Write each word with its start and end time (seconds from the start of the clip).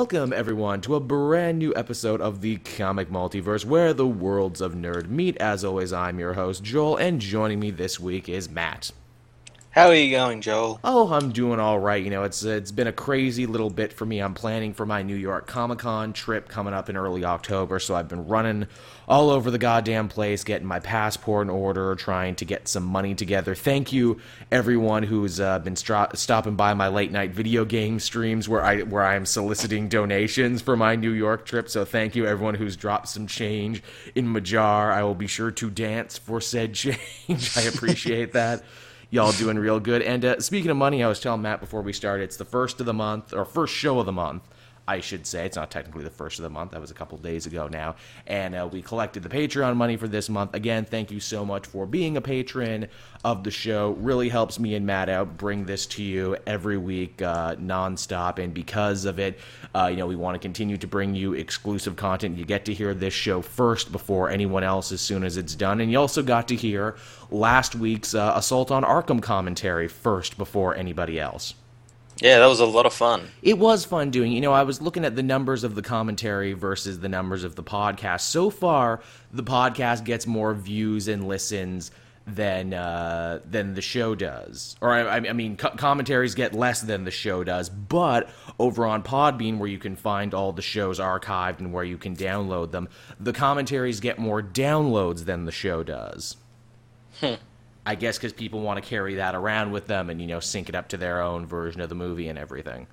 Welcome, 0.00 0.32
everyone, 0.32 0.80
to 0.82 0.94
a 0.94 1.00
brand 1.00 1.58
new 1.58 1.74
episode 1.74 2.20
of 2.20 2.40
the 2.40 2.58
Comic 2.58 3.10
Multiverse 3.10 3.64
where 3.64 3.92
the 3.92 4.06
worlds 4.06 4.60
of 4.60 4.74
nerd 4.74 5.08
meet. 5.08 5.36
As 5.38 5.64
always, 5.64 5.92
I'm 5.92 6.20
your 6.20 6.34
host, 6.34 6.62
Joel, 6.62 6.98
and 6.98 7.20
joining 7.20 7.58
me 7.58 7.72
this 7.72 7.98
week 7.98 8.28
is 8.28 8.48
Matt. 8.48 8.92
How 9.78 9.90
are 9.90 9.94
you 9.94 10.10
going, 10.10 10.40
Joel? 10.40 10.80
Oh, 10.82 11.12
I'm 11.12 11.30
doing 11.30 11.60
all 11.60 11.78
right. 11.78 12.02
You 12.02 12.10
know, 12.10 12.24
it's 12.24 12.42
it's 12.42 12.72
been 12.72 12.88
a 12.88 12.92
crazy 12.92 13.46
little 13.46 13.70
bit 13.70 13.92
for 13.92 14.04
me. 14.04 14.18
I'm 14.18 14.34
planning 14.34 14.74
for 14.74 14.84
my 14.84 15.02
New 15.02 15.14
York 15.14 15.46
Comic 15.46 15.78
Con 15.78 16.12
trip 16.12 16.48
coming 16.48 16.74
up 16.74 16.88
in 16.88 16.96
early 16.96 17.24
October, 17.24 17.78
so 17.78 17.94
I've 17.94 18.08
been 18.08 18.26
running 18.26 18.66
all 19.06 19.30
over 19.30 19.52
the 19.52 19.58
goddamn 19.58 20.08
place, 20.08 20.42
getting 20.42 20.66
my 20.66 20.80
passport 20.80 21.46
in 21.46 21.50
order, 21.50 21.94
trying 21.94 22.34
to 22.34 22.44
get 22.44 22.66
some 22.66 22.82
money 22.82 23.14
together. 23.14 23.54
Thank 23.54 23.92
you, 23.92 24.20
everyone 24.50 25.04
who's 25.04 25.38
uh, 25.38 25.60
been 25.60 25.76
stra- 25.76 26.10
stopping 26.14 26.56
by 26.56 26.74
my 26.74 26.88
late 26.88 27.12
night 27.12 27.30
video 27.30 27.64
game 27.64 28.00
streams 28.00 28.48
where 28.48 28.64
I 28.64 28.80
where 28.80 29.04
I 29.04 29.14
am 29.14 29.26
soliciting 29.26 29.88
donations 29.88 30.60
for 30.60 30.76
my 30.76 30.96
New 30.96 31.12
York 31.12 31.46
trip. 31.46 31.68
So 31.68 31.84
thank 31.84 32.16
you, 32.16 32.26
everyone 32.26 32.56
who's 32.56 32.74
dropped 32.74 33.10
some 33.10 33.28
change 33.28 33.84
in 34.16 34.26
my 34.26 34.40
jar. 34.40 34.90
I 34.90 35.04
will 35.04 35.14
be 35.14 35.28
sure 35.28 35.52
to 35.52 35.70
dance 35.70 36.18
for 36.18 36.40
said 36.40 36.74
change. 36.74 37.56
I 37.56 37.60
appreciate 37.60 38.32
that 38.32 38.64
y'all 39.10 39.32
doing 39.32 39.58
real 39.58 39.80
good. 39.80 40.02
And 40.02 40.24
uh, 40.24 40.40
speaking 40.40 40.70
of 40.70 40.76
money, 40.76 41.02
I 41.02 41.08
was 41.08 41.20
telling 41.20 41.42
Matt 41.42 41.60
before 41.60 41.82
we 41.82 41.92
started, 41.92 42.24
it's 42.24 42.36
the 42.36 42.44
first 42.44 42.80
of 42.80 42.86
the 42.86 42.94
month, 42.94 43.32
or 43.32 43.44
first 43.44 43.74
show 43.74 43.98
of 43.98 44.06
the 44.06 44.12
month. 44.12 44.42
I 44.88 45.00
should 45.00 45.26
say. 45.26 45.44
It's 45.44 45.56
not 45.56 45.70
technically 45.70 46.02
the 46.02 46.10
first 46.10 46.38
of 46.38 46.44
the 46.44 46.50
month. 46.50 46.70
That 46.70 46.80
was 46.80 46.90
a 46.90 46.94
couple 46.94 47.18
days 47.18 47.44
ago 47.44 47.68
now. 47.68 47.96
And 48.26 48.54
uh, 48.54 48.66
we 48.72 48.80
collected 48.80 49.22
the 49.22 49.28
Patreon 49.28 49.76
money 49.76 49.98
for 49.98 50.08
this 50.08 50.30
month. 50.30 50.54
Again, 50.54 50.86
thank 50.86 51.10
you 51.10 51.20
so 51.20 51.44
much 51.44 51.66
for 51.66 51.84
being 51.84 52.16
a 52.16 52.22
patron 52.22 52.88
of 53.22 53.44
the 53.44 53.50
show. 53.50 53.90
Really 54.00 54.30
helps 54.30 54.58
me 54.58 54.74
and 54.74 54.86
Matt 54.86 55.10
out 55.10 55.36
bring 55.36 55.66
this 55.66 55.84
to 55.86 56.02
you 56.02 56.38
every 56.46 56.78
week 56.78 57.20
uh, 57.20 57.56
nonstop. 57.56 58.38
And 58.38 58.54
because 58.54 59.04
of 59.04 59.18
it, 59.18 59.38
uh, 59.74 59.88
you 59.90 59.98
know, 59.98 60.06
we 60.06 60.16
want 60.16 60.36
to 60.36 60.38
continue 60.38 60.78
to 60.78 60.86
bring 60.86 61.14
you 61.14 61.34
exclusive 61.34 61.96
content. 61.96 62.38
You 62.38 62.46
get 62.46 62.64
to 62.64 62.72
hear 62.72 62.94
this 62.94 63.12
show 63.12 63.42
first 63.42 63.92
before 63.92 64.30
anyone 64.30 64.64
else 64.64 64.90
as 64.90 65.02
soon 65.02 65.22
as 65.22 65.36
it's 65.36 65.54
done. 65.54 65.82
And 65.82 65.92
you 65.92 65.98
also 65.98 66.22
got 66.22 66.48
to 66.48 66.56
hear 66.56 66.96
last 67.30 67.74
week's 67.74 68.14
uh, 68.14 68.32
Assault 68.34 68.70
on 68.70 68.84
Arkham 68.84 69.20
commentary 69.20 69.86
first 69.86 70.38
before 70.38 70.74
anybody 70.74 71.20
else. 71.20 71.52
Yeah, 72.20 72.40
that 72.40 72.46
was 72.46 72.60
a 72.60 72.66
lot 72.66 72.86
of 72.86 72.92
fun. 72.92 73.28
It 73.42 73.58
was 73.58 73.84
fun 73.84 74.10
doing. 74.10 74.32
You 74.32 74.40
know, 74.40 74.52
I 74.52 74.64
was 74.64 74.80
looking 74.82 75.04
at 75.04 75.14
the 75.14 75.22
numbers 75.22 75.62
of 75.62 75.74
the 75.74 75.82
commentary 75.82 76.52
versus 76.52 76.98
the 76.98 77.08
numbers 77.08 77.44
of 77.44 77.54
the 77.54 77.62
podcast. 77.62 78.22
So 78.22 78.50
far, 78.50 79.00
the 79.32 79.44
podcast 79.44 80.04
gets 80.04 80.26
more 80.26 80.52
views 80.54 81.06
and 81.06 81.28
listens 81.28 81.92
than 82.26 82.74
uh, 82.74 83.40
than 83.48 83.74
the 83.74 83.80
show 83.80 84.14
does. 84.14 84.76
Or 84.80 84.92
I, 84.92 85.16
I 85.16 85.32
mean, 85.32 85.56
co- 85.56 85.70
commentaries 85.70 86.34
get 86.34 86.54
less 86.54 86.80
than 86.80 87.04
the 87.04 87.10
show 87.10 87.44
does. 87.44 87.68
But 87.70 88.28
over 88.58 88.84
on 88.84 89.02
Podbean, 89.02 89.58
where 89.58 89.68
you 89.68 89.78
can 89.78 89.96
find 89.96 90.34
all 90.34 90.52
the 90.52 90.62
shows 90.62 90.98
archived 90.98 91.60
and 91.60 91.72
where 91.72 91.84
you 91.84 91.98
can 91.98 92.16
download 92.16 92.72
them, 92.72 92.88
the 93.18 93.32
commentaries 93.32 94.00
get 94.00 94.18
more 94.18 94.42
downloads 94.42 95.24
than 95.24 95.44
the 95.44 95.52
show 95.52 95.82
does. 95.82 96.36
Hmm. 97.20 97.34
I 97.88 97.94
guess 97.94 98.18
because 98.18 98.34
people 98.34 98.60
want 98.60 98.82
to 98.82 98.86
carry 98.86 99.14
that 99.14 99.34
around 99.34 99.72
with 99.72 99.86
them 99.86 100.10
and 100.10 100.20
you 100.20 100.26
know 100.26 100.40
sync 100.40 100.68
it 100.68 100.74
up 100.74 100.88
to 100.88 100.98
their 100.98 101.22
own 101.22 101.46
version 101.46 101.80
of 101.80 101.88
the 101.88 101.94
movie 101.94 102.28
and 102.28 102.38
everything. 102.38 102.86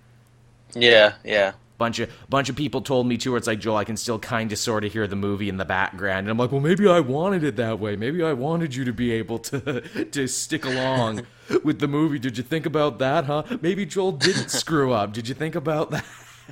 Yeah, 0.73 1.15
yeah. 1.25 1.51
Bunch 1.77 1.99
of 1.99 2.09
bunch 2.29 2.47
of 2.47 2.55
people 2.55 2.79
told 2.81 3.05
me 3.05 3.17
too. 3.17 3.31
Where 3.31 3.37
it's 3.37 3.45
like 3.45 3.59
Joel, 3.59 3.75
I 3.75 3.83
can 3.83 3.97
still 3.97 4.19
kind 4.19 4.53
of 4.53 4.57
sort 4.57 4.85
of 4.85 4.93
hear 4.93 5.05
the 5.05 5.17
movie 5.17 5.49
in 5.49 5.57
the 5.57 5.65
background, 5.65 6.19
and 6.19 6.29
I'm 6.29 6.37
like, 6.37 6.53
well, 6.53 6.61
maybe 6.61 6.87
I 6.87 7.01
wanted 7.01 7.43
it 7.43 7.57
that 7.57 7.77
way. 7.77 7.97
Maybe 7.97 8.23
I 8.23 8.31
wanted 8.31 8.73
you 8.73 8.85
to 8.85 8.93
be 8.93 9.11
able 9.11 9.37
to 9.39 9.81
to 10.11 10.27
stick 10.27 10.63
along 10.63 11.27
with 11.61 11.79
the 11.79 11.89
movie. 11.89 12.17
Did 12.17 12.37
you 12.37 12.43
think 12.43 12.65
about 12.65 12.97
that, 12.99 13.25
huh? 13.25 13.43
Maybe 13.61 13.85
Joel 13.85 14.13
didn't 14.13 14.49
screw 14.49 14.93
up. 14.93 15.11
Did 15.11 15.27
you 15.27 15.35
think 15.35 15.55
about 15.55 15.91
that? 15.91 16.05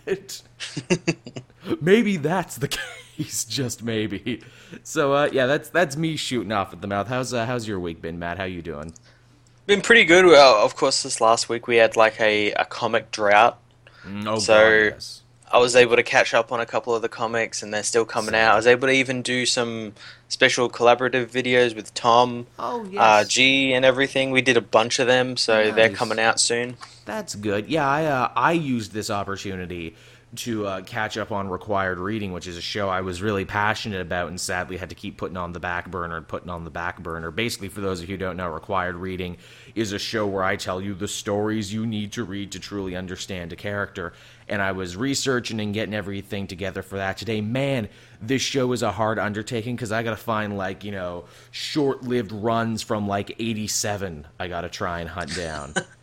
maybe 1.81 2.17
that's 2.17 2.57
the 2.57 2.67
case. 2.67 3.02
He's 3.15 3.45
just 3.45 3.83
maybe. 3.83 4.41
So 4.83 5.13
uh, 5.13 5.29
yeah, 5.31 5.45
that's 5.45 5.69
that's 5.69 5.95
me 5.95 6.15
shooting 6.15 6.51
off 6.51 6.73
at 6.73 6.81
the 6.81 6.87
mouth. 6.87 7.07
How's 7.07 7.33
uh, 7.33 7.45
how's 7.45 7.67
your 7.67 7.79
week 7.79 8.01
been, 8.01 8.17
Matt? 8.19 8.37
How 8.37 8.45
you 8.45 8.61
doing? 8.61 8.93
Been 9.67 9.81
pretty 9.81 10.03
good. 10.03 10.25
Well, 10.25 10.55
of 10.55 10.75
course, 10.75 11.03
this 11.03 11.21
last 11.21 11.47
week 11.47 11.67
we 11.67 11.75
had 11.77 11.95
like 11.95 12.19
a, 12.19 12.51
a 12.53 12.65
comic 12.65 13.11
drought. 13.11 13.59
Mm, 14.05 14.27
oh, 14.27 14.39
So- 14.39 14.53
God, 14.89 14.95
yes. 14.95 15.19
I 15.51 15.59
was 15.59 15.75
able 15.75 15.95
to 15.97 16.01
catch 16.03 16.33
up 16.33 16.51
on 16.51 16.59
a 16.59 16.65
couple 16.65 16.95
of 16.95 17.03
the 17.03 17.09
comics, 17.09 17.61
and 17.61 17.71
they're 17.71 17.83
still 17.83 18.05
coming 18.05 18.33
out. 18.33 18.53
I 18.53 18.55
was 18.55 18.65
able 18.65 18.87
to 18.87 18.93
even 18.93 19.21
do 19.21 19.45
some 19.45 19.93
special 20.27 20.67
collaborative 20.67 21.27
videos 21.27 21.75
with 21.75 21.93
Tom, 21.93 22.47
Oh 22.57 22.89
uh, 22.97 23.23
G, 23.23 23.71
and 23.71 23.85
everything. 23.85 24.31
We 24.31 24.41
did 24.41 24.57
a 24.57 24.61
bunch 24.61 24.97
of 24.97 25.05
them, 25.05 25.37
so 25.37 25.69
they're 25.69 25.91
coming 25.91 26.17
out 26.17 26.39
soon. 26.39 26.77
That's 27.05 27.35
good. 27.35 27.67
Yeah, 27.67 27.87
I 27.87 28.05
uh, 28.05 28.31
I 28.35 28.53
used 28.53 28.93
this 28.93 29.11
opportunity 29.11 29.95
to 30.37 30.65
uh, 30.65 30.81
catch 30.81 31.17
up 31.17 31.31
on 31.31 31.49
required 31.49 31.99
reading, 31.99 32.33
which 32.33 32.47
is 32.47 32.57
a 32.57 32.61
show 32.61 32.89
I 32.89 33.01
was 33.01 33.21
really 33.21 33.45
passionate 33.45 34.01
about, 34.01 34.29
and 34.29 34.39
sadly 34.39 34.77
had 34.77 34.89
to 34.89 34.95
keep 34.95 35.17
putting 35.17 35.37
on 35.37 35.53
the 35.53 35.59
back 35.59 35.89
burner 35.89 36.17
and 36.17 36.27
putting 36.27 36.49
on 36.49 36.63
the 36.63 36.69
back 36.69 37.01
burner. 37.01 37.31
Basically, 37.31 37.69
for 37.69 37.81
those 37.81 38.01
of 38.01 38.09
you 38.09 38.15
who 38.15 38.19
don't 38.19 38.37
know, 38.37 38.49
required 38.49 38.95
reading 38.95 39.37
is 39.75 39.91
a 39.91 39.99
show 39.99 40.25
where 40.25 40.43
I 40.43 40.55
tell 40.55 40.81
you 40.81 40.93
the 40.93 41.07
stories 41.07 41.73
you 41.73 41.85
need 41.85 42.11
to 42.13 42.23
read 42.23 42.51
to 42.53 42.59
truly 42.59 42.95
understand 42.95 43.53
a 43.53 43.55
character. 43.55 44.13
And 44.47 44.61
I 44.61 44.73
was 44.73 44.97
researching 44.97 45.59
and 45.59 45.73
getting 45.73 45.93
everything 45.93 46.47
together 46.47 46.81
for 46.81 46.97
that 46.97 47.17
today. 47.17 47.39
Man, 47.41 47.87
this 48.21 48.41
show 48.41 48.71
is 48.73 48.83
a 48.83 48.91
hard 48.91 49.19
undertaking 49.19 49.75
because 49.75 49.91
I 49.91 50.03
got 50.03 50.11
to 50.11 50.17
find 50.17 50.57
like 50.57 50.83
you 50.83 50.91
know 50.91 51.25
short-lived 51.51 52.31
runs 52.31 52.81
from 52.81 53.07
like 53.07 53.35
'87. 53.39 54.27
I 54.39 54.47
got 54.47 54.61
to 54.61 54.69
try 54.69 54.99
and 54.99 55.09
hunt 55.09 55.35
down 55.35 55.73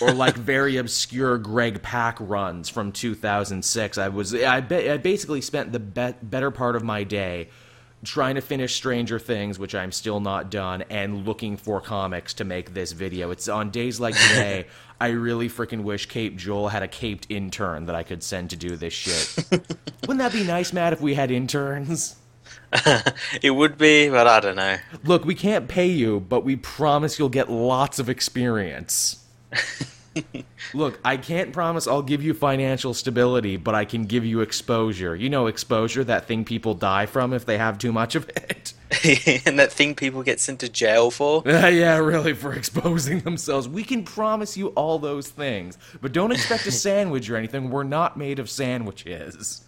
or 0.00 0.12
like 0.12 0.34
very 0.36 0.76
obscure 0.76 1.38
Greg 1.38 1.82
Pak 1.82 2.16
runs 2.20 2.68
from 2.68 2.92
2006. 2.92 3.98
I 3.98 4.08
was 4.08 4.34
I, 4.34 4.60
be, 4.60 4.90
I 4.90 4.96
basically 4.96 5.40
spent 5.40 5.72
the 5.72 5.80
be- 5.80 6.14
better 6.22 6.50
part 6.50 6.76
of 6.76 6.82
my 6.82 7.04
day 7.04 7.48
trying 8.02 8.34
to 8.34 8.40
finish 8.40 8.74
Stranger 8.74 9.18
Things, 9.18 9.58
which 9.58 9.74
I'm 9.74 9.92
still 9.92 10.20
not 10.20 10.50
done, 10.50 10.82
and 10.88 11.26
looking 11.26 11.56
for 11.56 11.80
comics 11.80 12.34
to 12.34 12.44
make 12.44 12.72
this 12.72 12.92
video. 12.92 13.30
It's 13.30 13.48
on 13.48 13.70
days 13.70 14.00
like 14.00 14.14
today. 14.14 14.66
I 15.00 15.08
really 15.08 15.48
freaking 15.48 15.82
wish 15.82 16.06
Cape 16.06 16.36
Joel 16.36 16.68
had 16.68 16.82
a 16.82 16.88
caped 16.88 17.26
intern 17.30 17.86
that 17.86 17.94
I 17.94 18.02
could 18.02 18.22
send 18.22 18.50
to 18.50 18.56
do 18.56 18.76
this 18.76 18.92
shit. 18.92 19.46
Wouldn't 20.02 20.18
that 20.18 20.32
be 20.32 20.44
nice, 20.44 20.72
Matt, 20.72 20.92
if 20.92 21.00
we 21.00 21.14
had 21.14 21.30
interns? 21.30 22.16
it 23.42 23.50
would 23.50 23.78
be, 23.78 24.08
but 24.10 24.26
I 24.26 24.40
don't 24.40 24.56
know. 24.56 24.76
Look, 25.04 25.24
we 25.24 25.34
can't 25.34 25.68
pay 25.68 25.88
you, 25.88 26.20
but 26.20 26.44
we 26.44 26.56
promise 26.56 27.18
you'll 27.18 27.28
get 27.28 27.50
lots 27.50 27.98
of 27.98 28.08
experience. 28.08 29.19
Look, 30.74 30.98
I 31.04 31.16
can't 31.16 31.52
promise 31.52 31.86
I'll 31.86 32.02
give 32.02 32.22
you 32.22 32.34
financial 32.34 32.94
stability, 32.94 33.56
but 33.56 33.74
I 33.74 33.84
can 33.84 34.04
give 34.04 34.24
you 34.24 34.40
exposure. 34.40 35.14
You 35.14 35.28
know, 35.28 35.46
exposure, 35.46 36.04
that 36.04 36.26
thing 36.26 36.44
people 36.44 36.74
die 36.74 37.06
from 37.06 37.32
if 37.32 37.46
they 37.46 37.58
have 37.58 37.78
too 37.78 37.92
much 37.92 38.14
of 38.14 38.28
it. 38.30 38.72
and 39.46 39.58
that 39.58 39.72
thing 39.72 39.94
people 39.94 40.22
get 40.22 40.40
sent 40.40 40.60
to 40.60 40.68
jail 40.68 41.10
for. 41.10 41.42
yeah, 41.46 41.96
really, 41.98 42.32
for 42.34 42.52
exposing 42.52 43.20
themselves. 43.20 43.68
We 43.68 43.84
can 43.84 44.04
promise 44.04 44.56
you 44.56 44.68
all 44.68 44.98
those 44.98 45.28
things, 45.28 45.78
but 46.00 46.12
don't 46.12 46.32
expect 46.32 46.66
a 46.66 46.72
sandwich 46.72 47.30
or 47.30 47.36
anything. 47.36 47.70
We're 47.70 47.84
not 47.84 48.16
made 48.16 48.40
of 48.40 48.50
sandwiches. 48.50 49.64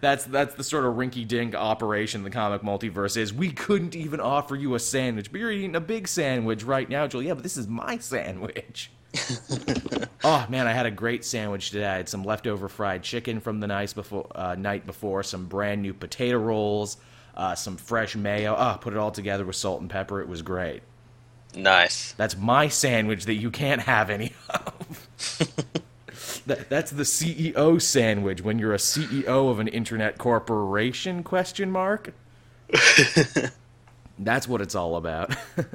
That's 0.00 0.24
that's 0.24 0.54
the 0.54 0.64
sort 0.64 0.84
of 0.84 0.94
rinky-dink 0.94 1.54
operation 1.54 2.22
the 2.22 2.30
comic 2.30 2.62
multiverse 2.62 3.16
is. 3.16 3.32
We 3.32 3.50
couldn't 3.50 3.94
even 3.94 4.20
offer 4.20 4.56
you 4.56 4.74
a 4.74 4.78
sandwich, 4.78 5.30
but 5.30 5.40
you're 5.40 5.52
eating 5.52 5.76
a 5.76 5.80
big 5.80 6.08
sandwich 6.08 6.64
right 6.64 6.88
now, 6.88 7.06
Joel. 7.06 7.22
Yeah, 7.22 7.34
but 7.34 7.42
this 7.42 7.56
is 7.56 7.66
my 7.66 7.98
sandwich. 7.98 8.90
oh 10.24 10.46
man, 10.48 10.66
I 10.66 10.72
had 10.72 10.86
a 10.86 10.90
great 10.90 11.24
sandwich 11.24 11.70
today. 11.70 11.86
I 11.86 11.96
had 11.96 12.08
some 12.08 12.24
leftover 12.24 12.68
fried 12.68 13.02
chicken 13.02 13.40
from 13.40 13.60
the 13.60 13.66
night 13.66 13.94
before, 13.94 14.26
uh, 14.34 14.54
night 14.54 14.86
before, 14.86 15.22
some 15.22 15.46
brand 15.46 15.82
new 15.82 15.94
potato 15.94 16.38
rolls, 16.38 16.98
uh, 17.36 17.54
some 17.54 17.76
fresh 17.76 18.16
mayo. 18.16 18.54
Oh, 18.56 18.78
put 18.80 18.92
it 18.92 18.98
all 18.98 19.10
together 19.10 19.44
with 19.44 19.56
salt 19.56 19.80
and 19.80 19.88
pepper. 19.88 20.20
It 20.20 20.28
was 20.28 20.42
great. 20.42 20.82
Nice. 21.54 22.12
That's 22.12 22.36
my 22.36 22.68
sandwich 22.68 23.24
that 23.24 23.34
you 23.34 23.50
can't 23.50 23.80
have 23.82 24.10
any 24.10 24.32
of. 24.50 25.08
that, 26.48 26.68
that's 26.68 26.90
the 26.90 27.04
CEO 27.04 27.80
sandwich 27.80 28.42
when 28.42 28.58
you're 28.58 28.74
a 28.74 28.78
CEO 28.78 29.50
of 29.50 29.60
an 29.60 29.68
internet 29.68 30.18
corporation? 30.18 31.22
Question 31.22 31.70
mark. 31.70 32.12
That's 34.20 34.48
what 34.48 34.60
it's 34.60 34.74
all 34.74 34.96
about. 34.96 35.32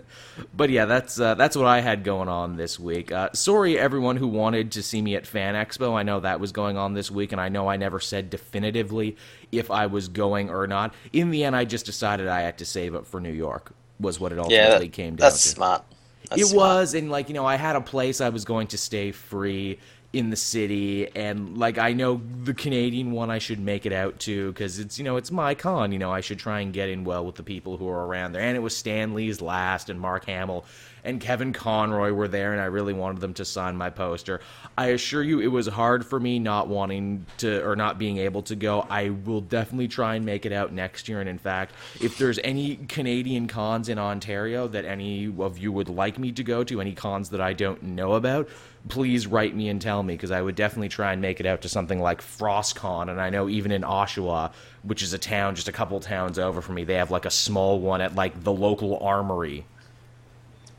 but 0.54 0.70
yeah, 0.70 0.84
that's 0.84 1.18
uh, 1.18 1.36
that's 1.36 1.56
what 1.56 1.66
I 1.66 1.80
had 1.80 2.04
going 2.04 2.28
on 2.28 2.58
this 2.58 2.78
week. 2.78 3.10
Uh, 3.10 3.30
sorry, 3.31 3.80
everyone 3.80 4.18
who 4.18 4.28
wanted 4.28 4.74
to 4.74 4.84
see 4.84 5.02
me 5.02 5.16
at 5.16 5.25
Fan 5.25 5.56
Expo. 5.56 5.94
I 5.94 6.04
know 6.04 6.20
that 6.20 6.42
was 6.42 6.52
going 6.52 6.75
on 6.75 6.94
this 6.94 7.10
week, 7.10 7.31
and 7.31 7.40
I 7.40 7.48
know 7.48 7.70
I 7.70 7.78
never 7.78 8.02
said 8.02 8.30
definitively 8.30 9.16
if 9.54 9.72
I 9.72 9.86
was 9.86 10.10
going 10.10 10.50
or 10.50 10.68
not. 10.68 10.94
In 11.14 11.31
the 11.31 11.46
end, 11.46 11.56
I 11.56 11.64
just 11.64 11.86
decided 11.86 12.28
I 12.28 12.42
had 12.42 12.58
to 12.58 12.66
save 12.66 12.96
up 12.96 13.08
for 13.08 13.22
New 13.22 13.31
York. 13.31 13.72
Was 14.02 14.20
what 14.20 14.34
it 14.34 14.38
ultimately 14.40 14.58
Yeah, 14.58 14.78
that- 14.78 14.92
came 14.92 15.16
down 15.16 15.25
that's 15.30 15.42
to 15.44 15.48
smart. 15.48 15.84
That's 16.30 16.42
it 16.42 16.46
smart. 16.48 16.68
was 16.68 16.94
and 16.96 17.12
like 17.12 17.28
you 17.30 17.36
know 17.36 17.46
i 17.46 17.56
had 17.58 17.75
a 17.75 17.81
place 17.81 18.22
i 18.22 18.30
was 18.30 18.46
going 18.46 18.68
to 18.68 18.78
stay 18.78 19.12
free 19.12 19.78
in 20.13 20.30
the 20.30 20.36
city 20.36 21.10
and 21.15 21.57
like 21.57 21.80
i 21.80 21.92
know 21.92 22.21
the 22.44 22.54
canadian 22.54 23.12
one 23.12 23.31
i 23.31 23.39
should 23.39 23.60
make 23.60 23.86
it 23.86 23.92
out 23.92 24.19
to 24.19 24.51
because 24.51 24.77
it's 24.77 25.00
you 25.00 25.04
know 25.04 25.18
it's 25.18 25.31
my 25.31 25.56
con 25.56 25.92
you 25.92 25.98
know 25.98 26.12
i 26.12 26.21
should 26.21 26.38
try 26.38 26.60
and 26.60 26.71
get 26.71 26.88
in 26.88 27.04
well 27.04 27.25
with 27.25 27.36
the 27.36 27.44
people 27.44 27.77
who 27.77 27.89
are 27.89 28.06
around 28.06 28.31
there 28.31 28.42
and 28.42 28.56
it 28.56 28.60
was 28.60 28.77
Stan 28.77 29.15
Lee's 29.15 29.42
last 29.42 29.89
and 29.89 30.00
mark 30.00 30.25
hamill 30.25 30.65
and 31.04 31.19
Kevin 31.19 31.54
Conroy 31.54 32.12
were 32.12 32.27
there, 32.27 32.54
and 32.54 32.62
I 32.62 32.65
really 32.65 32.94
wanted 32.94 33.19
them 33.19 33.33
to 33.36 33.45
sign 33.45 33.75
my 33.75 33.89
poster. 33.89 34.39
I 34.77 34.88
assure 34.88 35.21
you, 35.21 35.39
it 35.42 35.48
was 35.48 35.68
hard 35.68 36.06
for 36.06 36.19
me 36.19 36.39
not 36.39 36.68
wanting 36.68 37.25
to 37.39 37.63
or 37.65 37.75
not 37.75 37.98
being 37.98 38.18
able 38.18 38.42
to 38.44 38.56
go. 38.56 38.86
I 38.89 39.10
will 39.10 39.42
definitely 39.42 39.89
try 39.89 40.15
and 40.15 40.25
make 40.25 40.45
it 40.45 40.54
out 40.54 40.71
next 40.71 41.10
year. 41.10 41.19
And 41.19 41.30
in 41.30 41.38
fact, 41.38 41.74
if 42.00 42.18
there's 42.18 42.39
any 42.44 42.77
Canadian 42.77 43.48
cons 43.48 43.89
in 43.89 44.00
Ontario 44.00 44.68
that 44.69 44.86
any 44.86 45.33
of 45.39 45.57
you 45.57 45.71
would 45.71 45.89
like 45.89 46.18
me 46.18 46.31
to 46.31 46.44
go 46.44 46.63
to, 46.63 46.80
any 46.80 46.94
cons 46.94 47.30
that 47.30 47.42
I 47.42 47.54
don't 47.54 47.83
know 47.83 48.13
about, 48.13 48.50
please 48.90 49.28
write 49.28 49.56
me 49.56 49.70
and 49.70 49.82
tell 49.82 50.04
me 50.04 50.14
because 50.14 50.32
I 50.32 50.42
would 50.42 50.56
definitely 50.56 50.90
try 50.90 51.14
and 51.14 51.22
make 51.22 51.40
it 51.40 51.46
out 51.46 51.62
to 51.62 51.70
something 51.70 52.00
like 52.02 52.22
FrostCon. 52.22 53.10
And 53.10 53.20
I 53.22 53.30
know 53.30 53.48
even 53.50 53.72
in 53.72 53.82
Oshawa, 53.84 54.52
which 54.84 55.02
is 55.02 55.14
a 55.14 55.18
town 55.18 55.56
just 55.56 55.68
a 55.68 55.72
couple 55.72 56.00
towns 56.00 56.38
over 56.38 56.62
from 56.62 56.76
me, 56.76 56.84
they 56.84 56.96
have 56.96 57.10
like 57.12 57.26
a 57.26 57.32
small 57.32 57.80
one 57.80 58.02
at 58.02 58.16
like 58.16 58.44
the 58.44 58.52
local 58.54 58.98
armory. 59.00 59.66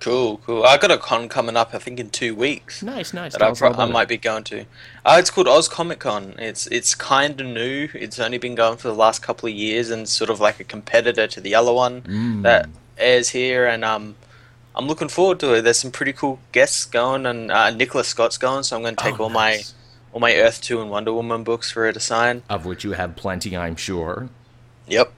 Cool, 0.01 0.37
cool. 0.39 0.65
I 0.65 0.77
got 0.77 0.91
a 0.91 0.99
con 0.99 1.31
coming 1.31 1.56
up, 1.56 1.71
I 1.73 1.79
think, 1.79 1.99
in 1.99 2.11
two 2.11 2.35
weeks. 2.35 2.83
Nice, 2.83 3.15
nice. 3.15 3.33
That 3.33 3.43
I, 3.43 3.53
pro- 3.55 3.73
I 3.73 3.87
might 3.87 4.03
it. 4.03 4.09
be 4.09 4.17
going 4.19 4.45
to. 4.45 4.67
Uh, 5.06 5.17
it's 5.19 5.31
called 5.31 5.49
Oz 5.49 5.67
Comic 5.67 6.01
Con. 6.01 6.35
It's 6.39 6.67
it's 6.67 6.95
kind 6.95 7.41
of 7.41 7.47
new. 7.47 7.89
It's 7.95 8.19
only 8.19 8.37
been 8.37 8.55
going 8.55 8.77
for 8.77 8.89
the 8.89 8.95
last 8.95 9.23
couple 9.23 9.49
of 9.49 9.55
years, 9.55 9.89
and 9.89 10.06
sort 10.06 10.29
of 10.29 10.41
like 10.41 10.61
a 10.61 10.65
competitor 10.65 11.27
to 11.29 11.41
the 11.41 11.55
other 11.55 11.73
one 11.73 12.03
Mm. 12.03 12.43
that 12.43 12.69
airs 12.99 13.31
here. 13.31 13.65
And 13.67 13.83
um, 13.83 14.17
I'm 14.76 14.87
looking 14.88 15.09
forward 15.09 15.38
to 15.41 15.55
it. 15.55 15.62
There's 15.62 15.79
some 15.79 15.91
pretty 15.93 16.12
cool 16.12 16.41
guests 16.53 16.85
going, 16.85 17.26
and 17.26 17.50
uh, 17.53 17.71
Nicola 17.71 18.05
Scott's 18.05 18.38
going, 18.38 18.62
so 18.65 18.76
I'm 18.76 18.82
going 18.82 18.97
to 18.97 19.03
take 19.03 19.21
Oh, 19.21 19.25
all 19.25 19.31
nice. 19.31 19.73
my 19.73 19.79
all 20.12 20.21
my 20.21 20.35
Earth 20.37 20.61
Two 20.61 20.81
and 20.81 20.91
Wonder 20.91 21.12
Woman 21.12 21.43
books 21.44 21.71
for 21.71 21.85
her 21.85 21.93
to 21.93 22.00
sign. 22.00 22.43
Of 22.49 22.67
which 22.67 22.85
you 22.85 22.93
have 22.93 23.17
plenty, 23.17 23.56
I'm 23.56 23.76
sure. 23.76 24.29
Yep. 24.87 25.12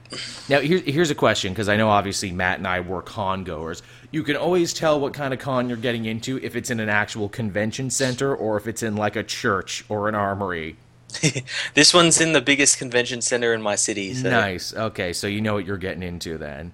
Now, 0.47 0.59
here, 0.61 0.79
here's 0.79 1.11
a 1.11 1.15
question 1.15 1.51
because 1.53 1.67
I 1.69 1.75
know 1.75 1.89
obviously 1.89 2.31
Matt 2.31 2.57
and 2.59 2.67
I 2.67 2.79
were 2.79 3.01
con 3.01 3.43
goers. 3.43 3.83
You 4.11 4.23
can 4.23 4.37
always 4.37 4.73
tell 4.73 4.99
what 4.99 5.13
kind 5.13 5.33
of 5.33 5.39
con 5.41 5.67
you're 5.67 5.77
getting 5.77 6.05
into 6.05 6.37
if 6.41 6.55
it's 6.55 6.69
in 6.69 6.79
an 6.79 6.87
actual 6.89 7.27
convention 7.27 7.89
center 7.89 8.33
or 8.33 8.55
if 8.57 8.65
it's 8.65 8.81
in 8.81 8.95
like 8.95 9.15
a 9.17 9.23
church 9.23 9.83
or 9.89 10.07
an 10.07 10.15
armory. 10.15 10.77
this 11.73 11.93
one's 11.93 12.21
in 12.21 12.31
the 12.33 12.41
biggest 12.41 12.77
convention 12.77 13.21
center 13.21 13.53
in 13.53 13.61
my 13.61 13.75
city. 13.75 14.13
So. 14.13 14.29
Nice. 14.29 14.73
Okay, 14.73 15.11
so 15.13 15.27
you 15.27 15.41
know 15.41 15.55
what 15.55 15.65
you're 15.65 15.77
getting 15.77 16.03
into 16.03 16.37
then. 16.37 16.71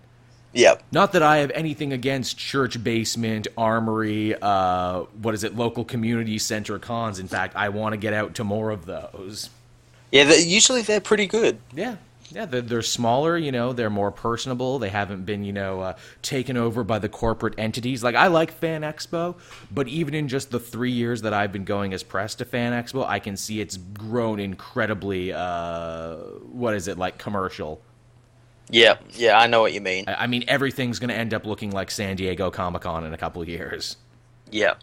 Yep. 0.53 0.83
Not 0.91 1.13
that 1.13 1.23
I 1.23 1.38
have 1.38 1.51
anything 1.51 1.91
against 1.94 2.38
church 2.38 2.83
basement, 2.83 3.47
armory, 3.57 4.35
uh, 4.39 5.01
what 5.21 5.33
is 5.33 5.44
it, 5.44 5.55
local 5.55 5.83
community 5.83 6.38
center 6.38 6.77
cons. 6.79 7.19
In 7.19 7.27
fact, 7.27 7.55
I 7.55 7.69
want 7.69 7.94
to 7.94 7.97
get 7.97 8.13
out 8.13 8.35
to 8.35 8.44
more 8.44 8.69
of 8.69 8.85
those. 8.85 9.50
Yeah. 10.11 10.25
they 10.25 10.41
usually 10.41 10.83
they're 10.83 11.01
pretty 11.01 11.25
good. 11.25 11.57
Yeah. 11.73 11.95
Yeah, 12.31 12.45
they're, 12.45 12.61
they're 12.61 12.81
smaller, 12.81 13.38
you 13.38 13.51
know, 13.51 13.73
they're 13.73 13.91
more 13.91 14.09
personable. 14.09 14.79
They 14.79 14.89
haven't 14.89 15.23
been, 15.23 15.44
you 15.44 15.53
know, 15.53 15.81
uh, 15.81 15.97
taken 16.23 16.57
over 16.57 16.83
by 16.83 16.97
the 16.97 17.09
corporate 17.09 17.53
entities. 17.59 18.03
Like, 18.03 18.15
I 18.15 18.27
like 18.27 18.51
Fan 18.51 18.81
Expo, 18.81 19.35
but 19.71 19.88
even 19.88 20.15
in 20.15 20.27
just 20.27 20.50
the 20.50 20.59
three 20.59 20.91
years 20.91 21.21
that 21.23 21.33
I've 21.33 21.51
been 21.51 21.65
going 21.65 21.94
as 21.94 22.01
press 22.01 22.33
to 22.35 22.45
Fan 22.45 22.73
Expo, 22.73 23.05
I 23.05 23.19
can 23.19 23.38
see 23.38 23.61
it's 23.61 23.77
grown 23.77 24.39
incredibly, 24.39 25.31
uh, 25.31 26.15
what 26.51 26.73
is 26.73 26.88
it, 26.88 26.97
like 26.97 27.19
commercial. 27.19 27.81
Yeah. 28.69 28.98
Yeah. 29.12 29.38
I 29.38 29.48
know 29.48 29.62
what 29.62 29.74
you 29.74 29.81
mean. 29.81 30.06
I 30.07 30.24
I 30.24 30.27
mean, 30.27 30.44
everything's 30.48 31.00
going 31.00 31.10
to 31.10 31.15
end 31.15 31.33
up 31.33 31.45
looking 31.45 31.71
like 31.71 31.92
San 31.92 32.15
Diego 32.15 32.51
Comic 32.51 32.83
Con 32.83 33.06
in 33.06 33.13
a 33.13 33.18
couple 33.18 33.42
of 33.42 33.50
years. 33.50 33.98
Yeah. 34.51 34.75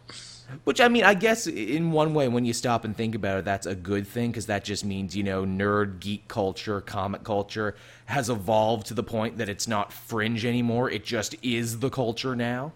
Which 0.65 0.81
I 0.81 0.89
mean, 0.89 1.05
I 1.05 1.15
guess 1.15 1.47
in 1.47 1.93
one 1.93 2.13
way, 2.13 2.27
when 2.29 2.45
you 2.45 2.53
stop 2.53 2.85
and 2.85 2.97
think 2.97 3.15
about 3.15 3.39
it, 3.39 3.45
that's 3.45 3.67
a 3.67 3.75
good 3.75 4.07
thing 4.07 4.31
because 4.31 4.47
that 4.47 4.65
just 4.65 4.85
means 4.85 5.17
you 5.17 5.23
know, 5.23 5.45
nerd, 5.45 6.01
geek 6.01 6.27
culture, 6.29 6.81
comic 6.81 7.23
culture 7.23 7.77
has 8.07 8.29
evolved 8.29 8.87
to 8.89 8.95
the 8.95 9.05
point 9.05 9.39
that 9.39 9.49
it's 9.49 9.69
not 9.69 9.93
fringe 9.93 10.45
anymore. 10.45 10.91
It 10.91 11.05
just 11.05 11.37
is 11.43 11.79
the 11.79 11.91
culture 11.91 12.35
now. 12.35 12.73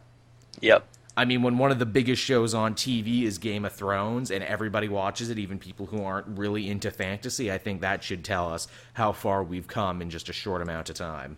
Yep. 0.61 0.87
I 1.17 1.25
mean, 1.25 1.43
when 1.43 1.59
one 1.59 1.71
of 1.71 1.79
the 1.79 1.87
biggest 1.87 2.23
shows 2.23 2.55
on 2.55 2.75
TV 2.75 3.23
is 3.23 3.39
Game 3.39 3.65
of 3.65 3.73
Thrones 3.73 4.31
and 4.31 4.43
everybody 4.43 4.89
watches 4.89 5.31
it, 5.31 5.39
even 5.39 5.59
people 5.59 5.87
who 5.87 6.03
aren't 6.03 6.39
really 6.39 6.69
into 6.69 6.91
fantasy, 6.91 7.53
I 7.53 7.59
think 7.59 7.81
that 7.81 8.03
should 8.03 8.25
tell 8.25 8.53
us 8.53 8.67
how 8.95 9.13
far 9.13 9.45
we've 9.45 9.69
come 9.69 10.03
in 10.03 10.11
just 10.11 10.29
a 10.29 10.33
short 10.33 10.61
amount 10.61 10.91
of 10.91 10.97
time. 10.97 11.37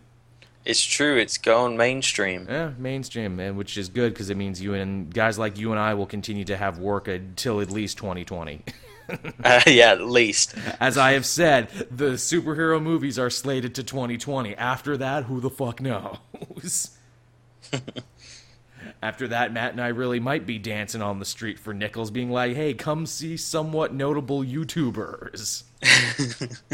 It's 0.65 0.83
true. 0.83 1.15
It's 1.17 1.37
going 1.37 1.77
mainstream. 1.77 2.45
Yeah, 2.49 2.71
mainstream, 2.77 3.37
man, 3.37 3.55
which 3.55 3.77
is 3.77 3.87
good 3.87 4.13
because 4.13 4.29
it 4.29 4.35
means 4.35 4.61
you 4.61 4.73
and 4.73 5.13
guys 5.13 5.39
like 5.39 5.57
you 5.57 5.71
and 5.71 5.79
I 5.79 5.93
will 5.93 6.05
continue 6.05 6.43
to 6.45 6.57
have 6.57 6.79
work 6.79 7.07
until 7.07 7.61
at 7.61 7.71
least 7.71 7.97
2020. 7.97 8.63
Uh, 9.41 9.61
yeah, 9.65 9.93
at 9.93 10.01
least. 10.01 10.53
As 10.81 10.97
I 10.97 11.13
have 11.13 11.25
said, 11.25 11.69
the 11.89 12.15
superhero 12.15 12.81
movies 12.83 13.17
are 13.17 13.29
slated 13.29 13.73
to 13.75 13.83
2020. 13.83 14.53
After 14.55 14.97
that, 14.97 15.23
who 15.23 15.39
the 15.39 15.49
fuck 15.49 15.79
knows? 15.79 16.97
After 19.01 19.27
that, 19.27 19.53
Matt 19.53 19.73
and 19.73 19.81
I 19.81 19.89
really 19.89 20.19
might 20.19 20.45
be 20.45 20.57
dancing 20.57 21.01
on 21.01 21.19
the 21.19 21.25
street 21.25 21.59
for 21.59 21.73
nickels, 21.73 22.09
being 22.09 22.31
like, 22.31 22.55
hey, 22.55 22.73
come 22.73 23.05
see 23.05 23.37
somewhat 23.37 23.93
notable 23.93 24.43
YouTubers. 24.43 25.63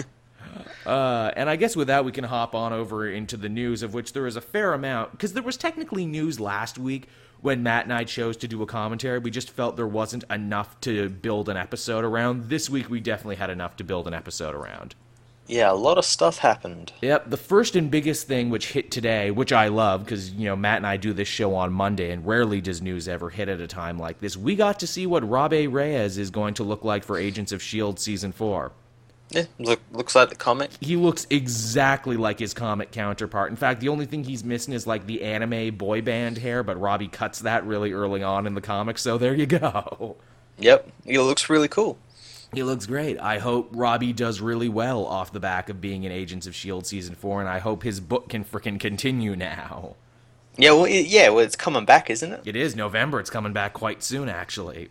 Uh, 0.86 1.32
and 1.36 1.50
I 1.50 1.56
guess 1.56 1.76
with 1.76 1.88
that, 1.88 2.06
we 2.06 2.12
can 2.12 2.26
hop 2.26 2.54
on 2.56 2.74
over 2.74 3.08
into 3.08 3.38
the 3.38 3.50
news, 3.50 3.84
of 3.84 3.94
which 3.94 4.14
there 4.14 4.28
is 4.28 4.36
a 4.36 4.42
fair 4.42 4.74
amount. 4.74 5.12
Because 5.12 5.34
there 5.34 5.44
was 5.44 5.58
technically 5.58 6.06
news 6.06 6.40
last 6.40 6.78
week 6.78 7.08
when 7.42 7.64
Matt 7.64 7.86
and 7.86 7.94
I 7.94 8.04
chose 8.04 8.38
to 8.38 8.48
do 8.48 8.62
a 8.62 8.66
commentary. 8.66 9.20
We 9.20 9.32
just 9.32 9.50
felt 9.50 9.76
there 9.76 9.88
wasn't 9.88 10.26
enough 10.30 10.80
to 10.82 11.10
build 11.10 11.50
an 11.50 11.58
episode 11.58 12.04
around. 12.04 12.50
This 12.50 12.70
week, 12.70 12.90
we 12.90 13.00
definitely 13.00 13.38
had 13.38 13.50
enough 13.50 13.78
to 13.78 13.84
build 13.84 14.08
an 14.08 14.14
episode 14.14 14.56
around. 14.56 14.96
Yeah, 15.48 15.72
a 15.72 15.74
lot 15.74 15.98
of 15.98 16.06
stuff 16.06 16.38
happened. 16.38 16.94
Yep, 17.02 17.30
the 17.30 17.38
first 17.38 17.76
and 17.76 17.92
biggest 17.92 18.28
thing 18.28 18.50
which 18.50 18.72
hit 18.72 18.92
today, 18.92 19.30
which 19.30 19.52
I 19.52 19.68
love 19.68 20.06
because 20.06 20.32
you 20.32 20.46
know 20.46 20.56
Matt 20.56 20.78
and 20.78 20.88
I 20.88 20.98
do 20.98 21.12
this 21.12 21.28
show 21.28 21.54
on 21.56 21.74
Monday, 21.74 22.12
and 22.12 22.26
rarely 22.26 22.62
does 22.62 22.82
news 22.82 23.08
ever 23.08 23.30
hit 23.30 23.50
at 23.50 23.60
a 23.60 23.68
time 23.68 24.00
like 24.00 24.20
this. 24.20 24.38
We 24.38 24.56
got 24.56 24.80
to 24.80 24.88
see 24.88 25.06
what 25.06 25.28
Robbie 25.28 25.68
Reyes 25.68 26.18
is 26.18 26.30
going 26.30 26.54
to 26.56 26.64
look 26.64 26.84
like 26.84 27.04
for 27.04 27.18
Agents 27.18 27.52
of 27.52 27.62
Shield 27.62 28.00
season 28.00 28.32
four. 28.32 28.72
Yeah, 29.30 29.46
look, 29.58 29.80
looks 29.92 30.16
like 30.16 30.30
the 30.30 30.36
comic. 30.36 30.72
He 30.80 30.96
looks 30.96 31.26
exactly 31.30 32.18
like 32.18 32.40
his 32.40 32.54
comic 32.54 32.92
counterpart. 32.92 33.50
In 33.50 33.56
fact, 33.56 33.80
the 33.80 33.90
only 33.90 34.06
thing 34.06 34.24
he's 34.24 34.44
missing 34.44 34.74
is 34.74 34.86
like 34.86 35.08
the 35.08 35.24
anime 35.24 35.76
boy 35.76 36.02
band 36.02 36.38
hair, 36.38 36.62
but 36.64 36.80
Robbie 36.80 37.08
cuts 37.08 37.40
that 37.40 37.66
really 37.66 37.94
early 37.94 38.22
on 38.22 38.46
in 38.46 38.54
the 38.54 38.62
comics, 38.62 39.02
so 39.02 39.18
there 39.18 39.34
you 39.34 39.48
go. 39.48 40.18
Yep, 40.60 40.88
he 41.04 41.18
looks 41.18 41.50
really 41.50 41.68
cool. 41.68 41.98
He 42.54 42.64
looks 42.64 42.86
great. 42.86 43.20
I 43.20 43.40
hope 43.40 43.70
Robbie 43.74 44.14
does 44.14 44.40
really 44.42 44.70
well 44.70 45.06
off 45.06 45.32
the 45.34 45.40
back 45.40 45.70
of 45.70 45.82
being 45.82 46.04
in 46.04 46.12
Agents 46.12 46.46
of 46.48 46.54
S.H.I.E.L.D. 46.54 46.86
season 46.88 47.16
four, 47.16 47.40
and 47.40 47.50
I 47.50 47.60
hope 47.60 47.84
his 47.84 48.00
book 48.00 48.30
can 48.30 48.44
frickin' 48.46 48.80
continue 48.80 49.36
now. 49.36 49.96
Yeah, 50.58 50.72
well, 50.72 50.86
it- 50.86 51.08
yeah, 51.08 51.30
well, 51.30 51.40
it's 51.44 51.56
coming 51.56 51.86
back, 51.86 52.10
isn't 52.10 52.32
it? 52.32 52.42
It 52.46 52.56
is 52.56 52.76
November. 52.76 53.20
It's 53.20 53.30
coming 53.32 53.54
back 53.54 53.74
quite 53.74 54.04
soon, 54.04 54.30
actually. 54.30 54.90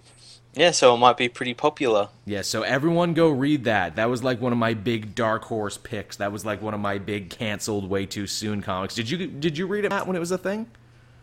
Yeah, 0.54 0.72
so 0.72 0.94
it 0.94 0.98
might 0.98 1.16
be 1.16 1.28
pretty 1.30 1.54
popular. 1.54 2.08
Yeah, 2.26 2.42
so 2.42 2.62
everyone 2.62 3.14
go 3.14 3.30
read 3.30 3.64
that. 3.64 3.96
That 3.96 4.10
was 4.10 4.22
like 4.22 4.40
one 4.40 4.52
of 4.52 4.58
my 4.58 4.74
big 4.74 5.14
dark 5.14 5.44
horse 5.44 5.78
picks. 5.78 6.16
That 6.16 6.30
was 6.30 6.44
like 6.44 6.60
one 6.60 6.74
of 6.74 6.80
my 6.80 6.98
big 6.98 7.30
canceled 7.30 7.88
way 7.88 8.04
too 8.04 8.26
soon 8.26 8.60
comics. 8.60 8.94
Did 8.94 9.08
you 9.08 9.26
did 9.28 9.56
you 9.56 9.66
read 9.66 9.86
it 9.86 9.88
Matt, 9.90 10.06
when 10.06 10.14
it 10.14 10.18
was 10.20 10.30
a 10.30 10.36
thing? 10.36 10.66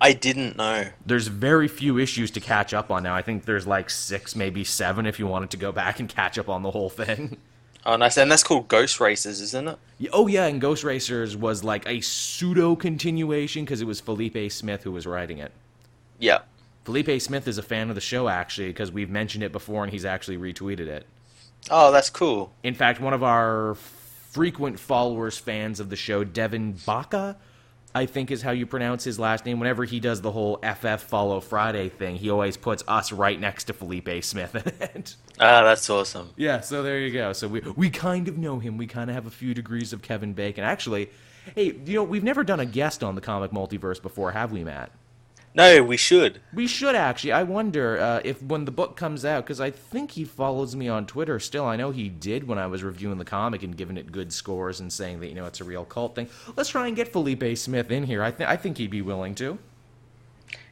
I 0.02 0.14
didn't 0.14 0.58
know. 0.58 0.88
There's 1.06 1.28
very 1.28 1.68
few 1.68 1.98
issues 1.98 2.32
to 2.32 2.40
catch 2.40 2.74
up 2.74 2.90
on 2.90 3.04
now. 3.04 3.16
I 3.16 3.22
think 3.22 3.46
there's 3.46 3.68
like 3.68 3.90
six, 3.90 4.36
maybe 4.36 4.64
seven, 4.64 5.06
if 5.06 5.20
you 5.20 5.28
wanted 5.28 5.50
to 5.52 5.58
go 5.58 5.72
back 5.72 6.00
and 6.00 6.08
catch 6.08 6.38
up 6.38 6.48
on 6.48 6.64
the 6.64 6.72
whole 6.72 6.90
thing. 6.90 7.38
Oh, 7.86 7.96
nice. 7.96 8.18
And 8.18 8.30
that's 8.30 8.44
called 8.44 8.68
Ghost 8.68 9.00
Racers, 9.00 9.40
isn't 9.40 9.70
it? 9.70 9.80
Oh 10.12 10.28
yeah, 10.28 10.48
and 10.48 10.60
Ghost 10.60 10.84
Racers 10.84 11.38
was 11.38 11.64
like 11.64 11.88
a 11.88 12.02
pseudo 12.02 12.76
continuation 12.76 13.64
because 13.64 13.82
it 13.82 13.88
was 13.88 14.02
Felipe 14.02 14.52
Smith 14.52 14.84
who 14.84 14.92
was 14.92 15.08
writing 15.08 15.38
it. 15.38 15.54
Yeah. 16.20 16.40
Felipe 16.84 17.22
Smith 17.22 17.48
is 17.48 17.58
a 17.58 17.64
fan 17.64 17.88
of 17.90 17.96
the 17.96 18.02
show 18.02 18.28
actually 18.28 18.68
because 18.68 18.92
we've 18.92 19.10
mentioned 19.10 19.46
it 19.46 19.54
before 19.54 19.84
and 19.84 19.94
he's 19.94 20.04
actually 20.06 20.38
retweeted 20.38 20.88
it. 20.88 21.06
Oh, 21.72 21.92
that's 21.92 22.10
cool. 22.10 22.52
In 22.64 22.74
fact, 22.74 23.00
one 23.00 23.14
of 23.14 23.24
our 23.24 23.76
frequent 23.76 24.80
followers, 24.80 25.38
fans 25.38 25.80
of 25.80 25.90
the 25.90 25.96
show, 25.96 26.24
Devin 26.24 26.74
Baca, 26.86 27.38
I 27.96 28.06
think 28.06 28.30
is 28.30 28.42
how 28.42 28.52
you 28.52 28.66
pronounce 28.66 29.04
his 29.04 29.18
last 29.18 29.46
name. 29.46 29.60
Whenever 29.60 29.84
he 29.84 30.00
does 30.00 30.22
the 30.22 30.32
whole 30.32 30.58
FF 30.58 31.02
Follow 31.02 31.40
Friday 31.40 31.90
thing, 31.90 32.16
he 32.16 32.30
always 32.30 32.56
puts 32.56 32.84
us 32.88 33.12
right 33.12 33.40
next 33.40 33.66
to 33.66 33.74
Felipe 33.74 34.24
Smith 34.24 34.56
in 34.56 34.74
it. 34.88 35.16
Ah, 35.42 35.64
that's 35.64 35.90
awesome. 35.90 36.32
Yeah, 36.36 36.60
so 36.60 36.84
there 36.84 37.00
you 37.00 37.14
go. 37.14 37.32
So 37.32 37.48
we 37.48 37.62
we 37.78 37.90
kind 37.90 38.28
of 38.28 38.38
know 38.38 38.60
him. 38.60 38.76
We 38.76 38.88
kind 38.88 39.10
of 39.10 39.16
have 39.16 39.26
a 39.26 39.32
few 39.32 39.54
degrees 39.54 39.94
of 39.94 40.02
Kevin 40.02 40.34
Bacon. 40.34 40.66
Actually, 40.66 41.10
hey, 41.56 41.80
you 41.86 41.96
know 41.96 42.04
we've 42.04 42.26
never 42.26 42.44
done 42.44 42.60
a 42.60 42.66
guest 42.66 43.06
on 43.06 43.16
the 43.16 43.22
comic 43.22 43.52
multiverse 43.52 44.02
before, 44.02 44.32
have 44.32 44.52
we, 44.52 44.66
Matt? 44.66 44.92
No, 45.56 45.84
we 45.84 45.98
should. 45.98 46.42
We 46.54 46.68
should 46.68 46.96
actually. 46.96 47.32
I 47.32 47.44
wonder 47.44 48.00
uh, 48.00 48.22
if 48.24 48.42
when 48.42 48.66
the 48.66 48.72
book 48.72 48.96
comes 48.96 49.26
out, 49.26 49.44
because 49.44 49.60
I 49.60 49.72
think 49.72 50.12
he 50.12 50.24
follows 50.24 50.76
me 50.76 50.88
on 50.88 51.06
Twitter 51.06 51.40
still. 51.40 51.66
I 51.66 51.76
know 51.76 51.92
he 51.92 52.08
did 52.08 52.48
when 52.48 52.60
I 52.60 52.68
was 52.68 52.84
reviewing 52.84 53.18
the 53.18 53.26
comic 53.26 53.64
and 53.64 53.76
giving 53.76 53.98
it 53.98 54.12
good 54.12 54.32
scores 54.32 54.80
and 54.80 54.94
saying 54.94 55.22
that 55.22 55.28
you 55.28 55.36
know 55.36 55.46
it's 55.46 55.62
a 55.62 55.64
real 55.64 55.86
cult 55.86 56.16
thing. 56.16 56.30
Let's 56.56 56.70
try 56.70 56.88
and 56.88 56.96
get 56.96 57.12
Felipe 57.12 57.58
Smith 57.58 57.90
in 57.90 58.04
here. 58.04 58.22
I 58.22 58.32
think 58.32 58.50
I 58.50 58.58
think 58.58 58.78
he'd 58.78 58.92
be 58.92 59.02
willing 59.02 59.36
to. 59.36 59.58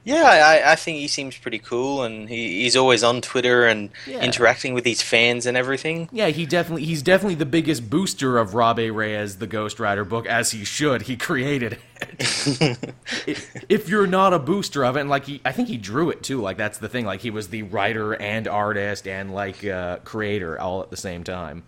Yeah, 0.07 0.23
I, 0.23 0.71
I 0.71 0.75
think 0.75 0.99
he 0.99 1.09
seems 1.09 1.37
pretty 1.37 1.59
cool, 1.59 2.03
and 2.03 2.29
he, 2.29 2.61
he's 2.61 2.77
always 2.77 3.03
on 3.03 3.19
Twitter 3.19 3.65
and 3.65 3.89
Yeah. 4.05 4.21
interacting 4.23 4.73
with 4.73 4.85
his 4.85 5.01
fans 5.01 5.45
and 5.45 5.57
everything. 5.57 6.07
Yeah, 6.13 6.27
he 6.27 6.45
definitely 6.45 6.85
he's 6.85 7.01
definitely 7.01 7.35
the 7.35 7.45
biggest 7.45 7.89
booster 7.89 8.37
of 8.37 8.53
Robbie 8.53 8.89
Reyes, 8.89 9.39
the 9.39 9.47
Ghost 9.47 9.81
Rider 9.81 10.05
book, 10.05 10.25
as 10.25 10.51
he 10.51 10.63
should. 10.63 11.01
He 11.03 11.17
created 11.17 11.73
it. 11.73 11.79
if, 13.27 13.65
if 13.67 13.89
you're 13.89 14.07
not 14.07 14.33
a 14.33 14.39
booster 14.39 14.85
of 14.85 14.95
it, 14.95 15.01
and 15.01 15.09
like 15.09 15.25
he, 15.25 15.41
I 15.43 15.51
think 15.51 15.67
he 15.67 15.75
drew 15.77 16.09
it 16.09 16.23
too. 16.23 16.39
Like 16.41 16.55
that's 16.55 16.77
the 16.77 16.87
thing. 16.87 17.05
Like 17.05 17.19
he 17.19 17.29
was 17.29 17.49
the 17.49 17.63
writer 17.63 18.13
and 18.13 18.47
artist 18.47 19.09
and 19.09 19.33
like 19.33 19.65
uh, 19.65 19.97
creator 20.05 20.57
all 20.57 20.81
at 20.81 20.89
the 20.89 20.95
same 20.97 21.25
time. 21.25 21.63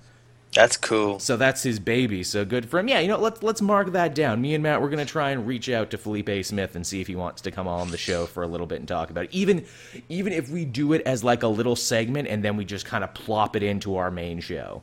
That's 0.53 0.77
cool. 0.77 1.19
So 1.19 1.37
that's 1.37 1.61
his 1.61 1.79
baby. 1.79 2.23
So 2.23 2.43
good 2.43 2.67
for 2.67 2.79
him. 2.79 2.87
Yeah, 2.87 2.99
you 2.99 3.07
know, 3.07 3.19
let's 3.19 3.43
let's 3.43 3.61
mark 3.61 3.91
that 3.91 4.15
down. 4.15 4.41
Me 4.41 4.55
and 4.55 4.63
Matt, 4.63 4.81
we're 4.81 4.89
gonna 4.89 5.05
try 5.05 5.29
and 5.29 5.45
reach 5.45 5.69
out 5.69 5.91
to 5.91 5.97
Felipe 5.97 6.43
Smith 6.43 6.75
and 6.75 6.85
see 6.85 7.01
if 7.01 7.07
he 7.07 7.15
wants 7.15 7.41
to 7.43 7.51
come 7.51 7.67
on 7.67 7.91
the 7.91 7.97
show 7.97 8.25
for 8.25 8.41
a 8.41 8.47
little 8.47 8.65
bit 8.65 8.79
and 8.79 8.87
talk 8.87 9.11
about 9.11 9.25
it. 9.25 9.29
Even 9.31 9.65
even 10.09 10.33
if 10.33 10.49
we 10.49 10.65
do 10.65 10.93
it 10.93 11.03
as 11.05 11.23
like 11.23 11.43
a 11.43 11.47
little 11.47 11.75
segment 11.75 12.27
and 12.27 12.43
then 12.43 12.57
we 12.57 12.65
just 12.65 12.85
kind 12.85 13.03
of 13.03 13.13
plop 13.13 13.55
it 13.55 13.61
into 13.61 13.95
our 13.97 14.09
main 14.09 14.39
show. 14.39 14.81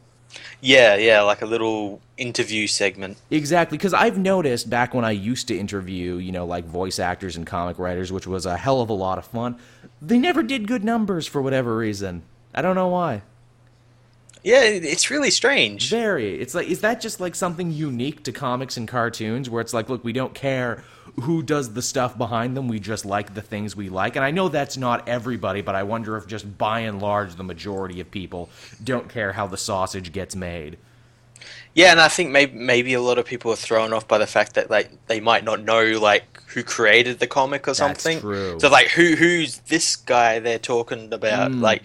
Yeah, 0.61 0.97
yeah, 0.97 1.23
like 1.23 1.43
a 1.43 1.47
little 1.47 2.01
interview 2.17 2.67
segment. 2.67 3.17
Exactly, 3.31 3.79
because 3.79 3.95
I've 3.95 4.19
noticed 4.19 4.69
back 4.69 4.95
when 4.95 5.05
I 5.05 5.13
used 5.13 5.49
to 5.49 5.59
interview, 5.59 6.17
you 6.17 6.31
know, 6.31 6.45
like 6.45 6.65
voice 6.65 6.99
actors 6.99 7.37
and 7.37 7.47
comic 7.47 7.79
writers, 7.79 8.13
which 8.13 8.27
was 8.27 8.47
a 8.47 8.57
hell 8.57 8.81
of 8.81 8.91
a 8.91 8.95
lot 8.95 9.19
of 9.19 9.27
fun, 9.27 9.57
they 10.03 10.19
never 10.19 10.43
did 10.43 10.69
good 10.69 10.85
numbers 10.85 11.27
for 11.27 11.41
whatever 11.41 11.77
reason. 11.77 12.23
I 12.55 12.63
don't 12.63 12.75
know 12.75 12.89
why. 12.89 13.23
Yeah, 14.47 14.61
it's 14.63 15.11
really 15.11 15.33
strange. 15.33 15.91
Very. 15.91 16.41
It's 16.41 16.55
like, 16.55 16.69
is 16.69 16.81
that 16.83 17.01
just 17.01 17.19
like 17.19 17.35
something 17.35 17.73
unique 17.73 18.23
to 18.23 18.33
comics 18.33 18.77
and 18.77 18.87
cartoons 18.87 19.51
where 19.51 19.61
it's 19.61 19.75
like, 19.75 19.89
look, 19.89 20.05
we 20.05 20.13
don't 20.13 20.35
care 20.35 20.85
who 21.23 21.43
does 21.43 21.73
the 21.75 21.83
stuff 21.83 22.17
behind 22.17 22.57
them, 22.57 22.69
we 22.69 22.79
just 22.79 23.05
like 23.05 23.35
the 23.35 23.43
things 23.43 23.75
we 23.75 23.89
like? 23.89 24.15
And 24.15 24.25
I 24.25 24.31
know 24.31 24.49
that's 24.49 24.77
not 24.77 25.09
everybody, 25.09 25.63
but 25.63 25.75
I 25.75 25.83
wonder 25.83 26.17
if 26.17 26.29
just 26.29 26.59
by 26.59 26.81
and 26.81 27.03
large 27.03 27.35
the 27.35 27.43
majority 27.43 28.01
of 28.01 28.09
people 28.13 28.49
don't 28.85 29.09
care 29.09 29.33
how 29.33 29.49
the 29.49 29.57
sausage 29.57 30.13
gets 30.13 30.37
made. 30.37 30.79
Yeah, 31.75 31.91
and 31.91 32.01
I 32.01 32.07
think 32.07 32.31
maybe 32.31 32.57
maybe 32.57 32.95
a 32.95 33.01
lot 33.01 33.19
of 33.19 33.27
people 33.27 33.51
are 33.51 33.57
thrown 33.57 33.93
off 33.93 34.07
by 34.07 34.19
the 34.19 34.29
fact 34.29 34.55
that 34.55 34.71
like 34.71 34.91
they 35.09 35.19
might 35.19 35.43
not 35.43 35.61
know 35.61 35.99
like 36.01 36.41
who 36.47 36.63
created 36.63 37.19
the 37.19 37.27
comic 37.27 37.67
or 37.67 37.75
something. 37.75 38.21
true. 38.21 38.61
So 38.61 38.69
like 38.69 38.89
who 38.89 39.17
who's 39.17 39.59
this 39.59 39.97
guy 39.97 40.39
they're 40.39 40.61
talking 40.61 41.13
about? 41.13 41.51
Mm. 41.51 41.61
Like 41.61 41.83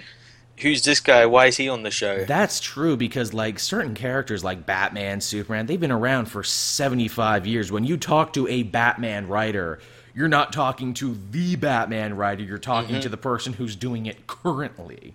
who's 0.61 0.83
this 0.83 0.99
guy? 0.99 1.25
Why 1.25 1.47
is 1.47 1.57
he 1.57 1.67
on 1.69 1.83
the 1.83 1.91
show? 1.91 2.25
That's 2.25 2.59
true 2.59 2.95
because 2.97 3.33
like 3.33 3.59
certain 3.59 3.93
characters 3.95 4.43
like 4.43 4.65
Batman, 4.65 5.21
Superman, 5.21 5.65
they've 5.65 5.79
been 5.79 5.91
around 5.91 6.25
for 6.25 6.43
75 6.43 7.45
years. 7.47 7.71
When 7.71 7.83
you 7.83 7.97
talk 7.97 8.33
to 8.33 8.47
a 8.47 8.63
Batman 8.63 9.27
writer, 9.27 9.79
you're 10.13 10.27
not 10.27 10.51
talking 10.53 10.93
to 10.95 11.17
the 11.31 11.55
Batman 11.55 12.15
writer, 12.15 12.43
you're 12.43 12.57
talking 12.57 12.95
Mm-hmm. 12.95 13.01
to 13.01 13.09
the 13.09 13.17
person 13.17 13.53
who's 13.53 13.75
doing 13.75 14.05
it 14.05 14.27
currently. 14.27 15.13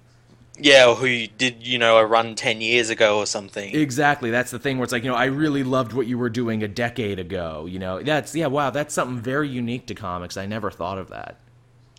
yeah, 0.59 0.87
or 0.88 0.95
who 0.95 1.26
did 1.26 1.67
you 1.67 1.79
know 1.79 1.99
a 1.99 2.07
run 2.07 2.35
ten 2.35 2.61
years 2.62 2.88
ago 2.88 3.19
or 3.19 3.26
something? 3.26 3.75
Exactly. 3.75 4.31
That's 4.31 4.50
the 4.50 4.59
thing 4.59 4.79
where 4.79 4.85
it's 4.85 4.93
like, 4.93 5.05
you 5.05 5.11
know, 5.11 5.17
I 5.17 5.26
really 5.26 5.62
loved 5.65 5.93
what 5.93 6.07
you 6.07 6.17
were 6.17 6.31
doing 6.31 6.62
a 6.62 6.69
decade 6.69 7.19
ago, 7.19 7.67
you 7.69 7.79
know. 7.79 8.03
That's 8.03 8.35
yeah, 8.35 8.47
wow, 8.47 8.71
that's 8.71 8.95
something 8.95 9.19
very 9.21 9.49
unique 9.50 9.87
to 9.88 9.95
comics. 9.95 10.37
I 10.38 10.47
never 10.47 10.71
thought 10.71 10.97
of 10.97 11.09
that. 11.11 11.37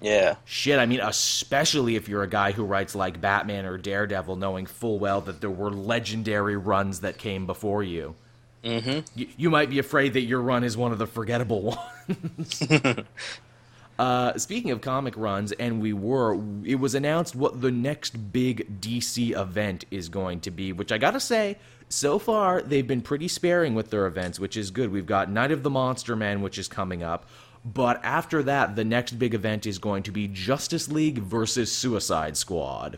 Yeah. 0.02 0.36
Shit, 0.46 0.80
I 0.80 0.86
mean, 0.86 1.00
especially 1.00 1.96
if 1.96 2.08
you're 2.08 2.24
a 2.24 2.30
guy 2.30 2.52
who 2.52 2.64
writes 2.64 2.94
like 2.94 3.20
Batman 3.20 3.66
or 3.66 3.78
Daredevil, 3.78 4.36
knowing 4.36 4.66
full 4.66 5.00
well 5.00 5.22
that 5.22 5.42
there 5.42 5.50
were 5.50 5.72
legendary 5.72 6.56
runs 6.56 7.02
that 7.02 7.18
came 7.18 7.46
before 7.46 7.84
you. 7.84 8.16
Mm-hmm. 8.64 9.00
You, 9.16 9.28
you 9.38 9.50
might 9.50 9.70
be 9.70 9.80
afraid 9.80 10.14
that 10.14 10.22
your 10.22 10.42
run 10.42 10.64
is 10.64 10.78
one 10.78 10.92
of 10.92 10.98
the 11.00 11.08
forgettable 11.08 11.62
ones. 12.08 12.64
uh, 14.00 14.38
speaking 14.38 14.72
of 14.72 14.82
comic 14.82 15.16
runs, 15.18 15.52
and 15.54 15.82
we 15.82 15.94
were, 15.94 16.40
it 16.64 16.76
was 16.76 16.94
announced 16.94 17.36
what 17.36 17.62
the 17.62 17.72
next 17.72 18.32
big 18.32 18.82
DC 18.82 19.36
event 19.38 19.86
is 19.90 20.10
going 20.10 20.42
to 20.42 20.52
be, 20.52 20.74
which 20.74 20.92
I 20.92 20.98
gotta 20.98 21.20
say, 21.20 21.58
so 21.90 22.20
far 22.20 22.62
they've 22.62 22.86
been 22.86 23.02
pretty 23.02 23.28
sparing 23.28 23.74
with 23.74 23.90
their 23.90 24.06
events, 24.06 24.40
which 24.40 24.58
is 24.58 24.72
good. 24.72 24.92
We've 24.92 25.06
got 25.06 25.32
Night 25.32 25.52
of 25.52 25.64
the 25.64 25.70
Monster 25.70 26.16
Man, 26.16 26.42
which 26.42 26.58
is 26.58 26.68
coming 26.68 27.02
up. 27.02 27.28
But 27.66 28.04
after 28.04 28.42
that, 28.44 28.76
the 28.76 28.86
next 28.86 29.14
big 29.20 29.34
event 29.34 29.66
is 29.66 29.78
going 29.78 30.04
to 30.04 30.12
be 30.12 30.28
Justice 30.28 30.90
League 30.90 31.20
versus 31.20 31.72
Suicide 31.72 32.38
Squad. 32.38 32.98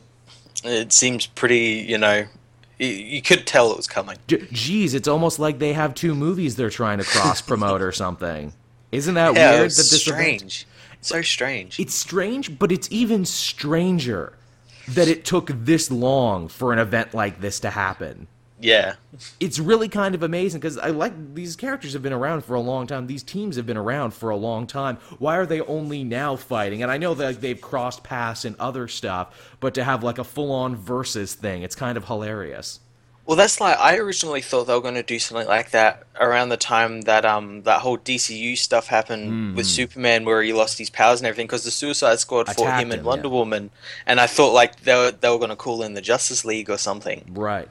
It 0.64 0.92
seems 0.94 1.26
pretty, 1.26 1.86
you 1.88 1.98
know, 1.98 2.26
you, 2.78 3.22
could 3.22 3.48
tell 3.48 3.72
it 3.72 3.78
was 3.78 3.88
coming. 3.88 4.18
J- 4.28 4.46
Geez, 4.52 4.94
it's 4.94 5.08
almost 5.08 5.40
like 5.40 5.60
they 5.60 5.74
have 5.74 5.94
two 5.96 6.14
movies 6.16 6.56
they're 6.56 6.70
trying 6.70 7.00
to 7.00 7.04
cross 7.04 7.42
promote 7.42 7.82
or 7.82 7.92
something. 7.92 8.54
Isn't 8.92 9.16
that 9.16 9.36
Yeah, 9.36 9.52
weird 9.52 9.62
that 9.72 9.76
this 9.76 10.08
event- 10.08 10.20
strange. 10.20 10.68
So 11.02 11.22
strange. 11.22 11.80
It's 11.80 11.96
strange, 11.96 12.60
but 12.60 12.72
it's 12.72 12.90
even 12.92 13.24
stranger 13.26 14.34
that 14.90 15.08
it 15.08 15.24
took 15.24 15.48
this 15.48 15.90
long 15.90 16.48
for 16.50 16.74
an 16.74 16.80
event 16.80 17.14
like 17.14 17.40
this 17.42 17.60
to 17.62 17.70
happen. 17.70 18.28
Yeah. 18.62 18.96
It's 19.40 19.58
really 19.58 19.88
kind 19.88 20.16
of 20.16 20.24
amazing 20.24 20.60
because 20.60 20.78
I 20.78 20.90
like 20.90 21.34
these 21.34 21.56
characters 21.56 21.94
have 21.94 22.04
been 22.04 22.14
around 22.14 22.44
for 22.44 22.56
a 22.56 22.60
long 22.60 22.88
time. 22.88 23.08
These 23.08 23.24
teams 23.24 23.56
have 23.56 23.66
been 23.66 23.78
around 23.78 24.14
for 24.14 24.30
a 24.30 24.36
long 24.36 24.68
time. 24.68 24.98
Why 25.18 25.38
are 25.38 25.46
they 25.46 25.62
only 25.62 26.04
now 26.04 26.36
fighting? 26.36 26.84
And 26.84 26.92
I 26.92 26.98
know 26.98 27.14
that 27.16 27.42
they've 27.42 27.60
crossed 27.60 28.04
paths 28.04 28.44
and 28.44 28.56
other 28.60 28.88
stuff, 28.88 29.56
but 29.60 29.74
to 29.76 29.84
have 29.84 30.04
like 30.04 30.18
a 30.18 30.24
full-on 30.24 30.76
versus 30.76 31.34
thing, 31.34 31.64
it's 31.64 31.76
kind 31.76 31.98
of 31.98 32.06
hilarious. 32.06 32.82
Well, 33.30 33.36
that's 33.36 33.62
like 33.62 33.78
I 33.78 33.98
originally 33.98 34.42
thought 34.42 34.66
they 34.66 34.74
were 34.74 34.82
going 34.82 34.96
to 34.96 35.04
do 35.04 35.20
something 35.20 35.48
like 35.48 35.70
that 35.70 36.08
around 36.20 36.50
the 36.50 36.58
time 36.58 37.02
that 37.02 37.26
um 37.26 37.62
that 37.62 37.82
whole 37.82 37.96
DCU 37.96 38.58
stuff 38.58 38.88
happened 38.88 39.56
with 39.56 39.68
Superman, 39.68 40.26
where 40.26 40.42
he 40.42 40.52
lost 40.52 40.80
his 40.80 40.90
powers 40.90 41.20
and 41.20 41.28
everything, 41.28 41.46
because 41.46 41.64
the 41.64 41.70
Suicide 41.70 42.18
Squad 42.18 42.48
fought 42.48 42.58
Attacked 42.58 42.82
him 42.82 42.92
and 42.92 43.06
Wonder 43.06 43.28
yeah. 43.28 43.34
Woman, 43.36 43.70
and 44.08 44.20
I 44.20 44.26
thought 44.26 44.54
like 44.54 44.82
they 44.82 44.96
were 44.96 45.12
they 45.12 45.30
were 45.30 45.38
going 45.38 45.52
to 45.52 45.56
call 45.56 45.84
in 45.84 45.94
the 45.94 46.02
Justice 46.02 46.44
League 46.44 46.72
or 46.72 46.80
something. 46.80 47.24
Right. 47.30 47.68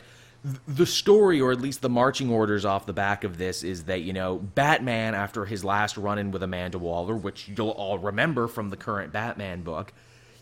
Th- 0.49 0.59
The 0.77 0.87
story, 0.87 1.41
or 1.41 1.53
at 1.53 1.61
least 1.61 1.81
the 1.83 1.89
marching 1.89 2.31
orders 2.31 2.65
off 2.65 2.87
the 2.87 2.93
back 2.93 3.25
of 3.25 3.39
this, 3.39 3.63
is 3.63 3.85
that, 3.85 4.03
you 4.03 4.13
know, 4.13 4.37
Batman, 4.39 5.15
after 5.15 5.45
his 5.45 5.65
last 5.65 5.97
run 5.97 6.19
in 6.19 6.31
with 6.31 6.43
Amanda 6.43 6.79
Waller, 6.79 7.15
which 7.17 7.49
you'll 7.49 7.71
all 7.71 7.99
remember 7.99 8.47
from 8.49 8.71
the 8.71 8.77
current 8.77 9.13
Batman 9.13 9.63
book, 9.63 9.93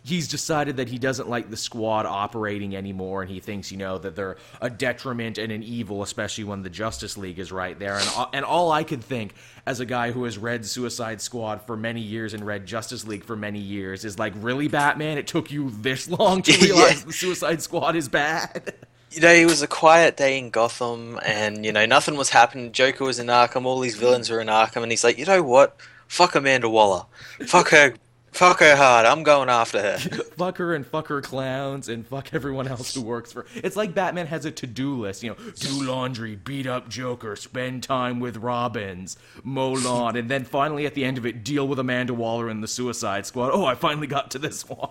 he's 0.04 0.28
decided 0.28 0.76
that 0.76 0.88
he 0.88 0.98
doesn't 0.98 1.28
like 1.28 1.50
the 1.50 1.56
squad 1.56 2.06
operating 2.06 2.76
anymore, 2.76 3.22
and 3.22 3.30
he 3.30 3.40
thinks, 3.40 3.72
you 3.72 3.76
know, 3.76 3.98
that 3.98 4.14
they're 4.14 4.36
a 4.60 4.70
detriment 4.70 5.36
and 5.36 5.50
an 5.50 5.64
evil, 5.64 6.00
especially 6.04 6.44
when 6.44 6.62
the 6.62 6.70
Justice 6.70 7.16
League 7.16 7.40
is 7.40 7.50
right 7.50 7.76
there. 7.78 7.96
And, 7.96 8.08
all- 8.16 8.30
and 8.32 8.44
all 8.44 8.70
I 8.70 8.84
could 8.84 9.02
think, 9.02 9.34
as 9.66 9.80
a 9.80 9.84
guy 9.86 10.12
who 10.12 10.22
has 10.22 10.38
read 10.38 10.64
Suicide 10.64 11.20
Squad 11.20 11.60
for 11.62 11.76
many 11.76 12.00
years 12.00 12.34
and 12.34 12.46
read 12.46 12.66
Justice 12.66 13.04
League 13.04 13.24
for 13.24 13.34
many 13.34 13.58
years, 13.58 14.04
is 14.04 14.16
like, 14.16 14.32
really, 14.36 14.68
Batman? 14.68 15.18
It 15.18 15.26
took 15.26 15.50
you 15.50 15.70
this 15.70 16.08
long 16.08 16.42
to 16.42 16.52
Yeah. 16.56 16.64
realize 16.66 17.04
the 17.04 17.12
Suicide 17.12 17.60
Squad 17.62 17.96
is 17.96 18.08
bad? 18.08 18.74
You 19.10 19.20
know, 19.20 19.32
it 19.32 19.46
was 19.46 19.62
a 19.62 19.68
quiet 19.68 20.16
day 20.16 20.38
in 20.38 20.50
Gotham, 20.50 21.18
and 21.24 21.64
you 21.64 21.72
know 21.72 21.86
nothing 21.86 22.16
was 22.16 22.30
happening. 22.30 22.72
Joker 22.72 23.04
was 23.04 23.18
in 23.18 23.28
Arkham, 23.28 23.64
all 23.64 23.80
these 23.80 23.96
villains 23.96 24.28
were 24.28 24.40
in 24.40 24.48
Arkham, 24.48 24.82
and 24.82 24.90
he's 24.90 25.04
like, 25.04 25.16
you 25.16 25.24
know 25.24 25.42
what? 25.42 25.76
Fuck 26.08 26.34
Amanda 26.34 26.68
Waller. 26.68 27.06
Fuck 27.46 27.70
her. 27.70 27.94
Fuck 28.36 28.60
her 28.60 28.76
hard. 28.76 29.06
I'm 29.06 29.22
going 29.22 29.48
after 29.48 29.80
her. 29.80 29.98
fuck 30.36 30.58
her 30.58 30.74
and 30.74 30.86
fuck 30.86 31.08
her 31.08 31.22
clowns 31.22 31.88
and 31.88 32.06
fuck 32.06 32.34
everyone 32.34 32.68
else 32.68 32.94
who 32.94 33.00
works 33.00 33.32
for. 33.32 33.46
It's 33.54 33.76
like 33.76 33.94
Batman 33.94 34.26
has 34.26 34.44
a 34.44 34.50
to-do 34.50 34.94
list. 34.94 35.22
You 35.22 35.30
know, 35.30 35.36
do 35.54 35.82
laundry, 35.82 36.36
beat 36.36 36.66
up 36.66 36.90
Joker, 36.90 37.34
spend 37.34 37.82
time 37.82 38.20
with 38.20 38.36
Robins, 38.36 39.16
mow 39.42 39.72
lawn, 39.72 40.16
and 40.16 40.30
then 40.30 40.44
finally 40.44 40.84
at 40.84 40.92
the 40.92 41.02
end 41.02 41.16
of 41.16 41.24
it, 41.24 41.44
deal 41.44 41.66
with 41.66 41.78
Amanda 41.78 42.12
Waller 42.12 42.50
and 42.50 42.62
the 42.62 42.68
Suicide 42.68 43.24
Squad. 43.24 43.52
Oh, 43.54 43.64
I 43.64 43.74
finally 43.74 44.06
got 44.06 44.30
to 44.32 44.38
this 44.38 44.68
one. 44.68 44.90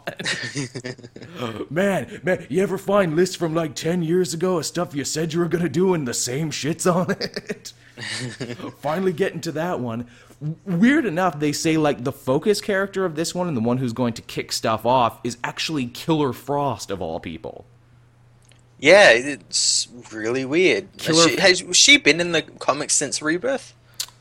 man, 1.69 2.21
man, 2.23 2.47
you 2.49 2.63
ever 2.63 2.79
find 2.79 3.15
lists 3.15 3.35
from 3.35 3.53
like 3.53 3.75
ten 3.75 4.01
years 4.01 4.33
ago 4.33 4.57
of 4.57 4.65
stuff 4.65 4.95
you 4.95 5.05
said 5.05 5.33
you 5.33 5.39
were 5.39 5.47
gonna 5.47 5.69
do 5.69 5.93
and 5.93 6.07
the 6.07 6.15
same 6.15 6.49
shit's 6.49 6.87
on 6.87 7.11
it? 7.11 7.73
finally 8.79 9.13
getting 9.13 9.41
to 9.41 9.51
that 9.53 9.79
one. 9.79 10.07
Weird 10.65 11.05
enough, 11.05 11.39
they 11.39 11.51
say 11.51 11.77
like 11.77 12.03
the 12.03 12.11
focus 12.11 12.61
character 12.61 13.05
of 13.05 13.15
this 13.15 13.33
one 13.33 13.47
and 13.47 13.55
the 13.55 13.61
one 13.61 13.77
who's 13.77 13.93
going 13.93 14.13
to 14.13 14.21
kick 14.21 14.51
stuff 14.51 14.85
off 14.85 15.19
is 15.23 15.37
actually 15.43 15.85
Killer 15.87 16.33
Frost 16.33 16.91
of 16.91 17.01
all 17.01 17.19
people. 17.19 17.65
Yeah, 18.79 19.11
it's 19.11 19.87
really 20.11 20.43
weird. 20.45 20.89
Killer- 20.97 21.29
Has 21.39 21.59
she, 21.59 21.65
has 21.67 21.77
she 21.77 21.97
been 21.97 22.19
in 22.19 22.33
the 22.33 22.41
comics 22.41 22.93
since 22.93 23.21
Rebirth? 23.21 23.73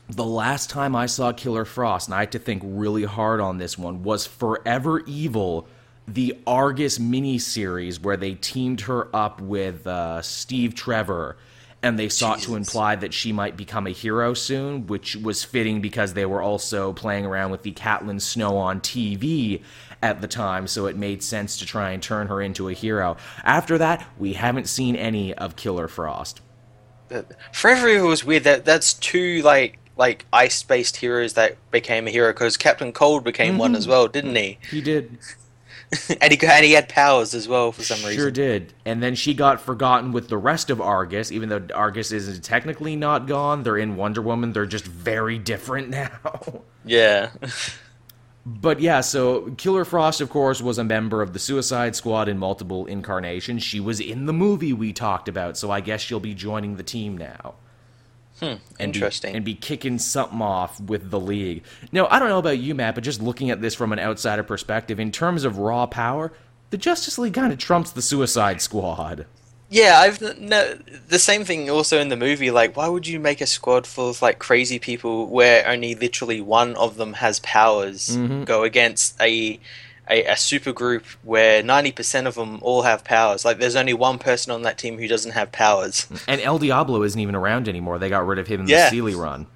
The 0.09 0.23
last 0.23 0.69
time 0.69 0.95
I 0.95 1.07
saw 1.07 1.33
Killer 1.33 1.65
Frost, 1.65 2.07
and 2.07 2.15
I 2.15 2.21
had 2.21 2.31
to 2.33 2.39
think 2.39 2.61
really 2.65 3.03
hard 3.03 3.41
on 3.41 3.57
this 3.57 3.77
one, 3.77 4.03
was 4.03 4.25
Forever 4.25 5.01
Evil, 5.05 5.67
the 6.07 6.37
Argus 6.47 6.99
miniseries 6.99 7.99
where 8.01 8.15
they 8.15 8.35
teamed 8.35 8.81
her 8.81 9.13
up 9.15 9.41
with 9.41 9.85
uh, 9.87 10.21
Steve 10.21 10.75
Trevor, 10.75 11.37
and 11.85 11.99
they 11.99 12.09
sought 12.09 12.39
to 12.39 12.55
imply 12.55 12.95
that 12.95 13.13
she 13.13 13.31
might 13.31 13.55
become 13.55 13.85
a 13.85 13.91
hero 13.91 14.33
soon, 14.33 14.87
which 14.87 15.15
was 15.17 15.43
fitting 15.43 15.81
because 15.81 16.15
they 16.15 16.25
were 16.25 16.41
also 16.41 16.91
playing 16.93 17.27
around 17.27 17.51
with 17.51 17.61
the 17.61 17.71
Caitlin 17.73 18.19
Snow 18.19 18.57
on 18.57 18.81
TV 18.81 19.61
at 20.01 20.19
the 20.19 20.27
time, 20.27 20.65
so 20.65 20.87
it 20.87 20.97
made 20.97 21.21
sense 21.21 21.59
to 21.59 21.65
try 21.65 21.91
and 21.91 22.01
turn 22.01 22.25
her 22.25 22.41
into 22.41 22.69
a 22.69 22.73
hero. 22.73 23.17
After 23.43 23.77
that, 23.77 24.03
we 24.17 24.33
haven't 24.33 24.67
seen 24.67 24.95
any 24.95 25.35
of 25.35 25.55
Killer 25.55 25.87
Frost. 25.87 26.41
Forever 27.53 27.87
Evil 27.87 28.07
was 28.07 28.25
weird. 28.25 28.45
That 28.45 28.65
that's 28.65 28.95
two 28.95 29.43
like 29.43 29.77
like 29.95 30.25
ice-based 30.33 30.97
heroes 30.97 31.33
that 31.33 31.55
became 31.69 32.07
a 32.07 32.09
hero 32.09 32.33
because 32.33 32.57
Captain 32.57 32.91
Cold 32.91 33.23
became 33.23 33.59
one 33.59 33.73
Mhm. 33.73 33.77
as 33.77 33.87
well, 33.87 34.07
didn't 34.07 34.35
he? 34.35 34.57
He 34.71 34.81
did. 34.81 35.19
And 36.21 36.31
he 36.31 36.39
and 36.47 36.65
he 36.65 36.73
had 36.73 36.89
powers 36.89 37.33
as 37.33 37.47
well 37.47 37.71
for 37.71 37.83
some 37.83 37.97
Sure 37.97 38.09
reason. 38.09 38.21
Sure 38.23 38.31
did. 38.31 38.73
And 38.85 39.01
then 39.01 39.15
she 39.15 39.33
got 39.33 39.61
forgotten 39.61 40.11
with 40.11 40.29
the 40.29 40.37
rest 40.37 40.69
of 40.69 40.81
Argus, 40.81 41.31
even 41.31 41.49
though 41.49 41.65
Argus 41.73 42.11
is 42.11 42.39
technically 42.39 42.95
not 42.95 43.27
gone. 43.27 43.63
They're 43.63 43.77
in 43.77 43.95
Wonder 43.95 44.21
Woman. 44.21 44.53
They're 44.53 44.65
just 44.65 44.85
very 44.85 45.37
different 45.37 45.89
now. 45.91 46.61
Yeah. 46.83 47.31
But 48.47 48.79
yeah, 48.79 49.01
so 49.01 49.49
Killer 49.57 49.85
Frost, 49.85 50.21
of 50.21 50.29
course, 50.29 50.61
was 50.61 50.77
a 50.77 50.83
member 50.83 51.23
of 51.23 51.33
the 51.33 51.39
Suicide 51.39 51.95
Squad 51.95 52.29
in 52.29 52.37
multiple 52.37 52.85
incarnations. 52.85 53.63
She 53.63 53.79
was 53.79 53.99
in 53.99 54.27
the 54.27 54.33
movie 54.33 54.71
we 54.71 54.93
talked 54.93 55.27
about, 55.27 55.57
so 55.57 55.71
I 55.71 55.81
guess 55.81 56.01
she'll 56.01 56.19
be 56.19 56.35
joining 56.35 56.77
the 56.77 56.83
team 56.83 57.17
now. 57.17 57.55
Hmm. 58.39 58.45
and 58.45 58.59
be- 58.77 58.83
Interesting. 58.83 59.35
and 59.35 59.45
be 59.45 59.55
kicking 59.55 59.97
something 59.97 60.41
off 60.41 60.79
with 60.81 61.09
the 61.09 61.19
league. 61.19 61.63
Now, 61.91 62.07
I 62.09 62.19
don't 62.19 62.27
know 62.29 62.39
about 62.39 62.57
you, 62.59 62.75
Matt, 62.75 62.95
but 62.95 63.03
just 63.03 63.21
looking 63.21 63.49
at 63.49 63.61
this 63.61 63.73
from 63.75 63.93
an 63.93 63.99
outsider 63.99 64.43
perspective, 64.43 64.99
in 64.99 65.11
terms 65.11 65.45
of 65.45 65.57
raw 65.57 65.85
power, 65.85 66.33
the 66.69 66.77
Justice 66.77 67.17
League 67.17 67.33
kind 67.33 67.53
of 67.53 67.59
trumps 67.59 67.91
the 67.91 68.01
Suicide 68.01 68.61
Squad. 68.61 69.25
Yeah, 69.69 69.99
I've 69.99 70.21
no 70.39 70.77
the 71.07 71.17
same 71.17 71.43
thing 71.43 71.69
also 71.71 71.99
in 71.99 72.09
the 72.09 72.15
movie. 72.15 72.51
Like, 72.51 72.77
why 72.77 72.87
would 72.87 73.07
you 73.07 73.19
make 73.19 73.41
a 73.41 73.47
squad 73.47 73.87
full 73.87 74.09
of 74.09 74.21
like 74.21 74.37
crazy 74.37 74.77
people 74.79 75.25
where 75.27 75.67
only 75.67 75.95
literally 75.95 76.39
one 76.39 76.75
of 76.75 76.97
them 76.97 77.13
has 77.13 77.39
powers 77.39 78.15
Mhm. 78.15 78.45
go 78.45 78.63
against 78.63 79.15
a 79.19 79.59
a, 80.09 80.23
a 80.25 80.37
super 80.37 80.71
group 80.73 81.03
where 81.23 81.61
ninety 81.63 81.91
percent 81.91 82.27
of 82.27 82.35
them 82.35 82.59
all 82.61 82.83
have 82.83 83.03
powers? 83.03 83.43
Like, 83.45 83.57
there's 83.59 83.75
only 83.75 83.93
one 83.93 84.19
person 84.19 84.51
on 84.51 84.61
that 84.63 84.77
team 84.77 84.97
who 84.97 85.07
doesn't 85.07 85.31
have 85.31 85.51
powers. 85.51 86.07
And 86.27 86.39
El 86.41 86.59
Diablo 86.59 87.03
isn't 87.03 87.19
even 87.19 87.35
around 87.35 87.67
anymore. 87.69 87.97
They 87.99 88.09
got 88.09 88.25
rid 88.27 88.39
of 88.39 88.47
him 88.47 88.61
in 88.61 88.67
Yeah. 88.67 88.85
the 88.85 88.89
Sealy 88.95 89.15
run. 89.15 89.47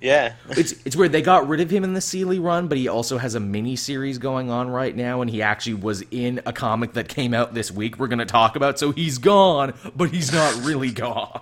Yeah, 0.00 0.32
It's 0.50 0.72
it's 0.84 0.96
weird. 0.96 1.12
They 1.12 1.22
got 1.22 1.46
rid 1.46 1.60
of 1.60 1.70
him 1.70 1.84
in 1.84 1.92
the 1.94 2.00
Sealy 2.00 2.40
run, 2.40 2.66
but 2.66 2.76
he 2.76 2.88
also 2.88 3.18
has 3.18 3.36
a 3.36 3.40
mini 3.40 3.76
series 3.76 4.18
going 4.18 4.50
on 4.50 4.68
right 4.68 4.96
now, 4.96 5.20
and 5.22 5.30
he 5.30 5.42
actually 5.42 5.74
was 5.74 6.02
in 6.10 6.40
a 6.44 6.52
comic 6.52 6.94
that 6.94 7.06
came 7.08 7.32
out 7.32 7.54
this 7.54 7.70
week. 7.70 8.00
We're 8.00 8.08
going 8.08 8.18
to 8.18 8.24
talk 8.24 8.56
about. 8.56 8.80
So 8.80 8.90
he's 8.90 9.18
gone, 9.18 9.74
but 9.94 10.10
he's 10.10 10.32
not 10.32 10.56
really 10.64 10.90
gone. 10.90 11.40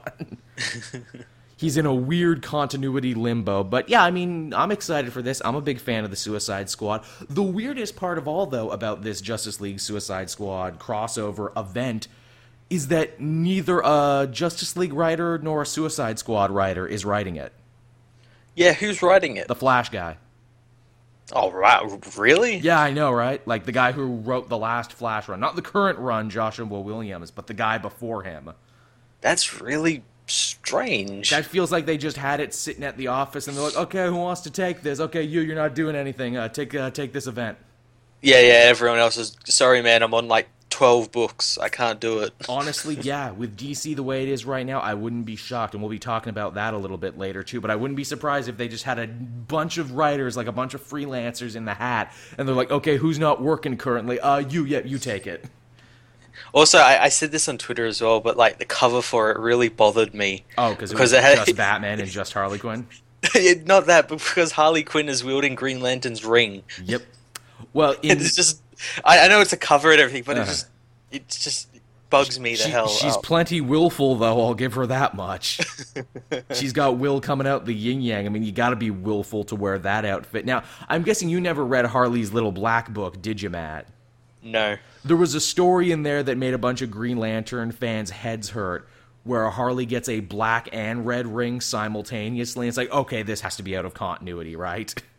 he's 1.60 1.76
in 1.76 1.84
a 1.84 1.94
weird 1.94 2.40
continuity 2.42 3.12
limbo. 3.12 3.62
But 3.62 3.90
yeah, 3.90 4.02
I 4.02 4.10
mean, 4.10 4.54
I'm 4.54 4.70
excited 4.70 5.12
for 5.12 5.20
this. 5.20 5.42
I'm 5.44 5.54
a 5.54 5.60
big 5.60 5.78
fan 5.78 6.04
of 6.04 6.10
the 6.10 6.16
Suicide 6.16 6.70
Squad. 6.70 7.04
The 7.28 7.42
weirdest 7.42 7.96
part 7.96 8.16
of 8.16 8.26
all, 8.26 8.46
though, 8.46 8.70
about 8.70 9.02
this 9.02 9.20
Justice 9.20 9.60
League 9.60 9.78
Suicide 9.78 10.30
Squad 10.30 10.78
crossover 10.78 11.52
event 11.58 12.08
is 12.70 12.88
that 12.88 13.20
neither 13.20 13.80
a 13.80 14.26
Justice 14.30 14.74
League 14.74 14.94
writer 14.94 15.36
nor 15.36 15.60
a 15.60 15.66
Suicide 15.66 16.18
Squad 16.18 16.50
writer 16.50 16.86
is 16.86 17.04
writing 17.04 17.36
it. 17.36 17.52
yeah. 18.56 18.72
Who's 18.72 19.02
writing 19.02 19.36
it? 19.36 19.46
The 19.46 19.54
Flash 19.54 19.90
guy. 19.90 20.16
Oh, 21.32 21.50
right. 21.50 21.84
Really? 22.16 22.56
Yeah, 22.56 22.80
I 22.80 22.90
know, 22.90 23.12
right? 23.12 23.46
Like 23.46 23.64
the 23.64 23.72
guy 23.72 23.92
who 23.92 24.16
wrote 24.16 24.48
the 24.48 24.58
last 24.58 24.92
Flash 24.94 25.28
run, 25.28 25.40
not 25.40 25.56
the 25.56 25.62
current 25.62 25.98
run, 25.98 26.30
Joshua 26.30 26.64
Williams, 26.66 27.30
but 27.30 27.46
the 27.46 27.54
guy 27.54 27.78
before 27.78 28.22
him. 28.22 28.50
That's 29.20 29.60
really 29.60 30.02
strange. 30.30 31.30
That 31.30 31.44
feels 31.44 31.72
like 31.72 31.86
they 31.86 31.98
just 31.98 32.16
had 32.16 32.40
it 32.40 32.54
sitting 32.54 32.84
at 32.84 32.96
the 32.96 33.08
office, 33.08 33.48
and 33.48 33.56
they're 33.56 33.64
like, 33.64 33.76
"Okay, 33.76 34.06
who 34.06 34.16
wants 34.16 34.42
to 34.42 34.50
take 34.50 34.82
this? 34.82 35.00
Okay, 35.00 35.22
you, 35.22 35.40
you're 35.40 35.56
not 35.56 35.74
doing 35.74 35.96
anything. 35.96 36.36
Uh, 36.36 36.48
take, 36.48 36.74
uh, 36.74 36.90
take 36.90 37.12
this 37.12 37.26
event." 37.26 37.58
Yeah, 38.22 38.40
yeah. 38.40 38.62
Everyone 38.64 38.98
else 38.98 39.16
is 39.16 39.36
sorry, 39.44 39.82
man. 39.82 40.02
I'm 40.02 40.14
on 40.14 40.28
like 40.28 40.48
twelve 40.68 41.12
books. 41.12 41.58
I 41.58 41.68
can't 41.68 42.00
do 42.00 42.20
it. 42.20 42.32
Honestly, 42.48 42.94
yeah, 42.96 43.30
with 43.30 43.56
DC 43.56 43.94
the 43.96 44.02
way 44.02 44.22
it 44.22 44.28
is 44.28 44.44
right 44.44 44.64
now, 44.64 44.80
I 44.80 44.94
wouldn't 44.94 45.26
be 45.26 45.36
shocked, 45.36 45.74
and 45.74 45.82
we'll 45.82 45.90
be 45.90 45.98
talking 45.98 46.30
about 46.30 46.54
that 46.54 46.74
a 46.74 46.78
little 46.78 46.98
bit 46.98 47.18
later 47.18 47.42
too. 47.42 47.60
But 47.60 47.70
I 47.70 47.76
wouldn't 47.76 47.96
be 47.96 48.04
surprised 48.04 48.48
if 48.48 48.56
they 48.56 48.68
just 48.68 48.84
had 48.84 48.98
a 48.98 49.06
bunch 49.06 49.78
of 49.78 49.92
writers, 49.92 50.36
like 50.36 50.46
a 50.46 50.52
bunch 50.52 50.74
of 50.74 50.82
freelancers 50.82 51.56
in 51.56 51.64
the 51.64 51.74
hat, 51.74 52.12
and 52.38 52.46
they're 52.46 52.54
like, 52.54 52.70
"Okay, 52.70 52.96
who's 52.96 53.18
not 53.18 53.42
working 53.42 53.76
currently? 53.76 54.20
Uh, 54.20 54.38
you, 54.38 54.64
yeah, 54.64 54.80
you 54.84 54.98
take 54.98 55.26
it." 55.26 55.44
Also, 56.52 56.78
I, 56.78 57.04
I 57.04 57.08
said 57.08 57.30
this 57.32 57.48
on 57.48 57.58
Twitter 57.58 57.86
as 57.86 58.00
well, 58.02 58.20
but 58.20 58.36
like 58.36 58.58
the 58.58 58.64
cover 58.64 59.02
for 59.02 59.30
it 59.30 59.38
really 59.38 59.68
bothered 59.68 60.14
me. 60.14 60.44
Oh, 60.58 60.70
because 60.70 60.92
it 60.92 60.98
was 60.98 61.12
it 61.12 61.22
had- 61.22 61.44
just 61.44 61.56
Batman 61.56 62.00
and 62.00 62.08
just 62.08 62.32
Harley 62.32 62.58
Quinn. 62.58 62.86
Not 63.66 63.86
that, 63.86 64.08
but 64.08 64.18
because 64.18 64.52
Harley 64.52 64.82
Quinn 64.82 65.08
is 65.08 65.22
wielding 65.22 65.54
Green 65.54 65.80
Lantern's 65.80 66.24
ring. 66.24 66.62
Yep. 66.84 67.02
Well, 67.72 67.92
in, 68.02 68.18
It's 68.18 68.34
just, 68.34 68.62
I, 69.04 69.20
I 69.20 69.28
know 69.28 69.40
it's 69.40 69.52
a 69.52 69.56
cover 69.58 69.92
and 69.92 70.00
everything, 70.00 70.22
but 70.24 70.38
Uh-huh. 70.38 70.44
it 70.44 70.48
just, 70.48 70.66
it 71.12 71.28
just 71.28 71.68
bugs 72.08 72.40
me 72.40 72.52
the 72.56 72.62
she- 72.64 72.70
hell. 72.70 72.88
she's 72.88 73.14
up. 73.14 73.22
plenty 73.22 73.60
willful, 73.60 74.16
though. 74.16 74.40
I'll 74.40 74.54
give 74.54 74.74
her 74.74 74.86
that 74.86 75.14
much. 75.14 75.60
she's 76.54 76.72
got 76.72 76.96
will 76.96 77.20
coming 77.20 77.46
out 77.46 77.66
the 77.66 77.74
yin 77.74 78.00
yang. 78.00 78.26
I 78.26 78.28
mean, 78.30 78.42
you 78.42 78.50
got 78.52 78.70
to 78.70 78.76
be 78.76 78.90
willful 78.90 79.44
to 79.44 79.54
wear 79.54 79.78
that 79.78 80.04
outfit. 80.04 80.44
Now, 80.46 80.62
I'm 80.88 81.02
guessing 81.02 81.28
you 81.28 81.40
never 81.40 81.64
read 81.64 81.84
Harley's 81.86 82.32
Little 82.32 82.50
Black 82.52 82.90
Book, 82.92 83.20
did 83.22 83.40
you, 83.42 83.50
Matt? 83.50 83.86
no. 84.42 84.76
There 85.04 85.16
was 85.16 85.34
a 85.34 85.40
story 85.40 85.92
in 85.92 86.02
there 86.02 86.22
that 86.22 86.36
made 86.36 86.54
a 86.54 86.58
bunch 86.58 86.82
of 86.82 86.90
Green 86.90 87.16
Lantern 87.16 87.72
fans' 87.72 88.10
heads 88.10 88.50
hurt. 88.50 88.88
Where 89.22 89.50
Harley 89.50 89.84
gets 89.84 90.08
a 90.08 90.20
black 90.20 90.70
and 90.72 91.06
red 91.06 91.26
ring 91.26 91.60
simultaneously. 91.60 92.68
It's 92.68 92.78
like, 92.78 92.90
okay, 92.90 93.22
this 93.22 93.42
has 93.42 93.56
to 93.56 93.62
be 93.62 93.76
out 93.76 93.84
of 93.84 93.92
continuity, 93.92 94.56
right? 94.56 94.94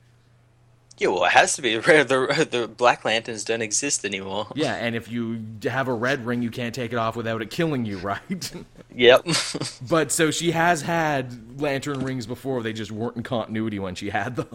Yeah, 1.01 1.07
well, 1.07 1.23
it 1.23 1.31
has 1.31 1.55
to 1.55 1.63
be. 1.63 1.77
The, 1.81 2.47
the 2.49 2.67
Black 2.67 3.03
Lanterns 3.03 3.43
don't 3.43 3.63
exist 3.63 4.05
anymore. 4.05 4.45
Yeah, 4.53 4.75
and 4.75 4.95
if 4.95 5.09
you 5.09 5.43
have 5.63 5.87
a 5.87 5.93
red 5.93 6.27
ring, 6.27 6.43
you 6.43 6.51
can't 6.51 6.75
take 6.75 6.93
it 6.93 6.97
off 6.97 7.15
without 7.15 7.41
it 7.41 7.49
killing 7.49 7.85
you, 7.85 7.97
right? 8.11 8.51
Yep. 8.93 9.25
But 9.89 10.11
so 10.11 10.29
she 10.29 10.51
has 10.51 10.83
had 10.83 11.59
lantern 11.59 12.01
rings 12.01 12.27
before. 12.27 12.61
They 12.61 12.71
just 12.71 12.91
weren't 12.91 13.17
in 13.17 13.23
continuity 13.23 13.79
when 13.79 13.95
she 13.95 14.11
had 14.11 14.35
them. 14.35 14.47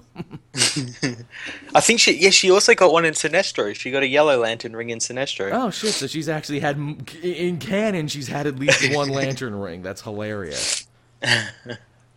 I 1.75 1.81
think 1.81 1.99
she, 1.99 2.17
yeah, 2.17 2.31
she 2.31 2.51
also 2.51 2.75
got 2.75 2.93
one 2.93 3.05
in 3.05 3.15
Sinestro. 3.15 3.75
She 3.75 3.91
got 3.91 4.05
a 4.05 4.07
yellow 4.07 4.39
lantern 4.39 4.77
ring 4.77 4.91
in 4.91 5.01
Sinestro. 5.01 5.51
oh 5.53 5.71
shit! 5.71 5.95
So 5.95 6.07
she's 6.07 6.29
actually 6.29 6.61
had 6.61 6.77
in 7.23 7.59
canon. 7.59 8.07
She's 8.07 8.29
had 8.29 8.47
at 8.47 8.57
least 8.57 8.95
one 8.95 9.09
lantern 9.09 9.57
ring. 9.57 9.83
That's 9.83 10.01
hilarious. 10.03 10.87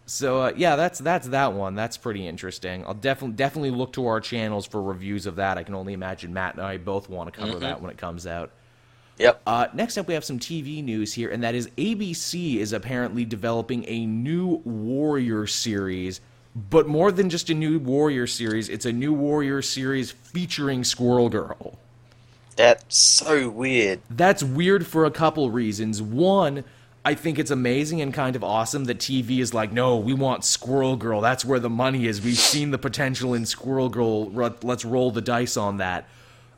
So 0.10 0.41
uh, 0.41 0.54
yeah, 0.56 0.76
that's 0.76 0.98
that's 1.00 1.28
that 1.28 1.54
one. 1.54 1.76
That's 1.76 1.95
pretty 1.95 2.28
interesting. 2.28 2.84
I'll 2.86 2.95
definitely 2.95 3.36
definitely 3.36 3.69
look 3.69 3.93
to 3.93 4.08
our 4.08 4.19
channels 4.19 4.65
for 4.65 4.82
reviews 4.82 5.28
of 5.28 5.36
that. 5.36 5.60
I 5.60 5.63
can 5.63 5.76
only 5.76 5.93
imagine 5.93 6.34
Matt 6.34 6.56
and 6.56 6.63
I 6.63 6.78
both 6.78 7.10
want 7.10 7.32
to 7.32 7.39
cover 7.39 7.60
that 7.60 7.80
when 7.80 7.91
it 7.91 7.98
comes 7.98 8.26
out. 8.26 8.50
Yep. 9.19 9.41
Uh, 9.45 9.67
next 9.74 9.98
up, 9.98 10.08
we 10.08 10.15
have 10.15 10.24
some 10.24 10.39
TV 10.39 10.84
news 10.84 11.13
here, 11.13 11.30
and 11.30 11.43
that 11.43 11.54
is 11.54 11.67
ABC 11.78 12.56
is 12.56 12.74
apparently 12.74 13.24
developing 13.24 13.86
a 13.88 14.06
new 14.06 14.62
Warrior 14.63 15.45
series, 15.45 16.22
but 16.56 16.88
more 16.88 17.12
than 17.12 17.30
just 17.30 17.50
a 17.50 17.54
new 17.54 17.78
Warrior 17.80 18.28
series, 18.28 18.69
it's 18.69 18.86
a 18.86 18.93
new 18.93 19.13
Warrior 19.13 19.62
series 19.62 20.10
featuring 20.10 20.86
Squirrel 20.86 21.30
Girl. 21.30 21.78
That's 22.56 22.98
so 22.98 23.50
weird. 23.50 24.00
That's 24.10 24.41
weird 24.41 24.88
for 24.88 25.06
a 25.06 25.12
couple 25.12 25.52
reasons. 25.52 26.02
One, 26.02 26.63
I 27.10 27.15
think 27.15 27.39
it's 27.39 27.50
amazing 27.50 28.02
and 28.02 28.13
kind 28.13 28.36
of 28.36 28.43
awesome 28.43 28.84
that 28.84 29.00
TV 29.00 29.39
is 29.39 29.52
like, 29.52 29.72
no, 29.72 29.98
we 29.98 30.13
want 30.13 30.45
Squirrel 30.45 30.95
Girl. 30.95 31.22
That's 31.22 31.43
where 31.43 31.60
the 31.60 31.67
money 31.67 32.06
is. 32.06 32.22
We've 32.22 32.38
seen 32.38 32.69
the 32.69 32.78
potential 32.78 33.34
in 33.34 33.48
Squirrel 33.48 33.89
Girl. 33.89 34.30
Let's 34.62 34.86
roll 34.86 35.10
the 35.10 35.19
dice 35.19 35.58
on 35.58 35.78
that. 35.78 36.08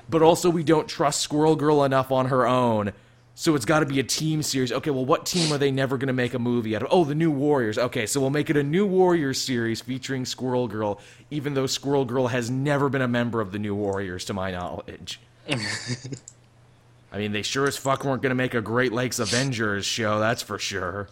But 0.10 0.22
also, 0.22 0.50
we 0.50 0.66
don't 0.66 0.90
trust 0.90 1.22
Squirrel 1.22 1.56
Girl 1.56 1.86
enough 1.86 2.12
on 2.12 2.26
her 2.26 2.46
own. 2.46 2.92
So 3.34 3.56
it's 3.56 3.64
got 3.64 3.80
to 3.80 3.86
be 3.86 4.02
a 4.02 4.04
team 4.04 4.44
series. 4.44 4.74
Okay, 4.74 4.90
well, 4.90 5.06
what 5.06 5.26
team 5.26 5.54
are 5.54 5.58
they 5.58 5.72
never 5.72 5.98
going 5.98 6.08
to 6.08 6.14
make 6.14 6.34
a 6.34 6.40
movie 6.40 6.76
out 6.76 6.84
of? 6.84 6.90
Oh, 6.92 7.06
the 7.06 7.16
New 7.16 7.32
Warriors. 7.32 7.78
Okay, 7.78 8.06
so 8.06 8.20
we'll 8.20 8.30
make 8.30 8.50
it 8.50 8.58
a 8.58 8.64
New 8.64 8.86
Warriors 8.86 9.42
series 9.42 9.80
featuring 9.80 10.26
Squirrel 10.26 10.68
Girl, 10.68 11.00
even 11.30 11.54
though 11.54 11.66
Squirrel 11.66 12.04
Girl 12.04 12.28
has 12.28 12.52
never 12.52 12.90
been 12.90 13.02
a 13.02 13.08
member 13.08 13.40
of 13.40 13.54
the 13.54 13.60
New 13.60 13.74
Warriors, 13.74 14.26
to 14.26 14.34
my 14.34 14.52
knowledge. 14.52 15.22
I 17.12 17.18
mean, 17.18 17.32
they 17.32 17.42
sure 17.42 17.68
as 17.68 17.78
fuck 17.78 18.06
weren't 18.06 18.22
going 18.22 18.30
to 18.30 18.36
make 18.36 18.54
a 18.54 18.62
Great 18.62 18.94
Lakes 18.94 19.20
Avengers 19.20 19.86
show, 19.86 20.20
that's 20.20 20.42
for 20.42 20.58
sure. 20.58 21.10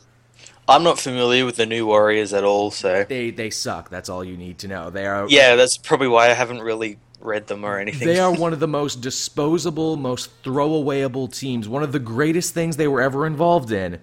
I'm 0.67 0.83
not 0.83 0.99
familiar 0.99 1.45
with 1.45 1.55
the 1.55 1.65
New 1.65 1.88
Warriors 1.88 2.31
at 2.31 2.43
all, 2.43 2.71
so 2.71 3.03
They 3.03 3.31
they 3.31 3.49
suck. 3.49 3.89
That's 3.89 4.07
all 4.07 4.23
you 4.23 4.38
need 4.38 4.59
to 4.59 4.67
know. 4.67 4.89
They 4.89 5.07
are 5.07 5.27
yeah, 5.27 5.55
that's 5.55 5.77
probably 5.77 6.07
why 6.07 6.29
I 6.29 6.33
haven't 6.33 6.62
really 6.62 6.99
read 7.19 7.47
them 7.47 7.65
or 7.65 7.79
anything. 7.79 8.07
They 8.07 8.19
are 8.19 8.31
one 8.45 8.53
of 8.53 8.59
the 8.59 8.67
most 8.67 9.01
disposable, 9.01 9.97
most 9.97 10.29
throwawayable 10.43 11.38
teams. 11.38 11.67
One 11.67 11.83
of 11.83 11.91
the 11.91 11.99
greatest 11.99 12.53
things 12.53 12.77
they 12.77 12.88
were 12.88 13.01
ever 13.01 13.25
involved 13.25 13.71
in 13.71 13.99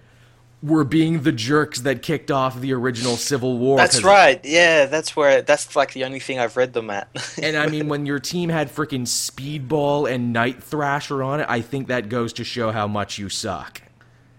were 0.62 0.84
being 0.84 1.22
the 1.22 1.32
jerks 1.32 1.80
that 1.82 2.02
kicked 2.02 2.30
off 2.30 2.60
the 2.60 2.72
original 2.72 3.16
Civil 3.16 3.58
War. 3.58 3.76
That's 3.76 4.02
right. 4.02 4.40
Yeah, 4.42 4.86
that's 4.86 5.14
where 5.14 5.42
that's 5.42 5.76
like 5.76 5.92
the 5.92 6.04
only 6.04 6.18
thing 6.18 6.38
I've 6.38 6.56
read 6.56 6.72
them 6.72 6.90
at. 6.90 7.08
And 7.42 7.56
I 7.56 7.66
mean, 7.68 7.88
when 7.88 8.06
your 8.06 8.18
team 8.18 8.48
had 8.48 8.74
freaking 8.74 9.02
Speedball 9.02 10.10
and 10.10 10.32
Night 10.32 10.62
Thrasher 10.62 11.22
on 11.22 11.40
it, 11.40 11.46
I 11.48 11.60
think 11.60 11.88
that 11.88 12.08
goes 12.08 12.32
to 12.34 12.44
show 12.44 12.72
how 12.72 12.88
much 12.88 13.18
you 13.18 13.28
suck. 13.28 13.82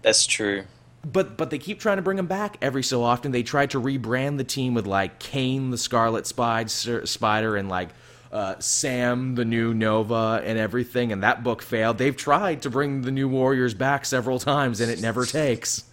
that's 0.02 0.26
true. 0.26 0.64
But 1.04 1.36
but 1.36 1.50
they 1.50 1.58
keep 1.58 1.78
trying 1.78 1.96
to 1.96 2.02
bring 2.02 2.16
them 2.16 2.26
back 2.26 2.56
every 2.60 2.82
so 2.82 3.04
often. 3.04 3.30
They 3.30 3.44
tried 3.44 3.70
to 3.70 3.80
rebrand 3.80 4.36
the 4.36 4.44
team 4.44 4.74
with 4.74 4.86
like 4.86 5.20
Kaine 5.20 5.70
the 5.70 5.78
Scarlet 5.78 6.24
Spide, 6.24 6.68
Spider 7.06 7.56
and 7.56 7.68
like 7.68 7.90
uh, 8.32 8.56
Sam 8.58 9.36
the 9.36 9.44
new 9.44 9.72
Nova 9.72 10.42
and 10.44 10.58
everything, 10.58 11.12
and 11.12 11.22
that 11.22 11.44
book 11.44 11.62
failed. 11.62 11.98
They've 11.98 12.16
tried 12.16 12.62
to 12.62 12.70
bring 12.70 13.02
the 13.02 13.12
new 13.12 13.28
Warriors 13.28 13.74
back 13.74 14.04
several 14.04 14.38
times, 14.40 14.80
and 14.80 14.90
it 14.90 15.00
never 15.00 15.24
takes. 15.24 15.84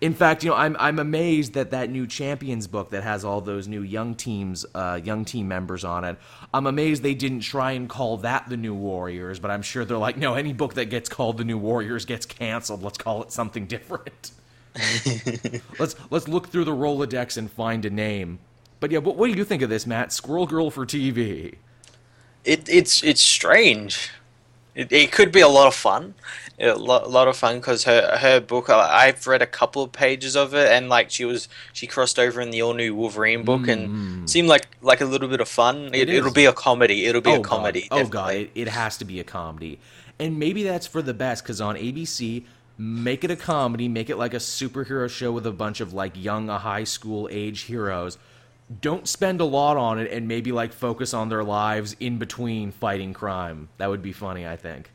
In 0.00 0.14
fact, 0.14 0.44
you 0.44 0.50
know, 0.50 0.56
I'm 0.56 0.76
I'm 0.78 0.98
amazed 0.98 1.54
that 1.54 1.70
that 1.72 1.90
new 1.90 2.06
Champions 2.06 2.66
book 2.66 2.90
that 2.90 3.02
has 3.02 3.24
all 3.24 3.40
those 3.40 3.66
new 3.66 3.82
young 3.82 4.14
teams, 4.14 4.66
uh, 4.74 5.00
young 5.02 5.24
team 5.24 5.48
members 5.48 5.84
on 5.84 6.04
it. 6.04 6.18
I'm 6.54 6.66
amazed 6.66 7.02
they 7.02 7.14
didn't 7.14 7.40
try 7.40 7.72
and 7.72 7.88
call 7.88 8.18
that 8.18 8.48
the 8.48 8.58
New 8.58 8.74
Warriors, 8.74 9.40
but 9.40 9.50
I'm 9.50 9.62
sure 9.62 9.84
they're 9.86 9.96
like, 9.98 10.18
no, 10.18 10.34
any 10.34 10.52
book 10.52 10.74
that 10.74 10.86
gets 10.86 11.08
called 11.08 11.38
the 11.38 11.44
New 11.44 11.58
Warriors 11.58 12.04
gets 12.04 12.26
canceled. 12.26 12.82
Let's 12.82 12.98
call 12.98 13.22
it 13.22 13.32
something 13.32 13.66
different. 13.66 14.32
let's 15.78 15.96
let's 16.10 16.28
look 16.28 16.48
through 16.48 16.64
the 16.64 16.72
Rolodex 16.72 17.38
and 17.38 17.50
find 17.50 17.84
a 17.86 17.90
name. 17.90 18.38
But 18.80 18.90
yeah, 18.92 18.98
what, 18.98 19.16
what 19.16 19.30
do 19.32 19.36
you 19.36 19.44
think 19.44 19.62
of 19.62 19.70
this, 19.70 19.86
Matt? 19.86 20.12
Squirrel 20.12 20.46
Girl 20.46 20.70
for 20.70 20.86
TV. 20.86 21.54
It, 22.44 22.68
it's 22.68 23.02
it's 23.02 23.22
strange. 23.22 24.10
It, 24.76 24.92
it 24.92 25.10
could 25.10 25.32
be 25.32 25.40
a 25.40 25.48
lot 25.48 25.66
of 25.66 25.74
fun, 25.74 26.14
a 26.60 26.74
lot, 26.74 27.10
lot 27.10 27.28
of 27.28 27.36
fun 27.36 27.56
because 27.56 27.84
her 27.84 28.18
her 28.18 28.40
book. 28.40 28.68
I've 28.68 29.26
read 29.26 29.40
a 29.40 29.46
couple 29.46 29.82
of 29.82 29.90
pages 29.90 30.36
of 30.36 30.54
it, 30.54 30.70
and 30.70 30.90
like 30.90 31.10
she 31.10 31.24
was 31.24 31.48
she 31.72 31.86
crossed 31.86 32.18
over 32.18 32.42
in 32.42 32.50
the 32.50 32.60
all 32.60 32.74
new 32.74 32.94
Wolverine 32.94 33.42
book, 33.42 33.68
and 33.68 34.28
seemed 34.28 34.48
like 34.48 34.68
like 34.82 35.00
a 35.00 35.06
little 35.06 35.28
bit 35.28 35.40
of 35.40 35.48
fun. 35.48 35.94
It, 35.94 36.10
is. 36.10 36.18
it'll 36.18 36.32
be 36.32 36.44
a 36.44 36.52
comedy. 36.52 37.06
It'll 37.06 37.22
be 37.22 37.30
oh 37.30 37.40
a 37.40 37.42
comedy. 37.42 37.88
God. 37.88 38.00
Oh 38.00 38.06
god, 38.06 38.34
it, 38.34 38.50
it 38.54 38.68
has 38.68 38.98
to 38.98 39.06
be 39.06 39.18
a 39.18 39.24
comedy, 39.24 39.80
and 40.18 40.38
maybe 40.38 40.62
that's 40.62 40.86
for 40.86 41.00
the 41.00 41.14
best 41.14 41.42
because 41.42 41.58
on 41.58 41.76
ABC, 41.76 42.44
make 42.76 43.24
it 43.24 43.30
a 43.30 43.36
comedy, 43.36 43.88
make 43.88 44.10
it 44.10 44.16
like 44.16 44.34
a 44.34 44.38
superhero 44.38 45.08
show 45.08 45.32
with 45.32 45.46
a 45.46 45.52
bunch 45.52 45.80
of 45.80 45.94
like 45.94 46.22
young, 46.22 46.50
uh, 46.50 46.58
high 46.58 46.84
school 46.84 47.28
age 47.32 47.62
heroes. 47.62 48.18
Don't 48.80 49.06
spend 49.08 49.40
a 49.40 49.44
lot 49.44 49.76
on 49.76 49.98
it, 50.00 50.10
and 50.10 50.26
maybe 50.26 50.50
like 50.50 50.72
focus 50.72 51.14
on 51.14 51.28
their 51.28 51.44
lives 51.44 51.94
in 52.00 52.18
between 52.18 52.72
fighting 52.72 53.12
crime. 53.12 53.68
That 53.78 53.88
would 53.90 54.02
be 54.02 54.12
funny, 54.12 54.46
I 54.46 54.56
think. 54.56 54.90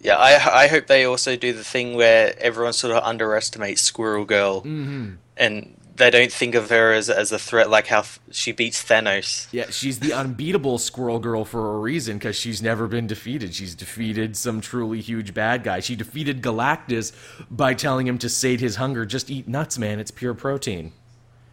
Yeah, 0.00 0.16
I 0.16 0.64
I 0.64 0.66
hope 0.68 0.86
they 0.88 1.04
also 1.06 1.34
do 1.34 1.52
the 1.54 1.64
thing 1.64 1.94
where 1.96 2.34
everyone 2.38 2.74
sort 2.74 2.94
of 2.94 3.02
underestimates 3.02 3.80
Squirrel 3.80 4.26
Girl, 4.26 4.60
Mm-hmm. 4.60 5.12
and 5.38 5.80
they 5.96 6.10
don't 6.10 6.30
think 6.32 6.54
of 6.54 6.68
her 6.68 6.92
as 6.92 7.08
as 7.08 7.32
a 7.32 7.38
threat 7.38 7.70
like 7.70 7.86
how 7.86 8.00
f- 8.00 8.18
she 8.30 8.52
beats 8.52 8.84
Thanos. 8.84 9.46
Yeah, 9.52 9.70
she's 9.70 10.00
the 10.00 10.12
unbeatable 10.12 10.76
Squirrel 10.76 11.20
Girl 11.20 11.46
for 11.46 11.76
a 11.76 11.78
reason 11.78 12.18
because 12.18 12.36
she's 12.36 12.60
never 12.60 12.86
been 12.88 13.06
defeated. 13.06 13.54
She's 13.54 13.74
defeated 13.74 14.36
some 14.36 14.60
truly 14.60 15.00
huge 15.00 15.32
bad 15.32 15.62
guy. 15.62 15.80
She 15.80 15.96
defeated 15.96 16.42
Galactus 16.42 17.12
by 17.50 17.72
telling 17.72 18.06
him 18.06 18.18
to 18.18 18.28
sate 18.28 18.60
his 18.60 18.76
hunger. 18.76 19.06
Just 19.06 19.30
eat 19.30 19.48
nuts, 19.48 19.78
man. 19.78 19.98
It's 20.00 20.10
pure 20.10 20.34
protein. 20.34 20.92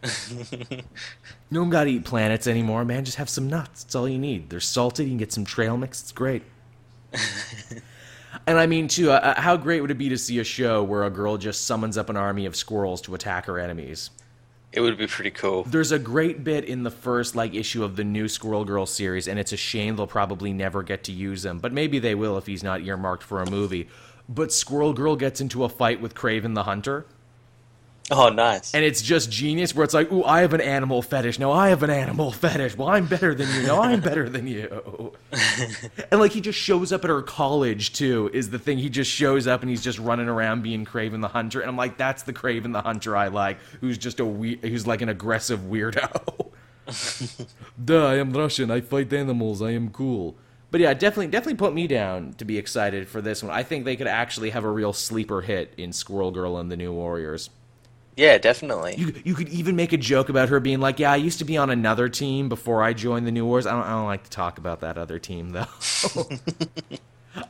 you 0.52 0.84
don't 1.54 1.70
gotta 1.70 1.90
eat 1.90 2.06
planets 2.06 2.48
anymore, 2.48 2.84
man. 2.86 3.06
Just 3.06 3.18
have 3.18 3.30
some 3.30 3.48
nuts. 3.48 3.84
That's 3.84 3.96
all 3.96 4.10
you 4.10 4.18
need. 4.18 4.50
They're 4.50 4.60
salted. 4.60 5.06
You 5.06 5.12
can 5.12 5.18
get 5.18 5.32
some 5.32 5.46
trail 5.46 5.78
mix. 5.78 6.02
It's 6.02 6.12
great. 6.12 6.44
and 8.48 8.58
I 8.58 8.66
mean, 8.66 8.88
too, 8.88 9.12
uh, 9.12 9.40
how 9.40 9.58
great 9.58 9.82
would 9.82 9.92
it 9.92 9.98
be 9.98 10.10
to 10.10 10.18
see 10.18 10.40
a 10.40 10.44
show 10.44 10.84
where 10.84 11.04
a 11.04 11.10
girl 11.10 11.38
just 11.38 11.66
summons 11.66 11.98
up 11.98 12.10
an 12.10 12.18
army 12.18 12.46
of 12.46 12.56
squirrels 12.56 13.02
to 13.02 13.16
attack 13.16 13.46
her 13.46 13.60
enemies? 13.60 14.10
It 14.72 14.80
would 14.80 14.98
be 14.98 15.08
pretty 15.08 15.32
cool. 15.32 15.64
There's 15.64 15.92
a 15.92 16.00
great 16.00 16.46
bit 16.46 16.64
in 16.64 16.84
the 16.84 16.92
first 16.92 17.36
like 17.36 17.54
issue 17.54 17.84
of 17.84 17.98
the 17.98 18.06
new 18.06 18.30
Squirrel 18.30 18.64
Girl 18.64 18.86
series, 18.86 19.28
and 19.28 19.38
it's 19.38 19.52
a 19.52 19.58
shame 19.58 19.98
they'll 19.98 20.08
probably 20.08 20.54
never 20.54 20.82
get 20.82 21.04
to 21.06 21.12
use 21.12 21.44
him, 21.44 21.60
but 21.60 21.74
maybe 21.74 22.00
they 22.00 22.16
will 22.16 22.38
if 22.38 22.46
he's 22.46 22.64
not 22.64 22.82
earmarked 22.82 23.24
for 23.24 23.42
a 23.42 23.50
movie. 23.50 23.90
But 24.30 24.54
Squirrel 24.54 24.94
Girl 24.94 25.18
gets 25.18 25.42
into 25.42 25.66
a 25.66 25.70
fight 25.70 26.00
with 26.00 26.16
Kraven 26.16 26.56
the 26.56 26.64
Hunter, 26.64 27.06
Oh, 28.14 28.28
nice. 28.30 28.74
and 28.76 28.84
it's 28.84 29.02
just 29.02 29.32
genius. 29.32 29.74
Where 29.74 29.84
it's 29.86 29.94
like, 29.94 30.12
"Ooh, 30.12 30.24
I 30.26 30.42
have 30.42 30.54
an 30.54 30.60
animal 30.62 31.02
fetish. 31.02 31.40
No, 31.40 31.52
I 31.52 31.70
have 31.70 31.82
an 31.82 31.90
animal 31.90 32.32
fetish. 32.44 32.76
Well, 32.78 32.90
I'm 32.90 33.08
better 33.08 33.34
than 33.34 33.48
you. 33.56 33.64
No, 33.68 33.82
I'm 33.82 34.02
better 34.10 34.28
than 34.30 34.48
you." 34.48 35.14
and 36.12 36.20
like 36.20 36.32
he 36.34 36.42
just 36.42 36.60
shows 36.60 36.92
up 36.92 37.04
at 37.06 37.10
her 37.10 37.22
college 37.22 37.94
too. 37.94 38.30
Is 38.34 38.50
the 38.50 38.60
thing 38.60 38.78
he 38.78 38.90
just 38.90 39.10
shows 39.10 39.48
up 39.48 39.62
and 39.62 39.70
he's 39.70 39.84
just 39.84 39.98
running 39.98 40.28
around 40.28 40.62
being 40.62 40.86
Kraven 40.86 41.22
the 41.22 41.30
Hunter, 41.30 41.62
and 41.62 41.70
I'm 41.70 41.78
like, 41.78 41.98
"That's 41.98 42.24
the 42.24 42.34
Kraven 42.34 42.74
the 42.74 42.82
Hunter 42.82 43.16
I 43.16 43.30
like, 43.30 43.60
who's 43.80 43.98
just 43.98 44.20
a 44.20 44.26
we- 44.26 44.60
who's 44.62 44.86
like 44.86 45.02
an 45.02 45.10
aggressive 45.10 45.62
weirdo." 45.62 46.52
Duh, 47.86 48.08
I 48.08 48.16
am 48.16 48.34
Russian. 48.34 48.70
I 48.72 48.82
fight 48.82 49.14
animals. 49.14 49.62
I 49.62 49.72
am 49.72 49.90
cool. 49.90 50.36
But 50.72 50.82
yeah, 50.82 50.94
definitely, 50.94 51.28
definitely 51.28 51.56
put 51.58 51.74
me 51.74 51.88
down 51.88 52.34
to 52.34 52.46
be 52.46 52.58
excited 52.58 53.08
for 53.08 53.22
this 53.22 53.44
one. 53.44 53.52
I 53.52 53.64
think 53.64 53.84
they 53.86 53.96
could 53.96 54.08
actually 54.08 54.52
have 54.52 54.64
a 54.64 54.70
real 54.70 54.94
sleeper 54.94 55.42
hit 55.42 55.74
in 55.78 55.92
Squirrel 55.92 56.32
Girl 56.32 56.58
and 56.58 56.72
the 56.72 56.78
New 56.78 56.94
Warriors. 56.94 57.50
Yeah, 58.16 58.38
definitely. 58.38 58.96
You 58.98 59.14
you 59.24 59.36
could 59.36 59.50
even 59.50 59.76
make 59.76 59.94
a 59.94 59.98
joke 59.98 60.30
about 60.30 60.50
her 60.50 60.60
being 60.60 60.80
like, 60.80 61.00
"Yeah, 61.00 61.12
I 61.12 61.16
used 61.18 61.40
to 61.40 61.46
be 61.46 61.58
on 61.58 61.70
another 61.70 62.10
team 62.10 62.50
before 62.50 62.84
I 62.84 62.94
joined 62.94 63.26
the 63.26 63.32
New 63.32 63.46
Wars." 63.46 63.66
I 63.66 63.72
don't, 63.72 63.84
I 63.84 63.92
don't 63.92 64.06
like 64.06 64.24
to 64.26 64.30
talk 64.30 64.58
about 64.58 64.82
that 64.82 64.98
other 64.98 65.20
team 65.20 65.52
though. 65.52 65.66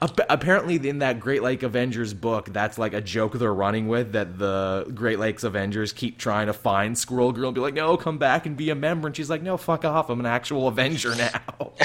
Apparently, 0.02 0.76
in 0.88 1.00
that 1.00 1.20
Great 1.20 1.42
Lake 1.42 1.64
Avengers 1.64 2.14
book, 2.14 2.54
that's 2.54 2.78
like 2.78 2.94
a 2.94 3.02
joke 3.02 3.34
they're 3.34 3.54
running 3.54 3.88
with 3.88 4.12
that 4.14 4.38
the 4.38 4.92
Great 4.94 5.18
Lakes 5.20 5.44
Avengers 5.44 5.92
keep 5.92 6.20
trying 6.20 6.48
to 6.48 6.54
find 6.54 6.98
Squirrel 6.98 7.32
Girl 7.32 7.48
and 7.48 7.56
be 7.56 7.62
like, 7.62 7.74
"No, 7.74 7.98
come 7.98 8.18
back 8.20 8.46
and 8.46 8.56
be 8.56 8.70
a 8.70 8.76
member." 8.76 9.08
And 9.08 9.16
she's 9.16 9.30
like, 9.30 9.42
"No, 9.42 9.58
fuck 9.58 9.84
off. 9.84 10.10
I'm 10.10 10.20
an 10.20 10.26
actual 10.28 10.68
Avenger 10.68 11.16
now." 11.16 11.42
I'm 11.60 11.72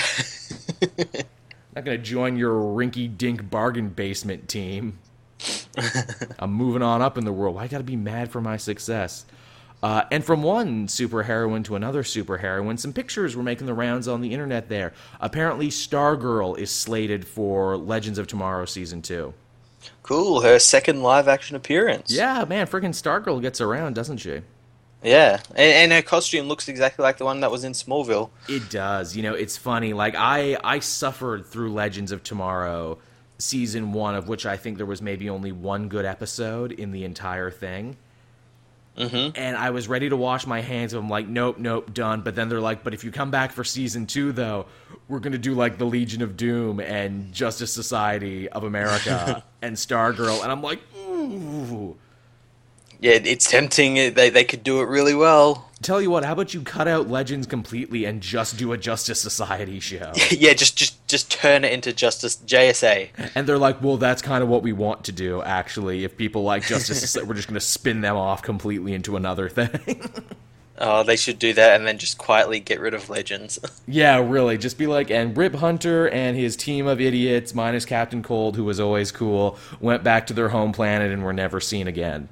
Not 1.75 1.85
gonna 1.85 1.99
join 1.99 2.37
your 2.37 2.55
rinky-dink 2.55 3.51
bargain 3.51 3.91
basement 3.91 4.49
team. 4.49 4.99
I'm 6.39 6.53
moving 6.53 6.83
on 6.83 7.03
up 7.03 7.19
in 7.19 7.25
the 7.25 7.33
world. 7.33 7.55
Why 7.55 7.65
I 7.65 7.69
gotta 7.69 7.85
be 7.85 7.97
mad 7.97 8.31
for 8.31 8.41
my 8.41 8.57
success? 8.57 9.25
Uh, 9.83 10.05
and 10.11 10.25
from 10.25 10.43
one 10.43 10.87
superheroine 10.87 11.63
to 11.65 11.77
another 11.77 12.03
superheroine, 12.03 12.79
some 12.79 12.93
pictures 12.93 13.37
were 13.37 13.43
making 13.43 13.67
the 13.67 13.75
rounds 13.75 14.09
on 14.09 14.21
the 14.21 14.33
internet 14.33 14.69
there. 14.69 14.93
Apparently, 15.21 15.69
Stargirl 15.69 16.59
is 16.59 16.71
slated 16.71 17.27
for 17.27 17.77
Legends 17.77 18.19
of 18.19 18.27
Tomorrow 18.27 18.65
season 18.65 19.03
two. 19.03 19.35
Cool. 20.03 20.41
Her 20.41 20.59
second 20.59 21.03
live 21.03 21.29
action 21.29 21.57
appearance. 21.57 22.11
Yeah, 22.11 22.45
man, 22.49 22.67
freaking 22.67 22.95
Stargirl 22.95 23.41
gets 23.43 23.61
around, 23.61 23.95
doesn't 23.95 24.19
she? 24.19 24.41
Yeah, 25.03 25.41
and, 25.51 25.59
and 25.59 25.93
her 25.93 26.03
costume 26.03 26.49
looks 26.49 26.69
exactly 26.69 27.03
like 27.03 27.19
the 27.19 27.25
one 27.25 27.41
that 27.41 27.51
was 27.51 27.63
in 27.63 27.73
Smallville. 27.73 28.31
It 28.49 28.71
does. 28.71 29.15
You 29.15 29.23
know, 29.23 29.35
it's 29.35 29.57
funny. 29.57 29.93
Like 29.93 30.15
I, 30.17 30.57
I 30.65 30.79
suffered 30.81 31.47
through 31.47 31.73
Legends 31.73 32.13
of 32.13 32.23
Tomorrow 32.23 32.99
season 33.39 33.93
one, 33.93 34.15
of 34.15 34.29
which 34.29 34.47
I 34.47 34.57
think 34.57 34.77
there 34.77 34.87
was 34.87 35.03
maybe 35.03 35.29
only 35.29 35.53
one 35.53 35.89
good 35.89 36.05
episode 36.05 36.73
in 36.73 36.93
the 36.93 37.05
entire 37.05 37.51
thing. 37.51 37.97
Mm-hmm. 38.97 39.33
and 39.39 39.59
I 39.59 39.71
was 39.71 39.89
ready 39.89 40.09
to 40.09 40.17
wash 40.17 40.47
my 40.47 40.63
hands. 40.63 40.95
I'm 40.95 41.11
like, 41.11 41.29
nope, 41.29 41.59
nope, 41.59 41.93
done. 41.93 42.23
But 42.23 42.35
then 42.35 42.49
they're 42.49 42.63
like, 42.63 42.83
but 42.83 42.95
if 42.95 43.05
you 43.05 43.13
come 43.13 43.31
back 43.31 43.53
for 43.53 43.63
season 43.63 44.07
two, 44.07 44.33
though, 44.33 44.65
we're 45.07 45.19
gonna 45.19 45.37
do 45.37 45.53
like 45.53 45.77
the 45.77 45.85
Legion 45.85 46.23
of 46.23 46.35
Doom 46.35 46.81
and 46.81 47.31
Justice 47.31 47.71
Society 47.75 48.49
of 48.49 48.65
America 48.65 49.45
and 49.63 49.77
Stargirl, 49.77 50.43
and 50.43 50.51
I'm 50.51 50.63
like, 50.63 50.81
ooh. 50.99 51.95
Yeah, 52.99 53.19
it's 53.23 53.51
tempting. 53.51 54.15
They 54.15 54.31
they 54.31 54.45
could 54.45 54.65
do 54.65 54.81
it 54.81 54.89
really 54.89 55.15
well. 55.15 55.66
Tell 55.83 56.01
you 56.01 56.11
what, 56.11 56.25
how 56.25 56.33
about 56.33 56.55
you 56.55 56.63
cut 56.63 56.89
out 56.89 57.09
Legends 57.09 57.47
completely 57.47 58.07
and 58.07 58.23
just 58.23 58.57
do 58.57 58.73
a 58.73 58.79
Justice 58.79 59.21
Society 59.21 59.79
show? 59.79 60.11
yeah, 60.31 60.55
just 60.55 60.77
just 60.77 61.07
just 61.07 61.31
turn 61.31 61.65
it 61.65 61.73
into 61.73 61.93
Justice 61.93 62.37
JSA. 62.47 63.11
And 63.35 63.47
they're 63.47 63.59
like, 63.59 63.83
well, 63.83 63.99
that's 63.99 64.23
kind 64.23 64.43
of 64.43 64.49
what 64.49 64.63
we 64.63 64.73
want 64.73 65.05
to 65.05 65.13
do, 65.13 65.43
actually. 65.43 66.05
If 66.05 66.17
people 66.17 66.45
like 66.45 66.65
Justice 66.65 67.01
Society, 67.01 67.29
we're 67.29 67.35
just 67.35 67.49
gonna 67.49 67.61
spin 67.61 68.01
them 68.01 68.17
off 68.17 68.43
completely 68.43 68.95
into 68.95 69.17
another 69.17 69.49
thing. 69.49 70.11
Oh, 70.79 71.03
they 71.03 71.17
should 71.17 71.39
do 71.39 71.53
that 71.55 71.77
and 71.77 71.87
then 71.87 71.97
just 71.97 72.19
quietly 72.19 72.61
get 72.61 72.81
rid 72.81 72.95
of 72.95 73.09
Legends. 73.09 73.59
Yeah, 73.89 74.19
really. 74.19 74.59
Just 74.59 74.79
be 74.79 74.89
like, 74.89 75.11
and 75.11 75.37
Rip 75.37 75.55
Hunter 75.55 76.09
and 76.09 76.37
his 76.37 76.57
team 76.57 76.89
of 76.89 77.01
idiots, 77.01 77.55
minus 77.55 77.85
Captain 77.85 78.21
Cold, 78.23 78.57
who 78.57 78.65
was 78.65 78.81
always 78.81 79.13
cool, 79.13 79.59
went 79.81 80.03
back 80.03 80.27
to 80.27 80.35
their 80.35 80.49
home 80.49 80.73
planet 80.73 81.13
and 81.13 81.25
were 81.25 81.33
never 81.33 81.61
seen 81.61 81.87
again. 81.87 82.29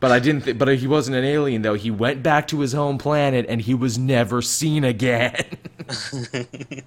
But 0.00 0.10
I 0.12 0.18
didn't. 0.18 0.44
Th- 0.44 0.58
but 0.58 0.68
he 0.78 0.86
wasn't 0.86 1.16
an 1.16 1.24
alien 1.24 1.62
though. 1.62 1.74
He 1.74 1.90
went 1.90 2.22
back 2.22 2.46
to 2.48 2.60
his 2.60 2.72
home 2.72 2.98
planet 2.98 3.46
and 3.48 3.60
he 3.60 3.74
was 3.74 3.98
never 3.98 4.42
seen 4.42 4.84
again. 4.84 5.44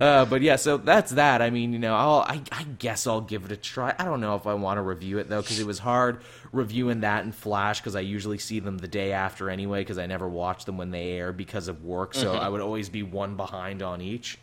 Uh, 0.00 0.24
but 0.24 0.42
yeah, 0.42 0.56
so 0.56 0.76
that's 0.76 1.12
that. 1.12 1.40
I 1.40 1.50
mean, 1.50 1.72
you 1.72 1.78
know, 1.78 1.94
I'll, 1.94 2.24
I, 2.26 2.42
I 2.50 2.64
guess 2.64 3.06
I'll 3.06 3.20
give 3.20 3.44
it 3.44 3.52
a 3.52 3.56
try. 3.56 3.94
I 3.96 4.04
don't 4.04 4.20
know 4.20 4.34
if 4.34 4.44
I 4.44 4.52
want 4.54 4.76
to 4.78 4.82
review 4.82 5.18
it 5.18 5.28
though, 5.28 5.40
because 5.40 5.60
it 5.60 5.66
was 5.66 5.78
hard 5.78 6.20
reviewing 6.52 7.00
that 7.00 7.22
and 7.22 7.32
Flash, 7.32 7.78
because 7.80 7.94
I 7.94 8.00
usually 8.00 8.38
see 8.38 8.58
them 8.58 8.78
the 8.78 8.88
day 8.88 9.12
after 9.12 9.48
anyway, 9.48 9.82
because 9.82 9.96
I 9.96 10.06
never 10.06 10.28
watch 10.28 10.64
them 10.64 10.78
when 10.78 10.90
they 10.90 11.12
air 11.12 11.32
because 11.32 11.68
of 11.68 11.84
work. 11.84 12.12
So 12.14 12.32
I 12.34 12.48
would 12.48 12.60
always 12.60 12.88
be 12.88 13.04
one 13.04 13.36
behind 13.36 13.82
on 13.82 14.00
each. 14.00 14.36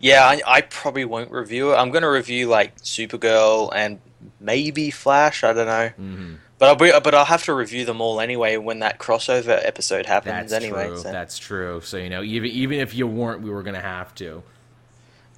yeah, 0.00 0.24
I, 0.24 0.40
I 0.46 0.60
probably 0.62 1.04
won't 1.04 1.30
review 1.30 1.72
it. 1.72 1.76
I'm 1.76 1.90
gonna 1.90 2.10
review 2.10 2.48
like 2.48 2.76
Supergirl 2.80 3.70
and 3.74 4.00
maybe 4.40 4.90
Flash. 4.90 5.44
I 5.44 5.52
don't 5.52 5.66
know. 5.66 5.90
Mm-hmm. 6.00 6.34
But 6.58 6.68
I'll 6.68 6.76
be, 6.76 6.92
uh, 6.92 7.00
but 7.00 7.14
I'll 7.14 7.24
have 7.24 7.42
to 7.44 7.54
review 7.54 7.84
them 7.84 8.00
all 8.00 8.20
anyway 8.20 8.56
when 8.56 8.78
that 8.78 8.98
crossover 8.98 9.60
episode 9.64 10.06
happens 10.06 10.50
That's 10.50 10.64
anyway. 10.64 10.86
true. 10.88 10.98
so- 10.98 11.12
That's 11.12 11.38
true. 11.38 11.80
So 11.82 11.96
you 11.96 12.08
know, 12.08 12.22
even 12.22 12.50
even 12.50 12.80
if 12.80 12.94
you 12.94 13.06
weren't, 13.06 13.42
we 13.42 13.50
were 13.50 13.62
gonna 13.62 13.80
have 13.80 14.14
to. 14.16 14.42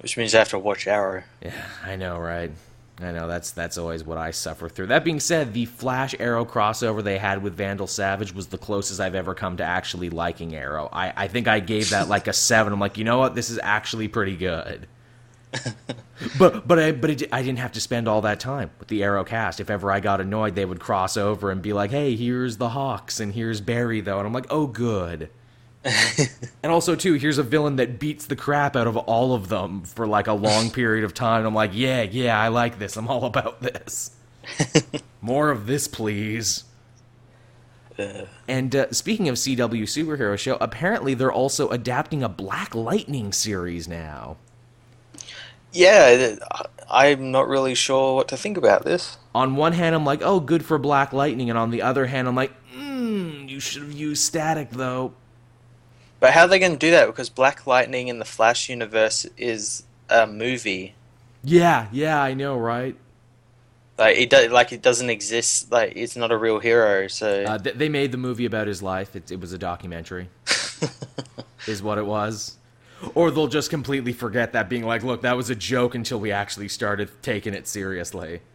which 0.01 0.15
means 0.17 0.35
I 0.35 0.39
have 0.39 0.49
to 0.49 0.59
watch 0.59 0.85
Arrow. 0.87 1.23
Yeah, 1.41 1.51
I 1.83 1.95
know, 1.95 2.19
right? 2.19 2.51
I 2.99 3.11
know 3.11 3.27
that's 3.27 3.51
that's 3.51 3.77
always 3.77 4.03
what 4.03 4.17
I 4.17 4.31
suffer 4.31 4.69
through. 4.69 4.87
That 4.87 5.03
being 5.03 5.19
said, 5.19 5.53
the 5.53 5.65
Flash 5.65 6.15
Arrow 6.19 6.45
crossover 6.45 7.03
they 7.03 7.17
had 7.19 7.43
with 7.43 7.55
Vandal 7.55 7.85
Savage 7.87 8.33
was 8.33 8.47
the 8.47 8.57
closest 8.57 8.99
I've 8.99 9.13
ever 9.15 9.33
come 9.35 9.57
to 9.57 9.63
actually 9.63 10.09
liking 10.09 10.55
Arrow. 10.55 10.89
I, 10.91 11.13
I 11.15 11.27
think 11.27 11.47
I 11.47 11.59
gave 11.59 11.89
that 11.91 12.07
like 12.09 12.27
a 12.27 12.33
seven. 12.33 12.73
I'm 12.73 12.79
like, 12.79 12.97
you 12.97 13.03
know 13.03 13.19
what? 13.19 13.35
This 13.35 13.49
is 13.51 13.59
actually 13.61 14.07
pretty 14.07 14.35
good. 14.35 14.87
but 16.39 16.67
but 16.67 16.79
I 16.79 16.91
but 16.91 17.09
it, 17.09 17.29
I 17.31 17.41
didn't 17.41 17.59
have 17.59 17.71
to 17.73 17.81
spend 17.81 18.07
all 18.07 18.21
that 18.21 18.39
time 18.39 18.71
with 18.79 18.87
the 18.87 19.03
Arrow 19.03 19.23
cast. 19.23 19.59
If 19.59 19.69
ever 19.69 19.91
I 19.91 19.99
got 19.99 20.21
annoyed, 20.21 20.55
they 20.55 20.65
would 20.65 20.79
cross 20.79 21.17
over 21.17 21.51
and 21.51 21.61
be 21.61 21.73
like, 21.73 21.91
"Hey, 21.91 22.15
here's 22.15 22.57
the 22.57 22.69
Hawks 22.69 23.19
and 23.19 23.33
here's 23.33 23.61
Barry 23.61 24.01
though," 24.01 24.17
and 24.17 24.27
I'm 24.27 24.33
like, 24.33 24.47
"Oh, 24.49 24.67
good." 24.67 25.29
and 26.63 26.71
also 26.71 26.95
too, 26.95 27.13
here's 27.13 27.37
a 27.37 27.43
villain 27.43 27.77
that 27.77 27.99
beats 27.99 28.25
the 28.25 28.35
crap 28.35 28.75
out 28.75 28.87
of 28.87 28.97
all 28.97 29.33
of 29.33 29.47
them 29.47 29.83
for 29.83 30.05
like 30.05 30.27
a 30.27 30.33
long 30.33 30.69
period 30.71 31.05
of 31.05 31.13
time. 31.13 31.45
I'm 31.45 31.55
like, 31.55 31.71
"Yeah, 31.73 32.01
yeah, 32.01 32.39
I 32.39 32.49
like 32.49 32.79
this. 32.79 32.97
I'm 32.97 33.07
all 33.07 33.25
about 33.25 33.61
this. 33.61 34.11
More 35.21 35.49
of 35.49 35.65
this, 35.65 35.87
please." 35.87 36.63
And 38.47 38.75
uh, 38.75 38.91
speaking 38.91 39.27
of 39.27 39.35
CW 39.35 39.83
superhero 39.83 40.37
show, 40.37 40.57
apparently 40.61 41.15
they're 41.15 41.31
also 41.31 41.69
adapting 41.69 42.21
a 42.21 42.29
Black 42.29 42.75
Lightning 42.75 43.33
series 43.33 43.87
now. 43.87 44.37
Yeah, 45.77 46.35
I'm 46.89 47.31
not 47.31 47.47
really 47.47 47.75
sure 47.75 48.15
what 48.15 48.27
to 48.29 48.37
think 48.37 48.57
about 48.57 48.83
this. 48.83 49.17
On 49.35 49.55
one 49.55 49.73
hand, 49.73 49.93
I'm 49.93 50.05
like, 50.05 50.21
oh, 50.23 50.39
good 50.39 50.65
for 50.65 50.77
Black 50.79 51.13
Lightning, 51.13 51.49
and 51.49 51.59
on 51.59 51.69
the 51.69 51.81
other 51.83 52.07
hand, 52.07 52.27
I'm 52.27 52.35
like, 52.35 52.51
hmm, 52.73 53.45
you 53.47 53.59
should 53.59 53.83
have 53.83 53.91
used 53.91 54.23
Static 54.23 54.71
though. 54.71 55.13
But 56.19 56.33
how 56.33 56.41
are 56.41 56.47
they 56.47 56.57
going 56.57 56.71
to 56.71 56.77
do 56.79 56.89
that? 56.91 57.05
Because 57.05 57.29
Black 57.29 57.67
Lightning 57.67 58.07
in 58.07 58.17
the 58.17 58.25
Flash 58.25 58.69
universe 58.69 59.27
is 59.37 59.83
a 60.09 60.25
movie. 60.25 60.95
Yeah, 61.43 61.87
yeah, 61.91 62.19
I 62.21 62.33
know, 62.33 62.57
right? 62.57 62.95
Like 63.99 64.17
it, 64.17 64.29
do, 64.31 64.47
like 64.49 64.71
it 64.71 64.81
doesn't 64.81 65.09
exist. 65.09 65.71
Like 65.71 65.93
it's 65.95 66.15
not 66.15 66.31
a 66.31 66.37
real 66.37 66.59
hero. 66.59 67.07
So 67.07 67.43
Uh, 67.43 67.57
th- 67.59 67.75
they 67.75 67.89
made 67.89 68.11
the 68.11 68.17
movie 68.17 68.45
about 68.45 68.65
his 68.67 68.81
life. 68.81 69.15
It, 69.15 69.31
it 69.31 69.39
was 69.39 69.53
a 69.53 69.57
documentary, 69.59 70.29
is 71.67 71.83
what 71.83 71.97
it 71.99 72.05
was. 72.05 72.57
Or 73.13 73.31
they'll 73.31 73.47
just 73.47 73.69
completely 73.69 74.13
forget 74.13 74.53
that, 74.53 74.69
being 74.69 74.83
like, 74.83 75.03
look, 75.03 75.21
that 75.21 75.37
was 75.37 75.49
a 75.49 75.55
joke 75.55 75.95
until 75.95 76.19
we 76.19 76.31
actually 76.31 76.67
started 76.67 77.09
taking 77.21 77.53
it 77.53 77.67
seriously. 77.67 78.41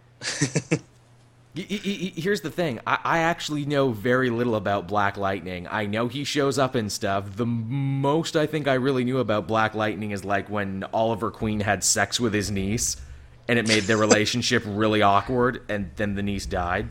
Here's 1.55 2.41
the 2.41 2.51
thing. 2.51 2.81
I-, 2.87 2.99
I 3.05 3.19
actually 3.19 3.67
know 3.67 3.91
very 3.91 4.31
little 4.31 4.55
about 4.55 4.89
Black 4.89 5.17
Lightning. 5.19 5.69
I 5.71 5.85
know 5.87 6.09
he 6.09 6.25
shows 6.25 6.59
up 6.59 6.75
in 6.75 6.89
stuff. 6.89 7.37
The 7.37 7.45
most 7.47 8.37
I 8.37 8.47
think 8.47 8.67
I 8.67 8.75
really 8.75 9.05
knew 9.05 9.19
about 9.19 9.47
Black 9.47 9.75
Lightning 9.75 10.13
is 10.13 10.25
like 10.25 10.49
when 10.49 10.85
Oliver 10.95 11.31
Queen 11.31 11.61
had 11.61 11.85
sex 11.85 12.19
with 12.19 12.33
his 12.33 12.51
niece, 12.51 12.97
and 13.49 13.59
it 13.59 13.69
made 13.69 13.83
their 13.83 13.97
relationship 13.99 14.63
really 14.67 15.03
awkward, 15.03 15.63
and 15.69 15.91
then 15.97 16.15
the 16.15 16.23
niece 16.23 16.47
died. 16.47 16.89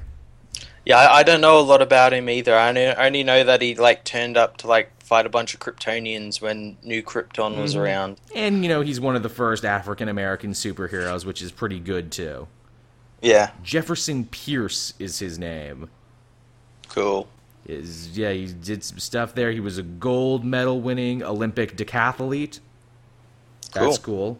yeah, 0.85 1.09
I, 1.11 1.23
don't 1.23 1.41
know 1.41 1.59
a 1.59 1.61
lot 1.61 1.81
about 1.81 2.13
him 2.13 2.29
either. 2.29 2.55
I 2.55 2.69
only, 2.69 2.87
I 2.87 3.07
only 3.07 3.23
know 3.23 3.43
that 3.43 3.63
he 3.63 3.73
like 3.73 4.03
turned 4.03 4.37
up 4.37 4.57
to 4.57 4.67
like 4.67 4.91
fight 5.11 5.25
a 5.25 5.29
bunch 5.29 5.53
of 5.53 5.59
Kryptonians 5.59 6.39
when 6.39 6.77
New 6.83 7.03
Krypton 7.03 7.61
was 7.61 7.75
around. 7.75 8.15
And, 8.33 8.63
you 8.63 8.69
know, 8.69 8.79
he's 8.79 9.01
one 9.01 9.17
of 9.17 9.23
the 9.23 9.29
first 9.29 9.65
African 9.65 10.07
American 10.07 10.51
superheroes, 10.51 11.25
which 11.25 11.41
is 11.41 11.51
pretty 11.51 11.81
good, 11.81 12.13
too. 12.13 12.47
Yeah, 13.21 13.51
Jefferson 13.61 14.23
Pierce 14.23 14.93
is 14.99 15.19
his 15.19 15.37
name. 15.37 15.89
cool. 16.87 17.27
Is 17.65 18.17
yeah, 18.17 18.31
he 18.31 18.53
did 18.53 18.85
some 18.85 18.99
stuff 18.99 19.35
there. 19.35 19.51
He 19.51 19.59
was 19.59 19.77
a 19.77 19.83
gold 19.83 20.45
medal 20.45 20.79
winning 20.79 21.23
Olympic 21.23 21.75
decathlete. 21.75 22.61
That's 23.73 23.97
cool. 23.97 24.39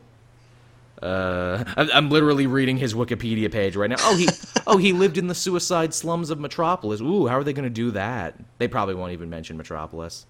Uh, 1.02 1.66
I'm, 1.76 1.90
I'm 1.94 2.10
literally 2.10 2.48
reading 2.48 2.78
his 2.78 2.94
Wikipedia 2.94 3.52
page 3.52 3.76
right 3.76 3.90
now. 3.90 3.98
Oh, 4.00 4.16
he 4.16 4.30
oh 4.68 4.78
he 4.78 4.94
lived 4.94 5.18
in 5.18 5.28
the 5.28 5.36
suicide 5.36 5.94
slums 5.94 6.30
of 6.30 6.40
Metropolis. 6.40 7.02
Ooh, 7.02 7.28
how 7.28 7.38
are 7.38 7.44
they 7.44 7.54
going 7.54 7.66
to 7.66 7.70
do 7.70 7.92
that? 7.92 8.36
They 8.58 8.70
probably 8.70 8.96
won't 8.96 9.12
even 9.12 9.30
mention 9.30 9.58
Metropolis. 9.58 10.26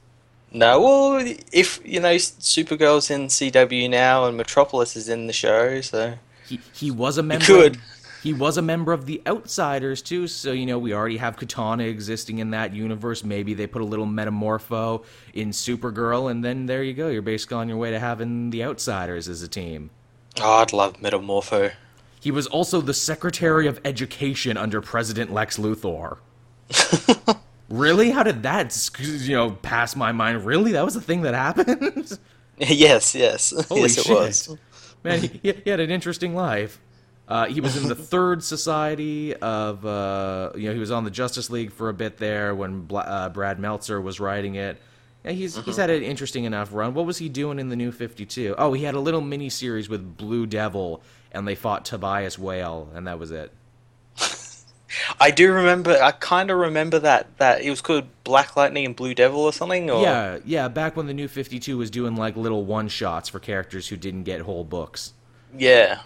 No, 0.53 0.81
well, 0.81 1.35
if 1.53 1.79
you 1.85 1.99
know, 2.01 2.15
Supergirl's 2.15 3.09
in 3.09 3.27
CW 3.27 3.89
now 3.89 4.25
and 4.25 4.35
Metropolis 4.35 4.95
is 4.97 5.07
in 5.07 5.27
the 5.27 5.33
show, 5.33 5.79
so 5.81 6.15
He 6.47 6.59
he 6.73 6.91
was 6.91 7.17
a 7.17 7.23
member. 7.23 7.45
He 7.45 7.53
could. 7.53 7.77
He 8.21 8.33
was 8.33 8.57
a 8.57 8.61
member 8.61 8.93
of 8.93 9.07
the 9.07 9.19
Outsiders 9.25 10.01
too, 10.01 10.27
so 10.27 10.51
you 10.51 10.65
know 10.65 10.77
we 10.77 10.93
already 10.93 11.17
have 11.17 11.37
Katana 11.37 11.83
existing 11.85 12.37
in 12.39 12.51
that 12.51 12.73
universe. 12.73 13.23
Maybe 13.23 13.53
they 13.53 13.65
put 13.65 13.81
a 13.81 13.85
little 13.85 14.05
Metamorpho 14.05 15.03
in 15.33 15.49
Supergirl, 15.49 16.29
and 16.29 16.43
then 16.43 16.65
there 16.67 16.83
you 16.83 16.93
go. 16.93 17.07
You're 17.07 17.23
basically 17.23 17.57
on 17.57 17.69
your 17.69 17.77
way 17.77 17.89
to 17.91 17.99
having 17.99 18.49
the 18.51 18.63
Outsiders 18.63 19.27
as 19.27 19.41
a 19.41 19.47
team. 19.47 19.89
oh, 20.39 20.61
I'd 20.61 20.73
love 20.73 20.97
Metamorpho. 20.97 21.71
He 22.19 22.29
was 22.29 22.45
also 22.45 22.81
the 22.81 22.93
Secretary 22.93 23.65
of 23.65 23.79
Education 23.83 24.55
under 24.55 24.81
President 24.81 25.33
Lex 25.33 25.57
Luthor. 25.57 26.17
really? 27.71 28.11
How 28.11 28.23
did 28.23 28.43
that, 28.43 28.89
you 28.99 29.35
know, 29.35 29.51
pass 29.51 29.95
my 29.95 30.11
mind? 30.11 30.45
Really? 30.45 30.73
That 30.73 30.85
was 30.85 30.95
a 30.95 31.01
thing 31.01 31.21
that 31.21 31.33
happened? 31.33 32.19
yes, 32.57 33.15
yes, 33.15 33.53
Holy 33.69 33.81
yes, 33.81 33.97
it 33.97 34.05
shit. 34.05 34.15
was. 34.15 34.57
Man, 35.03 35.19
he, 35.21 35.39
he 35.63 35.69
had 35.69 35.79
an 35.79 35.89
interesting 35.89 36.35
life. 36.35 36.79
Uh, 37.27 37.45
he 37.47 37.61
was 37.61 37.77
in 37.81 37.87
the 37.87 37.95
third 38.11 38.43
society 38.43 39.33
of, 39.35 39.85
uh, 39.85 40.51
you 40.55 40.67
know, 40.67 40.73
he 40.73 40.79
was 40.79 40.91
on 40.91 41.05
the 41.05 41.11
Justice 41.11 41.49
League 41.49 41.71
for 41.71 41.89
a 41.89 41.93
bit 41.93 42.17
there 42.17 42.53
when 42.53 42.81
Bla- 42.81 43.01
uh, 43.01 43.29
Brad 43.29 43.57
Meltzer 43.59 43.99
was 44.01 44.19
writing 44.19 44.55
it. 44.55 44.77
Yeah, 45.23 45.31
he's 45.31 45.55
he's 45.55 45.77
had 45.77 45.91
an 45.91 46.01
interesting 46.01 46.45
enough 46.45 46.73
run. 46.73 46.95
What 46.95 47.05
was 47.05 47.19
he 47.19 47.29
doing 47.29 47.59
in 47.59 47.69
the 47.69 47.75
New 47.75 47.91
Fifty 47.91 48.25
Two? 48.25 48.55
Oh, 48.57 48.73
he 48.73 48.83
had 48.83 48.95
a 48.95 48.99
little 48.99 49.21
mini 49.21 49.49
series 49.49 49.87
with 49.87 50.17
Blue 50.17 50.47
Devil, 50.47 51.03
and 51.31 51.47
they 51.47 51.53
fought 51.53 51.85
Tobias 51.85 52.39
Whale, 52.39 52.89
and 52.95 53.05
that 53.05 53.19
was 53.19 53.29
it. 53.29 53.51
I 55.19 55.31
do 55.31 55.51
remember. 55.51 55.91
I 56.01 56.11
kind 56.11 56.49
of 56.51 56.57
remember 56.57 56.99
that 56.99 57.37
that 57.37 57.61
it 57.61 57.69
was 57.69 57.81
called 57.81 58.05
Black 58.23 58.55
Lightning 58.55 58.85
and 58.85 58.95
Blue 58.95 59.13
Devil 59.13 59.41
or 59.41 59.53
something. 59.53 59.89
Or 59.89 60.01
Yeah, 60.01 60.39
yeah. 60.45 60.67
Back 60.67 60.95
when 60.95 61.07
the 61.07 61.13
New 61.13 61.27
Fifty 61.27 61.59
Two 61.59 61.77
was 61.77 61.89
doing 61.89 62.15
like 62.15 62.35
little 62.35 62.65
one 62.65 62.87
shots 62.87 63.29
for 63.29 63.39
characters 63.39 63.87
who 63.87 63.97
didn't 63.97 64.23
get 64.23 64.41
whole 64.41 64.63
books. 64.63 65.13
yeah, 65.57 65.99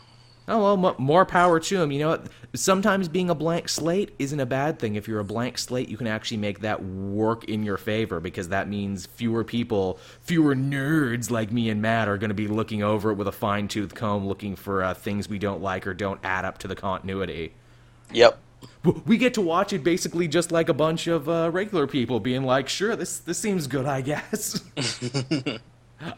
Oh 0.47 0.75
well, 0.75 0.88
m- 0.88 0.95
more 0.99 1.25
power 1.25 1.60
to 1.60 1.81
him. 1.81 1.91
You 1.91 1.99
know 1.99 2.10
what? 2.10 2.27
Sometimes 2.53 3.08
being 3.10 3.29
a 3.31 3.36
blank 3.36 3.67
slate 3.67 4.13
isn't 4.19 4.39
a 4.39 4.45
bad 4.45 4.77
thing. 4.79 4.95
If 4.95 5.08
you're 5.08 5.19
a 5.19 5.25
blank 5.25 5.58
slate, 5.58 5.89
you 5.89 5.97
can 5.97 6.05
actually 6.08 6.38
make 6.38 6.60
that 6.60 6.84
work 6.84 7.45
in 7.45 7.63
your 7.63 7.77
favor 7.77 8.19
because 8.19 8.49
that 8.49 8.69
means 8.69 9.08
fewer 9.08 9.43
people, 9.43 9.97
fewer 10.21 10.55
nerds 10.55 11.31
like 11.31 11.51
me 11.51 11.69
and 11.69 11.81
Matt 11.81 12.08
are 12.08 12.17
going 12.19 12.29
to 12.29 12.36
be 12.36 12.47
looking 12.47 12.84
over 12.84 13.10
it 13.12 13.15
with 13.15 13.27
a 13.27 13.31
fine 13.31 13.67
tooth 13.67 13.95
comb, 13.95 14.27
looking 14.27 14.55
for 14.55 14.84
uh, 14.84 14.93
things 14.93 15.27
we 15.27 15.39
don't 15.39 15.62
like 15.63 15.86
or 15.88 15.93
don't 15.95 16.19
add 16.23 16.45
up 16.45 16.60
to 16.60 16.67
the 16.67 16.75
continuity. 16.75 17.53
yep. 18.13 18.38
We 19.06 19.17
get 19.17 19.34
to 19.36 19.41
watch 19.41 19.74
it 19.74 19.84
basically 19.84 20.28
just 20.28 20.52
like 20.52 20.69
a 20.69 20.74
bunch 20.74 21.08
of 21.08 21.28
uh, 21.28 21.50
regular 21.52 21.88
people 21.88 22.19
being 22.19 22.43
like, 22.43 22.69
"Sure, 22.69 22.95
this 22.95 23.19
this 23.19 23.38
seems 23.38 23.67
good, 23.67 23.86
I 23.86 24.02
guess." 24.02 24.62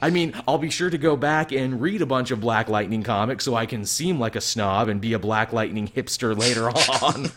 I 0.01 0.10
mean, 0.10 0.34
I'll 0.47 0.58
be 0.58 0.69
sure 0.69 0.89
to 0.89 0.97
go 0.97 1.15
back 1.15 1.51
and 1.51 1.80
read 1.80 2.01
a 2.01 2.06
bunch 2.06 2.32
of 2.32 2.41
Black 2.41 2.67
Lightning 2.67 3.03
comics 3.03 3.45
so 3.45 3.56
I 3.56 3.65
can 3.65 3.86
seem 3.86 4.19
like 4.19 4.36
a 4.36 4.41
snob 4.41 4.89
and 4.89 4.99
be 4.99 5.13
a 5.13 5.19
Black 5.19 5.53
Lightning 5.53 5.88
hipster 5.88 6.38
later 6.38 6.69
on. 7.03 7.32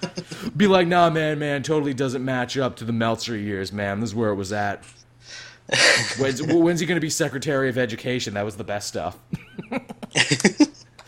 be 0.56 0.66
like, 0.66 0.88
nah, 0.88 1.10
man, 1.10 1.38
man, 1.38 1.62
totally 1.62 1.94
doesn't 1.94 2.24
match 2.24 2.56
up 2.56 2.76
to 2.76 2.84
the 2.84 2.92
Meltzer 2.92 3.36
years, 3.36 3.72
man. 3.72 4.00
This 4.00 4.10
is 4.10 4.14
where 4.14 4.30
it 4.30 4.36
was 4.36 4.52
at. 4.52 4.84
When's, 6.18 6.42
when's 6.42 6.80
he 6.80 6.86
going 6.86 6.96
to 6.96 7.00
be 7.00 7.10
Secretary 7.10 7.68
of 7.68 7.78
Education? 7.78 8.34
That 8.34 8.44
was 8.44 8.56
the 8.56 8.64
best 8.64 8.88
stuff. 8.88 9.16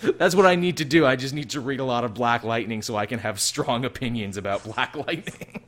That's 0.18 0.34
what 0.34 0.46
I 0.46 0.56
need 0.56 0.78
to 0.78 0.84
do. 0.84 1.06
I 1.06 1.16
just 1.16 1.34
need 1.34 1.50
to 1.50 1.60
read 1.60 1.80
a 1.80 1.84
lot 1.84 2.04
of 2.04 2.14
Black 2.14 2.42
Lightning 2.42 2.82
so 2.82 2.96
I 2.96 3.06
can 3.06 3.20
have 3.20 3.40
strong 3.40 3.84
opinions 3.84 4.36
about 4.36 4.64
Black 4.64 4.96
Lightning. 4.96 5.62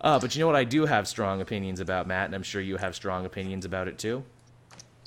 uh, 0.00 0.18
but 0.18 0.34
you 0.34 0.40
know 0.40 0.46
what 0.46 0.56
I 0.56 0.64
do 0.64 0.86
have 0.86 1.06
strong 1.06 1.40
opinions 1.40 1.80
about, 1.80 2.06
Matt, 2.06 2.26
and 2.26 2.34
I'm 2.34 2.42
sure 2.42 2.60
you 2.60 2.78
have 2.78 2.94
strong 2.94 3.26
opinions 3.26 3.64
about 3.64 3.88
it 3.88 3.98
too? 3.98 4.24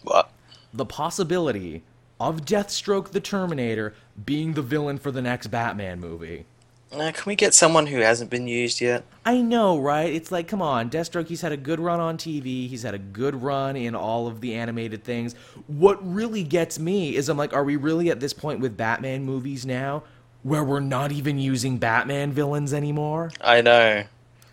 What? 0.03 0.31
The 0.73 0.85
possibility 0.85 1.83
of 2.19 2.45
Deathstroke 2.45 3.09
the 3.09 3.21
Terminator 3.21 3.95
being 4.23 4.53
the 4.53 4.62
villain 4.62 4.97
for 4.97 5.12
the 5.12 5.21
next 5.21 5.47
Batman 5.47 5.99
movie. 5.99 6.45
Uh, 6.91 7.12
can 7.12 7.23
we 7.28 7.36
get 7.36 7.54
someone 7.54 7.86
who 7.88 7.99
hasn't 7.99 8.32
been 8.32 8.47
used 8.47 8.82
yet? 8.82 9.04
I 9.23 9.41
know, 9.41 9.80
right? 9.80 10.12
It's 10.12 10.32
like, 10.32 10.47
come 10.47 10.62
on, 10.62 10.89
Deathstroke, 10.89 11.28
he's 11.28 11.41
had 11.41 11.52
a 11.52 11.58
good 11.58 11.80
run 11.80 11.99
on 11.99 12.17
TV. 12.17 12.67
He's 12.67 12.82
had 12.82 12.95
a 12.95 12.99
good 12.99 13.43
run 13.43 13.75
in 13.75 13.93
all 13.93 14.25
of 14.28 14.41
the 14.41 14.56
animated 14.56 15.04
things. 15.04 15.36
What 15.67 15.99
really 16.02 16.43
gets 16.43 16.80
me 16.80 17.15
is 17.15 17.30
I'm 17.30 17.38
like, 17.38 17.54
are 17.54 17.63
we 17.63 17.75
really 17.75 18.10
at 18.10 18.19
this 18.19 18.34
point 18.34 18.60
with 18.60 18.75
Batman 18.75 19.23
movies 19.23 19.67
now 19.67 20.04
where 20.41 20.63
we're 20.63 20.80
not 20.80 21.12
even 21.12 21.38
using 21.38 21.78
Batman 21.78 22.32
villains 22.32 22.73
anymore? 22.73 23.32
I 23.39 23.62
know. 23.62 24.06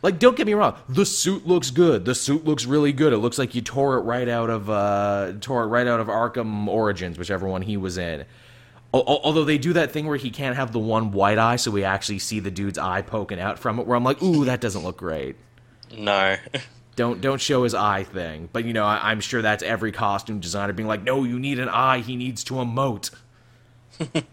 Like, 0.03 0.19
don't 0.19 0.37
get 0.37 0.47
me 0.47 0.53
wrong, 0.53 0.77
the 0.91 1.07
suit 1.07 1.47
looks 1.47 1.71
good. 1.71 2.05
The 2.05 2.15
suit 2.15 2.45
looks 2.45 2.67
really 2.67 2.93
good. 2.93 3.15
It 3.15 3.19
looks 3.19 3.39
like 3.39 3.55
you 3.55 3.63
tore 3.63 3.97
it 3.97 4.03
right 4.03 4.29
out 4.29 4.51
of 4.51 4.69
uh, 4.69 5.33
tore 5.41 5.65
it 5.65 5.69
right 5.69 5.87
out 5.87 6.01
of 6.01 6.09
Arkham 6.09 6.69
Origins, 6.69 7.19
whichever 7.19 7.49
one 7.49 7.63
he 7.63 7.77
was 7.79 7.97
in. 7.97 8.27
Al- 8.97 9.05
al- 9.07 9.21
Although 9.25 9.45
they 9.45 9.59
do 9.59 9.73
that 9.75 9.93
thing 9.93 10.07
where 10.07 10.17
he 10.17 10.31
can't 10.31 10.57
have 10.57 10.73
the 10.73 10.79
one 10.79 11.13
white 11.13 11.39
eye, 11.39 11.57
so 11.57 11.71
we 11.71 11.85
actually 11.85 12.19
see 12.19 12.41
the 12.41 12.51
dude's 12.51 12.79
eye 12.79 13.03
poking 13.03 13.39
out 13.39 13.59
from 13.59 13.79
it. 13.79 13.87
Where 13.87 13.97
I'm 13.97 14.05
like, 14.05 14.23
ooh, 14.23 14.45
that 14.47 14.61
doesn't 14.61 14.83
look 14.83 14.97
great. 14.97 15.37
No. 15.97 16.37
Don't 16.97 17.21
don't 17.21 17.43
show 17.43 17.65
his 17.65 17.75
eye 17.75 18.05
thing. 18.05 18.49
But 18.51 18.65
you 18.65 18.73
know, 18.73 18.87
I, 18.87 19.11
I'm 19.11 19.21
sure 19.21 19.43
that's 19.43 19.63
every 19.63 19.93
costume 19.93 20.41
designer 20.41 20.73
being 20.73 20.87
like, 20.87 21.03
no, 21.03 21.25
you 21.25 21.39
need 21.39 21.59
an 21.59 21.69
eye. 21.69 21.99
He 21.99 22.17
needs 22.17 22.43
to 22.45 22.55
emote. 22.55 23.11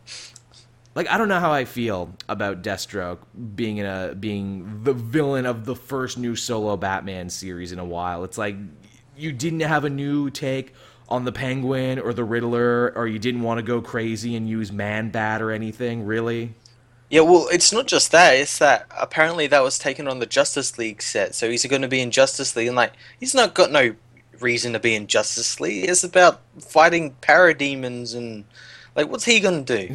like 0.95 1.10
I 1.10 1.17
don't 1.17 1.28
know 1.28 1.41
how 1.41 1.52
I 1.52 1.65
feel 1.65 2.13
about 2.30 2.63
Deathstroke 2.63 3.17
being 3.54 3.80
in 3.80 3.86
a 3.86 4.15
being 4.15 4.82
the 4.86 4.93
villain 4.93 5.45
of 5.45 5.65
the 5.65 5.76
first 5.76 6.17
new 6.17 6.38
solo 6.38 6.78
Batman 6.78 7.30
series 7.30 7.73
in 7.73 7.80
a 7.80 7.86
while. 7.86 8.23
It's 8.23 8.38
like 8.38 8.56
you 9.17 9.34
didn't 9.34 9.60
have 9.60 9.84
a 9.84 9.89
new 9.89 10.30
take 10.30 10.73
on 11.10 11.26
the 11.26 11.32
Penguin 11.32 12.00
or 12.00 12.13
the 12.13 12.24
Riddler, 12.24 12.94
or 12.96 13.08
you 13.08 13.20
didn't 13.20 13.42
want 13.42 13.60
to 13.60 13.63
go 13.63 13.82
crazy 13.82 14.36
and 14.36 14.48
use 14.48 14.72
Man 14.72 15.10
Bat 15.10 15.42
or 15.42 15.52
anything, 15.52 16.06
really? 16.06 16.54
Yeah, 17.10 17.22
well, 17.22 17.48
it's 17.52 17.72
not 17.72 17.86
just 17.86 18.12
that. 18.12 18.32
It's 18.34 18.58
that 18.58 18.88
apparently 18.98 19.46
that 19.48 19.62
was 19.62 19.78
taken 19.78 20.08
on 20.08 20.20
the 20.20 20.26
Justice 20.26 20.78
League 20.78 21.02
set. 21.02 21.36
So 21.36 21.50
he's 21.50 21.66
going 21.66 21.84
to 21.84 21.88
be 21.88 22.02
in 22.02 22.10
Justice 22.10 22.56
League, 22.56 22.68
and 22.68 22.76
like 22.76 22.94
he's 23.20 23.36
not 23.36 23.54
got 23.54 23.72
no 23.72 23.96
reason 24.39 24.74
to 24.74 24.80
be 24.80 24.96
in 24.96 25.08
Justice 25.08 25.60
League. 25.60 25.89
It's 25.89 26.04
about 26.04 26.42
fighting 26.60 27.16
parademons 27.22 28.16
and 28.16 28.46
like 28.96 29.10
what's 29.10 29.26
he 29.26 29.39
going 29.39 29.66
to 29.66 29.88
do? 29.88 29.94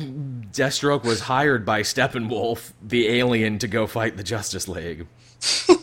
Deathstroke 0.53 1.05
was 1.05 1.21
hired 1.21 1.64
by 1.64 1.83
Steppenwolf, 1.83 2.73
the 2.83 3.09
alien, 3.09 3.59
to 3.59 3.68
go 3.68 3.87
fight 3.87 4.16
the 4.16 4.25
Justice 4.25 4.68
League. 4.68 5.07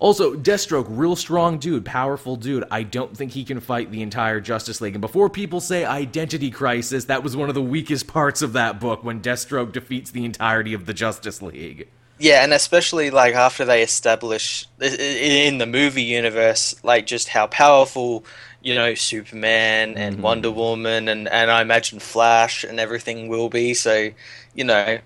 also, 0.00 0.34
Deathstroke, 0.34 0.86
real 0.88 1.14
strong 1.14 1.58
dude, 1.58 1.84
powerful 1.84 2.34
dude. 2.34 2.64
I 2.70 2.84
don't 2.84 3.14
think 3.14 3.32
he 3.32 3.44
can 3.44 3.60
fight 3.60 3.90
the 3.92 4.00
entire 4.00 4.40
Justice 4.40 4.80
League. 4.80 4.94
And 4.94 5.02
before 5.02 5.28
people 5.28 5.60
say 5.60 5.84
identity 5.84 6.50
crisis, 6.50 7.04
that 7.04 7.22
was 7.22 7.36
one 7.36 7.50
of 7.50 7.54
the 7.54 7.60
weakest 7.60 8.06
parts 8.06 8.40
of 8.40 8.54
that 8.54 8.80
book 8.80 9.04
when 9.04 9.20
Deathstroke 9.20 9.72
defeats 9.72 10.10
the 10.10 10.24
entirety 10.24 10.72
of 10.72 10.86
the 10.86 10.94
Justice 10.94 11.42
League. 11.42 11.86
Yeah, 12.18 12.42
and 12.42 12.54
especially 12.54 13.10
like 13.10 13.34
after 13.34 13.66
they 13.66 13.82
establish 13.82 14.66
in 14.80 15.58
the 15.58 15.66
movie 15.66 16.02
universe, 16.02 16.74
like 16.82 17.06
just 17.06 17.28
how 17.28 17.46
powerful 17.46 18.24
you 18.62 18.74
know 18.74 18.94
Superman 18.94 19.98
and 19.98 20.14
mm-hmm. 20.14 20.22
Wonder 20.22 20.50
Woman 20.50 21.08
and 21.08 21.28
and 21.28 21.50
I 21.50 21.60
imagine 21.60 21.98
Flash 21.98 22.64
and 22.64 22.80
everything 22.80 23.28
will 23.28 23.50
be. 23.50 23.74
So 23.74 24.10
you 24.54 24.64
know. 24.64 24.98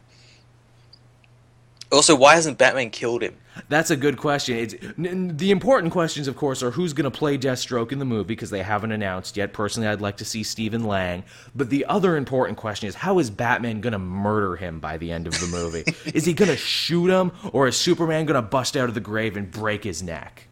Also, 1.92 2.16
why 2.16 2.34
hasn't 2.34 2.58
Batman 2.58 2.90
killed 2.90 3.22
him? 3.22 3.36
That's 3.68 3.90
a 3.90 3.96
good 3.96 4.16
question. 4.16 4.56
It's, 4.56 4.74
the 4.96 5.50
important 5.50 5.92
questions, 5.92 6.28
of 6.28 6.36
course, 6.36 6.62
are 6.62 6.70
who's 6.70 6.92
going 6.92 7.10
to 7.10 7.16
play 7.16 7.38
Deathstroke 7.38 7.92
in 7.92 7.98
the 7.98 8.04
movie 8.04 8.28
because 8.28 8.50
they 8.50 8.62
haven't 8.62 8.92
announced 8.92 9.36
yet. 9.36 9.52
Personally, 9.52 9.88
I'd 9.88 10.00
like 10.00 10.16
to 10.18 10.24
see 10.24 10.42
Stephen 10.42 10.84
Lang. 10.84 11.24
But 11.54 11.70
the 11.70 11.84
other 11.86 12.16
important 12.16 12.58
question 12.58 12.88
is 12.88 12.94
how 12.94 13.18
is 13.18 13.30
Batman 13.30 13.80
going 13.80 13.92
to 13.92 13.98
murder 13.98 14.56
him 14.56 14.80
by 14.80 14.98
the 14.98 15.12
end 15.12 15.26
of 15.26 15.38
the 15.40 15.46
movie? 15.46 15.84
is 16.06 16.24
he 16.24 16.34
going 16.34 16.50
to 16.50 16.56
shoot 16.56 17.08
him, 17.08 17.32
or 17.52 17.68
is 17.68 17.76
Superman 17.76 18.26
going 18.26 18.40
to 18.40 18.42
bust 18.42 18.76
out 18.76 18.88
of 18.88 18.94
the 18.94 19.00
grave 19.00 19.36
and 19.36 19.50
break 19.50 19.84
his 19.84 20.02
neck? 20.02 20.48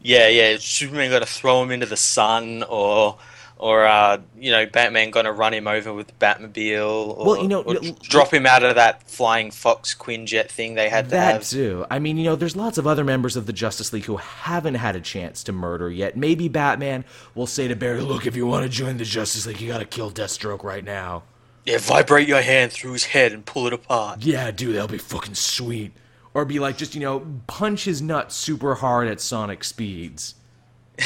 Yeah, 0.00 0.28
yeah. 0.28 0.56
Superman 0.58 1.10
going 1.10 1.22
to 1.22 1.26
throw 1.26 1.62
him 1.62 1.70
into 1.70 1.86
the 1.86 1.96
sun, 1.96 2.62
or 2.68 3.18
or 3.56 3.84
uh, 3.84 4.20
you 4.38 4.50
know 4.50 4.66
Batman 4.66 5.10
gonna 5.10 5.32
run 5.32 5.54
him 5.54 5.66
over 5.66 5.92
with 5.92 6.18
Batmobile, 6.18 7.16
or, 7.18 7.26
well, 7.26 7.42
you 7.42 7.48
know, 7.48 7.62
or 7.62 7.76
drop 8.02 8.32
him 8.32 8.46
out 8.46 8.62
of 8.62 8.74
that 8.74 9.08
flying 9.08 9.50
Fox 9.50 9.94
Quinjet 9.94 10.48
thing 10.48 10.74
they 10.74 10.88
had 10.88 11.06
to 11.06 11.10
that 11.12 11.32
have. 11.34 11.48
too. 11.48 11.86
I 11.90 11.98
mean, 11.98 12.16
you 12.16 12.24
know, 12.24 12.36
there's 12.36 12.56
lots 12.56 12.78
of 12.78 12.86
other 12.86 13.04
members 13.04 13.36
of 13.36 13.46
the 13.46 13.52
Justice 13.52 13.92
League 13.92 14.04
who 14.04 14.16
haven't 14.16 14.74
had 14.74 14.96
a 14.96 15.00
chance 15.00 15.44
to 15.44 15.52
murder 15.52 15.90
yet. 15.90 16.16
Maybe 16.16 16.48
Batman 16.48 17.04
will 17.34 17.46
say 17.46 17.68
to 17.68 17.76
Barry, 17.76 18.00
"Look, 18.00 18.26
if 18.26 18.36
you 18.36 18.46
want 18.46 18.64
to 18.64 18.68
join 18.68 18.96
the 18.96 19.04
Justice 19.04 19.46
League, 19.46 19.60
you 19.60 19.68
gotta 19.68 19.84
kill 19.84 20.10
Deathstroke 20.10 20.62
right 20.62 20.84
now." 20.84 21.22
Yeah, 21.64 21.78
vibrate 21.78 22.28
your 22.28 22.42
hand 22.42 22.72
through 22.72 22.92
his 22.92 23.04
head 23.04 23.32
and 23.32 23.46
pull 23.46 23.66
it 23.66 23.72
apart. 23.72 24.22
Yeah, 24.22 24.50
dude, 24.50 24.74
that'll 24.74 24.88
be 24.88 24.98
fucking 24.98 25.34
sweet. 25.34 25.92
Or 26.34 26.44
be 26.44 26.58
like, 26.58 26.76
just 26.76 26.94
you 26.94 27.00
know, 27.00 27.24
punch 27.46 27.84
his 27.84 28.02
nut 28.02 28.32
super 28.32 28.74
hard 28.74 29.08
at 29.08 29.20
sonic 29.20 29.64
speeds. 29.64 30.34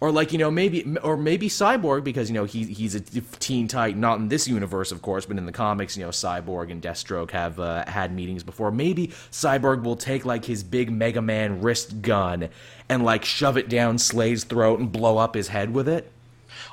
or 0.00 0.10
like 0.10 0.32
you 0.32 0.38
know 0.38 0.50
maybe 0.50 0.96
or 1.02 1.16
maybe 1.16 1.48
cyborg 1.48 2.04
because 2.04 2.28
you 2.30 2.34
know 2.34 2.44
he 2.44 2.64
he's 2.64 2.94
a 2.94 3.00
teen 3.00 3.68
titan 3.68 4.00
not 4.00 4.18
in 4.18 4.28
this 4.28 4.48
universe 4.48 4.92
of 4.92 5.02
course 5.02 5.26
but 5.26 5.36
in 5.36 5.46
the 5.46 5.52
comics 5.52 5.96
you 5.96 6.04
know 6.04 6.10
cyborg 6.10 6.70
and 6.70 6.82
deathstroke 6.82 7.30
have 7.30 7.60
uh, 7.60 7.84
had 7.86 8.12
meetings 8.12 8.42
before. 8.42 8.70
Maybe 8.70 9.08
cyborg 9.30 9.82
will 9.82 9.96
take 9.96 10.24
like 10.24 10.44
his 10.44 10.62
big 10.62 10.90
mega 10.90 11.22
man 11.22 11.60
wrist 11.60 12.02
gun 12.02 12.48
and 12.88 13.04
like 13.04 13.24
shove 13.24 13.56
it 13.56 13.68
down 13.68 13.98
slade's 13.98 14.44
throat 14.44 14.80
and 14.80 14.90
blow 14.90 15.18
up 15.18 15.34
his 15.34 15.48
head 15.48 15.72
with 15.74 15.88
it 15.88 16.10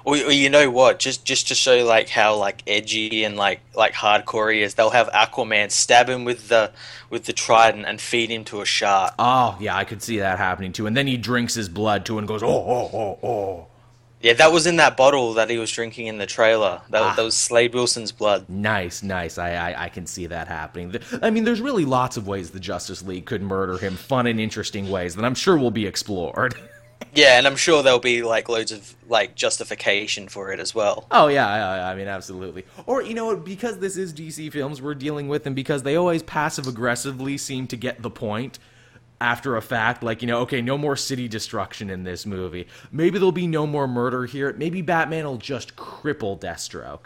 or, 0.08 0.16
or, 0.16 0.32
you 0.32 0.50
know 0.50 0.72
what? 0.72 1.00
Just 1.00 1.26
just 1.26 1.50
to 1.50 1.56
show 1.56 1.86
like 1.86 2.08
how 2.08 2.38
like 2.38 2.64
edgy 2.66 3.26
and 3.26 3.36
like 3.36 3.60
like 3.76 3.92
hardcore 3.92 4.54
he 4.54 4.62
is, 4.62 4.76
they'll 4.76 4.92
have 4.92 5.10
Aquaman 5.10 5.70
stab 5.70 6.08
him 6.08 6.24
with 6.24 6.48
the 6.48 6.72
with 7.10 7.26
the 7.26 7.34
trident 7.34 7.86
and 7.86 8.00
feed 8.00 8.32
him 8.32 8.46
to 8.46 8.62
a 8.62 8.66
shark. 8.66 9.14
Oh 9.20 9.58
yeah, 9.60 9.76
I 9.76 9.84
could 9.84 10.02
see 10.02 10.20
that 10.20 10.38
happening 10.38 10.72
too. 10.72 10.88
And 10.88 10.96
then 10.96 11.08
he 11.08 11.18
drinks 11.18 11.56
his 11.56 11.68
blood 11.68 12.06
too 12.06 12.20
and 12.20 12.28
goes 12.28 12.42
oh 12.42 12.48
oh 12.48 12.90
oh 12.94 13.28
oh. 13.28 13.68
Yeah, 14.22 14.34
that 14.34 14.54
was 14.54 14.66
in 14.66 14.78
that 14.78 14.96
bottle 14.96 15.34
that 15.34 15.50
he 15.50 15.58
was 15.58 15.72
drinking 15.72 16.08
in 16.08 16.18
the 16.18 16.26
trailer. 16.26 16.82
That, 16.90 17.04
ah. 17.04 17.14
that 17.16 17.22
was 17.22 17.36
Slade 17.36 17.76
Wilson's 17.76 18.12
blood. 18.12 18.50
Nice, 18.50 19.04
nice. 19.04 19.38
I, 19.38 19.52
I, 19.52 19.84
I 19.84 19.90
can 19.90 20.08
see 20.08 20.26
that 20.26 20.48
happening. 20.48 20.96
I 21.22 21.30
mean, 21.30 21.44
there's 21.44 21.62
really 21.62 21.86
lots 21.86 22.18
of 22.18 22.28
ways 22.28 22.50
the 22.50 22.60
Justice 22.60 23.04
League 23.04 23.26
could 23.26 23.44
murder 23.44 23.78
him, 23.78 23.96
fun 23.96 24.26
and 24.26 24.40
interesting 24.40 24.90
ways 24.90 25.16
that 25.16 25.24
I'm 25.24 25.36
sure 25.36 25.56
will 25.56 25.70
be 25.70 25.86
explored. 25.86 26.56
Yeah, 27.14 27.38
and 27.38 27.48
I'm 27.48 27.56
sure 27.56 27.82
there'll 27.82 28.00
be 28.00 28.22
like 28.22 28.48
loads 28.48 28.72
of 28.72 28.96
like 29.08 29.36
justification 29.36 30.28
for 30.28 30.52
it 30.52 30.60
as 30.60 30.76
well. 30.76 31.08
Oh 31.10 31.28
yeah, 31.28 31.48
I, 31.48 31.92
I 31.92 31.96
mean 31.96 32.08
absolutely. 32.08 32.66
Or 32.86 33.02
you 33.02 33.14
know, 33.14 33.36
because 33.36 33.80
this 33.80 33.98
is 33.98 34.14
DC 34.14 34.52
films 34.52 34.82
we're 34.82 34.96
dealing 34.96 35.28
with, 35.28 35.48
and 35.48 35.56
because 35.56 35.84
they 35.84 35.96
always 35.96 36.22
passive 36.24 36.68
aggressively 36.68 37.38
seem 37.38 37.68
to 37.68 37.76
get 37.76 38.02
the 38.02 38.12
point 38.12 38.60
after 39.20 39.56
a 39.56 39.62
fact 39.62 40.04
like 40.04 40.22
you 40.22 40.28
know 40.28 40.42
okay 40.42 40.62
no 40.62 40.78
more 40.78 40.96
city 40.96 41.28
destruction 41.28 41.90
in 41.90 42.04
this 42.04 42.26
movie 42.26 42.68
maybe 42.92 43.18
there'll 43.18 43.32
be 43.32 43.48
no 43.48 43.66
more 43.66 43.88
murder 43.88 44.26
here 44.26 44.54
maybe 44.58 44.82
batman 44.82 45.26
will 45.26 45.38
just 45.38 45.76
cripple 45.76 46.40
deathstroke 46.40 47.06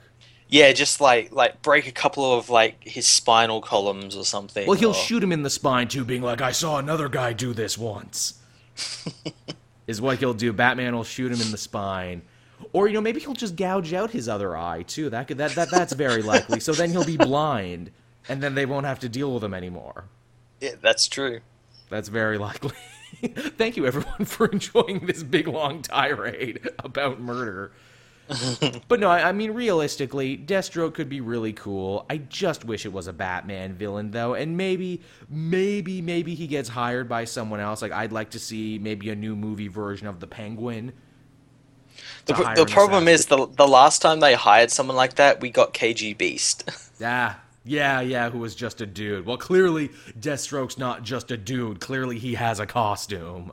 yeah 0.50 0.74
just 0.74 1.00
like 1.00 1.32
like 1.32 1.62
break 1.62 1.88
a 1.88 1.92
couple 1.92 2.38
of 2.38 2.50
like 2.50 2.76
his 2.82 3.08
spinal 3.08 3.62
columns 3.62 4.16
or 4.16 4.26
something 4.26 4.68
well 4.68 4.78
he'll 4.78 4.90
or... 4.90 4.94
shoot 4.94 5.24
him 5.24 5.32
in 5.32 5.44
the 5.44 5.50
spine 5.50 5.88
too 5.88 6.04
being 6.04 6.22
like 6.22 6.42
i 6.42 6.52
saw 6.52 6.78
another 6.78 7.08
guy 7.08 7.32
do 7.32 7.54
this 7.54 7.78
once 7.78 8.42
is 9.88 10.02
what 10.02 10.20
he'll 10.20 10.34
do. 10.34 10.54
Batman 10.54 10.96
will 10.96 11.04
shoot 11.04 11.32
him 11.32 11.42
in 11.42 11.52
the 11.52 11.58
spine. 11.58 12.22
Or 12.74 12.88
you 12.88 12.94
know 12.94 13.02
maybe 13.02 13.20
he'll 13.20 13.34
just 13.34 13.56
gouge 13.56 13.94
out 13.94 14.12
his 14.12 14.30
other 14.30 14.56
eye 14.56 14.84
too. 14.84 15.10
That 15.10 15.28
could, 15.28 15.38
that 15.40 15.56
that 15.56 15.72
that's 15.72 15.94
very 15.94 16.22
likely. 16.22 16.60
So 16.60 16.74
then 16.74 16.92
he'll 16.92 17.06
be 17.06 17.18
blind, 17.18 17.92
and 18.30 18.42
then 18.42 18.56
they 18.56 18.66
won't 18.66 18.86
have 18.86 19.00
to 19.00 19.10
deal 19.10 19.34
with 19.34 19.44
him 19.44 19.54
anymore. 19.54 20.06
Yeah, 20.60 20.76
that's 20.82 21.08
true. 21.08 21.40
That's 21.90 22.08
very 22.10 22.38
likely. 22.38 22.76
Thank 23.26 23.78
you 23.78 23.86
everyone 23.86 24.26
for 24.26 24.48
enjoying 24.48 25.06
this 25.06 25.24
big 25.24 25.48
long 25.48 25.82
tirade 25.82 26.70
about 26.80 27.20
murder. 27.20 27.72
but 28.88 29.00
no, 29.00 29.10
I, 29.10 29.30
I, 29.30 29.32
mean 29.32 29.52
realistically, 29.52 30.38
Deathstroke 30.38 30.94
could 30.94 31.10
be 31.10 31.22
really 31.22 31.54
cool. 31.54 32.06
I 32.10 32.18
just 32.18 32.64
wish 32.64 32.86
it 32.86 32.94
was 32.94 33.08
a 33.08 33.14
Batman 33.14 33.74
villain 33.74 34.12
though, 34.12 34.36
and 34.36 34.56
maybe, 34.56 35.02
maybe, 35.30 36.02
maybe 36.02 36.34
he 36.34 36.48
gets 36.48 36.70
hired 36.70 37.10
by 37.10 37.26
someone 37.26 37.60
else. 37.60 37.82
Like 37.82 37.92
I'd 37.92 38.12
like 38.12 38.32
to 38.32 38.40
see 38.40 38.80
maybe 38.80 39.10
a 39.10 39.16
new 39.16 39.36
movie 39.36 39.68
version 39.68 40.08
of 40.08 40.20
the 40.20 40.28
Penguin. 40.28 40.94
The, 42.26 42.54
the 42.56 42.66
problem 42.66 43.08
is 43.08 43.26
the 43.26 43.48
the 43.48 43.68
last 43.68 44.02
time 44.02 44.20
they 44.20 44.34
hired 44.34 44.72
someone 44.72 44.96
like 44.96 45.16
that, 45.16 45.42
we 45.42 45.50
got 45.50 45.74
KG 45.74 46.18
Beast. 46.18 46.70
yeah, 47.00 47.36
yeah, 47.66 48.02
yeah, 48.02 48.30
who 48.30 48.40
was 48.40 48.56
just 48.56 48.82
a 48.82 48.86
dude. 48.86 49.26
Well, 49.26 49.38
clearly 49.38 49.90
Deathstroke's 50.20 50.78
not 50.78 51.04
just 51.04 51.32
a 51.32 51.38
dude. 51.38 51.80
Clearly 51.80 52.18
he 52.18 52.36
has 52.36 52.60
a 52.60 52.66
costume. 52.66 53.52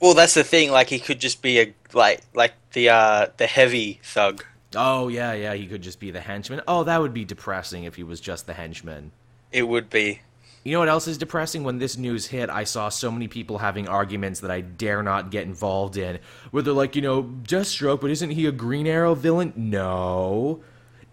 Well, 0.00 0.14
that's 0.14 0.34
the 0.34 0.44
thing. 0.44 0.70
Like 0.70 0.88
he 0.88 0.98
could 0.98 1.20
just 1.20 1.42
be 1.42 1.60
a 1.60 1.74
like 1.92 2.22
like 2.34 2.52
the 2.78 2.88
uh 2.88 3.26
the 3.38 3.46
heavy 3.46 3.98
thug. 4.04 4.44
Oh 4.76 5.08
yeah, 5.08 5.32
yeah. 5.32 5.54
He 5.54 5.66
could 5.66 5.82
just 5.82 5.98
be 5.98 6.12
the 6.12 6.20
henchman. 6.20 6.60
Oh, 6.68 6.84
that 6.84 7.00
would 7.00 7.12
be 7.12 7.24
depressing 7.24 7.84
if 7.84 7.96
he 7.96 8.04
was 8.04 8.20
just 8.20 8.46
the 8.46 8.54
henchman. 8.54 9.10
It 9.50 9.64
would 9.64 9.90
be. 9.90 10.20
You 10.62 10.72
know 10.72 10.78
what 10.80 10.88
else 10.88 11.08
is 11.08 11.18
depressing? 11.18 11.64
When 11.64 11.78
this 11.78 11.96
news 11.96 12.26
hit, 12.26 12.50
I 12.50 12.64
saw 12.64 12.88
so 12.88 13.10
many 13.10 13.26
people 13.26 13.58
having 13.58 13.88
arguments 13.88 14.40
that 14.40 14.50
I 14.50 14.60
dare 14.60 15.02
not 15.02 15.30
get 15.30 15.44
involved 15.44 15.96
in. 15.96 16.18
Where 16.50 16.62
they're 16.62 16.72
like, 16.72 16.94
you 16.94 17.02
know, 17.02 17.22
Deathstroke, 17.22 18.00
but 18.00 18.10
isn't 18.10 18.30
he 18.30 18.46
a 18.46 18.52
Green 18.52 18.86
Arrow 18.86 19.14
villain? 19.14 19.52
No 19.56 20.60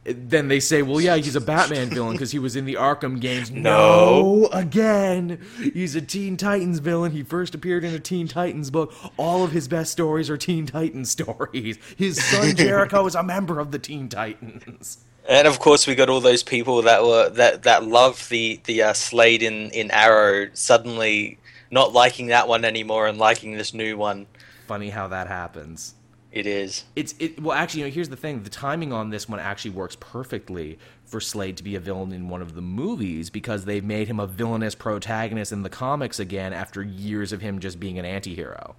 then 0.06 0.50
they 0.50 0.60
say, 0.60 0.84
well, 0.84 1.02
yeah, 1.02 1.16
he's 1.16 1.36
a 1.36 1.42
Batman 1.42 1.90
villain 1.90 2.12
because 2.12 2.32
he 2.32 2.38
was 2.38 2.56
in 2.56 2.66
the 2.66 2.76
Arkham 2.76 3.20
games. 3.20 3.50
No. 3.50 3.62
no, 3.62 4.50
again, 4.52 5.42
he's 5.74 5.96
a 5.96 6.02
Teen 6.02 6.38
Titans 6.38 6.80
villain. 6.80 7.12
He 7.12 7.24
first 7.24 7.56
appeared 7.56 7.84
in 7.84 7.94
a 7.94 8.00
Teen 8.00 8.28
Titans 8.28 8.70
book. 8.70 8.94
All 9.18 9.44
of 9.44 9.52
his 9.52 9.68
best 9.68 9.92
stories 9.92 10.30
are 10.30 10.38
Teen 10.38 10.68
Titans 10.68 11.10
stories. 11.16 11.78
His 11.98 12.24
son 12.24 12.56
Jericho 12.56 13.06
is 13.08 13.16
a 13.16 13.24
member 13.24 13.60
of 13.60 13.72
the 13.72 13.80
Teen 13.80 14.08
Titans. 14.08 15.00
And 15.28 15.48
of 15.48 15.60
course, 15.60 15.88
we 15.88 15.96
got 15.96 16.08
all 16.08 16.22
those 16.22 16.44
people 16.44 16.84
that 16.84 17.04
were 17.04 17.30
that 17.30 17.64
that 17.64 17.84
loved 17.84 18.30
the 18.30 18.62
the 18.66 18.84
uh, 18.84 18.94
Slade 18.94 19.42
in 19.42 19.72
in 19.72 19.90
Arrow 19.90 20.50
suddenly 20.54 21.40
not 21.72 21.94
liking 21.94 22.28
that 22.28 22.48
one 22.48 22.64
anymore 22.64 23.08
and 23.08 23.18
liking 23.18 23.58
this 23.58 23.74
new 23.74 23.98
one. 23.98 24.28
Funny 24.68 24.92
how 24.92 25.08
that 25.08 25.28
happens. 25.28 25.95
It 26.36 26.46
is. 26.46 26.84
It's 26.98 27.16
it. 27.18 27.42
Well, 27.42 27.58
actually, 27.58 27.84
you 27.84 27.86
know, 27.88 27.94
here's 27.94 28.10
the 28.10 28.18
thing: 28.18 28.44
the 28.44 28.50
timing 28.50 28.92
on 28.92 29.10
this 29.10 29.30
one 29.30 29.40
actually 29.40 29.72
works 29.72 29.96
perfectly 29.98 30.78
for 31.06 31.22
Slade 31.22 31.56
to 31.58 31.64
be 31.64 31.76
a 31.76 31.80
villain 31.80 32.12
in 32.12 32.28
one 32.28 32.42
of 32.42 32.56
the 32.56 32.62
movies 32.62 33.30
because 33.30 33.64
they've 33.64 33.84
made 33.84 34.10
him 34.10 34.20
a 34.20 34.28
villainous 34.28 34.76
protagonist 34.76 35.54
in 35.54 35.64
the 35.64 35.70
comics 35.70 36.20
again 36.20 36.52
after 36.52 36.84
years 36.84 37.32
of 37.32 37.40
him 37.40 37.60
just 37.60 37.80
being 37.80 37.98
an 37.98 38.04
anti-hero. 38.04 38.76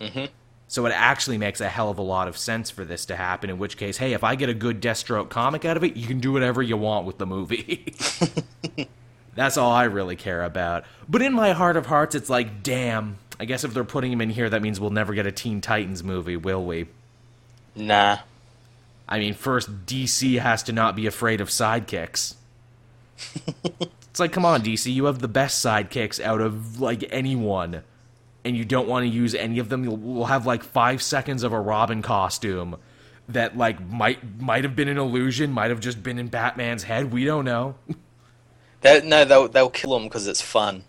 Mm-hmm. 0.00 0.26
So 0.68 0.86
it 0.86 0.90
actually 0.90 1.36
makes 1.36 1.60
a 1.60 1.68
hell 1.68 1.90
of 1.90 1.98
a 1.98 2.02
lot 2.02 2.28
of 2.28 2.38
sense 2.38 2.70
for 2.70 2.84
this 2.84 3.04
to 3.06 3.16
happen. 3.16 3.50
In 3.50 3.58
which 3.58 3.76
case, 3.76 3.96
hey, 3.96 4.12
if 4.12 4.22
I 4.22 4.36
get 4.36 4.48
a 4.48 4.54
good 4.54 4.80
Deathstroke 4.80 5.30
comic 5.30 5.64
out 5.64 5.76
of 5.76 5.82
it, 5.82 5.96
you 5.96 6.06
can 6.06 6.20
do 6.20 6.32
whatever 6.32 6.62
you 6.62 6.76
want 6.76 7.06
with 7.06 7.18
the 7.18 7.26
movie. 7.26 7.92
That's 9.34 9.56
all 9.56 9.72
I 9.72 9.84
really 9.84 10.14
care 10.14 10.44
about. 10.44 10.84
But 11.08 11.22
in 11.22 11.32
my 11.32 11.52
heart 11.52 11.76
of 11.76 11.86
hearts, 11.86 12.14
it's 12.14 12.30
like, 12.30 12.62
damn, 12.62 13.18
I 13.38 13.44
guess 13.44 13.64
if 13.64 13.74
they're 13.74 13.84
putting 13.84 14.12
him 14.12 14.20
in 14.20 14.30
here, 14.30 14.48
that 14.48 14.62
means 14.62 14.80
we'll 14.80 14.90
never 14.90 15.14
get 15.14 15.26
a 15.26 15.32
Teen 15.32 15.60
Titans 15.60 16.04
movie, 16.04 16.36
will 16.36 16.64
we? 16.64 16.86
Nah. 17.74 18.18
I 19.08 19.18
mean, 19.18 19.34
first, 19.34 19.86
DC 19.86 20.38
has 20.40 20.62
to 20.64 20.72
not 20.72 20.96
be 20.96 21.06
afraid 21.06 21.40
of 21.40 21.48
sidekicks. 21.48 22.34
it's 23.64 24.20
like, 24.20 24.32
come 24.32 24.44
on, 24.44 24.62
DC, 24.62 24.92
you 24.92 25.06
have 25.06 25.18
the 25.18 25.28
best 25.28 25.64
sidekicks 25.64 26.20
out 26.20 26.40
of, 26.40 26.80
like, 26.80 27.04
anyone. 27.10 27.82
And 28.44 28.56
you 28.56 28.64
don't 28.64 28.88
want 28.88 29.04
to 29.04 29.08
use 29.08 29.34
any 29.34 29.58
of 29.58 29.68
them. 29.68 29.84
You'll, 29.84 29.96
we'll 29.96 30.24
have, 30.26 30.46
like, 30.46 30.62
five 30.62 31.02
seconds 31.02 31.42
of 31.42 31.52
a 31.52 31.60
Robin 31.60 32.02
costume 32.02 32.76
that, 33.28 33.56
like, 33.56 33.80
might 33.88 34.40
might 34.40 34.64
have 34.64 34.76
been 34.76 34.88
an 34.88 34.98
illusion, 34.98 35.50
might 35.50 35.70
have 35.70 35.80
just 35.80 36.02
been 36.02 36.18
in 36.18 36.28
Batman's 36.28 36.84
head. 36.84 37.12
We 37.12 37.24
don't 37.24 37.44
know. 37.44 37.74
That, 38.82 39.06
no, 39.06 39.24
they'll, 39.24 39.48
they'll 39.48 39.70
kill 39.70 39.96
him 39.96 40.02
because 40.02 40.26
it's 40.26 40.42
fun. 40.42 40.84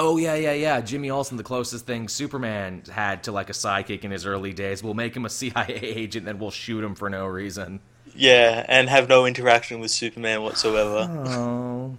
Oh 0.00 0.16
yeah, 0.16 0.36
yeah, 0.36 0.52
yeah. 0.52 0.80
Jimmy 0.80 1.10
Olsen, 1.10 1.36
the 1.36 1.42
closest 1.42 1.84
thing 1.84 2.08
Superman 2.08 2.84
had 2.88 3.24
to 3.24 3.32
like 3.32 3.50
a 3.50 3.52
sidekick 3.52 4.04
in 4.04 4.12
his 4.12 4.26
early 4.26 4.52
days. 4.52 4.80
We'll 4.80 4.94
make 4.94 5.14
him 5.14 5.24
a 5.24 5.28
CIA 5.40 5.74
agent, 5.74 6.24
then 6.24 6.38
we'll 6.38 6.52
shoot 6.52 6.84
him 6.84 6.94
for 6.94 7.10
no 7.10 7.26
reason. 7.26 7.80
Yeah, 8.14 8.64
and 8.68 8.88
have 8.88 9.08
no 9.08 9.26
interaction 9.26 9.80
with 9.80 9.90
Superman 9.90 10.42
whatsoever. 10.42 11.96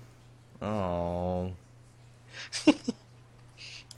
Oh, 0.61 0.65
oh. 0.65 1.51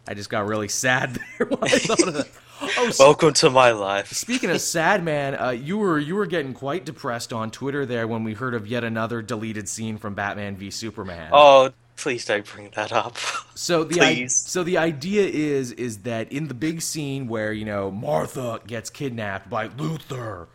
I 0.07 0.13
just 0.15 0.31
got 0.31 0.47
really 0.47 0.67
sad 0.67 1.19
there 1.37 1.47
when 1.47 1.63
I 1.63 1.67
thought 1.69 2.07
of 2.07 2.13
that. 2.15 2.27
Oh, 2.77 2.89
so 2.89 3.05
Welcome 3.05 3.33
to 3.33 3.49
my 3.51 3.71
life. 3.71 4.11
speaking 4.13 4.49
of 4.49 4.61
sad, 4.61 5.03
man, 5.03 5.39
uh, 5.39 5.49
you 5.51 5.77
were 5.77 5.99
you 5.99 6.15
were 6.15 6.25
getting 6.25 6.53
quite 6.55 6.85
depressed 6.85 7.31
on 7.31 7.51
Twitter 7.51 7.85
there 7.85 8.07
when 8.07 8.23
we 8.23 8.33
heard 8.33 8.55
of 8.55 8.65
yet 8.67 8.83
another 8.83 9.21
deleted 9.21 9.69
scene 9.69 9.97
from 9.97 10.15
Batman 10.15 10.55
v 10.55 10.71
Superman. 10.71 11.29
Oh, 11.31 11.71
please 12.01 12.25
don't 12.25 12.45
bring 12.45 12.69
that 12.75 12.91
up. 12.91 13.17
So 13.55 13.83
the 13.83 14.01
i- 14.01 14.27
so 14.27 14.63
the 14.63 14.77
idea 14.77 15.23
is 15.27 15.71
is 15.73 15.99
that 15.99 16.31
in 16.31 16.47
the 16.47 16.53
big 16.53 16.81
scene 16.81 17.27
where 17.27 17.53
you 17.53 17.65
know 17.65 17.91
Martha 17.91 18.59
gets 18.65 18.89
kidnapped 18.89 19.49
by 19.49 19.67
Luthor, 19.69 20.47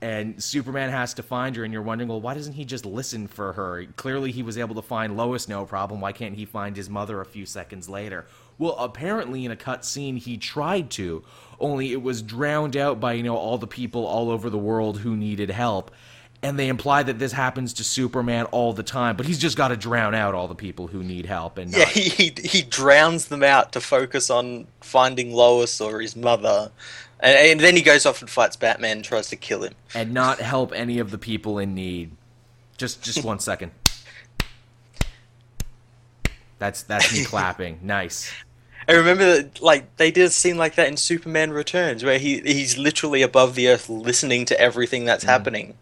and 0.00 0.42
Superman 0.42 0.90
has 0.90 1.14
to 1.14 1.22
find 1.22 1.56
her, 1.56 1.64
and 1.64 1.72
you're 1.72 1.82
wondering, 1.82 2.08
well, 2.08 2.20
why 2.20 2.34
doesn't 2.34 2.54
he 2.54 2.64
just 2.64 2.86
listen 2.86 3.26
for 3.26 3.52
her? 3.54 3.84
Clearly, 3.96 4.32
he 4.32 4.42
was 4.42 4.58
able 4.58 4.74
to 4.76 4.82
find 4.82 5.16
Lois, 5.16 5.48
no 5.48 5.64
problem. 5.66 6.00
Why 6.00 6.12
can't 6.12 6.34
he 6.36 6.44
find 6.44 6.76
his 6.76 6.90
mother 6.90 7.20
a 7.20 7.26
few 7.26 7.46
seconds 7.46 7.88
later? 7.88 8.26
Well, 8.58 8.76
apparently, 8.78 9.44
in 9.44 9.50
a 9.50 9.56
cut 9.56 9.84
scene, 9.84 10.16
he 10.16 10.36
tried 10.36 10.90
to, 10.92 11.24
only 11.60 11.92
it 11.92 12.02
was 12.02 12.22
drowned 12.22 12.76
out 12.76 13.00
by 13.00 13.14
you 13.14 13.22
know 13.22 13.36
all 13.36 13.58
the 13.58 13.66
people 13.66 14.06
all 14.06 14.30
over 14.30 14.48
the 14.50 14.58
world 14.58 15.00
who 15.00 15.16
needed 15.16 15.50
help. 15.50 15.90
And 16.44 16.58
they 16.58 16.68
imply 16.68 17.02
that 17.02 17.18
this 17.18 17.32
happens 17.32 17.72
to 17.72 17.84
Superman 17.84 18.44
all 18.46 18.74
the 18.74 18.82
time, 18.82 19.16
but 19.16 19.24
he's 19.24 19.38
just 19.38 19.56
got 19.56 19.68
to 19.68 19.78
drown 19.78 20.14
out 20.14 20.34
all 20.34 20.46
the 20.46 20.54
people 20.54 20.86
who 20.86 21.02
need 21.02 21.24
help 21.24 21.56
and 21.56 21.72
not 21.72 21.78
Yeah, 21.78 21.86
he, 21.86 22.02
he 22.10 22.34
he 22.46 22.60
drowns 22.60 23.28
them 23.28 23.42
out 23.42 23.72
to 23.72 23.80
focus 23.80 24.28
on 24.28 24.66
finding 24.82 25.32
Lois 25.32 25.80
or 25.80 26.02
his 26.02 26.14
mother, 26.14 26.70
and, 27.20 27.38
and 27.38 27.60
then 27.60 27.76
he 27.76 27.80
goes 27.80 28.04
off 28.04 28.20
and 28.20 28.28
fights 28.28 28.56
Batman 28.56 28.98
and 28.98 29.04
tries 29.04 29.30
to 29.30 29.36
kill 29.36 29.62
him. 29.62 29.72
and 29.94 30.12
not 30.12 30.38
help 30.38 30.74
any 30.74 30.98
of 30.98 31.10
the 31.10 31.16
people 31.16 31.58
in 31.58 31.74
need. 31.74 32.10
Just 32.76 33.02
just 33.02 33.24
one 33.24 33.38
second. 33.40 33.70
That's 36.58 36.82
that's 36.82 37.10
me 37.10 37.24
clapping. 37.24 37.80
Nice. 37.82 38.30
I 38.86 38.92
remember 38.92 39.24
that, 39.24 39.62
like 39.62 39.96
they 39.96 40.10
did 40.10 40.24
a 40.24 40.30
scene 40.30 40.58
like 40.58 40.74
that 40.74 40.88
in 40.88 40.98
Superman 40.98 41.54
Returns, 41.54 42.04
where 42.04 42.18
he 42.18 42.40
he's 42.40 42.76
literally 42.76 43.22
above 43.22 43.54
the 43.54 43.68
earth 43.68 43.88
listening 43.88 44.44
to 44.44 44.60
everything 44.60 45.06
that's 45.06 45.24
mm. 45.24 45.28
happening. 45.28 45.78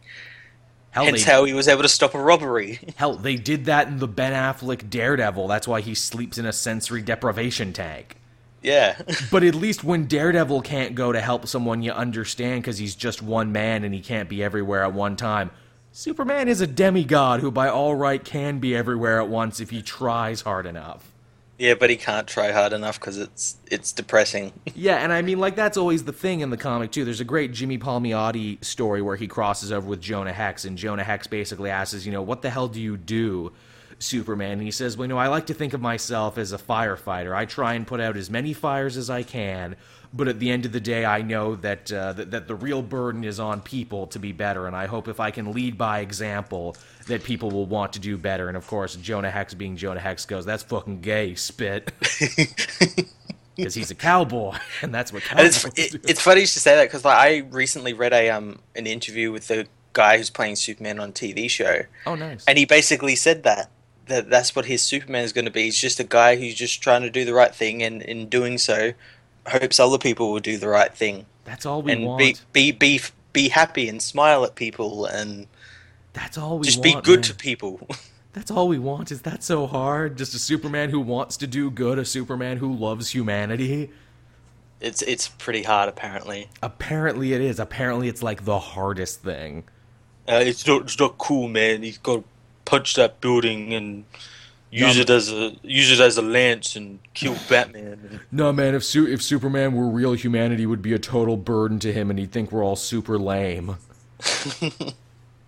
Hell, 0.93 1.07
Hence 1.07 1.24
they, 1.24 1.32
how 1.32 1.45
he 1.45 1.55
was 1.55 1.68
able 1.68 1.82
to 1.82 1.88
stop 1.88 2.14
a 2.14 2.22
robbery. 2.22 2.78
hell, 2.97 3.16
they 3.16 3.36
did 3.36 3.64
that 3.64 3.88
in 3.88 3.99
the 3.99 4.07
Ben 4.07 4.32
Affleck 4.32 4.90
Daredevil. 4.90 5.49
That's 5.49 5.66
why 5.66 5.80
he 5.80 5.95
sleeps 5.95 6.36
in 6.36 6.45
a 6.47 6.53
sensory 6.53 7.01
deprivation 7.01 7.72
tank. 7.72 8.16
yeah, 8.62 9.01
But 9.30 9.43
at 9.43 9.55
least 9.55 9.82
when 9.82 10.07
Daredevil 10.07 10.61
can't 10.62 10.95
go 10.95 11.11
to 11.11 11.20
help 11.20 11.47
someone, 11.49 11.82
you 11.82 11.93
understand 11.93 12.62
because 12.62 12.76
he's 12.78 12.95
just 12.95 13.22
one 13.22 13.53
man 13.53 13.84
and 13.84 13.95
he 13.95 14.01
can't 14.01 14.28
be 14.28 14.45
everywhere 14.45 14.84
at 14.84 14.93
one 14.93 15.16
time. 15.16 15.51
Superman 15.93 16.49
is 16.49 16.61
a 16.61 16.66
demigod 16.66 17.40
who, 17.40 17.51
by 17.51 17.68
all 17.68 17.95
right, 17.95 18.22
can 18.22 18.59
be 18.59 18.74
everywhere 18.76 19.20
at 19.20 19.28
once 19.28 19.61
if 19.61 19.70
he 19.70 19.82
tries 19.82 20.43
hard 20.43 20.66
enough. 20.66 21.11
Yeah, 21.59 21.74
but 21.74 21.90
he 21.90 21.96
can't 21.96 22.26
try 22.26 22.50
hard 22.50 22.72
enough 22.72 22.98
because 22.98 23.18
it's 23.18 23.57
it's 23.70 23.92
depressing. 23.92 24.53
Yeah, 24.74 24.96
and 24.96 25.12
I 25.12 25.22
mean, 25.22 25.38
like 25.38 25.55
that's 25.55 25.76
always 25.76 26.05
the 26.05 26.12
thing 26.12 26.40
in 26.40 26.50
the 26.50 26.57
comic 26.57 26.90
too. 26.90 27.05
There's 27.05 27.20
a 27.20 27.24
great 27.24 27.53
Jimmy 27.53 27.78
Palmiotti 27.78 28.64
story 28.64 29.03
where 29.03 29.16
he 29.16 29.28
crosses 29.28 29.70
over 29.70 29.86
with 29.86 30.00
Jonah 30.00 30.32
Hex, 30.32 30.64
and 30.64 30.78
Jonah 30.78 31.05
Hex 31.05 31.26
basically 31.26 31.70
asks, 31.70 32.05
you 32.07 32.11
know, 32.11 32.22
what 32.22 32.42
the 32.42 32.50
hell 32.50 32.68
do 32.68 32.80
you 32.80 32.96
do, 32.96 33.53
Superman? 33.98 34.53
And 34.53 34.62
he 34.62 34.70
says, 34.70 34.96
well, 34.96 35.05
you 35.05 35.11
know, 35.11 35.18
I 35.18 35.28
like 35.28 35.46
to 35.46 35.55
think 35.55 35.72
of 35.74 35.80
myself 35.80 36.38
as 36.38 36.53
a 36.53 36.59
firefighter. 36.59 37.36
I 37.36 37.44
try 37.44 37.74
and 37.74 37.86
put 37.86 38.00
out 38.00 38.16
as 38.16 38.30
many 38.30 38.55
fires 38.55 38.96
as 38.96 39.11
I 39.11 39.22
can, 39.22 39.76
but 40.12 40.26
at 40.26 40.40
the 40.40 40.50
end 40.50 40.64
of 40.64 40.72
the 40.72 40.80
day, 40.80 41.05
I 41.05 41.22
know 41.22 41.55
that 41.57 41.92
uh, 41.92 42.14
that, 42.14 42.30
that 42.32 42.48
the 42.48 42.55
real 42.55 42.82
burden 42.82 43.24
is 43.24 43.38
on 43.38 43.61
people 43.61 44.07
to 44.09 44.18
be 44.18 44.32
better, 44.32 44.66
and 44.66 44.74
I 44.74 44.86
hope 44.86 45.07
if 45.07 45.20
I 45.20 45.30
can 45.30 45.53
lead 45.53 45.78
by 45.78 46.00
example, 46.00 46.76
that 47.09 47.24
people 47.24 47.50
will 47.50 47.66
want 47.66 47.92
to 47.94 47.98
do 47.98 48.16
better. 48.16 48.48
And 48.48 48.57
of 48.57 48.66
course, 48.66 48.94
Jonah 48.96 49.30
Hex 49.30 49.55
being 49.55 49.76
Jonah 49.76 50.00
Hex 50.00 50.24
goes, 50.26 50.44
that's 50.44 50.62
fucking 50.62 51.00
gay, 51.00 51.34
spit. 51.34 51.92
Because 53.55 53.74
he's 53.74 53.90
a 53.90 53.94
cowboy, 53.94 54.57
and 54.80 54.94
that's 54.94 55.12
what 55.12 55.22
And 55.30 55.40
it's 55.40 55.62
it, 55.76 55.94
it's 56.09 56.20
funny 56.22 56.40
you 56.40 56.46
should 56.46 56.62
say 56.62 56.74
that 56.74 56.84
because 56.84 57.05
like, 57.05 57.18
I 57.18 57.38
recently 57.50 57.92
read 57.92 58.14
a 58.14 58.30
um 58.30 58.61
an 58.74 58.86
interview 58.86 59.30
with 59.30 59.46
the 59.48 59.66
guy 59.92 60.16
who's 60.16 60.30
playing 60.30 60.57
Superman 60.57 60.98
on 60.98 61.11
a 61.11 61.12
TV 61.12 61.50
show, 61.50 61.82
Oh, 62.07 62.14
nice. 62.14 62.46
and 62.46 62.57
he 62.57 62.64
basically 62.64 63.14
said 63.14 63.42
that 63.42 63.70
that 64.07 64.30
that's 64.30 64.57
what 64.57 64.64
his 64.64 64.80
Superman 64.80 65.22
is 65.22 65.34
going 65.34 65.44
to 65.44 65.50
be. 65.50 65.64
He's 65.64 65.78
just 65.78 66.00
a 66.00 66.05
guy 66.05 66.36
who's 66.36 66.55
just 66.55 66.80
trying 66.82 67.03
to 67.03 67.11
do 67.11 67.26
the 67.26 67.34
right 67.34 67.55
thing, 67.55 67.82
and 67.82 68.00
in 68.00 68.30
doing 68.30 68.57
so, 68.57 68.94
hopes 69.46 69.78
other 69.78 69.98
people 69.98 70.32
will 70.32 70.40
do 70.40 70.57
the 70.57 70.68
right 70.68 70.92
thing 70.94 71.26
That's 71.44 71.66
all 71.66 71.82
we 71.82 71.92
and 71.92 72.07
want. 72.07 72.18
be 72.20 72.36
be 72.55 72.72
be 72.72 73.00
be 73.34 73.48
happy 73.50 73.86
and 73.86 74.00
smile 74.00 74.44
at 74.46 74.55
people 74.55 75.05
and 75.05 75.46
That's 76.12 76.36
all 76.38 76.50
we 76.50 76.54
want. 76.56 76.64
just 76.66 76.78
want. 76.78 77.04
be 77.04 77.06
good 77.06 77.20
man. 77.20 77.22
to 77.22 77.34
people. 77.34 77.88
That's 78.34 78.50
all 78.50 78.66
we 78.68 78.78
want. 78.78 79.10
Is 79.12 79.22
that 79.22 79.42
so 79.42 79.66
hard? 79.66 80.16
Just 80.16 80.34
a 80.34 80.38
Superman 80.38 80.88
who 80.90 81.00
wants 81.00 81.36
to 81.38 81.46
do 81.46 81.70
good, 81.70 81.98
a 81.98 82.04
Superman 82.04 82.56
who 82.58 82.72
loves 82.72 83.10
humanity. 83.10 83.90
it's 84.80 85.02
it's 85.02 85.28
pretty 85.28 85.62
hard 85.64 85.88
apparently. 85.88 86.48
Apparently, 86.62 87.34
it 87.34 87.40
is. 87.42 87.60
Apparently, 87.60 88.08
it's 88.08 88.22
like 88.22 88.44
the 88.46 88.58
hardest 88.58 89.22
thing. 89.22 89.64
Uh, 90.28 90.40
it's 90.42 90.66
not 90.66 90.82
it's 90.82 90.98
not 90.98 91.18
cool, 91.18 91.48
man. 91.48 91.82
He's 91.82 91.98
got 91.98 92.16
to 92.16 92.24
punch 92.64 92.94
that 92.94 93.20
building 93.20 93.74
and 93.74 94.04
use 94.70 94.96
Yeah, 94.96 95.02
it 95.02 95.10
as 95.10 95.30
a 95.30 95.54
use 95.62 95.90
it 95.90 96.00
as 96.00 96.16
a 96.16 96.22
lance 96.22 96.74
and 96.74 97.00
kill 97.12 97.36
Batman. 97.50 98.20
No, 98.30 98.50
man. 98.52 98.74
If 98.74 98.82
Su- 98.84 99.06
if 99.08 99.20
Superman 99.22 99.74
were 99.74 99.88
real, 99.88 100.14
humanity 100.14 100.64
would 100.64 100.80
be 100.80 100.94
a 100.94 100.98
total 100.98 101.36
burden 101.36 101.78
to 101.80 101.92
him, 101.92 102.08
and 102.08 102.18
he'd 102.18 102.32
think 102.32 102.50
we're 102.50 102.64
all 102.64 102.76
super 102.76 103.18
lame. 103.18 103.76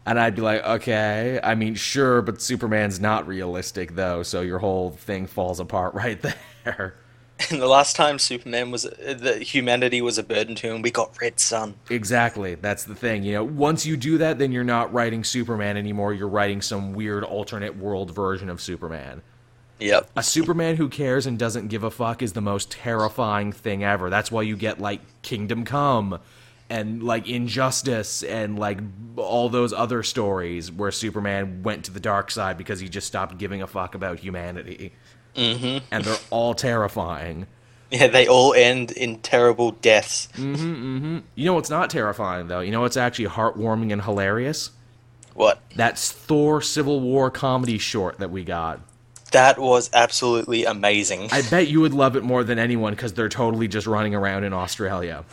and 0.07 0.19
I'd 0.19 0.37
be 0.37 0.43
like, 0.43 0.65
okay. 0.65 1.41
I 1.43 1.55
mean, 1.55 1.75
sure, 1.75 2.23
but 2.23 2.41
Superman's 2.41 3.01
not 3.01 3.27
realistic, 3.27 3.95
though. 3.95 4.23
So 4.23 4.43
your 4.43 4.59
whole 4.59 4.91
thing 4.91 5.27
falls 5.27 5.61
apart 5.61 5.95
right 5.95 6.21
there. 6.65 6.95
And 7.51 7.61
the 7.61 7.67
last 7.67 7.97
time 7.97 8.19
Superman 8.19 8.71
was 8.71 8.85
the 8.85 9.39
humanity 9.45 10.01
was 10.01 10.19
a 10.19 10.23
burden 10.23 10.55
to 10.57 10.73
him, 10.73 10.83
we 10.83 10.91
got 10.91 11.21
Red 11.21 11.41
Sun. 11.41 11.75
Exactly. 11.91 12.55
That's 12.55 12.85
the 12.85 12.95
thing. 12.95 13.25
You 13.25 13.35
know, 13.35 13.45
once 13.45 13.85
you 13.85 13.97
do 13.97 14.19
that, 14.19 14.39
then 14.39 14.53
you're 14.53 14.63
not 14.63 14.93
writing 14.93 15.25
Superman 15.25 15.77
anymore. 15.77 16.15
You're 16.15 16.29
writing 16.29 16.63
some 16.63 16.93
weird 16.93 17.25
alternate 17.25 17.77
world 17.77 18.15
version 18.15 18.49
of 18.49 18.61
Superman. 18.61 19.23
Yep. 19.81 20.11
A 20.15 20.23
Superman 20.23 20.77
who 20.77 20.89
cares 20.89 21.27
and 21.27 21.37
doesn't 21.37 21.69
give 21.69 21.83
a 21.83 21.91
fuck 21.91 22.23
is 22.23 22.35
the 22.35 22.41
most 22.41 22.71
terrifying 22.71 23.51
thing 23.51 23.83
ever. 23.83 24.11
That's 24.11 24.31
why 24.31 24.43
you 24.43 24.57
get 24.57 24.81
like 24.81 25.01
Kingdom 25.23 25.65
Come 25.65 26.21
and 26.71 27.03
like 27.03 27.29
Injustice 27.29 28.23
and 28.23 28.59
like 28.59 28.79
all 29.17 29.49
those 29.49 29.73
other 29.73 30.03
stories 30.03 30.73
where 30.73 30.91
Superman 30.91 31.63
went 31.63 31.85
to 31.85 31.91
the 31.91 32.01
dark 32.01 32.31
side 32.31 32.57
because 32.57 32.81
he 32.81 32.89
just 32.89 33.07
stopped 33.07 33.39
giving 33.39 33.63
a 33.63 33.67
fuck 33.67 33.95
about 33.95 34.19
humanity. 34.19 34.93
Mm-hmm. 35.37 35.85
And 35.91 36.05
they're 36.05 36.17
all 36.31 36.55
terrifying. 36.55 37.47
Yeah, 37.91 38.07
they 38.09 38.27
all 38.27 38.55
end 38.55 38.93
in 38.93 39.19
terrible 39.19 39.73
deaths. 39.73 40.29
You 40.37 41.23
know 41.37 41.55
what's 41.55 41.71
not 41.71 41.91
terrifying 41.91 42.49
though? 42.49 42.61
You 42.61 42.73
know 42.73 42.81
what's 42.81 42.97
actually 42.97 43.27
heartwarming 43.27 43.93
and 43.93 44.03
hilarious? 44.03 44.71
What? 45.35 45.61
That's 45.77 46.11
Thor 46.11 46.63
Civil 46.63 47.01
War 47.01 47.31
comedy 47.31 47.79
short 47.79 48.19
that 48.19 48.31
we 48.31 48.43
got. 48.45 48.81
That 49.33 49.59
was 49.59 49.91
absolutely 49.93 50.65
amazing. 50.65 51.29
I 51.33 51.43
bet 51.43 51.67
you 51.67 51.81
would 51.81 51.93
love 51.93 52.15
it 52.15 52.23
more 52.23 52.45
than 52.45 52.59
anyone 52.59 52.95
because 52.95 53.15
they're 53.15 53.29
totally 53.29 53.67
just 53.67 53.87
running 53.89 54.15
around 54.15 54.45
in 54.45 54.53
Australia. 54.53 55.25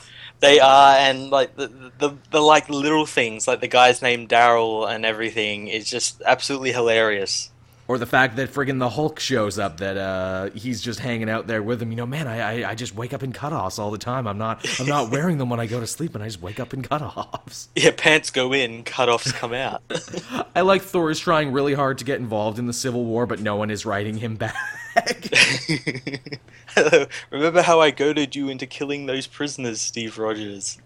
They 0.41 0.59
are, 0.59 0.95
and 0.97 1.29
like 1.29 1.55
the, 1.55 1.67
the 1.99 2.17
the 2.31 2.41
like 2.41 2.67
little 2.67 3.05
things, 3.05 3.47
like 3.47 3.61
the 3.61 3.67
guy's 3.67 4.01
name 4.01 4.27
Daryl 4.27 4.89
and 4.91 5.05
everything, 5.05 5.67
is 5.67 5.89
just 5.89 6.21
absolutely 6.25 6.71
hilarious. 6.71 7.51
Or 7.87 7.97
the 7.97 8.05
fact 8.05 8.37
that 8.37 8.53
friggin' 8.53 8.79
the 8.79 8.89
Hulk 8.89 9.19
shows 9.19 9.59
up, 9.59 9.77
that 9.77 9.97
uh, 9.97 10.49
he's 10.51 10.81
just 10.81 10.99
hanging 10.99 11.29
out 11.29 11.45
there 11.45 11.61
with 11.61 11.81
him. 11.81 11.91
You 11.91 11.97
know, 11.97 12.05
man, 12.05 12.25
I, 12.25 12.63
I, 12.63 12.69
I 12.71 12.75
just 12.75 12.95
wake 12.95 13.13
up 13.13 13.21
in 13.21 13.33
cutoffs 13.33 13.79
all 13.79 13.91
the 13.91 13.97
time. 13.97 14.27
I'm 14.27 14.37
not 14.37 14.65
I'm 14.79 14.87
not 14.87 15.11
wearing 15.11 15.37
them 15.37 15.49
when 15.49 15.59
I 15.59 15.67
go 15.67 15.79
to 15.79 15.85
sleep, 15.85 16.15
and 16.15 16.23
I 16.23 16.27
just 16.27 16.41
wake 16.41 16.59
up 16.59 16.73
in 16.73 16.83
cutoffs. 16.83 17.67
Yeah, 17.75 17.91
pants 17.95 18.31
go 18.31 18.53
in, 18.53 18.83
cutoffs 18.83 19.33
come 19.33 19.53
out. 19.53 19.83
I 20.55 20.61
like 20.61 20.81
Thor 20.81 21.11
is 21.11 21.19
trying 21.19 21.51
really 21.51 21.73
hard 21.73 21.99
to 21.99 22.05
get 22.05 22.19
involved 22.19 22.57
in 22.57 22.65
the 22.65 22.73
Civil 22.73 23.05
War, 23.05 23.25
but 23.25 23.41
no 23.41 23.57
one 23.57 23.69
is 23.69 23.85
writing 23.85 24.17
him 24.17 24.37
back. 24.37 24.55
Remember 27.31 27.61
how 27.61 27.79
I 27.79 27.91
goaded 27.91 28.35
you 28.35 28.49
into 28.49 28.65
killing 28.65 29.05
those 29.05 29.27
prisoners, 29.27 29.81
Steve 29.81 30.17
Rogers? 30.17 30.79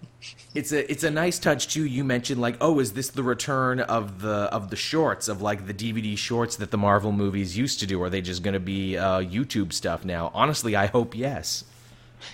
It's 0.55 0.71
a 0.71 0.89
it's 0.89 1.03
a 1.03 1.11
nice 1.11 1.37
touch 1.37 1.67
too. 1.67 1.85
You 1.85 2.03
mentioned 2.03 2.41
like, 2.41 2.57
oh, 2.61 2.79
is 2.79 2.93
this 2.93 3.09
the 3.09 3.23
return 3.23 3.79
of 3.81 4.21
the 4.21 4.49
of 4.51 4.69
the 4.69 4.75
shorts 4.75 5.27
of 5.27 5.41
like 5.41 5.67
the 5.67 5.73
DVD 5.73 6.17
shorts 6.17 6.55
that 6.55 6.71
the 6.71 6.77
Marvel 6.77 7.11
movies 7.11 7.57
used 7.57 7.79
to 7.81 7.85
do? 7.85 8.01
Are 8.01 8.09
they 8.09 8.21
just 8.21 8.41
going 8.41 8.53
to 8.53 8.59
be 8.59 8.97
uh, 8.97 9.19
YouTube 9.19 9.73
stuff 9.73 10.03
now? 10.03 10.31
Honestly, 10.33 10.75
I 10.75 10.87
hope 10.87 11.15
yes. 11.15 11.65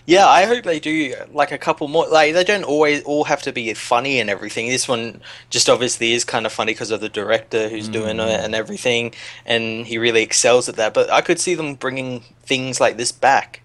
Yeah, 0.05 0.27
I 0.27 0.45
hope 0.45 0.63
they 0.63 0.79
do 0.79 1.13
like 1.31 1.51
a 1.51 1.57
couple 1.57 1.87
more. 1.87 2.07
Like 2.07 2.33
they 2.33 2.43
don't 2.43 2.63
always 2.63 3.03
all 3.03 3.23
have 3.25 3.41
to 3.43 3.51
be 3.51 3.73
funny 3.73 4.19
and 4.19 4.29
everything. 4.29 4.67
This 4.67 4.87
one 4.87 5.21
just 5.49 5.69
obviously 5.69 6.13
is 6.13 6.25
kind 6.25 6.45
of 6.45 6.51
funny 6.51 6.73
because 6.73 6.91
of 6.91 7.01
the 7.01 7.09
director 7.09 7.69
who's 7.69 7.87
doing 7.87 8.19
it 8.19 8.23
mm. 8.23 8.43
and 8.43 8.55
everything, 8.55 9.13
and 9.45 9.85
he 9.85 9.97
really 9.97 10.23
excels 10.23 10.67
at 10.69 10.75
that. 10.75 10.93
But 10.93 11.09
I 11.11 11.21
could 11.21 11.39
see 11.39 11.55
them 11.55 11.75
bringing 11.75 12.21
things 12.43 12.79
like 12.79 12.97
this 12.97 13.11
back. 13.11 13.61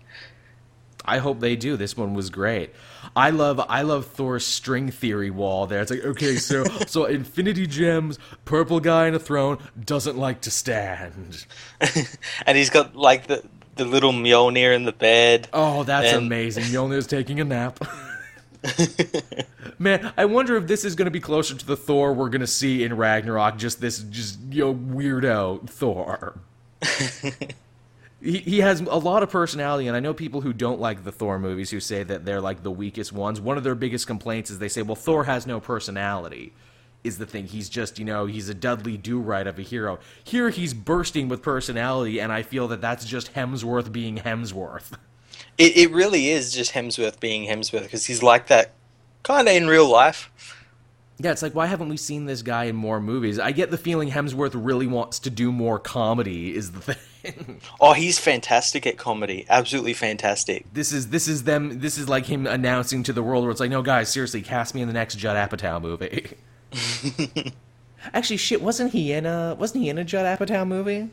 I 1.04 1.18
hope 1.18 1.40
they 1.40 1.56
do. 1.56 1.76
This 1.76 1.96
one 1.96 2.14
was 2.14 2.30
great. 2.30 2.74
I 3.14 3.30
love 3.30 3.60
I 3.68 3.82
love 3.82 4.06
Thor's 4.06 4.44
string 4.44 4.90
theory 4.90 5.30
wall 5.30 5.66
there. 5.66 5.80
It's 5.80 5.90
like, 5.90 6.04
okay, 6.04 6.36
so 6.36 6.64
so 6.86 7.04
Infinity 7.06 7.66
Gems, 7.66 8.18
purple 8.44 8.80
guy 8.80 9.06
in 9.06 9.14
a 9.14 9.18
throne, 9.18 9.58
doesn't 9.82 10.18
like 10.18 10.42
to 10.42 10.50
stand. 10.50 11.46
and 12.46 12.58
he's 12.58 12.70
got 12.70 12.94
like 12.96 13.26
the 13.26 13.42
the 13.76 13.84
little 13.84 14.12
Mjolnir 14.12 14.74
in 14.74 14.84
the 14.84 14.92
bed. 14.92 15.48
Oh, 15.52 15.84
that's 15.84 16.12
And- 16.12 16.26
amazing. 16.26 16.64
Mjolnir's 16.64 17.06
taking 17.06 17.40
a 17.40 17.44
nap. 17.44 17.78
Man, 19.78 20.12
I 20.16 20.24
wonder 20.24 20.56
if 20.56 20.66
this 20.66 20.84
is 20.84 20.94
going 20.94 21.04
to 21.06 21.10
be 21.10 21.20
closer 21.20 21.54
to 21.54 21.66
the 21.66 21.76
Thor 21.76 22.12
we're 22.12 22.30
going 22.30 22.40
to 22.40 22.46
see 22.46 22.82
in 22.82 22.96
Ragnarok. 22.96 23.58
Just 23.58 23.80
this, 23.80 23.98
just 24.00 24.38
you 24.50 24.64
know, 24.64 24.74
weirdo 24.74 25.68
Thor. 25.68 26.38
he 28.20 28.38
he 28.38 28.58
has 28.60 28.80
a 28.80 28.98
lot 28.98 29.22
of 29.22 29.30
personality, 29.30 29.86
and 29.86 29.96
I 29.96 30.00
know 30.00 30.14
people 30.14 30.40
who 30.40 30.52
don't 30.52 30.80
like 30.80 31.04
the 31.04 31.12
Thor 31.12 31.38
movies 31.38 31.70
who 31.70 31.78
say 31.80 32.02
that 32.02 32.24
they're 32.24 32.40
like 32.40 32.62
the 32.62 32.70
weakest 32.70 33.12
ones. 33.12 33.40
One 33.40 33.56
of 33.58 33.64
their 33.64 33.74
biggest 33.74 34.06
complaints 34.06 34.50
is 34.50 34.58
they 34.58 34.68
say, 34.68 34.82
"Well, 34.82 34.96
Thor 34.96 35.24
has 35.24 35.46
no 35.46 35.60
personality." 35.60 36.52
Is 37.06 37.18
the 37.18 37.26
thing 37.26 37.46
he's 37.46 37.68
just 37.68 37.98
you 37.98 38.04
know 38.04 38.26
he's 38.26 38.48
a 38.48 38.54
Dudley 38.54 38.96
Do 38.96 39.20
Right 39.20 39.46
of 39.46 39.58
a 39.58 39.62
hero. 39.62 39.98
Here 40.24 40.50
he's 40.50 40.74
bursting 40.74 41.28
with 41.28 41.42
personality, 41.42 42.20
and 42.20 42.32
I 42.32 42.42
feel 42.42 42.68
that 42.68 42.80
that's 42.80 43.04
just 43.04 43.34
Hemsworth 43.34 43.92
being 43.92 44.18
Hemsworth. 44.18 44.92
It 45.58 45.76
it 45.76 45.90
really 45.90 46.28
is 46.30 46.52
just 46.52 46.72
Hemsworth 46.72 47.18
being 47.18 47.48
Hemsworth 47.48 47.84
because 47.84 48.04
he's 48.06 48.22
like 48.22 48.48
that 48.48 48.72
kind 49.22 49.48
of 49.48 49.54
in 49.54 49.66
real 49.68 49.88
life. 49.88 50.30
Yeah, 51.18 51.32
it's 51.32 51.42
like 51.42 51.54
why 51.54 51.66
haven't 51.66 51.88
we 51.88 51.96
seen 51.96 52.26
this 52.26 52.42
guy 52.42 52.64
in 52.64 52.76
more 52.76 53.00
movies? 53.00 53.38
I 53.38 53.52
get 53.52 53.70
the 53.70 53.78
feeling 53.78 54.10
Hemsworth 54.10 54.52
really 54.54 54.86
wants 54.86 55.18
to 55.20 55.30
do 55.30 55.50
more 55.50 55.78
comedy. 55.78 56.54
Is 56.54 56.72
the 56.72 56.80
thing. 56.94 57.60
Oh, 57.80 57.92
he's 57.94 58.18
fantastic 58.18 58.86
at 58.86 58.98
comedy. 58.98 59.46
Absolutely 59.48 59.94
fantastic. 59.94 60.66
this 60.72 60.92
is 60.92 61.08
this 61.08 61.26
is 61.26 61.44
them. 61.44 61.80
This 61.80 61.96
is 61.98 62.08
like 62.08 62.26
him 62.26 62.46
announcing 62.46 63.02
to 63.04 63.12
the 63.14 63.22
world 63.22 63.44
where 63.44 63.50
it's 63.50 63.60
like, 63.60 63.70
no, 63.70 63.82
guys, 63.82 64.10
seriously, 64.10 64.42
cast 64.42 64.74
me 64.74 64.82
in 64.82 64.88
the 64.88 64.94
next 64.94 65.16
Judd 65.16 65.36
Apatow 65.36 65.80
movie. 65.80 66.36
Actually, 68.14 68.36
shit, 68.36 68.62
wasn't 68.62 68.92
he 68.92 69.12
in 69.12 69.26
a 69.26 69.56
wasn't 69.58 69.82
he 69.82 69.90
in 69.90 69.98
a 69.98 70.04
Judd 70.04 70.38
Apatow 70.38 70.66
movie? 70.66 71.10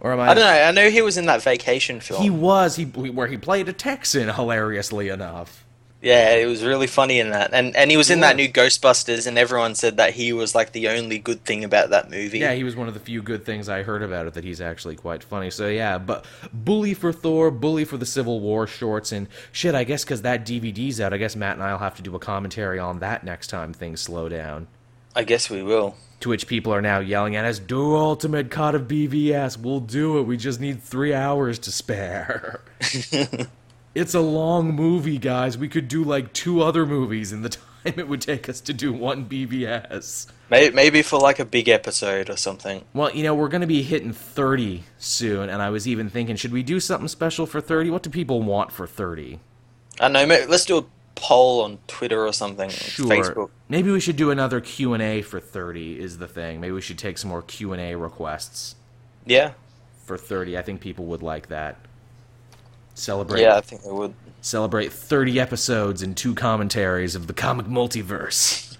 Or 0.00 0.12
am 0.12 0.20
I? 0.20 0.28
I 0.28 0.34
don't 0.34 0.44
know. 0.44 0.50
I 0.50 0.70
know 0.70 0.90
he 0.90 1.02
was 1.02 1.16
in 1.16 1.26
that 1.26 1.42
vacation 1.42 2.00
film. 2.00 2.22
He 2.22 2.30
was 2.30 2.76
he 2.76 2.84
where 2.84 3.26
he 3.26 3.38
played 3.38 3.68
a 3.68 3.72
Texan, 3.72 4.28
hilariously 4.28 5.08
enough. 5.08 5.64
Yeah, 6.02 6.34
it 6.34 6.44
was 6.44 6.62
really 6.62 6.86
funny 6.86 7.18
in 7.18 7.30
that, 7.30 7.54
and 7.54 7.74
and 7.74 7.90
he 7.90 7.96
was 7.96 8.10
in 8.10 8.20
that 8.20 8.36
new 8.36 8.46
Ghostbusters, 8.46 9.26
and 9.26 9.38
everyone 9.38 9.74
said 9.74 9.96
that 9.96 10.12
he 10.12 10.34
was 10.34 10.54
like 10.54 10.72
the 10.72 10.88
only 10.88 11.18
good 11.18 11.42
thing 11.46 11.64
about 11.64 11.88
that 11.90 12.10
movie. 12.10 12.40
Yeah, 12.40 12.52
he 12.52 12.62
was 12.62 12.76
one 12.76 12.88
of 12.88 12.94
the 12.94 13.00
few 13.00 13.22
good 13.22 13.46
things 13.46 13.70
I 13.70 13.82
heard 13.82 14.02
about 14.02 14.26
it 14.26 14.34
that 14.34 14.44
he's 14.44 14.60
actually 14.60 14.96
quite 14.96 15.24
funny. 15.24 15.48
So 15.48 15.66
yeah, 15.66 15.96
but 15.96 16.26
bully 16.52 16.92
for 16.92 17.10
Thor, 17.10 17.50
bully 17.50 17.86
for 17.86 17.96
the 17.96 18.04
Civil 18.04 18.40
War 18.40 18.66
shorts, 18.66 19.12
and 19.12 19.28
shit. 19.50 19.74
I 19.74 19.84
guess 19.84 20.04
because 20.04 20.20
that 20.20 20.44
DVD's 20.44 21.00
out, 21.00 21.14
I 21.14 21.16
guess 21.16 21.34
Matt 21.34 21.54
and 21.54 21.62
I'll 21.62 21.78
have 21.78 21.96
to 21.96 22.02
do 22.02 22.14
a 22.14 22.18
commentary 22.18 22.78
on 22.78 22.98
that 22.98 23.24
next 23.24 23.46
time 23.46 23.72
things 23.72 24.02
slow 24.02 24.28
down. 24.28 24.66
I 25.14 25.24
guess 25.24 25.48
we 25.48 25.62
will. 25.62 25.96
To 26.20 26.28
which 26.30 26.46
people 26.46 26.72
are 26.72 26.80
now 26.80 27.00
yelling 27.00 27.36
at 27.36 27.44
us, 27.44 27.58
"Do 27.58 27.96
ultimate 27.96 28.50
cut 28.50 28.74
of 28.74 28.88
BVS. 28.88 29.58
We'll 29.58 29.80
do 29.80 30.18
it. 30.18 30.22
We 30.22 30.36
just 30.36 30.60
need 30.60 30.82
three 30.82 31.12
hours 31.12 31.58
to 31.60 31.72
spare." 31.72 32.62
it's 33.94 34.14
a 34.14 34.20
long 34.20 34.74
movie, 34.74 35.18
guys. 35.18 35.58
We 35.58 35.68
could 35.68 35.88
do 35.88 36.02
like 36.02 36.32
two 36.32 36.62
other 36.62 36.86
movies 36.86 37.32
in 37.32 37.42
the 37.42 37.50
time 37.50 37.64
it 37.84 38.08
would 38.08 38.22
take 38.22 38.48
us 38.48 38.60
to 38.62 38.72
do 38.72 38.92
one 38.92 39.26
BVS. 39.26 40.26
Maybe, 40.50 40.74
maybe 40.74 41.02
for 41.02 41.18
like 41.18 41.38
a 41.38 41.44
big 41.44 41.68
episode 41.68 42.30
or 42.30 42.36
something. 42.36 42.84
Well, 42.92 43.14
you 43.14 43.22
know, 43.22 43.34
we're 43.34 43.48
going 43.48 43.60
to 43.60 43.66
be 43.66 43.82
hitting 43.82 44.12
30 44.12 44.84
soon, 44.98 45.48
and 45.48 45.60
I 45.60 45.70
was 45.70 45.86
even 45.86 46.08
thinking, 46.08 46.36
should 46.36 46.52
we 46.52 46.62
do 46.62 46.80
something 46.80 47.08
special 47.08 47.46
for 47.46 47.60
30? 47.60 47.90
What 47.90 48.02
do 48.02 48.10
people 48.10 48.42
want 48.42 48.72
for 48.72 48.86
30? 48.86 49.38
I 50.00 50.08
don't 50.08 50.28
know. 50.28 50.46
Let's 50.48 50.64
do 50.64 50.78
a 50.78 50.84
poll 51.14 51.62
on 51.62 51.78
Twitter 51.86 52.26
or 52.26 52.32
something. 52.32 52.70
Sure. 52.70 53.06
Facebook. 53.06 53.50
Maybe 53.68 53.90
we 53.90 54.00
should 54.00 54.16
do 54.16 54.30
another 54.30 54.60
Q&A 54.60 55.22
for 55.22 55.40
30 55.40 56.00
is 56.00 56.18
the 56.18 56.26
thing. 56.28 56.60
Maybe 56.60 56.72
we 56.72 56.80
should 56.80 56.98
take 56.98 57.18
some 57.18 57.30
more 57.30 57.42
Q&A 57.42 57.94
requests 57.94 58.74
Yeah. 59.26 59.52
for 60.04 60.16
30. 60.18 60.58
I 60.58 60.62
think 60.62 60.80
people 60.80 61.06
would 61.06 61.22
like 61.22 61.48
that. 61.48 61.76
Celebrate 62.94 63.42
Yeah, 63.42 63.56
I 63.56 63.60
think 63.60 63.82
they 63.82 63.90
would. 63.90 64.14
celebrate 64.40 64.92
30 64.92 65.40
episodes 65.40 66.02
and 66.02 66.16
two 66.16 66.34
commentaries 66.34 67.14
of 67.14 67.26
the 67.26 67.32
comic 67.32 67.66
multiverse. 67.66 68.76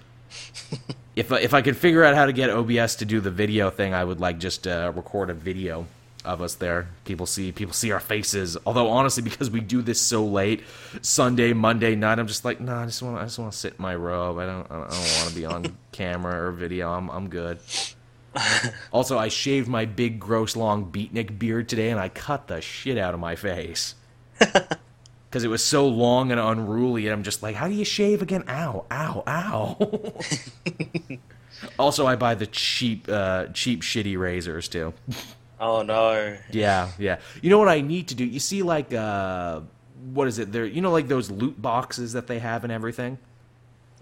if 1.17 1.33
I, 1.33 1.41
if 1.41 1.53
I 1.55 1.63
could 1.63 1.77
figure 1.77 2.05
out 2.05 2.15
how 2.15 2.27
to 2.27 2.33
get 2.33 2.51
OBS 2.51 2.95
to 2.97 3.05
do 3.05 3.21
the 3.21 3.31
video 3.31 3.71
thing, 3.71 3.93
I 3.95 4.05
would 4.05 4.21
like 4.21 4.39
just 4.39 4.67
uh, 4.67 4.93
record 4.95 5.31
a 5.31 5.35
video 5.35 5.87
of 6.25 6.43
us 6.43 6.55
there. 6.55 6.89
People 7.05 7.27
see 7.27 7.53
people 7.53 7.75
see 7.75 7.93
our 7.93 8.01
faces. 8.01 8.57
Although 8.67 8.89
honestly, 8.89 9.23
because 9.23 9.51
we 9.51 9.61
do 9.61 9.83
this 9.83 10.01
so 10.01 10.25
late, 10.25 10.63
Sunday, 11.03 11.53
Monday 11.53 11.95
night, 11.95 12.19
I'm 12.19 12.27
just 12.27 12.45
like, 12.45 12.61
nah, 12.61 12.83
I 12.83 12.87
just 12.87 13.03
want 13.03 13.19
I 13.19 13.25
just 13.25 13.39
want 13.39 13.53
to 13.53 13.59
sit 13.59 13.75
in 13.79 13.83
my 13.83 13.95
robe. 13.95 14.39
I 14.39 14.47
don't 14.47 14.71
I 14.71 14.75
don't 14.75 14.89
want 14.91 15.29
to 15.29 15.35
be 15.35 15.45
on 15.45 15.77
camera 15.93 16.49
or 16.49 16.53
video. 16.53 16.91
I'm 16.91 17.11
I'm 17.11 17.29
good. 17.29 17.59
also, 18.93 19.19
I 19.19 19.29
shaved 19.29 19.69
my 19.69 19.85
big, 19.85 20.19
gross, 20.19 20.57
long 20.57 20.91
beatnik 20.91 21.39
beard 21.39 21.69
today, 21.69 21.91
and 21.91 22.01
I 22.01 22.09
cut 22.09 22.49
the 22.49 22.61
shit 22.61 22.99
out 22.99 23.15
of 23.15 23.21
my 23.21 23.37
face 23.37 23.95
because 24.39 25.45
it 25.45 25.49
was 25.49 25.65
so 25.65 25.87
long 25.87 26.31
and 26.33 26.41
unruly. 26.41 27.07
And 27.07 27.13
I'm 27.13 27.23
just 27.23 27.43
like, 27.43 27.55
how 27.55 27.69
do 27.69 27.75
you 27.75 27.85
shave 27.85 28.23
again? 28.23 28.45
Ow, 28.49 28.87
ow, 28.91 29.23
ow. 29.27 30.13
also, 31.79 32.07
I 32.07 32.17
buy 32.17 32.35
the 32.35 32.47
cheap, 32.47 33.09
uh, 33.09 33.47
cheap, 33.53 33.83
shitty 33.83 34.19
razors 34.19 34.69
too. 34.69 34.95
Oh 35.61 35.83
no. 35.83 36.37
Yeah, 36.51 36.91
yeah. 36.99 37.19
You 37.43 37.51
know 37.51 37.59
what 37.59 37.69
I 37.69 37.81
need 37.81 38.09
to 38.09 38.15
do? 38.15 38.25
You 38.25 38.41
see, 38.41 38.63
like, 38.63 38.93
uh, 38.93 39.61
what 40.13 40.29
is 40.29 40.39
it? 40.39 40.53
There, 40.53 40.67
you 40.67 40.81
know, 40.81 40.91
like 40.91 41.09
those 41.09 41.31
loot 41.31 41.61
boxes 41.61 42.13
that 42.13 42.27
they 42.27 42.39
have 42.39 42.65
and 42.65 42.73
everything. 42.73 43.19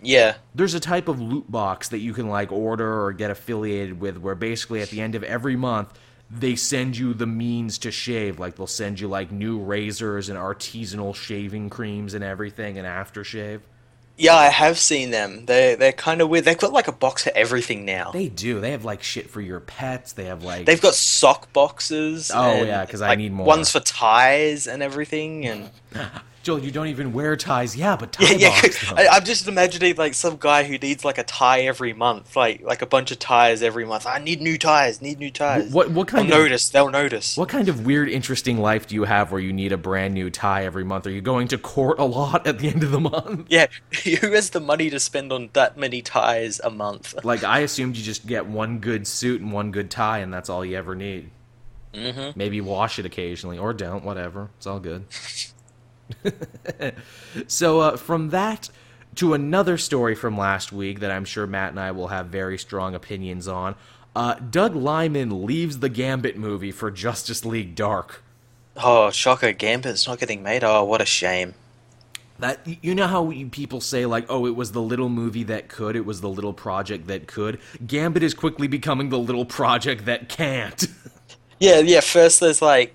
Yeah. 0.02 0.34
There's 0.54 0.74
a 0.74 0.80
type 0.80 1.08
of 1.08 1.20
loot 1.20 1.50
box 1.50 1.88
that 1.90 1.98
you 1.98 2.12
can 2.12 2.28
like 2.28 2.50
order 2.50 3.04
or 3.04 3.12
get 3.12 3.30
affiliated 3.30 4.00
with, 4.00 4.18
where 4.18 4.34
basically 4.34 4.82
at 4.82 4.90
the 4.90 5.00
end 5.00 5.14
of 5.14 5.22
every 5.22 5.56
month 5.56 5.98
they 6.28 6.56
send 6.56 6.96
you 6.96 7.12
the 7.14 7.26
means 7.26 7.78
to 7.78 7.90
shave. 7.90 8.38
Like 8.38 8.56
they'll 8.56 8.66
send 8.66 8.98
you 8.98 9.06
like 9.06 9.30
new 9.30 9.58
razors 9.58 10.28
and 10.28 10.38
artisanal 10.38 11.14
shaving 11.14 11.70
creams 11.70 12.14
and 12.14 12.24
everything, 12.24 12.78
and 12.78 12.86
aftershave. 12.86 13.60
Yeah, 14.18 14.34
I 14.36 14.46
have 14.50 14.78
seen 14.78 15.10
them. 15.10 15.46
They 15.46 15.74
they're 15.74 15.92
kind 15.92 16.20
of 16.20 16.28
weird. 16.28 16.44
They've 16.44 16.58
got 16.58 16.72
like 16.72 16.86
a 16.86 16.92
box 16.92 17.24
for 17.24 17.32
everything 17.34 17.84
now. 17.84 18.10
They 18.12 18.28
do. 18.28 18.60
They 18.60 18.70
have 18.72 18.84
like 18.84 19.02
shit 19.02 19.30
for 19.30 19.40
your 19.40 19.58
pets. 19.60 20.12
They 20.12 20.24
have 20.26 20.44
like 20.44 20.66
They've 20.66 20.80
got 20.80 20.94
sock 20.94 21.52
boxes. 21.52 22.30
Oh, 22.32 22.42
and, 22.50 22.66
yeah, 22.68 22.84
'cause 22.86 23.00
I 23.00 23.08
like, 23.08 23.18
need 23.18 23.32
more. 23.32 23.46
Ones 23.46 23.70
for 23.72 23.80
ties 23.80 24.66
and 24.66 24.82
everything, 24.82 25.46
and 25.46 25.70
Joel. 26.42 26.60
You 26.60 26.70
don't 26.70 26.88
even 26.88 27.12
wear 27.12 27.36
ties. 27.36 27.76
Yeah, 27.76 27.96
but 27.96 28.12
tie 28.12 28.32
yeah, 28.32 28.36
yeah. 28.36 28.62
box. 28.62 28.90
though. 28.90 28.96
I, 28.96 29.08
I'm 29.08 29.24
just 29.24 29.48
imagining 29.48 29.96
like 29.96 30.14
some 30.14 30.36
guy 30.38 30.64
who 30.64 30.78
needs 30.78 31.04
like 31.04 31.18
a 31.18 31.24
tie 31.24 31.62
every 31.62 31.92
month, 31.92 32.36
like 32.36 32.62
like 32.62 32.82
a 32.82 32.86
bunch 32.86 33.10
of 33.10 33.18
ties 33.18 33.62
every 33.62 33.84
month. 33.84 34.06
I 34.06 34.18
need 34.18 34.40
new 34.40 34.58
ties. 34.58 35.00
Need 35.00 35.18
new 35.18 35.30
ties. 35.30 35.72
What 35.72 35.90
what 35.90 36.08
They'll 36.08 36.18
kind 36.18 36.32
of 36.32 36.38
notice. 36.38 36.68
They'll 36.68 36.90
notice. 36.90 37.36
What 37.36 37.48
kind 37.48 37.68
of 37.68 37.86
weird, 37.86 38.08
interesting 38.08 38.58
life 38.58 38.86
do 38.86 38.94
you 38.94 39.04
have 39.04 39.32
where 39.32 39.40
you 39.40 39.52
need 39.52 39.72
a 39.72 39.76
brand 39.76 40.14
new 40.14 40.30
tie 40.30 40.64
every 40.64 40.84
month? 40.84 41.06
Are 41.06 41.10
you 41.10 41.20
going 41.20 41.48
to 41.48 41.58
court 41.58 41.98
a 41.98 42.04
lot 42.04 42.46
at 42.46 42.58
the 42.58 42.68
end 42.68 42.82
of 42.82 42.90
the 42.90 43.00
month? 43.00 43.46
Yeah, 43.48 43.66
who 44.04 44.32
has 44.32 44.50
the 44.50 44.60
money 44.60 44.90
to 44.90 45.00
spend 45.00 45.32
on 45.32 45.50
that 45.52 45.76
many 45.76 46.02
ties 46.02 46.60
a 46.60 46.70
month? 46.70 47.14
Like, 47.24 47.44
I 47.44 47.60
assumed 47.60 47.96
you 47.96 48.02
just 48.02 48.26
get 48.26 48.46
one 48.46 48.78
good 48.80 49.06
suit 49.06 49.40
and 49.40 49.52
one 49.52 49.70
good 49.70 49.90
tie, 49.90 50.18
and 50.18 50.34
that's 50.34 50.50
all 50.50 50.64
you 50.64 50.76
ever 50.76 50.94
need. 50.94 51.30
Mm-hmm. 51.94 52.36
Maybe 52.36 52.60
wash 52.60 52.98
it 52.98 53.06
occasionally, 53.06 53.58
or 53.58 53.72
don't, 53.72 54.04
whatever. 54.04 54.50
It's 54.56 54.66
all 54.66 54.80
good. 54.80 55.04
so, 57.46 57.80
uh, 57.80 57.96
from 57.96 58.30
that 58.30 58.70
to 59.16 59.34
another 59.34 59.76
story 59.76 60.14
from 60.14 60.38
last 60.38 60.72
week 60.72 61.00
that 61.00 61.10
I'm 61.10 61.24
sure 61.24 61.46
Matt 61.46 61.70
and 61.70 61.80
I 61.80 61.90
will 61.90 62.08
have 62.08 62.26
very 62.26 62.58
strong 62.58 62.94
opinions 62.94 63.46
on. 63.46 63.74
Uh, 64.14 64.34
Doug 64.34 64.74
Liman 64.74 65.44
leaves 65.46 65.78
the 65.78 65.88
Gambit 65.88 66.36
movie 66.36 66.72
for 66.72 66.90
Justice 66.90 67.44
League 67.44 67.74
Dark. 67.74 68.22
Oh, 68.76 69.10
shocker! 69.10 69.52
Gambit's 69.52 70.06
not 70.06 70.18
getting 70.18 70.42
made. 70.42 70.64
Oh, 70.64 70.84
what 70.84 71.00
a 71.00 71.06
shame. 71.06 71.54
That 72.38 72.66
you 72.82 72.94
know 72.94 73.06
how 73.06 73.30
people 73.50 73.80
say 73.80 74.06
like, 74.06 74.26
oh, 74.28 74.46
it 74.46 74.56
was 74.56 74.72
the 74.72 74.82
little 74.82 75.08
movie 75.08 75.44
that 75.44 75.68
could, 75.68 75.94
it 75.94 76.06
was 76.06 76.20
the 76.20 76.28
little 76.28 76.54
project 76.54 77.06
that 77.06 77.26
could. 77.26 77.60
Gambit 77.86 78.22
is 78.22 78.34
quickly 78.34 78.66
becoming 78.66 79.10
the 79.10 79.18
little 79.18 79.44
project 79.44 80.06
that 80.06 80.28
can't. 80.28 80.86
Yeah, 81.62 81.78
yeah. 81.78 82.00
First, 82.00 82.40
there's 82.40 82.60
like 82.60 82.92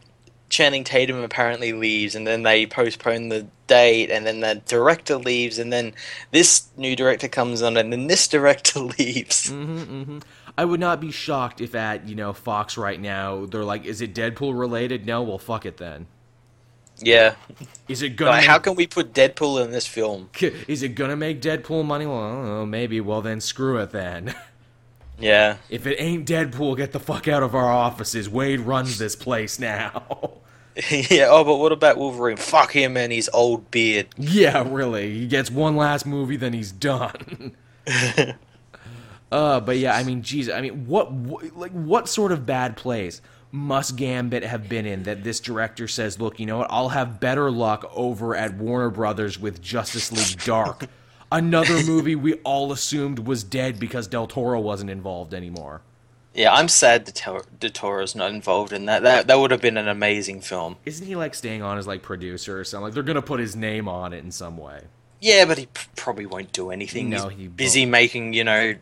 Channing 0.50 0.84
Tatum 0.84 1.24
apparently 1.24 1.74
leaves, 1.74 2.16
and 2.16 2.26
then 2.28 2.44
they 2.44 2.66
postpone 2.66 3.30
the 3.30 3.48
date, 3.68 4.10
and 4.10 4.26
then 4.26 4.40
the 4.42 4.62
director 4.66 5.18
leaves, 5.18 5.60
and 5.60 5.74
then 5.74 5.94
this 6.32 6.68
new 6.78 6.96
director 6.96 7.28
comes 7.28 7.62
on, 7.62 7.78
and 7.78 7.92
then 7.92 8.08
this 8.08 8.28
director 8.38 8.80
leaves. 8.80 9.50
hmm 9.50 9.84
hmm 9.84 10.20
I 10.58 10.66
would 10.66 10.80
not 10.80 11.00
be 11.00 11.12
shocked 11.12 11.62
if 11.62 11.76
at 11.76 12.08
you 12.08 12.16
know 12.16 12.34
Fox 12.34 12.78
right 12.78 13.00
now 13.00 13.46
they're 13.46 13.64
like, 13.64 13.86
is 13.86 14.02
it 14.02 14.16
Deadpool 14.16 14.58
related? 14.60 15.06
No, 15.06 15.22
well 15.22 15.38
fuck 15.40 15.66
it 15.66 15.78
then. 15.78 16.08
Yeah. 17.00 17.36
Is 17.88 18.02
it 18.02 18.12
gonna 18.16 18.32
Like, 18.32 18.42
make, 18.42 18.48
how 18.48 18.60
can 18.60 18.76
we 18.76 18.88
put 18.88 19.14
Deadpool 19.14 19.64
in 19.64 19.72
this 19.72 19.88
film? 19.88 20.30
is 20.42 20.84
it 20.84 20.90
gonna 20.90 21.16
make 21.16 21.42
Deadpool 21.42 21.86
money? 21.86 22.06
Well, 22.06 22.44
know, 22.44 22.66
maybe. 22.66 23.02
Well 23.02 23.22
then, 23.22 23.42
screw 23.42 23.78
it 23.80 23.92
then. 23.92 24.36
Yeah. 25.20 25.58
if 25.70 25.88
it 25.88 26.00
ain't 26.00 26.28
Deadpool, 26.28 26.78
get 26.78 26.92
the 26.92 27.00
fuck 27.00 27.28
out 27.28 27.44
of 27.44 27.56
our 27.56 27.72
offices. 27.72 28.30
Wade 28.30 28.60
runs 28.62 28.98
this 28.98 29.16
place 29.16 29.60
now. 29.60 30.34
yeah. 30.92 31.28
Oh, 31.30 31.44
but 31.44 31.58
what 31.58 31.72
about 31.72 31.98
Wolverine? 31.98 32.38
Fuck 32.38 32.74
him 32.74 32.98
and 32.98 33.12
his 33.12 33.30
old 33.34 33.72
beard. 33.72 34.08
yeah, 34.18 34.64
really. 34.68 35.14
He 35.20 35.28
gets 35.28 35.50
one 35.50 35.76
last 35.76 36.06
movie, 36.06 36.38
then 36.38 36.54
he's 36.54 36.72
done. 36.72 37.56
uh, 39.32 39.60
but 39.60 39.78
yeah, 39.78 39.96
I 39.96 40.04
mean, 40.04 40.22
Jesus, 40.22 40.54
I 40.54 40.62
mean, 40.62 40.86
what, 40.88 41.12
what, 41.12 41.58
like, 41.58 41.72
what 41.72 42.08
sort 42.08 42.32
of 42.32 42.46
bad 42.46 42.78
plays 42.78 43.22
must 43.52 43.96
Gambit 43.96 44.44
have 44.44 44.68
been 44.70 44.86
in 44.86 45.04
that 45.04 45.24
this 45.24 45.40
director 45.40 45.88
says, 45.88 46.20
look, 46.20 46.40
you 46.40 46.46
know 46.46 46.60
what, 46.60 46.68
I'll 46.70 46.90
have 46.90 47.20
better 47.20 47.50
luck 47.50 47.90
over 47.96 48.36
at 48.36 48.56
Warner 48.56 48.90
Brothers 48.90 49.40
with 49.40 49.62
Justice 49.62 50.12
League 50.12 50.44
Dark, 50.44 50.86
another 51.32 51.84
movie 51.86 52.16
we 52.16 52.36
all 52.36 52.72
assumed 52.72 53.20
was 53.20 53.44
dead 53.44 53.80
because 53.80 54.08
Del 54.08 54.28
Toro 54.28 54.60
wasn't 54.60 54.90
involved 54.90 55.34
anymore. 55.34 55.82
Yeah, 56.34 56.54
I'm 56.54 56.68
sad 56.68 57.12
Del 57.60 57.70
Toro's 57.72 58.16
not 58.16 58.32
involved 58.32 58.72
in 58.72 58.86
that. 58.86 59.02
That 59.02 59.28
that 59.28 59.40
would 59.40 59.50
have 59.52 59.62
been 59.62 59.78
an 59.78 59.88
amazing 59.88 60.42
film. 60.42 60.76
Isn't 60.86 61.08
he 61.08 61.16
like 61.16 61.34
staying 61.34 61.64
on 61.64 61.78
as 61.80 61.88
like 61.88 62.04
producer 62.04 62.60
or 62.60 62.64
something? 62.64 62.84
Like 62.86 62.94
they're 62.94 63.02
gonna 63.04 63.24
put 63.24 63.40
his 63.40 63.56
name 63.56 63.88
on 63.88 64.14
it 64.14 64.24
in 64.24 64.32
some 64.32 64.56
way. 64.58 64.82
Yeah, 65.20 65.46
but 65.46 65.58
he 65.58 65.68
probably 65.96 66.28
won't 66.28 66.52
do 66.52 66.70
anything. 66.70 67.10
No, 67.10 67.30
He's 67.30 67.40
he 67.40 67.48
busy 67.48 67.82
won't. 67.82 67.92
making, 67.92 68.34
you 68.34 68.44
know, 68.44 68.76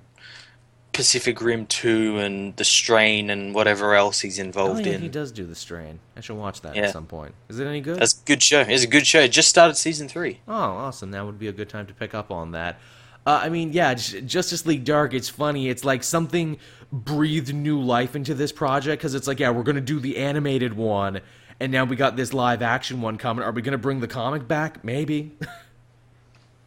Pacific 0.96 1.41
Rim 1.41 1.66
2 1.68 2.18
and 2.20 2.56
The 2.56 2.64
Strain 2.64 3.30
and 3.30 3.54
whatever 3.54 3.93
else 3.96 4.22
he's 4.22 4.39
involved 4.39 4.82
Oh 4.82 4.89
yeah, 4.89 4.96
in. 4.96 5.02
he 5.02 5.10
does 5.10 5.32
do 5.32 5.46
the 5.46 5.56
strain. 5.56 6.00
I 6.18 6.22
should 6.22 6.38
watch 6.38 6.62
that 6.62 6.76
Yeah. 6.76 6.84
at 6.84 6.93
some 6.93 7.06
point. 7.06 7.34
Is 7.50 7.60
it 7.60 7.68
any 7.68 7.82
good? 7.82 8.00
That's 8.00 8.20
a 8.20 8.26
good 8.26 8.41
show. 8.41 8.62
It's 8.62 8.84
a 8.84 8.88
good 8.88 9.06
show. 9.06 9.20
It 9.20 9.30
just 9.32 9.50
started 9.50 9.76
season 9.76 10.08
3. 10.08 10.39
Oh, 10.48 10.54
awesome! 10.54 11.12
That 11.12 11.26
would 11.26 11.38
be 11.38 11.48
a 11.48 11.52
good 11.52 11.70
time 11.70 11.86
to 11.88 11.93
pick 11.93 12.14
up 12.16 12.32
on 12.32 12.52
that. 12.52 12.80
Uh, 13.28 13.41
I 13.43 13.50
mean, 13.50 13.74
yeah, 13.74 13.93
Justice 13.96 14.66
League 14.66 14.84
Dark. 14.86 15.14
It's 15.14 15.30
funny. 15.30 15.68
It's 15.70 15.84
like 15.84 16.04
something 16.04 16.58
breathed 16.91 17.54
new 17.54 17.82
life 17.82 18.16
into 18.16 18.34
this 18.36 18.52
project 18.52 19.02
because 19.02 19.16
it's 19.16 19.28
like, 19.28 19.39
yeah, 19.39 19.50
we're 19.50 19.64
gonna 19.64 19.82
do 19.82 20.00
the 20.00 20.18
animated 20.18 20.74
one, 20.74 21.22
and 21.60 21.72
now 21.72 21.84
we 21.86 21.96
got 21.96 22.16
this 22.16 22.34
live 22.34 22.62
action 22.62 23.02
one 23.02 23.18
coming. 23.18 23.43
Are 23.43 23.52
we 23.52 23.62
gonna 23.62 23.78
bring 23.80 24.00
the 24.00 24.08
comic 24.08 24.48
back? 24.48 24.84
Maybe. 24.84 25.38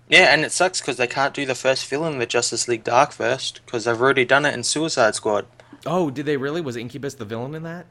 Yeah, 0.08 0.32
and 0.32 0.44
it 0.44 0.52
sucks 0.52 0.80
because 0.80 0.96
they 0.96 1.06
can't 1.06 1.34
do 1.34 1.44
the 1.44 1.54
first 1.54 1.86
villain 1.86 2.14
in 2.14 2.18
the 2.18 2.26
Justice 2.26 2.66
League 2.66 2.84
Dark 2.84 3.12
first 3.12 3.60
because 3.64 3.84
they've 3.84 4.00
already 4.00 4.24
done 4.24 4.46
it 4.46 4.54
in 4.54 4.64
Suicide 4.64 5.14
Squad. 5.14 5.46
oh, 5.86 6.10
did 6.10 6.26
they 6.26 6.36
really? 6.36 6.60
Was 6.60 6.76
Incubus 6.76 7.14
the 7.14 7.24
villain 7.24 7.54
in 7.54 7.62
that? 7.64 7.86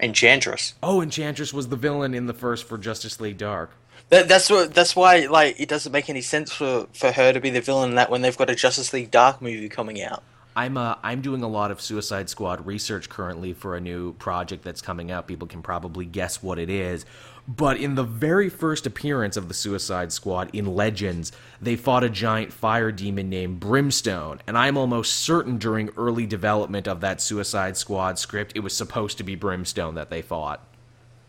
Enchantress. 0.00 0.74
Oh, 0.82 1.00
Enchantress 1.00 1.52
was 1.54 1.68
the 1.68 1.76
villain 1.76 2.12
in 2.12 2.26
the 2.26 2.34
first 2.34 2.64
for 2.64 2.76
Justice 2.76 3.20
League 3.20 3.38
Dark. 3.38 3.70
That, 4.08 4.28
that's 4.28 4.50
what. 4.50 4.74
That's 4.74 4.94
why, 4.94 5.26
like, 5.26 5.58
it 5.58 5.68
doesn't 5.68 5.90
make 5.90 6.10
any 6.10 6.20
sense 6.20 6.52
for 6.52 6.86
for 6.92 7.12
her 7.12 7.32
to 7.32 7.40
be 7.40 7.50
the 7.50 7.60
villain 7.60 7.90
in 7.90 7.96
that 7.96 8.10
when 8.10 8.22
they've 8.22 8.36
got 8.36 8.50
a 8.50 8.54
Justice 8.54 8.92
League 8.92 9.10
Dark 9.10 9.40
movie 9.40 9.68
coming 9.68 10.02
out. 10.02 10.22
I'm 10.54 10.76
uh, 10.76 10.96
I'm 11.02 11.22
doing 11.22 11.42
a 11.42 11.48
lot 11.48 11.70
of 11.70 11.80
Suicide 11.80 12.28
Squad 12.28 12.66
research 12.66 13.08
currently 13.08 13.52
for 13.52 13.76
a 13.76 13.80
new 13.80 14.12
project 14.14 14.64
that's 14.64 14.80
coming 14.80 15.10
out. 15.10 15.26
People 15.26 15.48
can 15.48 15.62
probably 15.62 16.06
guess 16.06 16.42
what 16.42 16.58
it 16.58 16.70
is. 16.70 17.04
But 17.48 17.76
in 17.76 17.94
the 17.94 18.02
very 18.02 18.48
first 18.48 18.86
appearance 18.86 19.36
of 19.36 19.46
the 19.46 19.54
Suicide 19.54 20.12
Squad 20.12 20.50
in 20.52 20.74
Legends, 20.74 21.30
they 21.60 21.76
fought 21.76 22.02
a 22.02 22.10
giant 22.10 22.52
fire 22.52 22.90
demon 22.90 23.30
named 23.30 23.60
Brimstone, 23.60 24.40
and 24.48 24.58
I'm 24.58 24.76
almost 24.76 25.14
certain 25.14 25.56
during 25.56 25.90
early 25.96 26.26
development 26.26 26.88
of 26.88 27.00
that 27.02 27.20
Suicide 27.20 27.76
Squad 27.76 28.18
script, 28.18 28.52
it 28.56 28.60
was 28.60 28.76
supposed 28.76 29.16
to 29.18 29.24
be 29.24 29.36
Brimstone 29.36 29.94
that 29.94 30.10
they 30.10 30.22
fought. 30.22 30.60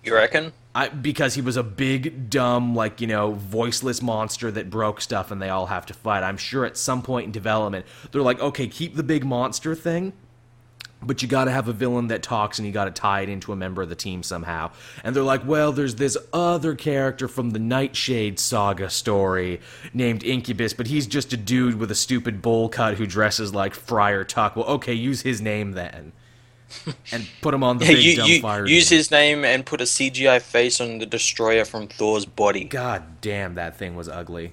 You 0.03 0.15
reckon? 0.15 0.53
I, 0.73 0.89
because 0.89 1.33
he 1.33 1.41
was 1.41 1.57
a 1.57 1.63
big, 1.63 2.29
dumb, 2.29 2.73
like, 2.73 3.01
you 3.01 3.07
know, 3.07 3.33
voiceless 3.33 4.01
monster 4.01 4.49
that 4.51 4.69
broke 4.69 5.01
stuff 5.01 5.31
and 5.31 5.41
they 5.41 5.49
all 5.49 5.65
have 5.65 5.85
to 5.87 5.93
fight. 5.93 6.23
I'm 6.23 6.37
sure 6.37 6.65
at 6.65 6.77
some 6.77 7.01
point 7.01 7.25
in 7.25 7.31
development, 7.31 7.85
they're 8.11 8.21
like, 8.21 8.39
okay, 8.39 8.67
keep 8.67 8.95
the 8.95 9.03
big 9.03 9.25
monster 9.25 9.75
thing, 9.75 10.13
but 11.01 11.21
you 11.21 11.27
gotta 11.27 11.51
have 11.51 11.67
a 11.67 11.73
villain 11.73 12.07
that 12.07 12.23
talks 12.23 12.57
and 12.57 12.65
you 12.65 12.73
gotta 12.73 12.91
tie 12.91 13.21
it 13.21 13.29
into 13.29 13.51
a 13.51 13.55
member 13.55 13.81
of 13.81 13.89
the 13.89 13.95
team 13.95 14.23
somehow. 14.23 14.71
And 15.03 15.15
they're 15.15 15.23
like, 15.23 15.45
well, 15.45 15.71
there's 15.71 15.95
this 15.95 16.17
other 16.33 16.75
character 16.75 17.27
from 17.27 17.51
the 17.51 17.59
Nightshade 17.59 18.39
saga 18.39 18.89
story 18.89 19.61
named 19.93 20.23
Incubus, 20.23 20.73
but 20.73 20.87
he's 20.87 21.07
just 21.07 21.33
a 21.33 21.37
dude 21.37 21.75
with 21.75 21.91
a 21.91 21.95
stupid 21.95 22.41
bowl 22.41 22.69
cut 22.69 22.95
who 22.95 23.05
dresses 23.05 23.53
like 23.53 23.73
Friar 23.73 24.23
Tuck. 24.23 24.55
Well, 24.55 24.65
okay, 24.65 24.93
use 24.93 25.21
his 25.21 25.41
name 25.41 25.73
then. 25.73 26.13
and 27.13 27.27
put 27.41 27.53
him 27.53 27.63
on 27.63 27.77
the 27.77 27.85
Yeah, 27.85 27.91
big 27.93 28.03
you, 28.03 28.15
dumb 28.17 28.29
you 28.29 28.41
fire 28.41 28.67
use 28.67 28.89
his 28.89 29.09
name 29.09 29.45
and 29.45 29.65
put 29.65 29.79
a 29.79 29.85
CGI 29.85 30.41
face 30.41 30.81
on 30.81 30.97
the 30.97 31.05
destroyer 31.05 31.63
from 31.63 31.87
Thor's 31.87 32.25
body. 32.25 32.65
God 32.65 33.21
damn, 33.21 33.55
that 33.55 33.77
thing 33.77 33.95
was 33.95 34.09
ugly. 34.09 34.51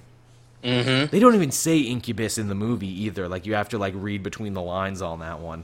Mm-hmm. 0.63 1.11
They 1.11 1.19
don't 1.19 1.35
even 1.35 1.51
say 1.51 1.79
incubus 1.79 2.37
in 2.37 2.47
the 2.47 2.55
movie 2.55 3.03
either. 3.03 3.27
Like 3.27 3.45
you 3.45 3.53
have 3.55 3.69
to 3.69 3.77
like 3.77 3.93
read 3.95 4.23
between 4.23 4.53
the 4.53 4.61
lines 4.61 5.01
on 5.01 5.19
that 5.19 5.39
one. 5.39 5.63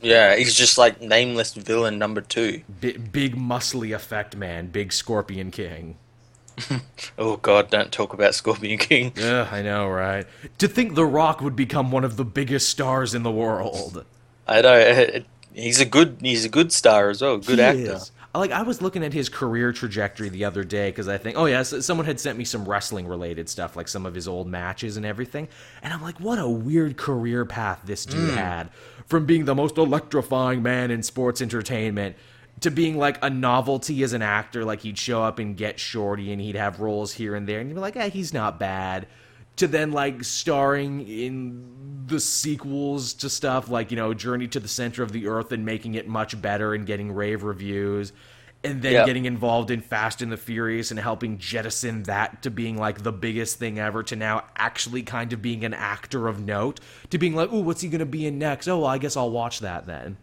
Yeah, 0.00 0.36
he's 0.36 0.54
just 0.54 0.78
like 0.78 1.00
nameless 1.00 1.54
villain 1.54 1.98
number 1.98 2.20
two. 2.20 2.62
B- 2.80 2.96
big 2.96 3.36
muscly 3.36 3.94
effect 3.94 4.36
man, 4.36 4.68
big 4.68 4.92
scorpion 4.92 5.50
king. 5.50 5.96
Oh 7.18 7.36
God, 7.36 7.70
don't 7.70 7.92
talk 7.92 8.12
about 8.12 8.34
Scorpion 8.34 8.78
King. 8.78 9.12
Yeah, 9.16 9.48
I 9.50 9.62
know, 9.62 9.88
right? 9.88 10.26
To 10.58 10.66
think 10.68 10.94
The 10.96 11.04
Rock 11.06 11.40
would 11.40 11.54
become 11.56 11.90
one 11.92 12.04
of 12.04 12.16
the 12.16 12.24
biggest 12.24 12.68
stars 12.68 13.14
in 13.14 13.22
the 13.22 13.30
world. 13.30 14.04
I 14.46 14.60
know 14.60 14.74
it- 14.74 15.10
it- 15.14 15.26
he's 15.54 15.80
a 15.80 15.84
good 15.84 16.18
he's 16.20 16.44
a 16.44 16.48
good 16.48 16.72
star 16.72 17.10
as 17.10 17.22
well, 17.22 17.38
good 17.38 17.58
He 17.58 17.64
actor. 17.64 17.94
is. 17.94 18.10
Like 18.34 18.52
I 18.52 18.62
was 18.62 18.82
looking 18.82 19.02
at 19.02 19.12
his 19.12 19.28
career 19.28 19.72
trajectory 19.72 20.28
the 20.28 20.44
other 20.44 20.62
day 20.62 20.90
because 20.90 21.08
I 21.08 21.18
think, 21.18 21.36
oh 21.36 21.46
yes, 21.46 21.74
someone 21.84 22.06
had 22.06 22.20
sent 22.20 22.38
me 22.38 22.44
some 22.44 22.68
wrestling 22.68 23.08
related 23.08 23.48
stuff, 23.48 23.74
like 23.74 23.88
some 23.88 24.06
of 24.06 24.14
his 24.14 24.28
old 24.28 24.46
matches 24.46 24.96
and 24.96 25.04
everything, 25.06 25.48
and 25.82 25.92
I'm 25.92 26.02
like, 26.02 26.20
what 26.20 26.38
a 26.38 26.48
weird 26.48 26.96
career 26.96 27.44
path 27.44 27.80
this 27.84 28.04
dude 28.04 28.30
had, 28.34 28.70
from 29.06 29.26
being 29.26 29.44
the 29.44 29.54
most 29.54 29.78
electrifying 29.78 30.62
man 30.62 30.90
in 30.90 31.02
sports 31.02 31.40
entertainment 31.40 32.16
to 32.60 32.70
being 32.70 32.98
like 32.98 33.22
a 33.24 33.30
novelty 33.30 34.02
as 34.02 34.12
an 34.12 34.22
actor. 34.22 34.64
Like 34.64 34.80
he'd 34.80 34.98
show 34.98 35.22
up 35.22 35.38
and 35.38 35.56
get 35.56 35.80
shorty, 35.80 36.30
and 36.30 36.40
he'd 36.40 36.56
have 36.56 36.80
roles 36.80 37.14
here 37.14 37.34
and 37.34 37.48
there, 37.48 37.60
and 37.60 37.68
you'd 37.68 37.76
be 37.76 37.80
like, 37.80 37.96
eh, 37.96 38.10
he's 38.10 38.34
not 38.34 38.58
bad. 38.58 39.06
To 39.58 39.66
then 39.68 39.92
like 39.92 40.24
starring 40.24 41.06
in 41.08 42.04
the 42.06 42.20
sequels 42.20 43.12
to 43.14 43.28
stuff 43.30 43.68
like 43.68 43.90
you 43.90 43.96
know 43.96 44.14
Journey 44.14 44.48
to 44.48 44.60
the 44.60 44.68
Center 44.68 45.02
of 45.02 45.12
the 45.12 45.26
Earth 45.28 45.52
and 45.52 45.64
making 45.64 45.94
it 45.94 46.06
much 46.08 46.40
better 46.40 46.74
and 46.74 46.86
getting 46.86 47.12
rave 47.12 47.42
reviews, 47.42 48.12
and 48.64 48.82
then 48.82 49.02
Yep. 49.02 49.02
getting 49.02 49.24
involved 49.24 49.70
in 49.72 49.80
Fast 49.80 50.22
and 50.22 50.30
the 50.30 50.36
Furious 50.36 50.90
and 50.92 51.00
helping 51.00 51.38
jettison 51.38 52.04
that 52.04 52.42
to 52.42 52.50
being 52.50 52.76
like 52.78 53.02
the 53.02 53.12
biggest 53.12 53.58
thing 53.58 53.78
ever 53.80 54.02
to 54.04 54.16
now 54.16 54.44
actually 54.56 55.02
kind 55.02 55.32
of 55.32 55.42
being 55.42 55.64
an 55.64 55.74
actor 55.74 56.28
of 56.28 56.40
note 56.40 56.80
to 57.10 57.18
being 57.18 57.34
like, 57.34 57.52
ooh, 57.52 57.60
what's 57.62 57.80
he 57.80 57.88
gonna 57.88 58.06
be 58.06 58.26
in 58.26 58.38
next? 58.38 58.68
Oh, 58.68 58.78
well, 58.80 58.86
I 58.88 58.98
guess 58.98 59.16
I'll 59.16 59.30
watch 59.30 59.60
that 59.60 59.86
then. 59.86 60.18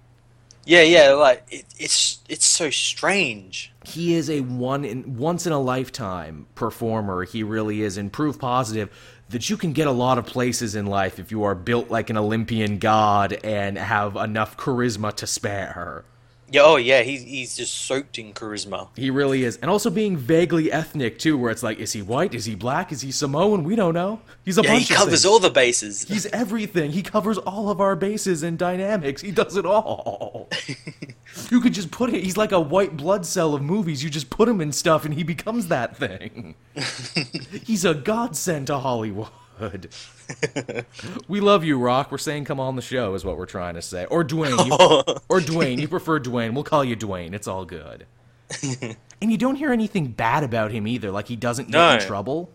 Yeah, 0.66 0.82
yeah, 0.82 1.14
like 1.14 1.44
it, 1.52 1.66
it's 1.78 2.24
it's 2.28 2.46
so 2.46 2.70
strange. 2.70 3.74
he 3.84 4.16
is 4.16 4.30
a 4.30 4.42
one 4.42 4.84
in 4.84 5.16
once 5.18 5.46
in 5.46 5.54
a 5.54 5.60
lifetime 5.60 6.48
performer. 6.56 7.24
He 7.24 7.44
really 7.44 7.82
is, 7.82 7.98
and 7.98 8.12
proof 8.12 8.40
positive 8.40 8.90
that 9.30 9.50
you 9.50 9.58
can 9.58 9.74
get 9.74 9.88
a 9.88 9.92
lot 9.92 10.18
of 10.18 10.26
places 10.26 10.76
in 10.76 10.86
life 10.86 11.20
if 11.20 11.32
you 11.32 11.44
are 11.44 11.56
built 11.56 11.90
like 11.90 12.10
an 12.10 12.18
Olympian 12.18 12.78
god 12.78 13.34
and 13.44 13.78
have 13.78 14.16
enough 14.16 14.56
charisma 14.58 15.14
to 15.16 15.28
spare. 15.28 16.06
Yeah, 16.52 16.62
oh 16.64 16.76
yeah, 16.76 17.02
he's 17.02 17.24
he's 17.24 17.58
just 17.58 17.74
soaked 17.74 18.20
in 18.20 18.32
charisma. 18.34 18.90
He 18.96 19.10
really 19.10 19.44
is, 19.44 19.58
and 19.58 19.72
also 19.72 19.90
being 19.90 20.16
vaguely 20.16 20.72
ethnic 20.72 21.18
too, 21.18 21.38
where 21.40 21.50
it's 21.52 21.64
like, 21.64 21.80
is 21.80 21.94
he 21.94 22.04
white? 22.04 22.36
Is 22.36 22.46
he 22.46 22.54
black? 22.54 22.92
Is 22.92 23.02
he 23.02 23.12
Samoan? 23.12 23.64
We 23.64 23.76
don't 23.76 23.96
know. 23.96 24.22
He's 24.44 24.60
a 24.60 24.62
Yeah, 24.62 24.74
bunch 24.74 24.88
he 24.88 24.94
covers 24.94 25.10
things. 25.24 25.26
all 25.26 25.40
the 25.40 25.50
bases. 25.50 26.04
He's 26.04 26.28
everything. 26.28 26.92
He 26.92 27.02
covers 27.02 27.40
all 27.40 27.70
of 27.72 27.82
our 27.82 27.96
bases 27.96 28.44
and 28.44 28.60
dynamics. 28.60 29.22
He 29.24 29.32
does 29.32 29.58
it 29.58 29.66
all. 29.66 30.50
you 31.50 31.62
could 31.62 31.74
just 31.74 31.90
put 31.90 32.14
it. 32.14 32.24
He's 32.24 32.38
like 32.38 32.52
a 32.52 32.60
white 32.60 32.96
blood 32.96 33.26
cell 33.26 33.56
of 33.56 33.64
movies. 33.64 34.04
You 34.04 34.12
just 34.12 34.30
put 34.30 34.48
him 34.48 34.62
in 34.62 34.72
stuff, 34.72 35.04
and 35.04 35.16
he 35.16 35.24
becomes 35.24 35.68
that 35.70 35.98
thing. 35.98 36.54
He's 37.66 37.86
a 37.86 37.96
godsend 37.96 38.68
to 38.68 38.78
Hollywood. 38.78 39.30
we 41.28 41.40
love 41.40 41.64
you, 41.64 41.78
Rock. 41.80 42.12
We're 42.12 42.18
saying 42.18 42.46
come 42.46 42.60
on 42.60 42.76
the 42.76 42.82
show 42.82 43.14
is 43.14 43.24
what 43.24 43.38
we're 43.38 43.46
trying 43.46 43.76
to 43.76 43.82
say. 43.82 44.06
Or 44.06 44.24
Dwayne. 44.24 44.66
You, 44.66 44.74
or 45.30 45.40
Dwayne. 45.40 45.80
You 45.80 45.88
prefer 45.88 46.20
Dwayne. 46.20 46.54
We'll 46.54 46.64
call 46.64 46.84
you 46.84 46.96
Dwayne. 46.96 47.34
It's 47.34 47.48
all 47.48 47.66
good. 47.66 48.06
and 49.22 49.32
you 49.32 49.38
don't 49.38 49.56
hear 49.56 49.72
anything 49.72 50.08
bad 50.08 50.44
about 50.44 50.72
him 50.72 50.88
either. 50.88 51.12
Like 51.12 51.28
he 51.28 51.36
doesn't 51.36 51.72
get 51.72 52.02
in 52.02 52.08
trouble. 52.08 52.52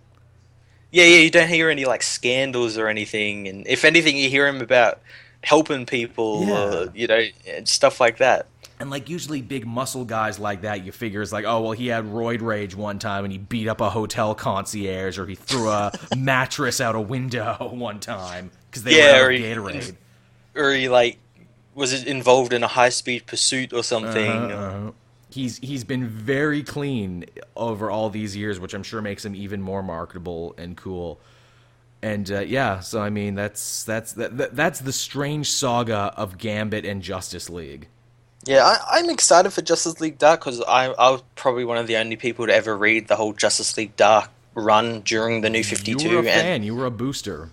Yeah, 0.93 1.05
yeah, 1.05 1.19
you 1.19 1.31
don't 1.31 1.49
hear 1.49 1.71
any 1.71 1.85
like 1.85 2.03
scandals 2.03 2.77
or 2.77 2.89
anything, 2.89 3.47
and 3.47 3.65
if 3.69 3.85
anything, 3.85 4.17
you 4.17 4.29
hear 4.29 4.49
him 4.49 4.61
about 4.61 5.01
helping 5.43 5.87
people, 5.87 6.45
Yeah. 6.45 6.75
or, 6.75 6.93
you 6.95 7.07
know, 7.07 7.23
and 7.47 7.69
stuff 7.69 8.01
like 8.01 8.19
that. 8.19 8.47
And 8.81 8.89
like 8.91 9.09
usually 9.11 9.43
big 9.43 9.67
muscle 9.67 10.05
guys 10.07 10.39
like 10.39 10.63
that, 10.63 10.85
you 10.85 10.91
figure 10.93 11.21
is 11.21 11.33
like, 11.33 11.45
oh 11.45 11.61
well, 11.61 11.73
he 11.73 11.89
had 11.89 12.07
roid 12.07 12.41
rage 12.41 12.75
one 12.75 12.99
time 12.99 13.25
and 13.25 13.31
he 13.33 13.39
beat 13.39 13.69
up 13.69 13.81
a 13.83 13.91
hotel 13.91 14.35
concierge, 14.35 15.19
or 15.19 15.27
he 15.27 15.35
threw 15.35 15.69
a 15.69 15.93
mattress 16.17 16.81
out 16.81 16.95
a 16.95 17.01
window 17.01 17.57
one 17.75 18.01
time 18.01 18.51
because 18.71 18.83
they 18.83 18.97
Yeah, 18.99 19.21
were 19.21 19.31
of 19.31 19.37
he- 19.37 19.43
Gatorade. 19.45 19.97
or 20.57 20.73
he 20.73 20.89
like 20.89 21.19
was 21.75 21.93
it 21.93 22.07
involved 22.07 22.53
in 22.53 22.63
a 22.63 22.67
high 22.69 22.89
speed 22.89 23.27
pursuit 23.27 23.73
or 23.73 23.85
something. 23.85 24.31
Uh-huh. 24.31 24.93
He's 25.29 25.59
he's 25.59 25.85
been 25.85 26.09
very 26.09 26.63
clean 26.65 27.27
over 27.57 27.91
all 27.91 28.11
these 28.11 28.35
years, 28.35 28.59
which 28.59 28.75
I'm 28.75 28.83
sure 28.83 29.01
makes 29.03 29.25
him 29.25 29.35
even 29.37 29.61
more 29.63 29.83
marketable 29.83 30.55
and 30.59 30.77
cool. 30.77 31.21
And 32.03 32.29
uh, 32.33 32.41
yeah, 32.41 32.81
so 32.81 33.01
I 33.01 33.11
mean 33.11 33.35
that's 33.35 33.85
that's 33.85 34.15
that, 34.15 34.39
that, 34.39 34.57
that's 34.57 34.81
the 34.81 34.93
strange 34.93 35.51
saga 35.51 36.13
of 36.17 36.39
Gambit 36.39 36.85
and 36.87 37.03
Justice 37.03 37.49
League. 37.51 37.89
Yeah, 38.47 38.65
I, 38.65 38.99
I'm 38.99 39.11
excited 39.11 39.51
for 39.51 39.63
Justice 39.63 40.01
League 40.01 40.19
Dark 40.19 40.41
because 40.41 40.61
I, 40.63 40.87
I 40.87 41.11
was 41.11 41.23
probably 41.35 41.65
one 41.65 41.77
of 41.77 41.87
the 41.87 41.97
only 41.97 42.17
people 42.17 42.47
to 42.47 42.55
ever 42.55 42.77
read 42.77 43.09
the 43.09 43.17
whole 43.17 43.33
Justice 43.33 43.77
League 43.77 43.97
Dark 43.97 44.31
run 44.55 45.01
during 45.03 45.43
the 45.43 45.51
New 45.51 45.63
Fifty 45.63 45.95
Two. 45.95 46.09
You 46.09 46.17
were 46.17 46.23
a 46.23 46.31
and. 46.31 46.65
You 46.65 46.75
were 46.75 46.87
a 46.87 46.91
booster. 46.91 47.51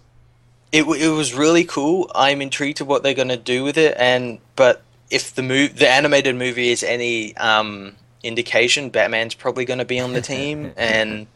it 0.71 0.83
it 0.83 1.09
was 1.09 1.33
really 1.33 1.63
cool. 1.65 2.09
I'm 2.15 2.41
intrigued 2.41 2.77
to 2.77 2.85
what 2.85 3.03
they're 3.03 3.13
going 3.13 3.27
to 3.29 3.37
do 3.37 3.63
with 3.63 3.77
it, 3.77 3.95
and 3.97 4.39
but 4.55 4.81
if 5.09 5.35
the 5.35 5.43
move 5.43 5.77
the 5.77 5.89
animated 5.89 6.35
movie 6.35 6.69
is 6.69 6.83
any 6.83 7.35
um, 7.37 7.95
indication, 8.23 8.89
Batman's 8.89 9.35
probably 9.35 9.65
going 9.65 9.79
to 9.79 9.85
be 9.85 9.99
on 9.99 10.13
the 10.13 10.21
team, 10.21 10.71
and 10.77 11.27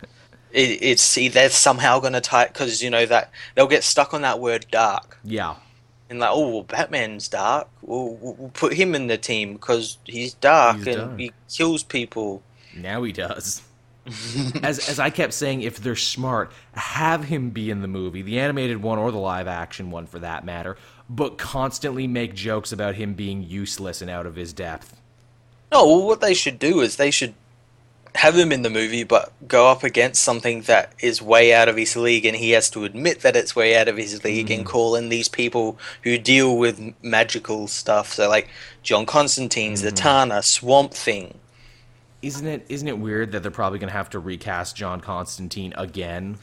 it, 0.52 0.82
it's 0.82 1.16
they're 1.16 1.50
somehow 1.50 2.00
going 2.00 2.14
to 2.14 2.22
tie 2.22 2.48
because 2.48 2.82
you 2.82 2.90
know 2.90 3.06
that 3.06 3.32
they'll 3.56 3.68
get 3.68 3.84
stuck 3.84 4.14
on 4.14 4.22
that 4.22 4.40
word 4.40 4.66
dark. 4.72 5.20
Yeah. 5.24 5.56
And 6.12 6.20
like, 6.20 6.30
oh, 6.34 6.50
well, 6.50 6.64
Batman's 6.64 7.30
dark. 7.30 7.70
We'll, 7.82 8.16
we'll 8.16 8.50
put 8.50 8.74
him 8.74 8.94
in 8.96 9.08
the 9.08 9.18
team 9.18 9.54
because 9.54 9.98
he's 10.04 10.34
dark 10.34 10.80
He's 10.80 10.88
and 10.88 10.98
dark. 10.98 11.20
he 11.20 11.32
kills 11.50 11.84
people. 11.84 12.44
Now 12.76 13.04
he 13.04 13.14
does. 13.14 13.62
as 14.62 14.90
as 14.90 15.00
I 15.00 15.10
kept 15.10 15.32
saying, 15.34 15.62
if 15.62 15.78
they're 15.78 15.96
smart, 15.96 16.52
have 16.74 17.24
him 17.24 17.52
be 17.52 17.70
in 17.70 17.82
the 17.82 17.88
movie, 17.88 18.22
the 18.22 18.40
animated 18.40 18.82
one 18.82 19.00
or 19.00 19.10
the 19.10 19.20
live 19.20 19.48
action 19.48 19.90
one 19.90 20.06
for 20.06 20.20
that 20.20 20.44
matter, 20.44 20.76
but 21.10 21.38
constantly 21.38 22.08
make 22.08 22.34
jokes 22.34 22.74
about 22.74 22.96
him 22.96 23.14
being 23.14 23.42
useless 23.44 24.02
and 24.02 24.12
out 24.12 24.26
of 24.26 24.36
his 24.36 24.52
depth. 24.52 24.98
No, 25.72 25.86
well, 25.86 26.08
what 26.08 26.20
they 26.20 26.34
should 26.34 26.60
do 26.60 26.82
is 26.82 26.98
they 26.98 27.12
should 27.12 27.36
have 28.16 28.36
him 28.36 28.52
in 28.52 28.62
the 28.62 28.70
movie, 28.70 29.04
but 29.04 29.32
go 29.48 29.70
up 29.70 29.84
against 29.84 30.22
something 30.22 30.62
that 30.64 30.94
is 31.00 31.22
way 31.22 31.54
out 31.54 31.70
of 31.70 31.78
his 31.78 31.96
league, 31.96 32.26
and 32.26 32.36
he 32.36 32.52
has 32.52 32.70
to 32.72 32.84
admit 32.84 33.22
that 33.22 33.36
it's 33.36 33.56
way 33.56 33.76
out 33.76 33.88
of 33.88 33.98
his 33.98 34.24
league, 34.24 34.52
and 34.52 34.66
mm. 34.66 34.68
call 34.68 34.96
in 34.96 35.10
these 35.10 35.30
people 35.30 35.78
who 36.04 36.18
deal 36.18 36.58
with 36.58 36.94
magical 37.02 37.68
stuff. 37.68 38.14
So, 38.14 38.30
like 38.30 38.50
John 38.84 39.06
Constantine's 39.06 39.82
the 39.82 39.90
mm-hmm. 39.90 39.96
Tana 39.96 40.44
Swamp 40.44 40.94
Thing. 40.94 41.38
Isn't 42.22 42.48
it 42.48 42.66
isn't 42.70 42.88
it 42.88 43.00
weird 43.00 43.32
that 43.32 43.42
they're 43.42 43.52
probably 43.52 43.80
going 43.80 43.90
to 43.90 43.98
have 43.98 44.10
to 44.12 44.20
recast 44.20 44.76
John 44.76 45.02
Constantine 45.02 45.74
again? 45.76 46.38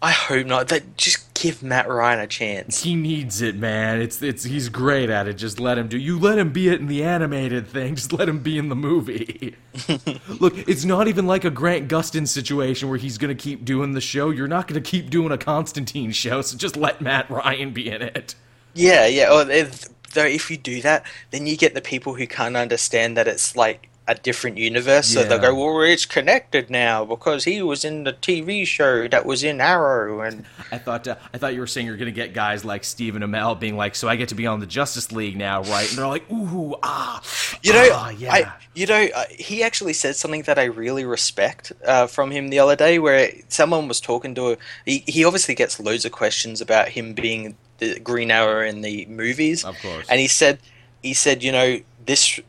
I 0.00 0.12
hope 0.12 0.46
not. 0.46 0.68
That 0.68 0.96
just 0.96 1.33
give 1.44 1.62
Matt 1.62 1.88
Ryan 1.88 2.20
a 2.20 2.26
chance. 2.26 2.82
He 2.82 2.94
needs 2.94 3.42
it, 3.42 3.54
man. 3.54 4.00
It's 4.00 4.22
it's 4.22 4.44
he's 4.44 4.70
great 4.70 5.10
at 5.10 5.28
it. 5.28 5.34
Just 5.34 5.60
let 5.60 5.76
him 5.76 5.88
do. 5.88 5.98
You 5.98 6.18
let 6.18 6.38
him 6.38 6.52
be 6.52 6.68
it 6.68 6.80
in 6.80 6.86
the 6.86 7.04
animated 7.04 7.68
thing. 7.68 7.94
Just 8.04 8.14
let 8.14 8.28
him 8.28 8.38
be 8.38 8.56
in 8.56 8.70
the 8.70 8.76
movie. 8.76 9.54
Look, 10.40 10.56
it's 10.66 10.86
not 10.86 11.06
even 11.06 11.26
like 11.26 11.44
a 11.44 11.50
Grant 11.50 11.88
Gustin 11.88 12.26
situation 12.26 12.88
where 12.88 12.96
he's 12.96 13.18
going 13.18 13.36
to 13.36 13.40
keep 13.40 13.64
doing 13.64 13.92
the 13.92 14.00
show. 14.00 14.30
You're 14.30 14.48
not 14.48 14.66
going 14.66 14.82
to 14.82 14.90
keep 14.90 15.10
doing 15.10 15.32
a 15.32 15.38
Constantine 15.38 16.12
show, 16.12 16.40
so 16.40 16.56
just 16.56 16.76
let 16.76 17.02
Matt 17.02 17.28
Ryan 17.28 17.72
be 17.72 17.90
in 17.90 18.00
it. 18.00 18.34
Yeah, 18.72 19.06
yeah. 19.06 19.30
Or 19.30 19.48
if, 19.50 19.84
though, 20.14 20.24
if 20.24 20.50
you 20.50 20.56
do 20.56 20.80
that, 20.80 21.04
then 21.30 21.46
you 21.46 21.58
get 21.58 21.74
the 21.74 21.82
people 21.82 22.14
who 22.14 22.26
can't 22.26 22.56
understand 22.56 23.18
that 23.18 23.28
it's 23.28 23.54
like 23.54 23.90
a 24.06 24.14
different 24.14 24.58
universe. 24.58 25.06
So 25.06 25.24
they'll 25.24 25.38
go, 25.38 25.54
"Well, 25.54 25.80
it's 25.82 26.04
connected 26.04 26.68
now 26.68 27.04
because 27.04 27.44
he 27.44 27.62
was 27.62 27.84
in 27.84 28.04
the 28.04 28.12
TV 28.12 28.66
show 28.66 29.08
that 29.08 29.24
was 29.24 29.42
in 29.42 29.60
Arrow." 29.60 30.20
And 30.20 30.44
I 30.70 30.78
thought 30.78 31.08
uh, 31.08 31.16
I 31.32 31.38
thought 31.38 31.54
you 31.54 31.60
were 31.60 31.66
saying 31.66 31.86
you're 31.86 31.96
going 31.96 32.12
to 32.12 32.12
get 32.12 32.34
guys 32.34 32.64
like 32.64 32.84
Stephen 32.84 33.22
Amell 33.22 33.58
being 33.58 33.76
like, 33.76 33.94
"So 33.94 34.08
I 34.08 34.16
get 34.16 34.28
to 34.28 34.34
be 34.34 34.46
on 34.46 34.60
the 34.60 34.66
Justice 34.66 35.10
League 35.10 35.36
now, 35.36 35.62
right?" 35.62 35.88
And 35.88 35.96
they're 35.96 36.06
like, 36.06 36.30
"Ooh, 36.30 36.74
ah, 36.82 37.22
you 37.62 37.72
know, 37.72 37.88
ah, 37.92 38.10
yeah." 38.10 38.32
I, 38.32 38.52
you 38.74 38.86
know, 38.86 39.08
uh, 39.14 39.24
he 39.30 39.62
actually 39.62 39.94
said 39.94 40.16
something 40.16 40.42
that 40.42 40.58
I 40.58 40.64
really 40.64 41.04
respect 41.04 41.72
uh, 41.86 42.06
from 42.06 42.30
him 42.30 42.48
the 42.48 42.58
other 42.58 42.76
day, 42.76 42.98
where 42.98 43.30
someone 43.48 43.88
was 43.88 44.00
talking 44.00 44.34
to. 44.34 44.58
He, 44.84 45.02
he 45.06 45.24
obviously 45.24 45.54
gets 45.54 45.80
loads 45.80 46.04
of 46.04 46.12
questions 46.12 46.60
about 46.60 46.88
him 46.88 47.14
being 47.14 47.56
the 47.78 47.98
Green 48.00 48.30
Arrow 48.30 48.66
in 48.66 48.82
the 48.82 49.06
movies. 49.06 49.64
Of 49.64 49.78
course. 49.80 50.06
and 50.08 50.20
he 50.20 50.28
said 50.28 50.58
he 51.02 51.14
said 51.14 51.42
you 51.42 51.52
know 51.52 51.80
this 52.06 52.40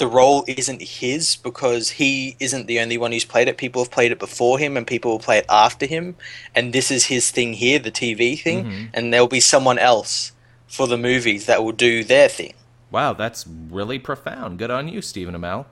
the 0.00 0.08
role 0.08 0.44
isn't 0.48 0.82
his 0.82 1.36
because 1.36 1.90
he 1.90 2.34
isn't 2.40 2.66
the 2.66 2.80
only 2.80 2.98
one 2.98 3.12
who's 3.12 3.24
played 3.24 3.46
it 3.48 3.56
people 3.56 3.82
have 3.84 3.90
played 3.92 4.10
it 4.10 4.18
before 4.18 4.58
him 4.58 4.76
and 4.76 4.86
people 4.86 5.12
will 5.12 5.18
play 5.20 5.38
it 5.38 5.46
after 5.48 5.86
him 5.86 6.16
and 6.54 6.72
this 6.72 6.90
is 6.90 7.06
his 7.06 7.30
thing 7.30 7.52
here 7.52 7.78
the 7.78 7.92
tv 7.92 8.36
thing 8.40 8.64
Mm-hmm. 8.64 8.84
and 8.94 9.12
there'll 9.14 9.28
be 9.28 9.40
someone 9.40 9.78
else 9.78 10.32
for 10.66 10.86
the 10.88 10.98
movies 10.98 11.46
that 11.46 11.62
will 11.62 11.72
do 11.72 12.02
their 12.02 12.28
thing 12.28 12.54
Wow, 12.92 13.12
that's 13.12 13.46
really 13.46 14.00
profound. 14.00 14.58
Good 14.58 14.72
on 14.72 14.88
you, 14.88 15.00
Stephen 15.00 15.34
Amell. 15.36 15.66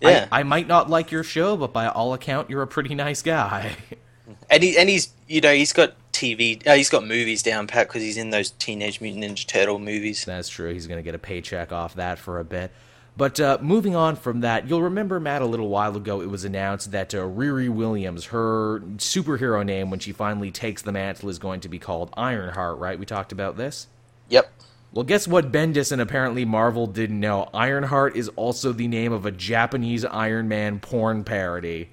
yeah 0.00 0.28
I, 0.30 0.40
I 0.40 0.42
might 0.44 0.68
not 0.68 0.88
like 0.88 1.10
your 1.10 1.24
show, 1.24 1.56
but 1.56 1.72
by 1.72 1.88
all 1.88 2.14
account, 2.14 2.48
you're 2.48 2.62
a 2.62 2.66
pretty 2.68 2.94
nice 2.94 3.22
guy. 3.22 3.74
and 4.50 4.62
he 4.62 4.78
and 4.78 4.88
he's 4.88 5.12
you 5.26 5.40
know 5.40 5.52
he's 5.52 5.72
got 5.72 5.94
tv 6.12 6.64
uh, 6.66 6.74
he's 6.74 6.88
got 6.90 7.04
movies 7.04 7.42
down 7.42 7.66
pat 7.66 7.88
because 7.88 8.02
he's 8.02 8.16
in 8.16 8.30
those 8.30 8.50
teenage 8.52 9.00
mutant 9.00 9.24
ninja 9.24 9.44
turtle 9.46 9.78
movies 9.80 10.24
That's 10.24 10.48
true. 10.48 10.72
He's 10.72 10.86
going 10.86 10.98
to 10.98 11.02
get 11.02 11.14
a 11.16 11.18
paycheck 11.18 11.72
off 11.72 11.94
that 11.94 12.18
for 12.20 12.38
a 12.38 12.44
bit. 12.44 12.70
But 13.16 13.38
uh, 13.38 13.58
moving 13.60 13.94
on 13.94 14.16
from 14.16 14.40
that, 14.40 14.68
you'll 14.68 14.82
remember, 14.82 15.20
Matt, 15.20 15.40
a 15.40 15.46
little 15.46 15.68
while 15.68 15.96
ago, 15.96 16.20
it 16.20 16.28
was 16.28 16.44
announced 16.44 16.90
that 16.90 17.14
uh, 17.14 17.18
Riri 17.18 17.68
Williams, 17.68 18.26
her 18.26 18.80
superhero 18.96 19.64
name 19.64 19.90
when 19.90 20.00
she 20.00 20.10
finally 20.12 20.50
takes 20.50 20.82
the 20.82 20.90
mantle, 20.90 21.28
is 21.28 21.38
going 21.38 21.60
to 21.60 21.68
be 21.68 21.78
called 21.78 22.10
Ironheart, 22.16 22.78
right? 22.78 22.98
We 22.98 23.06
talked 23.06 23.30
about 23.30 23.56
this? 23.56 23.86
yep 24.28 24.50
Well, 24.92 25.04
guess 25.04 25.28
what 25.28 25.52
Bendis 25.52 25.92
and 25.92 26.00
apparently 26.00 26.44
Marvel 26.44 26.88
didn't 26.88 27.20
know? 27.20 27.48
Ironheart 27.54 28.16
is 28.16 28.28
also 28.30 28.72
the 28.72 28.88
name 28.88 29.12
of 29.12 29.26
a 29.26 29.30
Japanese 29.30 30.04
Iron 30.04 30.48
Man 30.48 30.80
porn 30.80 31.22
parody. 31.22 31.90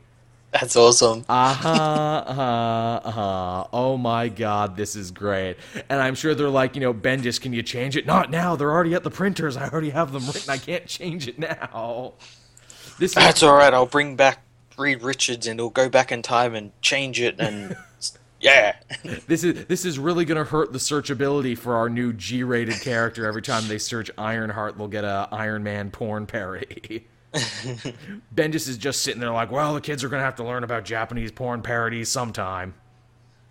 That's 0.51 0.75
awesome 0.75 1.23
Uh-huh, 1.29 1.69
uh-huh, 1.69 3.01
uh-huh. 3.03 3.67
Oh 3.73 3.97
my 3.97 4.27
god, 4.27 4.75
this 4.75 4.95
is 4.95 5.11
great. 5.11 5.57
And 5.89 6.01
I'm 6.01 6.15
sure 6.15 6.35
they're 6.35 6.49
like, 6.49 6.75
you 6.75 6.81
know, 6.81 6.93
Bendis, 6.93 7.39
can 7.39 7.53
you 7.53 7.63
change 7.63 7.95
it? 7.95 8.05
Not 8.05 8.29
now. 8.29 8.55
They're 8.55 8.71
already 8.71 8.93
at 8.93 9.03
the 9.03 9.11
printers. 9.11 9.55
I 9.57 9.69
already 9.69 9.91
have 9.91 10.11
them 10.11 10.25
written. 10.25 10.49
I 10.49 10.57
can't 10.57 10.85
change 10.87 11.27
it 11.27 11.39
now. 11.39 12.13
This 12.99 13.11
is 13.11 13.15
That's 13.15 13.43
all 13.43 13.55
right. 13.55 13.73
I'll 13.73 13.85
bring 13.85 14.15
back 14.15 14.43
Reed 14.77 15.01
Richards, 15.03 15.47
and 15.47 15.59
he'll 15.59 15.69
go 15.69 15.89
back 15.89 16.11
in 16.11 16.21
time 16.21 16.55
and 16.55 16.71
change 16.81 17.19
it. 17.19 17.35
And 17.39 17.75
yeah, 18.41 18.75
this 19.27 19.43
is 19.43 19.65
this 19.65 19.85
is 19.85 19.97
really 19.99 20.25
gonna 20.25 20.43
hurt 20.43 20.73
the 20.73 20.79
searchability 20.79 21.57
for 21.57 21.75
our 21.75 21.89
new 21.89 22.13
G-rated 22.13 22.81
character. 22.81 23.25
Every 23.25 23.41
time 23.41 23.67
they 23.67 23.77
search 23.77 24.11
Ironheart, 24.17 24.77
they'll 24.77 24.87
get 24.87 25.03
a 25.03 25.27
Iron 25.31 25.63
Man 25.63 25.91
porn 25.91 26.25
parody. 26.25 27.07
Bendis 28.35 28.67
is 28.67 28.77
just 28.77 29.01
sitting 29.03 29.21
there 29.21 29.31
like, 29.31 29.51
well, 29.51 29.73
the 29.73 29.81
kids 29.81 30.03
are 30.03 30.09
gonna 30.09 30.23
have 30.23 30.35
to 30.35 30.43
learn 30.43 30.63
about 30.63 30.83
Japanese 30.83 31.31
porn 31.31 31.61
parodies 31.61 32.09
sometime. 32.09 32.73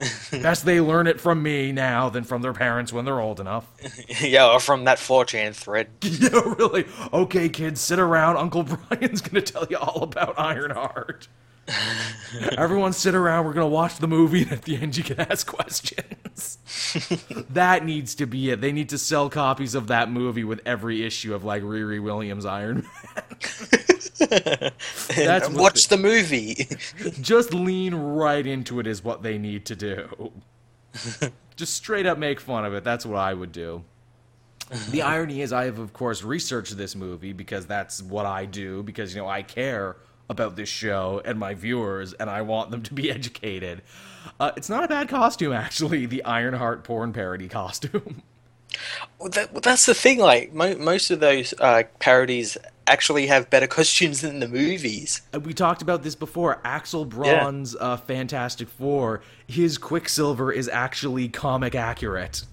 Best 0.32 0.64
they 0.64 0.80
learn 0.80 1.06
it 1.06 1.20
from 1.20 1.42
me 1.42 1.72
now 1.72 2.08
than 2.08 2.24
from 2.24 2.40
their 2.40 2.54
parents 2.54 2.92
when 2.92 3.04
they're 3.04 3.20
old 3.20 3.38
enough. 3.38 3.66
yeah, 4.20 4.50
or 4.50 4.60
from 4.60 4.84
that 4.84 4.98
4chan 4.98 5.54
thread. 5.54 5.88
yeah, 6.02 6.28
really. 6.58 6.86
Okay, 7.12 7.48
kids, 7.48 7.80
sit 7.80 7.98
around. 7.98 8.36
Uncle 8.36 8.62
Brian's 8.62 9.20
gonna 9.20 9.42
tell 9.42 9.66
you 9.68 9.76
all 9.76 10.02
about 10.02 10.38
Ironheart. 10.38 11.28
Everyone 12.56 12.92
sit 12.92 13.14
around. 13.14 13.46
We're 13.46 13.52
gonna 13.52 13.68
watch 13.68 13.96
the 13.96 14.08
movie, 14.08 14.42
and 14.42 14.52
at 14.52 14.62
the 14.62 14.76
end, 14.76 14.96
you 14.96 15.04
can 15.04 15.20
ask 15.20 15.46
questions. 15.46 16.58
that 17.50 17.84
needs 17.84 18.14
to 18.16 18.26
be 18.26 18.50
it. 18.50 18.60
They 18.60 18.72
need 18.72 18.88
to 18.90 18.98
sell 18.98 19.28
copies 19.28 19.74
of 19.74 19.88
that 19.88 20.10
movie 20.10 20.44
with 20.44 20.60
every 20.64 21.04
issue 21.04 21.34
of 21.34 21.44
like 21.44 21.62
Riri 21.62 22.02
Williams 22.02 22.44
Iron 22.44 22.86
Man. 23.14 23.24
That's 25.08 25.48
watch 25.48 25.88
the 25.88 25.96
movie. 25.96 26.68
Just 27.20 27.54
lean 27.54 27.94
right 27.94 28.46
into 28.46 28.80
it 28.80 28.86
is 28.86 29.02
what 29.02 29.22
they 29.22 29.38
need 29.38 29.66
to 29.66 29.76
do. 29.76 30.32
Just 31.56 31.74
straight 31.74 32.06
up 32.06 32.18
make 32.18 32.40
fun 32.40 32.64
of 32.64 32.74
it. 32.74 32.84
That's 32.84 33.04
what 33.06 33.18
I 33.18 33.34
would 33.34 33.52
do. 33.52 33.84
The 34.90 35.02
irony 35.02 35.40
is, 35.40 35.52
I 35.52 35.64
have, 35.64 35.78
of 35.78 35.92
course, 35.92 36.22
researched 36.22 36.76
this 36.76 36.94
movie 36.94 37.32
because 37.32 37.66
that's 37.66 38.00
what 38.02 38.24
I 38.24 38.44
do, 38.44 38.84
because, 38.84 39.14
you 39.14 39.20
know, 39.20 39.28
I 39.28 39.42
care 39.42 39.96
about 40.30 40.56
this 40.56 40.68
show 40.68 41.20
and 41.24 41.38
my 41.38 41.52
viewers, 41.52 42.14
and 42.14 42.30
I 42.30 42.40
want 42.42 42.70
them 42.70 42.82
to 42.84 42.94
be 42.94 43.10
educated. 43.18 43.82
Uh, 44.38 44.52
it's 44.56 44.70
not 44.70 44.84
a 44.84 44.88
bad 44.88 45.08
costume, 45.08 45.52
actually, 45.52 46.06
the 46.06 46.24
Ironheart 46.24 46.84
porn 46.84 47.12
parody 47.12 47.48
costume. 47.48 48.22
Well, 49.18 49.30
that, 49.30 49.52
well, 49.52 49.60
that's 49.60 49.84
the 49.84 49.94
thing. 49.94 50.18
Like 50.20 50.54
mo- 50.54 50.76
most 50.76 51.10
of 51.10 51.18
those 51.18 51.52
uh, 51.58 51.82
parodies 51.98 52.56
actually 52.86 53.26
have 53.26 53.50
better 53.50 53.66
costumes 53.78 54.20
than 54.20 54.38
the 54.38 54.46
movies. 54.46 55.22
Uh, 55.34 55.40
we 55.40 55.52
talked 55.52 55.82
about 55.82 56.04
this 56.04 56.14
before. 56.14 56.60
Axel 56.64 57.04
Braun's 57.04 57.74
uh, 57.80 57.96
Fantastic 57.96 58.68
Four, 58.68 59.22
his 59.48 59.76
Quicksilver 59.76 60.52
is 60.52 60.68
actually 60.68 61.28
comic 61.28 61.74
accurate. 61.74 62.44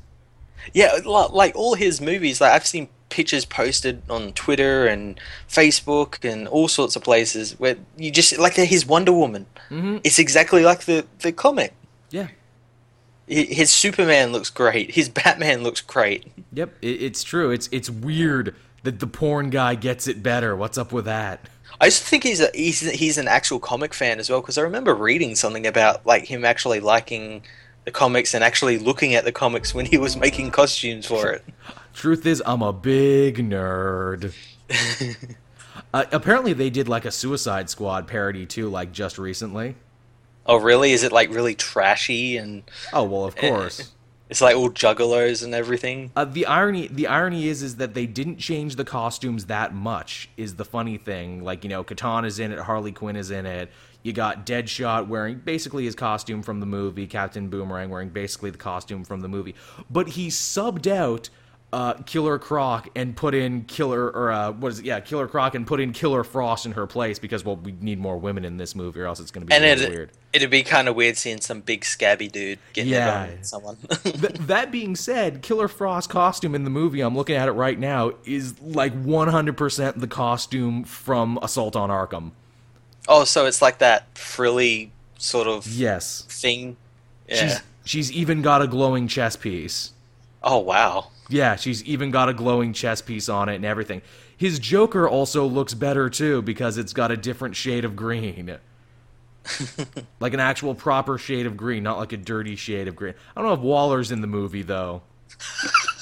Yeah, 0.73 0.91
li- 1.05 1.27
like 1.31 1.55
all 1.55 1.75
his 1.75 2.01
movies. 2.01 2.41
Like 2.41 2.51
I've 2.51 2.65
seen 2.67 2.89
pictures 3.17 3.45
posted 3.45 3.95
on 4.09 4.31
Twitter 4.33 4.85
and 4.85 5.19
Facebook 5.49 6.23
and 6.23 6.47
all 6.47 6.67
sorts 6.67 6.95
of 6.95 7.01
places 7.03 7.59
where 7.59 7.75
you 7.97 8.11
just 8.11 8.37
like 8.37 8.53
his 8.55 8.85
Wonder 8.85 9.11
Woman. 9.11 9.45
Mhm. 9.69 10.01
It's 10.03 10.19
exactly 10.19 10.63
like 10.63 10.81
the 10.85 11.05
the 11.23 11.31
comic. 11.31 11.73
Yeah. 12.11 12.27
His 13.27 13.71
Superman 13.71 14.31
looks 14.31 14.49
great. 14.49 14.91
His 14.91 15.09
Batman 15.09 15.61
looks 15.63 15.81
great. 15.81 16.31
Yep, 16.53 16.69
it's 16.81 17.23
true. 17.23 17.51
It's 17.51 17.67
it's 17.71 17.89
weird 17.89 18.55
that 18.83 18.99
the 18.99 19.07
porn 19.07 19.49
guy 19.49 19.75
gets 19.75 20.07
it 20.07 20.21
better. 20.23 20.55
What's 20.55 20.77
up 20.77 20.91
with 20.93 21.05
that? 21.05 21.39
I 21.81 21.85
used 21.85 21.99
to 22.03 22.07
think 22.07 22.23
he's 22.23 22.39
a, 22.39 22.49
he's 22.53 22.79
he's 22.91 23.17
an 23.17 23.27
actual 23.27 23.59
comic 23.59 23.93
fan 23.93 24.19
as 24.19 24.29
well 24.29 24.41
because 24.41 24.57
I 24.57 24.61
remember 24.61 24.93
reading 24.95 25.35
something 25.35 25.67
about 25.67 26.05
like 26.05 26.25
him 26.25 26.45
actually 26.45 26.79
liking 26.79 27.41
the 27.87 27.91
comics 27.91 28.33
and 28.33 28.43
actually 28.43 28.77
looking 28.77 29.15
at 29.15 29.23
the 29.23 29.31
comics 29.31 29.73
when 29.73 29.85
he 29.85 29.97
was 29.97 30.17
making 30.17 30.51
costumes 30.51 31.05
for 31.05 31.31
it. 31.31 31.45
Truth 31.93 32.25
is, 32.25 32.43
I'm 32.45 32.61
a 32.61 32.73
big 32.73 33.37
nerd. 33.37 34.33
uh, 35.93 36.03
apparently, 36.11 36.51
they 36.51 36.69
did 36.69 36.89
like 36.89 37.05
a 37.05 37.11
Suicide 37.11 37.69
Squad 37.69 38.05
parody 38.05 38.45
too, 38.45 38.67
like 38.67 38.91
just 38.91 39.17
recently. 39.17 39.75
Oh, 40.45 40.57
really? 40.57 40.91
Is 40.91 41.03
it 41.03 41.13
like 41.13 41.33
really 41.33 41.55
trashy 41.55 42.35
and 42.35 42.63
Oh 42.91 43.05
well, 43.05 43.23
of 43.23 43.37
course. 43.37 43.93
it's 44.29 44.41
like 44.41 44.57
all 44.57 44.69
juggalos 44.69 45.41
and 45.41 45.55
everything? 45.55 46.11
Uh, 46.13 46.25
the 46.25 46.45
irony, 46.45 46.87
the 46.87 47.07
irony 47.07 47.47
is, 47.47 47.63
is 47.63 47.77
that 47.77 47.93
they 47.93 48.05
didn't 48.05 48.37
change 48.37 48.75
the 48.75 48.83
costumes 48.83 49.45
that 49.45 49.73
much. 49.73 50.29
Is 50.35 50.55
the 50.55 50.65
funny 50.65 50.97
thing? 50.97 51.41
Like 51.41 51.63
you 51.63 51.69
know, 51.69 51.85
Katana's 51.85 52.37
in 52.37 52.51
it, 52.51 52.59
Harley 52.59 52.91
Quinn 52.91 53.15
is 53.15 53.31
in 53.31 53.45
it. 53.45 53.71
You 54.07 54.13
got 54.13 54.45
Deadshot 54.45 55.07
wearing 55.07 55.39
basically 55.43 55.83
his 55.83 55.93
costume 55.93 56.41
from 56.41 56.61
the 56.61 56.65
movie, 56.65 57.07
Captain 57.07 57.49
Boomerang 57.49 57.89
wearing 57.89 58.07
basically 58.07 58.49
the 58.51 58.57
costume 58.57 59.03
from 59.03 59.19
the 59.19 59.27
movie, 59.27 59.53
but 59.89 60.07
he 60.07 60.29
subbed 60.29 60.87
out 60.87 61.29
uh, 61.73 61.95
Killer 62.05 62.39
Croc 62.39 62.87
and 62.95 63.13
put 63.17 63.35
in 63.35 63.65
Killer 63.65 64.05
or 64.09 64.31
uh, 64.31 64.51
what 64.53 64.71
is 64.71 64.79
it? 64.79 64.85
Yeah, 64.85 65.01
Killer 65.01 65.27
Croc 65.27 65.53
and 65.55 65.67
put 65.67 65.81
in 65.81 65.91
Killer 65.91 66.23
Frost 66.23 66.65
in 66.65 66.71
her 66.71 66.87
place 66.87 67.19
because 67.19 67.43
well, 67.43 67.57
we 67.57 67.73
need 67.81 67.99
more 67.99 68.17
women 68.17 68.45
in 68.45 68.55
this 68.55 68.73
movie 68.73 69.01
or 69.01 69.05
else 69.07 69.19
it's 69.19 69.31
going 69.31 69.41
to 69.45 69.47
be 69.47 69.53
And 69.53 69.65
really 69.65 69.83
it, 69.83 69.89
weird. 69.89 70.11
it'd 70.31 70.49
be 70.49 70.63
kind 70.63 70.87
of 70.87 70.95
weird 70.95 71.17
seeing 71.17 71.41
some 71.41 71.59
big 71.59 71.83
scabby 71.83 72.29
dude 72.29 72.59
getting 72.71 72.93
Yeah. 72.93 73.25
it 73.25 73.37
on 73.39 73.43
someone. 73.43 73.75
Th- 74.03 74.15
that 74.47 74.71
being 74.71 74.95
said, 74.95 75.41
Killer 75.41 75.67
Frost's 75.67 76.09
costume 76.09 76.55
in 76.55 76.63
the 76.63 76.69
movie, 76.69 77.01
I'm 77.01 77.17
looking 77.17 77.35
at 77.35 77.49
it 77.49 77.51
right 77.51 77.77
now, 77.77 78.13
is 78.23 78.57
like 78.61 78.93
100% 79.03 79.99
the 79.99 80.07
costume 80.07 80.85
from 80.85 81.37
Assault 81.41 81.75
on 81.75 81.89
Arkham. 81.89 82.31
Oh, 83.07 83.23
so 83.23 83.45
it's 83.45 83.61
like 83.61 83.79
that 83.79 84.17
frilly 84.17 84.91
sort 85.17 85.47
of 85.47 85.65
Yes. 85.67 86.23
thing. 86.29 86.77
Yeah. 87.27 87.35
She's 87.35 87.61
she's 87.85 88.11
even 88.11 88.41
got 88.41 88.61
a 88.61 88.67
glowing 88.67 89.07
chess 89.07 89.35
piece. 89.35 89.91
Oh 90.43 90.59
wow. 90.59 91.07
Yeah, 91.29 91.55
she's 91.57 91.83
even 91.83 92.11
got 92.11 92.29
a 92.29 92.33
glowing 92.33 92.71
chess 92.73 93.01
piece 93.01 93.27
on 93.27 93.49
it 93.49 93.55
and 93.55 93.65
everything. 93.65 94.01
His 94.37 94.59
Joker 94.59 95.09
also 95.09 95.45
looks 95.45 95.73
better 95.73 96.09
too 96.09 96.41
because 96.41 96.77
it's 96.77 96.93
got 96.93 97.11
a 97.11 97.17
different 97.17 97.55
shade 97.55 97.83
of 97.83 97.95
green. 97.95 98.57
like 100.19 100.33
an 100.33 100.39
actual 100.39 100.75
proper 100.75 101.17
shade 101.17 101.45
of 101.45 101.57
green, 101.57 101.83
not 101.83 101.97
like 101.97 102.13
a 102.13 102.17
dirty 102.17 102.55
shade 102.55 102.87
of 102.87 102.95
green. 102.95 103.13
I 103.35 103.41
don't 103.41 103.49
know 103.49 103.55
if 103.55 103.59
Waller's 103.61 104.11
in 104.11 104.21
the 104.21 104.27
movie 104.27 104.61
though. 104.61 105.01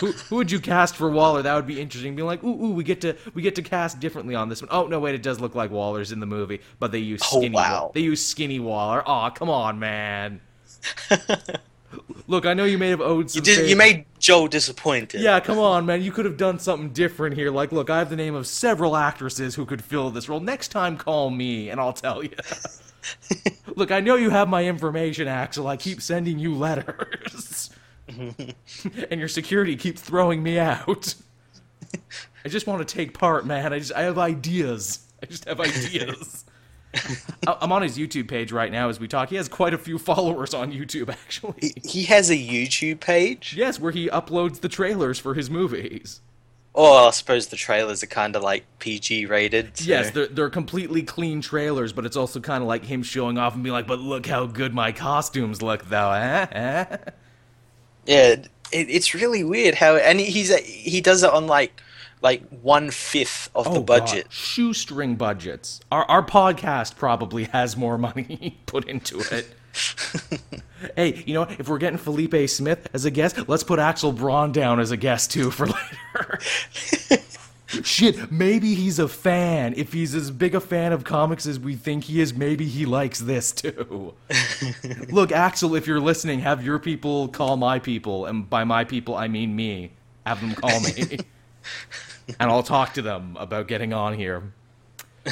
who, 0.00 0.12
who 0.12 0.36
would 0.36 0.50
you 0.50 0.60
cast 0.60 0.96
for 0.96 1.10
Waller? 1.10 1.42
That 1.42 1.54
would 1.54 1.66
be 1.66 1.80
interesting. 1.80 2.16
Being 2.16 2.26
like, 2.26 2.42
ooh, 2.42 2.64
ooh, 2.66 2.70
we 2.70 2.84
get 2.84 3.00
to 3.02 3.16
we 3.34 3.42
get 3.42 3.54
to 3.56 3.62
cast 3.62 4.00
differently 4.00 4.34
on 4.34 4.48
this 4.48 4.62
one. 4.62 4.68
Oh 4.70 4.86
no, 4.86 4.98
wait, 4.98 5.14
it 5.14 5.22
does 5.22 5.40
look 5.40 5.54
like 5.54 5.70
Waller's 5.70 6.12
in 6.12 6.20
the 6.20 6.26
movie, 6.26 6.60
but 6.78 6.92
they 6.92 6.98
use 6.98 7.22
skinny. 7.22 7.36
Oh, 7.36 7.40
skinny. 7.40 7.54
wow. 7.54 7.90
They 7.94 8.00
use 8.00 8.24
skinny 8.24 8.60
Waller. 8.60 9.02
Aw, 9.06 9.30
come 9.30 9.50
on, 9.50 9.78
man. 9.78 10.40
Look, 12.26 12.46
I 12.46 12.54
know 12.54 12.64
you 12.64 12.78
may 12.78 12.88
have 12.88 13.00
owed 13.00 13.30
some. 13.30 13.40
You 13.40 13.44
did. 13.44 13.70
You 13.70 13.76
made 13.76 14.06
Joe 14.18 14.48
disappointed. 14.48 15.20
yeah, 15.20 15.40
come 15.40 15.58
on, 15.58 15.86
man. 15.86 16.02
You 16.02 16.10
could 16.10 16.24
have 16.24 16.36
done 16.36 16.58
something 16.58 16.90
different 16.90 17.36
here. 17.36 17.50
Like, 17.50 17.70
look, 17.70 17.90
I 17.90 17.98
have 17.98 18.10
the 18.10 18.16
name 18.16 18.34
of 18.34 18.46
several 18.46 18.96
actresses 18.96 19.54
who 19.54 19.66
could 19.66 19.84
fill 19.84 20.10
this 20.10 20.28
role. 20.28 20.40
Next 20.40 20.68
time, 20.68 20.96
call 20.96 21.30
me, 21.30 21.68
and 21.68 21.78
I'll 21.80 21.92
tell 21.92 22.22
you. 22.22 22.34
look, 23.76 23.90
I 23.90 24.00
know 24.00 24.16
you 24.16 24.30
have 24.30 24.48
my 24.48 24.64
information, 24.64 25.28
Axel. 25.28 25.66
I 25.66 25.76
keep 25.76 26.00
sending 26.00 26.38
you 26.38 26.54
letters. 26.54 27.70
and 29.10 29.18
your 29.20 29.28
security 29.28 29.76
keeps 29.76 30.00
throwing 30.00 30.42
me 30.42 30.58
out. 30.58 31.14
I 32.44 32.48
just 32.48 32.66
want 32.66 32.86
to 32.86 32.94
take 32.94 33.16
part, 33.18 33.46
man. 33.46 33.72
I 33.72 33.78
just 33.78 33.92
I 33.92 34.02
have 34.02 34.18
ideas. 34.18 35.00
I 35.22 35.26
just 35.26 35.46
have 35.46 35.60
ideas. 35.60 36.44
I'm 37.46 37.72
on 37.72 37.82
his 37.82 37.96
YouTube 37.98 38.28
page 38.28 38.52
right 38.52 38.70
now 38.70 38.88
as 38.88 39.00
we 39.00 39.08
talk. 39.08 39.30
He 39.30 39.36
has 39.36 39.48
quite 39.48 39.74
a 39.74 39.78
few 39.78 39.98
followers 39.98 40.54
on 40.54 40.72
YouTube, 40.72 41.08
actually. 41.08 41.54
He, 41.60 41.74
he 41.88 42.02
has 42.04 42.30
a 42.30 42.36
YouTube 42.36 43.00
page. 43.00 43.54
Yes, 43.56 43.80
where 43.80 43.90
he 43.92 44.08
uploads 44.08 44.60
the 44.60 44.68
trailers 44.68 45.18
for 45.18 45.34
his 45.34 45.50
movies. 45.50 46.20
Oh, 46.76 47.06
I 47.08 47.10
suppose 47.12 47.48
the 47.48 47.56
trailers 47.56 48.02
are 48.02 48.06
kind 48.08 48.34
of 48.36 48.42
like 48.42 48.64
PG 48.80 49.26
rated. 49.26 49.76
so- 49.76 49.84
Yes, 49.84 50.10
they're, 50.10 50.26
they're 50.26 50.50
completely 50.50 51.02
clean 51.02 51.40
trailers, 51.40 51.92
but 51.92 52.04
it's 52.04 52.16
also 52.16 52.40
kind 52.40 52.62
of 52.62 52.68
like 52.68 52.84
him 52.84 53.02
showing 53.02 53.38
off 53.38 53.54
and 53.54 53.62
being 53.62 53.72
like, 53.74 53.86
but 53.86 54.00
look 54.00 54.26
how 54.26 54.46
good 54.46 54.74
my 54.74 54.90
costumes 54.92 55.62
look, 55.62 55.84
though, 55.88 56.10
eh? 56.12 56.96
Yeah, 58.06 58.36
it, 58.36 58.48
it's 58.72 59.14
really 59.14 59.44
weird 59.44 59.74
how, 59.74 59.96
and 59.96 60.20
he's 60.20 60.50
a, 60.50 60.58
he 60.58 61.00
does 61.00 61.22
it 61.22 61.30
on 61.30 61.46
like 61.46 61.80
like 62.24 62.42
one 62.48 62.90
fifth 62.90 63.50
of 63.54 63.66
the 63.66 63.70
oh, 63.70 63.74
God, 63.74 63.86
budget. 63.86 64.26
Shoestring 64.30 65.14
budgets. 65.16 65.80
Our, 65.92 66.04
our 66.06 66.24
podcast 66.24 66.96
probably 66.96 67.44
has 67.44 67.76
more 67.76 67.98
money 67.98 68.58
put 68.66 68.88
into 68.88 69.20
it. 69.30 69.54
hey, 70.96 71.22
you 71.26 71.34
know, 71.34 71.40
what? 71.40 71.60
if 71.60 71.68
we're 71.68 71.78
getting 71.78 71.98
Felipe 71.98 72.48
Smith 72.48 72.88
as 72.94 73.04
a 73.04 73.10
guest, 73.10 73.48
let's 73.48 73.62
put 73.62 73.78
Axel 73.78 74.10
Braun 74.10 74.52
down 74.52 74.80
as 74.80 74.90
a 74.90 74.96
guest 74.96 75.32
too 75.32 75.50
for 75.50 75.66
later. 75.66 76.38
Shit, 77.82 78.30
maybe 78.30 78.74
he's 78.74 78.98
a 78.98 79.08
fan. 79.08 79.74
If 79.76 79.92
he's 79.92 80.14
as 80.14 80.30
big 80.30 80.54
a 80.54 80.60
fan 80.60 80.92
of 80.92 81.04
comics 81.04 81.46
as 81.46 81.58
we 81.58 81.74
think 81.74 82.04
he 82.04 82.20
is, 82.20 82.34
maybe 82.34 82.66
he 82.66 82.86
likes 82.86 83.18
this 83.20 83.52
too. 83.52 84.14
Look, 85.10 85.32
Axel, 85.32 85.74
if 85.74 85.86
you're 85.86 86.00
listening, 86.00 86.40
have 86.40 86.64
your 86.64 86.78
people 86.78 87.28
call 87.28 87.56
my 87.56 87.78
people, 87.78 88.26
and 88.26 88.48
by 88.48 88.64
my 88.64 88.84
people 88.84 89.14
I 89.14 89.28
mean 89.28 89.54
me. 89.54 89.92
Have 90.26 90.40
them 90.40 90.54
call 90.54 90.80
me, 90.80 91.18
and 92.40 92.50
I'll 92.50 92.62
talk 92.62 92.94
to 92.94 93.02
them 93.02 93.36
about 93.38 93.68
getting 93.68 93.92
on 93.92 94.14
here. 94.14 94.54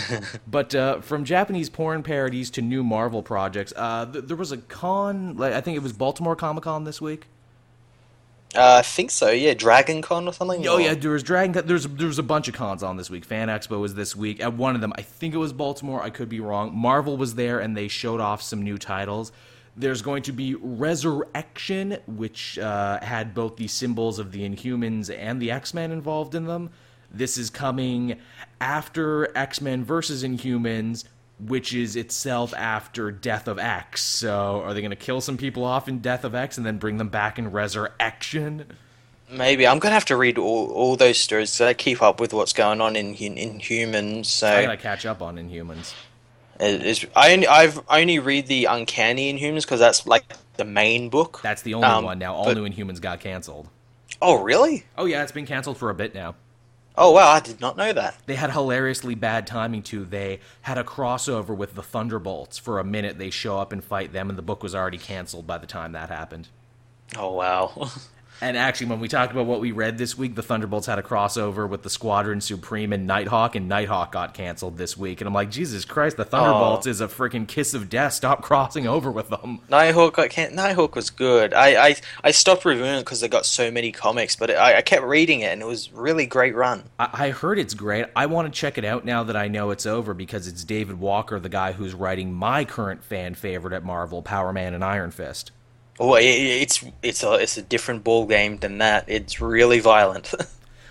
but 0.47 0.75
uh, 0.75 1.01
from 1.01 1.25
Japanese 1.25 1.71
porn 1.71 2.03
parodies 2.03 2.51
to 2.51 2.63
new 2.63 2.83
Marvel 2.83 3.23
projects, 3.23 3.73
uh, 3.77 4.07
th- 4.07 4.25
there 4.25 4.37
was 4.37 4.53
a 4.53 4.59
con. 4.59 5.37
Like, 5.37 5.53
I 5.53 5.61
think 5.61 5.77
it 5.77 5.83
was 5.83 5.93
Baltimore 5.93 6.37
Comic 6.37 6.65
Con 6.65 6.85
this 6.85 7.01
week. 7.01 7.27
Uh, 8.55 8.77
I 8.81 8.83
think 8.83 9.11
so. 9.11 9.31
Yeah, 9.31 9.55
Dragon 9.55 10.03
Con 10.03 10.29
or 10.29 10.33
something. 10.33 10.67
Oh 10.69 10.75
or- 10.75 10.81
yeah, 10.81 10.95
there 10.95 11.13
was 11.13 11.23
Dragon. 11.23 11.55
Con- 11.55 11.67
There's 11.67 11.87
there 11.87 12.07
was 12.07 12.19
a 12.19 12.23
bunch 12.23 12.49
of 12.49 12.55
cons 12.55 12.83
on 12.83 12.97
this 12.99 13.09
week. 13.09 13.25
Fan 13.25 13.49
Expo 13.49 13.81
was 13.81 13.95
this 13.95 14.15
week. 14.15 14.41
At 14.41 14.55
one 14.55 14.75
of 14.75 14.81
them, 14.83 14.93
I 14.97 15.03
think 15.03 15.33
it 15.33 15.39
was 15.39 15.53
Baltimore. 15.53 16.03
I 16.03 16.11
could 16.11 16.29
be 16.29 16.41
wrong. 16.41 16.77
Marvel 16.77 17.17
was 17.17 17.35
there, 17.35 17.61
and 17.61 17.75
they 17.77 17.89
showed 17.89 18.21
off 18.21 18.43
some 18.43 18.63
new 18.63 18.77
titles. 18.77 19.33
There's 19.75 20.03
going 20.03 20.23
to 20.25 20.33
be 20.33 20.55
Resurrection, 20.57 21.97
which 22.07 22.59
uh, 22.59 23.01
had 23.01 23.33
both 23.33 23.57
the 23.57 23.69
symbols 23.69 24.19
of 24.19 24.33
the 24.33 24.47
Inhumans 24.49 25.15
and 25.17 25.41
the 25.41 25.51
X 25.51 25.73
Men 25.73 25.91
involved 25.91 26.35
in 26.35 26.45
them. 26.47 26.71
This 27.11 27.39
is 27.39 27.49
coming 27.51 28.19
after 28.61 29.37
X 29.37 29.61
Men 29.63 29.85
versus 29.85 30.23
Inhumans, 30.25 31.05
which 31.39 31.75
is 31.75 31.97
itself 31.97 32.55
after 32.55 33.11
Death 33.11 33.49
of 33.49 33.59
X. 33.59 34.03
So, 34.03 34.63
are 34.63 34.75
they 34.75 34.81
going 34.81 34.91
to 34.91 34.97
kill 34.97 35.21
some 35.21 35.37
people 35.37 35.65
off 35.65 35.89
in 35.89 35.99
Death 35.99 36.25
of 36.25 36.35
X 36.35 36.57
and 36.57 36.65
then 36.67 36.79
bring 36.79 36.97
them 36.99 37.09
back 37.09 37.39
in 37.39 37.51
Resurrection? 37.51 38.67
Maybe 39.31 39.67
I'm 39.67 39.79
gonna 39.79 39.95
have 39.95 40.05
to 40.07 40.17
read 40.17 40.37
all, 40.37 40.71
all 40.73 40.95
those 40.95 41.17
stories 41.17 41.49
so 41.49 41.67
I 41.67 41.73
keep 41.73 42.03
up 42.03 42.21
with 42.21 42.35
what's 42.35 42.53
going 42.53 42.83
on 42.83 42.97
in 42.97 43.15
in, 43.15 43.61
humans. 43.61 44.29
So 44.29 44.47
I 44.47 44.63
gotta 44.67 44.77
catch 44.77 45.07
up 45.07 45.23
on 45.23 45.37
Inhumans. 45.37 45.95
it 46.61 46.83
is, 46.85 47.07
I 47.17 47.33
only, 47.33 47.47
I've 47.47 47.81
only 47.89 48.19
read 48.19 48.47
the 48.47 48.67
Uncanny 48.67 49.33
Inhumans 49.33 49.63
because 49.63 49.81
that's 49.81 50.07
like 50.07 50.35
the 50.59 50.67
main 50.67 51.09
book. 51.09 51.41
That's 51.43 51.63
the 51.63 51.73
only 51.73 51.87
Um, 51.89 52.05
one 52.05 52.19
now. 52.19 52.35
All 52.35 52.45
but- 52.45 52.59
New 52.59 52.69
Inhumans 52.69 53.01
got 53.01 53.21
canceled. 53.21 53.69
Oh 54.21 54.43
really? 54.43 54.85
Oh 54.99 55.07
yeah, 55.07 55.23
it's 55.23 55.33
been 55.33 55.47
canceled 55.47 55.79
for 55.79 55.89
a 55.89 55.95
bit 55.95 56.15
now. 56.15 56.35
Oh 56.97 57.13
wow, 57.13 57.31
I 57.31 57.41
did 57.41 57.61
not 57.61 57.77
know 57.77 57.93
that. 57.93 58.17
They 58.27 58.35
had 58.35 58.51
hilariously 58.51 59.15
bad 59.15 59.47
timing 59.47 59.83
too. 59.83 60.05
They 60.05 60.41
had 60.63 60.77
a 60.77 60.85
crossover 60.85 61.57
with 61.57 61.75
the 61.75 61.83
Thunderbolts 61.83 62.59
for 62.59 62.79
a 62.79 62.85
minute. 62.85 63.19
They 63.19 63.31
show 63.31 63.59
up 63.59 63.73
and 63.73 63.83
fight 63.83 64.13
them, 64.13 64.29
and 64.29 64.39
the 64.39 64.43
book 64.43 64.63
was 64.63 64.75
already 64.75 64.99
canceled 64.99 65.47
by 65.47 65.59
the 65.59 65.67
time 65.67 65.93
that 65.93 66.11
happened. 66.11 66.49
Oh 67.17 67.33
wow. 67.33 67.91
And 68.43 68.57
actually, 68.57 68.89
when 68.89 68.99
we 68.99 69.07
talked 69.07 69.31
about 69.31 69.47
what 69.47 69.61
we 69.61 69.71
read 69.71 69.99
this 69.99 70.19
week, 70.19 70.35
the 70.35 70.43
Thunderbolts 70.43 70.89
had 70.89 70.99
a 70.99 71.03
crossover 71.03 71.69
with 71.69 71.85
the 71.85 71.89
Squadron 71.89 72.41
Supreme 72.41 72.93
and 72.93 73.07
Nighthawk, 73.07 73.55
and 73.55 73.69
Nighthawk 73.69 74.11
got 74.11 74.35
canceled 74.35 74.79
this 74.79 74.97
week. 74.97 75.21
And 75.21 75.29
I'm 75.29 75.33
like, 75.33 75.49
Jesus 75.49 75.85
Christ, 75.85 76.17
the 76.17 76.25
Thunderbolts 76.25 76.89
oh. 76.89 76.91
is 76.91 77.01
a 77.01 77.07
freaking 77.07 77.47
kiss 77.47 77.73
of 77.73 77.89
death. 77.89 78.15
Stop 78.15 78.43
crossing 78.43 78.85
over 78.89 79.13
with 79.13 79.29
them. 79.29 79.61
Nighthawk, 79.69 80.19
I 80.19 80.27
can't. 80.27 80.55
Nighthawk 80.55 80.97
was 80.97 81.09
good. 81.09 81.55
I 81.55 81.91
I, 81.91 81.97
I 82.25 82.31
stopped 82.33 82.65
reviewing 82.65 82.97
it 82.97 83.03
because 83.03 83.21
they 83.21 83.29
got 83.29 83.47
so 83.47 83.71
many 83.71 83.93
comics, 83.93 84.35
but 84.35 84.51
I, 84.51 84.79
I 84.79 84.83
kept 84.83 85.05
reading 85.05 85.43
it 85.43 85.53
and 85.53 85.63
it 85.63 85.67
was 85.67 85.93
really 85.93 86.27
great 86.27 86.57
run. 86.57 86.83
I, 86.99 87.11
I 87.13 87.31
heard 87.31 87.61
it's 87.61 87.75
great. 87.75 88.07
I 88.17 88.27
want 88.27 88.53
to 88.53 88.61
check 88.61 88.77
it 88.77 88.85
out 88.85 89.05
now 89.05 89.23
that 89.23 89.37
I 89.37 89.47
know 89.47 89.71
it's 89.71 89.87
over 89.87 90.15
because 90.15 90.49
it's 90.49 90.65
David 90.65 90.99
Walker, 90.99 91.39
the 91.39 91.49
guy 91.49 91.71
who's 91.71 91.95
writing 91.95 92.35
my 92.35 92.65
current 92.65 93.05
fan 93.05 93.37
favorite 93.37 93.73
at 93.73 93.85
Marvel, 93.85 94.21
Power 94.21 94.53
Man 94.53 94.75
and 94.75 94.85
Iron 94.85 95.13
Fist. 95.13 95.53
Oh, 96.05 96.15
it, 96.17 96.25
it's 96.25 96.85
it's 97.03 97.23
a 97.23 97.35
it's 97.35 97.57
a 97.57 97.63
different 97.63 98.03
ball 98.03 98.27
game 98.27 98.57
than 98.57 98.79
that. 98.79 99.05
It's 99.07 99.41
really 99.41 99.81
violent. 99.81 100.35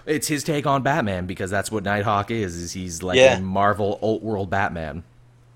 It's 0.04 0.28
his 0.28 0.44
take 0.44 0.66
on 0.66 0.82
Batman 0.82 1.28
because 1.28 1.52
that's 1.52 1.72
what 1.72 1.84
Nighthawk 1.84 2.32
is. 2.32 2.56
Is 2.56 2.72
he's 2.72 3.04
like 3.04 3.18
Yeah. 3.18 3.38
a 3.38 3.40
Marvel 3.42 4.00
alt 4.02 4.24
world 4.24 4.50
Batman. 4.50 5.04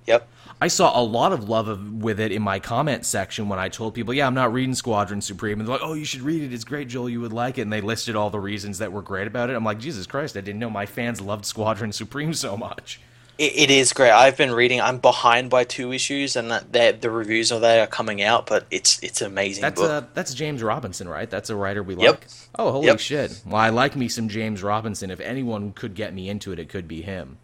Yep. 0.06 0.28
I 0.62 0.68
saw 0.68 0.97
a 0.97 1.01
lot 1.01 1.34
of 1.34 1.49
love 1.49 1.68
of, 1.68 1.91
with 2.03 2.20
it 2.20 2.32
in 2.32 2.43
my 2.43 2.60
comment 2.60 3.08
section 3.08 3.49
when 3.49 3.58
I 3.58 3.70
told 3.70 3.95
people, 3.95 4.14
"Yeah, 4.14 4.28
I'm 4.28 4.36
not 4.36 4.53
reading 4.53 4.76
Squadron 4.76 5.20
Supreme," 5.22 5.60
and 5.60 5.68
they're 5.68 5.78
like, 5.78 5.86
"Oh, 5.86 5.93
you 5.95 6.06
should 6.06 6.22
read 6.22 6.43
it. 6.43 6.53
It's 6.53 6.64
great, 6.64 6.88
Joel. 6.89 7.10
You 7.10 7.22
would 7.22 7.34
like 7.34 7.58
it." 7.58 7.62
And 7.64 7.74
they 7.74 7.82
listed 7.82 8.16
all 8.16 8.30
the 8.30 8.39
reasons 8.39 8.78
that 8.78 8.91
were 8.93 9.01
great 9.01 9.26
about 9.26 9.49
it. 9.49 9.56
I'm 9.56 9.66
like, 9.66 9.80
Jesus 9.80 10.06
Christ, 10.06 10.38
I 10.38 10.41
didn't 10.41 10.60
know 10.60 10.70
my 10.70 10.86
fans 10.86 11.20
loved 11.22 11.45
Squadron 11.45 11.91
Supreme 11.91 12.34
so 12.36 12.56
much. 12.56 13.01
It, 13.38 13.52
it 13.56 13.70
is 13.72 13.92
great. 13.92 14.12
I've 14.12 14.38
been 14.38 14.52
reading. 14.54 14.80
I'm 14.80 15.00
behind 15.00 15.50
by 15.50 15.66
two 15.66 15.92
issues, 15.92 16.36
and 16.38 16.50
that, 16.52 16.72
that 16.74 17.02
the 17.02 17.10
reviews 17.10 17.52
of 17.52 17.62
that 17.62 17.80
are 17.80 17.88
coming 17.88 18.22
out. 18.22 18.46
But 18.48 18.66
it's 18.72 19.02
it's 19.04 19.22
amazing 19.22 19.62
That's 19.62 19.82
book. 19.82 19.90
uh, 20.04 20.08
that's 20.14 20.34
James 20.34 20.64
Robinson, 20.64 21.10
right? 21.10 21.30
That's 21.30 21.50
a 21.50 21.56
writer 21.56 21.84
we 21.84 21.96
Yep. 21.96 22.12
like. 22.12 22.28
Oh, 22.58 22.72
holy 22.72 22.88
Yep. 22.88 23.00
shit! 23.00 23.42
Well, 23.46 23.58
I 23.58 23.70
like 23.70 23.96
me 23.96 24.08
some 24.08 24.30
James 24.30 24.64
Robinson. 24.64 25.12
If 25.12 25.20
anyone 25.20 25.74
could 25.74 25.96
get 25.96 26.14
me 26.14 26.30
into 26.30 26.52
it, 26.54 26.60
it 26.60 26.70
could 26.70 26.88
be 26.88 27.02
him. 27.02 27.38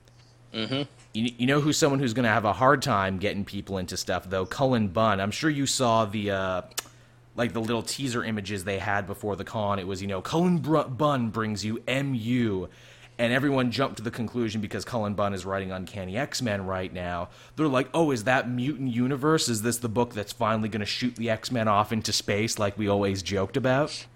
Mm-hmm. 0.54 0.84
You, 1.14 1.32
you 1.38 1.46
know 1.48 1.60
who's 1.60 1.78
someone 1.78 2.00
who's 2.00 2.14
going 2.14 2.24
to 2.24 2.30
have 2.30 2.46
a 2.46 2.54
hard 2.54 2.82
time 2.82 3.18
getting 3.18 3.44
people 3.44 3.78
into 3.78 3.98
stuff 3.98 4.30
though? 4.30 4.46
Cullen 4.46 4.88
Bunn. 4.88 5.20
I'm 5.20 5.32
sure 5.32 5.50
you 5.50 5.66
saw 5.66 6.06
the 6.06 6.32
uh, 6.32 6.62
like 7.36 7.52
the 7.54 7.60
little 7.62 7.82
teaser 7.82 8.24
images 8.24 8.64
they 8.64 8.80
had 8.80 9.08
before 9.08 9.36
the 9.36 9.44
con. 9.44 9.78
It 9.80 9.88
was 9.88 10.02
you 10.02 10.08
know 10.08 10.22
Cullen 10.22 10.60
Br- 10.60 10.84
Bunn 10.84 11.30
brings 11.32 11.66
you 11.66 11.82
MU. 11.88 12.68
And 13.22 13.32
everyone 13.32 13.70
jumped 13.70 13.98
to 13.98 14.02
the 14.02 14.10
conclusion 14.10 14.62
because 14.62 14.84
Cullen 14.84 15.14
Bunn 15.14 15.36
is 15.36 15.46
writing 15.46 15.72
Uncanny 15.72 16.18
X 16.18 16.42
Men 16.42 16.66
right 16.66 16.92
now. 16.92 17.30
They're 17.56 17.68
like, 17.68 17.88
oh, 17.94 18.10
is 18.10 18.24
that 18.24 18.50
Mutant 18.50 18.92
Universe? 18.92 19.48
Is 19.48 19.62
this 19.62 19.78
the 19.78 19.88
book 19.88 20.16
that's 20.16 20.34
finally 20.34 20.70
going 20.70 20.80
to 20.80 20.88
shoot 20.88 21.18
the 21.18 21.30
X 21.30 21.52
Men 21.52 21.68
off 21.68 21.92
into 21.92 22.12
space 22.12 22.58
like 22.58 22.80
we 22.80 22.88
always 22.88 23.22
joked 23.22 23.58
about? 23.58 24.08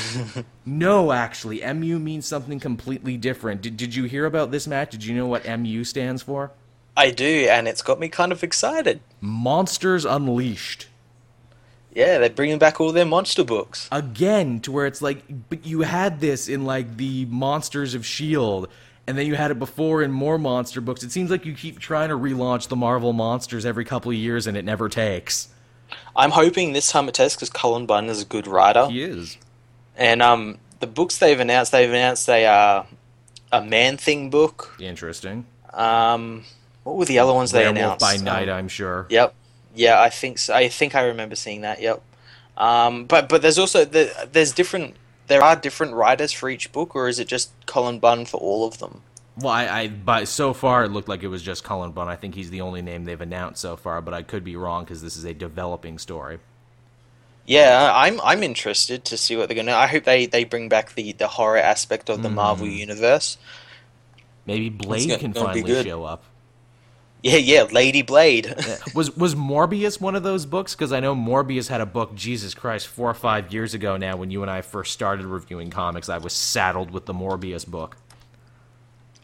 no, 0.66 1.12
actually, 1.12 1.62
MU 1.72 1.98
means 1.98 2.26
something 2.26 2.60
completely 2.60 3.16
different. 3.16 3.62
Did, 3.62 3.78
did 3.78 3.94
you 3.94 4.04
hear 4.04 4.26
about 4.26 4.50
this, 4.50 4.66
Matt? 4.66 4.90
Did 4.90 5.02
you 5.02 5.14
know 5.14 5.26
what 5.26 5.48
MU 5.48 5.82
stands 5.82 6.20
for? 6.20 6.52
I 6.94 7.10
do, 7.10 7.46
and 7.48 7.66
it's 7.66 7.80
got 7.80 7.98
me 7.98 8.10
kind 8.10 8.32
of 8.32 8.44
excited. 8.44 9.00
Monsters 9.22 10.04
Unleashed. 10.04 10.88
Yeah, 11.94 12.18
they're 12.18 12.30
bringing 12.30 12.58
back 12.58 12.80
all 12.80 12.92
their 12.92 13.04
monster 13.04 13.44
books. 13.44 13.88
Again, 13.92 14.60
to 14.60 14.72
where 14.72 14.86
it's 14.86 15.02
like, 15.02 15.22
but 15.50 15.66
you 15.66 15.82
had 15.82 16.20
this 16.20 16.48
in 16.48 16.64
like 16.64 16.96
the 16.96 17.26
Monsters 17.26 17.94
of 17.94 18.02
S.H.I.E.L.D., 18.02 18.70
and 19.06 19.18
then 19.18 19.26
you 19.26 19.34
had 19.34 19.50
it 19.50 19.58
before 19.58 20.02
in 20.02 20.12
more 20.12 20.38
monster 20.38 20.80
books. 20.80 21.02
It 21.02 21.10
seems 21.10 21.30
like 21.30 21.44
you 21.44 21.54
keep 21.54 21.80
trying 21.80 22.08
to 22.10 22.14
relaunch 22.16 22.68
the 22.68 22.76
Marvel 22.76 23.12
monsters 23.12 23.66
every 23.66 23.84
couple 23.84 24.10
of 24.12 24.16
years, 24.16 24.46
and 24.46 24.56
it 24.56 24.64
never 24.64 24.88
takes. 24.88 25.48
I'm 26.14 26.30
hoping 26.30 26.72
this 26.72 26.90
time 26.90 27.08
it 27.08 27.14
takes 27.14 27.34
because 27.34 27.50
Cullen 27.50 27.84
Bunn 27.86 28.08
is 28.08 28.22
a 28.22 28.24
good 28.24 28.46
writer. 28.46 28.86
He 28.86 29.02
is. 29.02 29.36
And 29.96 30.22
um, 30.22 30.58
the 30.80 30.86
books 30.86 31.18
they've 31.18 31.38
announced, 31.38 31.72
they've 31.72 31.90
announced 31.90 32.26
they 32.26 32.46
are 32.46 32.86
a 33.50 33.62
Man 33.62 33.96
Thing 33.96 34.30
book. 34.30 34.76
Interesting. 34.80 35.46
Um, 35.74 36.44
what 36.84 36.96
were 36.96 37.04
the 37.04 37.18
other 37.18 37.32
ones 37.34 37.50
they 37.50 37.64
Werewolf 37.64 37.76
announced? 37.76 38.00
by 38.00 38.16
Night, 38.16 38.48
Um, 38.48 38.56
I'm 38.56 38.68
sure. 38.68 39.06
Yep. 39.10 39.34
Yeah, 39.74 40.00
I 40.00 40.10
think 40.10 40.38
so. 40.38 40.54
I 40.54 40.68
think 40.68 40.94
I 40.94 41.02
remember 41.02 41.36
seeing 41.36 41.62
that. 41.62 41.80
Yep. 41.80 42.02
Um, 42.56 43.04
but 43.06 43.28
but 43.28 43.42
there's 43.42 43.58
also 43.58 43.84
the, 43.84 44.28
there's 44.32 44.52
different 44.52 44.96
there 45.28 45.42
are 45.42 45.56
different 45.56 45.94
writers 45.94 46.32
for 46.32 46.50
each 46.50 46.72
book, 46.72 46.94
or 46.94 47.08
is 47.08 47.18
it 47.18 47.28
just 47.28 47.50
Cullen 47.66 47.98
Bunn 47.98 48.24
for 48.24 48.38
all 48.38 48.66
of 48.66 48.78
them? 48.78 49.02
Well, 49.38 49.52
I, 49.52 49.66
I 49.66 49.88
but 49.88 50.28
so 50.28 50.52
far 50.52 50.84
it 50.84 50.90
looked 50.90 51.08
like 51.08 51.22
it 51.22 51.28
was 51.28 51.42
just 51.42 51.64
Cullen 51.64 51.92
Bunn. 51.92 52.08
I 52.08 52.16
think 52.16 52.34
he's 52.34 52.50
the 52.50 52.60
only 52.60 52.82
name 52.82 53.04
they've 53.04 53.20
announced 53.20 53.62
so 53.62 53.76
far, 53.76 54.02
but 54.02 54.12
I 54.12 54.22
could 54.22 54.44
be 54.44 54.56
wrong 54.56 54.84
because 54.84 55.00
this 55.00 55.16
is 55.16 55.24
a 55.24 55.32
developing 55.32 55.98
story. 55.98 56.38
Yeah, 57.46 57.90
I'm 57.94 58.20
I'm 58.20 58.42
interested 58.42 59.04
to 59.06 59.16
see 59.16 59.36
what 59.36 59.48
they're 59.48 59.56
gonna. 59.56 59.74
I 59.74 59.86
hope 59.86 60.04
they, 60.04 60.26
they 60.26 60.44
bring 60.44 60.68
back 60.68 60.94
the, 60.94 61.12
the 61.12 61.28
horror 61.28 61.58
aspect 61.58 62.08
of 62.08 62.22
the 62.22 62.28
Marvel 62.28 62.66
universe. 62.68 63.38
Maybe 64.46 64.68
Blade 64.68 65.18
can 65.18 65.32
gonna 65.32 65.54
be 65.54 65.62
finally 65.62 65.84
show 65.84 66.04
up. 66.04 66.24
Yeah, 67.22 67.36
yeah, 67.36 67.62
Lady 67.70 68.02
Blade. 68.02 68.52
was 68.94 69.16
was 69.16 69.34
Morbius 69.34 70.00
one 70.00 70.16
of 70.16 70.24
those 70.24 70.44
books? 70.44 70.74
Because 70.74 70.92
I 70.92 71.00
know 71.00 71.14
Morbius 71.14 71.68
had 71.68 71.80
a 71.80 71.86
book, 71.86 72.14
Jesus 72.16 72.52
Christ, 72.52 72.88
four 72.88 73.08
or 73.08 73.14
five 73.14 73.52
years 73.52 73.74
ago 73.74 73.96
now. 73.96 74.16
When 74.16 74.30
you 74.30 74.42
and 74.42 74.50
I 74.50 74.60
first 74.62 74.92
started 74.92 75.26
reviewing 75.26 75.70
comics, 75.70 76.08
I 76.08 76.18
was 76.18 76.32
saddled 76.32 76.90
with 76.90 77.06
the 77.06 77.14
Morbius 77.14 77.66
book. 77.66 77.96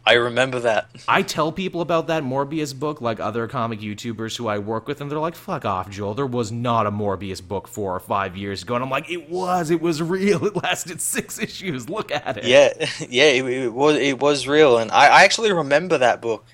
I 0.06 0.14
remember 0.14 0.60
that. 0.60 0.88
I 1.08 1.22
tell 1.22 1.50
people 1.52 1.80
about 1.80 2.06
that 2.06 2.22
Morbius 2.22 2.72
book, 2.78 3.00
like 3.00 3.18
other 3.18 3.48
comic 3.48 3.80
YouTubers 3.80 4.36
who 4.36 4.46
I 4.46 4.58
work 4.58 4.86
with, 4.86 5.00
and 5.00 5.10
they're 5.10 5.18
like, 5.18 5.34
"Fuck 5.34 5.64
off, 5.64 5.90
Joel. 5.90 6.14
There 6.14 6.24
was 6.24 6.52
not 6.52 6.86
a 6.86 6.92
Morbius 6.92 7.46
book 7.46 7.66
four 7.66 7.96
or 7.96 8.00
five 8.00 8.36
years 8.36 8.62
ago." 8.62 8.76
And 8.76 8.84
I'm 8.84 8.90
like, 8.90 9.10
"It 9.10 9.28
was. 9.28 9.70
It 9.70 9.80
was 9.80 10.00
real. 10.00 10.46
It 10.46 10.54
lasted 10.56 11.00
six 11.00 11.38
issues. 11.40 11.90
Look 11.90 12.12
at 12.12 12.38
it." 12.38 12.44
Yeah, 12.44 12.72
yeah, 13.10 13.24
it, 13.24 13.44
it 13.44 13.72
was 13.74 13.96
it 13.96 14.20
was 14.20 14.46
real, 14.46 14.78
and 14.78 14.90
I, 14.92 15.08
I 15.08 15.24
actually 15.24 15.52
remember 15.52 15.98
that 15.98 16.22
book. 16.22 16.44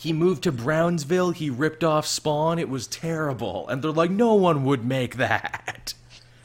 He 0.00 0.14
moved 0.14 0.44
to 0.44 0.52
Brownsville. 0.52 1.32
He 1.32 1.50
ripped 1.50 1.84
off 1.84 2.06
Spawn. 2.06 2.58
It 2.58 2.70
was 2.70 2.86
terrible. 2.86 3.68
And 3.68 3.82
they're 3.82 3.90
like, 3.90 4.10
no 4.10 4.32
one 4.32 4.64
would 4.64 4.82
make 4.82 5.16
that. 5.16 5.92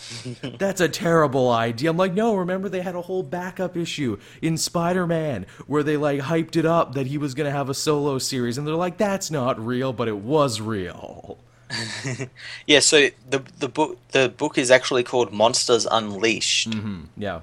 That's 0.60 0.82
a 0.82 0.90
terrible 0.90 1.50
idea. 1.50 1.90
I'm 1.90 1.96
like, 1.96 2.14
no, 2.14 2.36
remember 2.36 2.68
they 2.68 2.82
had 2.82 2.96
a 2.96 3.02
whole 3.02 3.24
backup 3.24 3.78
issue 3.78 4.18
in 4.42 4.58
Spider 4.58 5.08
Man 5.08 5.46
where 5.68 5.84
they 5.84 5.96
like 5.96 6.20
hyped 6.20 6.58
it 6.58 6.66
up 6.66 6.96
that 6.96 7.08
he 7.08 7.18
was 7.18 7.34
going 7.34 7.46
to 7.46 7.58
have 7.58 7.70
a 7.70 7.74
solo 7.74 8.18
series. 8.20 8.58
And 8.58 8.68
they're 8.68 8.76
like, 8.76 8.98
that's 8.98 9.32
not 9.32 9.58
real, 9.58 9.94
but 9.94 10.10
it 10.10 10.18
was 10.18 10.60
real. 10.60 11.38
Yeah, 12.68 12.80
so 12.80 13.10
the 13.30 13.42
the 13.60 13.70
book 13.70 13.98
the 14.10 14.30
book 14.30 14.58
is 14.58 14.70
actually 14.70 15.04
called 15.04 15.32
Monsters 15.34 15.88
Unleashed, 15.90 16.70
mm-hmm. 16.72 17.06
Yeah. 17.18 17.42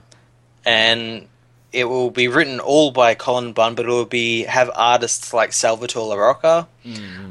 and 0.65 1.27
it 1.73 1.85
will 1.85 2.11
be 2.11 2.29
written 2.29 2.61
all 2.61 2.91
by 2.91 3.15
Cullen 3.15 3.53
Bunn, 3.53 3.75
but 3.75 3.87
it 3.87 3.89
will 3.89 4.05
be 4.05 4.43
have 4.45 4.71
artists 4.75 5.33
like 5.33 5.53
Salvador 5.53 6.15
Larroca, 6.15 6.67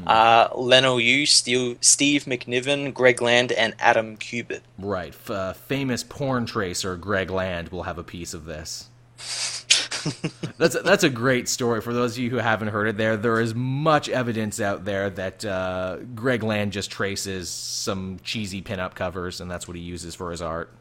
uh, 0.06 0.48
Leinil 0.48 1.02
Yu, 1.02 1.26
Steve, 1.26 1.78
Steve 1.80 2.24
McNiven, 2.24 2.92
Greg 2.92 3.22
Land, 3.22 3.52
and 3.52 3.74
Adam 3.78 4.16
Kubert. 4.16 4.60
Right. 4.78 5.10
F- 5.14 5.30
uh, 5.30 5.52
famous 5.52 6.02
porn 6.02 6.46
tracer 6.46 6.96
Greg 6.96 7.30
Land 7.30 7.68
will 7.68 7.84
have 7.84 7.98
a 7.98 8.02
piece 8.04 8.34
of 8.34 8.44
this. 8.44 8.88
that's 10.58 10.74
a, 10.74 10.80
that's 10.80 11.04
a 11.04 11.10
great 11.10 11.48
story 11.48 11.80
for 11.80 11.92
those 11.92 12.16
of 12.16 12.18
you 12.24 12.30
who 12.30 12.36
haven't 12.38 12.68
heard 12.68 12.88
it. 12.88 12.96
There, 12.96 13.16
there 13.16 13.40
is 13.40 13.54
much 13.54 14.08
evidence 14.08 14.60
out 14.60 14.84
there 14.84 15.08
that 15.10 15.44
uh, 15.44 15.98
Greg 16.14 16.42
Land 16.42 16.72
just 16.72 16.90
traces 16.90 17.48
some 17.48 18.18
cheesy 18.24 18.62
pinup 18.62 18.94
covers, 18.94 19.40
and 19.40 19.48
that's 19.50 19.68
what 19.68 19.76
he 19.76 19.82
uses 19.82 20.14
for 20.16 20.30
his 20.32 20.42
art. 20.42 20.72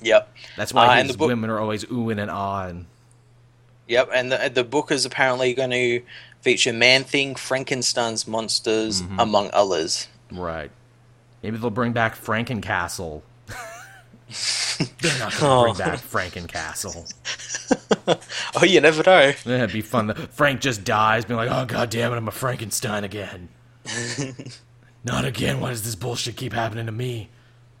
Yep. 0.00 0.32
That's 0.56 0.72
why 0.72 1.00
Uh, 1.00 1.04
his 1.04 1.16
book- 1.16 1.28
women 1.28 1.50
are 1.50 1.58
always 1.60 1.84
oohing 1.84 2.20
and 2.20 2.30
ahhing. 2.30 2.84
Yep, 3.88 4.10
and 4.14 4.32
the, 4.32 4.50
the 4.52 4.64
book 4.64 4.90
is 4.90 5.04
apparently 5.04 5.52
going 5.54 5.70
to 5.70 6.02
feature 6.40 6.72
Man 6.72 7.04
Thing, 7.04 7.34
Frankenstein's 7.34 8.26
monsters, 8.26 9.02
mm-hmm. 9.02 9.20
among 9.20 9.50
others. 9.52 10.08
Right. 10.30 10.70
Maybe 11.42 11.58
they'll 11.58 11.70
bring 11.70 11.92
back 11.92 12.16
Frankencastle. 12.16 13.22
They're 15.00 15.18
not 15.18 15.38
going 15.38 15.38
to 15.38 15.38
bring 15.38 15.40
oh. 15.40 15.74
back 15.74 16.00
Frankencastle. 16.00 17.12
Oh, 18.56 18.64
you 18.64 18.80
never 18.80 19.02
know. 19.02 19.32
That'd 19.44 19.72
be 19.72 19.80
fun. 19.80 20.14
Frank 20.14 20.60
just 20.60 20.84
dies, 20.84 21.24
being 21.24 21.38
like, 21.38 21.50
"Oh 21.50 21.64
god 21.64 21.90
damn 21.90 22.12
it, 22.12 22.16
I'm 22.16 22.28
a 22.28 22.30
Frankenstein 22.30 23.02
again." 23.02 23.48
Not 25.04 25.24
again. 25.24 25.60
Why 25.60 25.70
does 25.70 25.82
this 25.82 25.94
bullshit 25.94 26.36
keep 26.36 26.52
happening 26.52 26.86
to 26.86 26.92
me? 26.92 27.30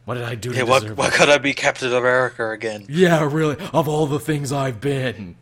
What 0.04 0.14
did 0.14 0.24
I 0.24 0.34
do 0.34 0.52
to 0.52 0.64
why, 0.64 0.80
deserve 0.80 0.98
why 0.98 1.08
it? 1.08 1.12
could 1.12 1.28
I 1.28 1.38
be 1.38 1.54
Captain 1.54 1.92
America 1.92 2.50
again? 2.50 2.86
Yeah, 2.88 3.28
really. 3.30 3.56
Of 3.72 3.88
all 3.88 4.06
the 4.06 4.18
things 4.18 4.52
I've 4.52 4.80
been, 4.80 5.36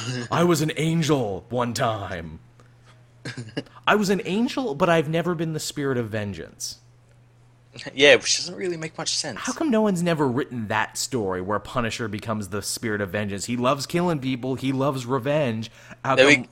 I 0.30 0.44
was 0.44 0.62
an 0.62 0.72
angel 0.76 1.44
one 1.48 1.74
time. 1.74 2.40
I 3.86 3.94
was 3.94 4.10
an 4.10 4.20
angel, 4.24 4.74
but 4.74 4.88
I've 4.88 5.08
never 5.08 5.34
been 5.34 5.52
the 5.52 5.60
spirit 5.60 5.96
of 5.98 6.08
vengeance. 6.08 6.78
Yeah, 7.94 8.16
which 8.16 8.36
doesn't 8.36 8.54
really 8.54 8.76
make 8.76 8.98
much 8.98 9.10
sense. 9.10 9.38
How 9.40 9.52
come 9.52 9.70
no 9.70 9.80
one's 9.80 10.02
never 10.02 10.28
written 10.28 10.68
that 10.68 10.98
story 10.98 11.40
where 11.40 11.58
Punisher 11.58 12.06
becomes 12.06 12.48
the 12.48 12.60
spirit 12.60 13.00
of 13.00 13.10
vengeance? 13.10 13.46
He 13.46 13.56
loves 13.56 13.86
killing 13.86 14.18
people. 14.18 14.56
He 14.56 14.72
loves 14.72 15.06
revenge. 15.06 15.70
How 16.04 16.16
There 16.16 16.30
come? 16.30 16.42
we, 16.42 16.48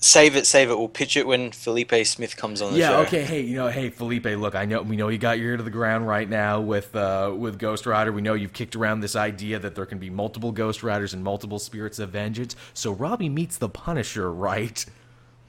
save 0.00 0.36
it, 0.36 0.46
save 0.46 0.70
it. 0.70 0.78
We'll 0.78 0.88
pitch 0.88 1.16
it 1.16 1.26
when 1.26 1.50
Felipe 1.52 1.92
Smith 2.04 2.36
comes 2.36 2.62
on 2.62 2.72
the 2.72 2.78
show. 2.78 2.80
Yeah, 2.80 2.88
show. 2.90 3.00
okay. 3.06 3.22
Hey, 3.24 3.40
you 3.42 3.56
know, 3.56 3.68
hey 3.68 3.90
Felipe, 3.90 4.24
look, 4.26 4.54
I 4.54 4.64
know 4.64 4.82
we 4.82 4.96
know 4.96 5.08
you 5.08 5.18
got 5.18 5.38
your 5.38 5.50
ear 5.50 5.56
to 5.56 5.62
the 5.62 5.70
ground 5.70 6.06
right 6.06 6.28
now 6.28 6.60
with 6.60 6.94
uh, 6.94 7.32
with 7.36 7.58
Ghost 7.58 7.86
Rider. 7.86 8.12
We 8.12 8.22
know 8.22 8.34
you've 8.34 8.52
kicked 8.52 8.76
around 8.76 9.00
this 9.00 9.16
idea 9.16 9.58
that 9.58 9.74
there 9.74 9.86
can 9.86 9.98
be 9.98 10.10
multiple 10.10 10.52
Ghost 10.52 10.82
Riders 10.82 11.14
and 11.14 11.22
multiple 11.24 11.58
spirits 11.58 11.98
of 11.98 12.10
vengeance. 12.10 12.54
So 12.74 12.92
Robbie 12.92 13.28
meets 13.28 13.58
the 13.58 13.68
Punisher, 13.68 14.32
right? 14.32 14.84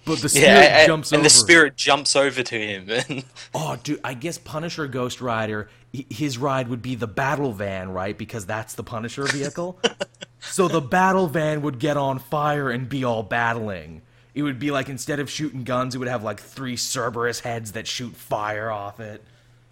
But 0.06 0.20
the 0.22 0.30
spirit 0.30 0.48
Yeah, 0.48 0.88
jumps 0.88 1.12
and 1.12 1.20
over. 1.20 1.24
the 1.26 1.30
spirit 1.30 1.76
jumps 1.76 2.16
over 2.16 2.42
to 2.42 2.58
him. 2.60 2.90
and- 2.90 3.26
Oh, 3.54 3.78
dude, 3.84 4.00
I 4.04 4.14
guess 4.14 4.38
Punisher 4.38 4.88
Ghost 4.88 5.20
Rider, 5.22 5.70
his 5.92 6.38
ride 6.38 6.70
would 6.70 6.82
be 6.82 6.96
the 6.96 7.06
battle 7.06 7.52
van, 7.52 7.90
right? 7.92 8.18
Because 8.18 8.46
that's 8.46 8.74
the 8.76 8.84
Punisher 8.84 9.24
vehicle. 9.26 9.78
so 10.40 10.68
the 10.70 10.80
battle 10.82 11.28
van 11.28 11.62
would 11.64 11.80
get 11.80 11.98
on 11.98 12.18
fire 12.18 12.70
and 12.72 12.88
be 12.88 13.04
all 13.04 13.24
battling. 13.24 14.02
It 14.34 14.44
would 14.44 14.60
be 14.60 14.72
like 14.72 14.90
instead 14.90 15.20
of 15.20 15.30
shooting 15.30 15.64
guns, 15.64 15.96
it 15.96 15.98
would 15.98 16.08
have 16.08 16.24
like 16.24 16.40
three 16.40 16.76
Cerberus 16.76 17.42
heads 17.42 17.72
that 17.74 17.88
shoot 17.88 18.16
fire 18.16 18.72
off 18.72 19.00
it. 19.00 19.24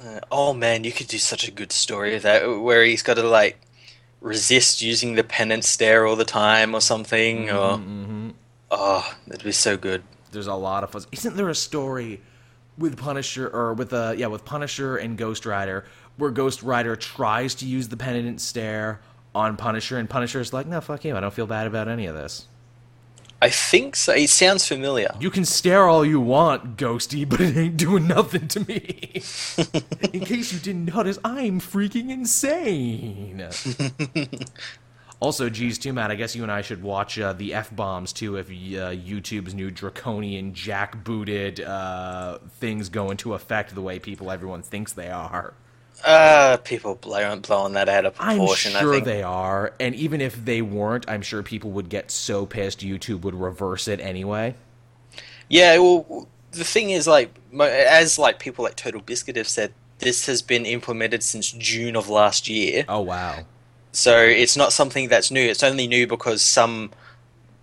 Uh, 0.04 0.20
oh 0.32 0.54
man, 0.54 0.84
you 0.84 0.92
could 0.92 1.08
do 1.08 1.18
such 1.18 1.48
a 1.48 1.52
good 1.52 1.72
story 1.72 2.16
of 2.16 2.24
that, 2.24 2.62
where 2.62 2.84
he's 2.84 3.04
got 3.04 3.16
to 3.16 3.24
like 3.24 3.60
resist 4.22 4.82
using 4.82 5.16
the 5.16 5.24
penance 5.24 5.68
stare 5.68 6.06
all 6.06 6.16
the 6.16 6.26
time 6.26 6.74
or 6.74 6.82
something. 6.82 7.48
Mm-hmm, 7.48 7.56
or 7.56 7.78
mm-hmm. 7.78 8.30
oh, 8.72 9.16
that'd 9.28 9.44
be 9.44 9.52
so 9.52 9.78
good. 9.78 10.04
There's 10.32 10.48
a 10.48 10.56
lot 10.56 10.84
of 10.84 10.92
fuzz. 10.92 11.08
Isn't 11.12 11.36
there 11.36 11.50
a 11.50 11.56
story 11.56 12.22
with 12.78 12.98
Punisher 12.98 13.48
or 13.50 13.74
with 13.74 13.92
uh 13.94 14.14
yeah 14.18 14.28
with 14.28 14.46
Punisher 14.46 14.98
and 14.98 15.18
Ghost 15.18 15.46
Rider 15.46 15.86
where 16.18 16.32
Ghost 16.32 16.64
Rider 16.64 16.96
tries 16.96 17.56
to 17.56 17.66
use 17.66 17.88
the 17.88 17.98
penance 17.98 18.44
stare 18.44 19.00
on 19.34 19.56
Punisher 19.56 19.98
and 19.98 20.10
Punisher's 20.10 20.52
like, 20.52 20.66
no, 20.66 20.82
fuck 20.82 21.06
you, 21.06 21.16
I 21.16 21.20
don't 21.20 21.34
feel 21.34 21.48
bad 21.48 21.68
about 21.68 21.88
any 21.88 22.08
of 22.08 22.16
this. 22.16 22.48
I 23.42 23.50
think 23.50 23.96
so. 23.96 24.14
It 24.14 24.30
sounds 24.30 24.68
familiar. 24.68 25.16
You 25.20 25.30
can 25.30 25.46
stare 25.46 25.88
all 25.88 26.04
you 26.04 26.20
want, 26.20 26.76
Ghosty, 26.76 27.28
but 27.28 27.40
it 27.40 27.56
ain't 27.56 27.78
doing 27.78 28.08
nothing 28.08 28.48
to 28.48 28.62
me. 28.62 29.22
In 30.14 30.22
case 30.22 30.52
you 30.52 30.60
didn't 30.60 30.86
notice, 30.86 31.20
I'm 31.24 31.60
freaking 31.60 32.10
insane. 32.10 33.48
also, 35.20 35.50
geez, 35.50 35.78
too, 35.78 35.94
Matt, 35.94 36.10
I 36.10 36.16
guess 36.16 36.36
you 36.36 36.42
and 36.42 36.52
I 36.52 36.64
should 36.64 36.82
watch 36.82 37.20
uh, 37.20 37.34
the 37.34 37.54
F 37.54 37.76
bombs 37.76 38.12
too 38.12 38.38
if 38.38 38.48
uh, 38.48 38.52
YouTube's 38.96 39.54
new 39.54 39.70
draconian 39.70 40.54
jackbooted 40.54 41.64
uh, 41.66 42.40
things 42.60 42.90
go 42.90 43.12
into 43.12 43.36
effect 43.36 43.76
the 43.76 43.82
way 43.82 44.00
people 44.00 44.32
everyone 44.32 44.64
thinks 44.64 44.94
they 44.94 45.10
are. 45.10 45.54
Uh, 46.06 46.58
people 46.58 47.00
aren't 47.12 47.48
blowing 47.48 47.74
that 47.74 47.90
out 47.90 48.06
of 48.06 48.16
proportion. 48.16 48.76
I'm 48.76 48.82
sure 48.82 48.92
I 48.94 48.96
think. 48.98 49.06
they 49.06 49.24
are, 49.24 49.74
and 49.80 49.96
even 49.96 50.22
if 50.22 50.46
they 50.46 50.62
weren't, 50.62 51.06
I'm 51.10 51.22
sure 51.22 51.42
people 51.44 51.72
would 51.72 51.90
get 51.90 52.12
so 52.12 52.46
pissed 52.46 52.80
YouTube 52.82 53.22
would 53.22 53.36
reverse 53.36 53.88
it 53.88 54.00
anyway. 54.00 54.56
Yeah, 55.50 55.78
well, 55.80 56.28
the 56.52 56.64
thing 56.64 56.92
is, 56.92 57.08
like, 57.08 57.34
as 57.60 58.20
like 58.20 58.40
people 58.40 58.64
like 58.64 58.76
Total 58.76 59.02
Biscuit 59.02 59.36
have 59.38 59.48
said, 59.48 59.74
this 60.00 60.28
has 60.28 60.42
been 60.42 60.66
implemented 60.66 61.24
since 61.24 61.52
June 61.52 61.96
of 61.96 62.08
last 62.10 62.48
year. 62.48 62.86
Oh 62.88 63.02
wow. 63.02 63.46
So 63.92 64.16
it's 64.20 64.56
not 64.56 64.72
something 64.74 65.10
that's 65.10 65.32
new. 65.32 65.42
It's 65.42 65.64
only 65.64 65.88
new 65.88 66.06
because 66.06 66.44
some 66.44 66.92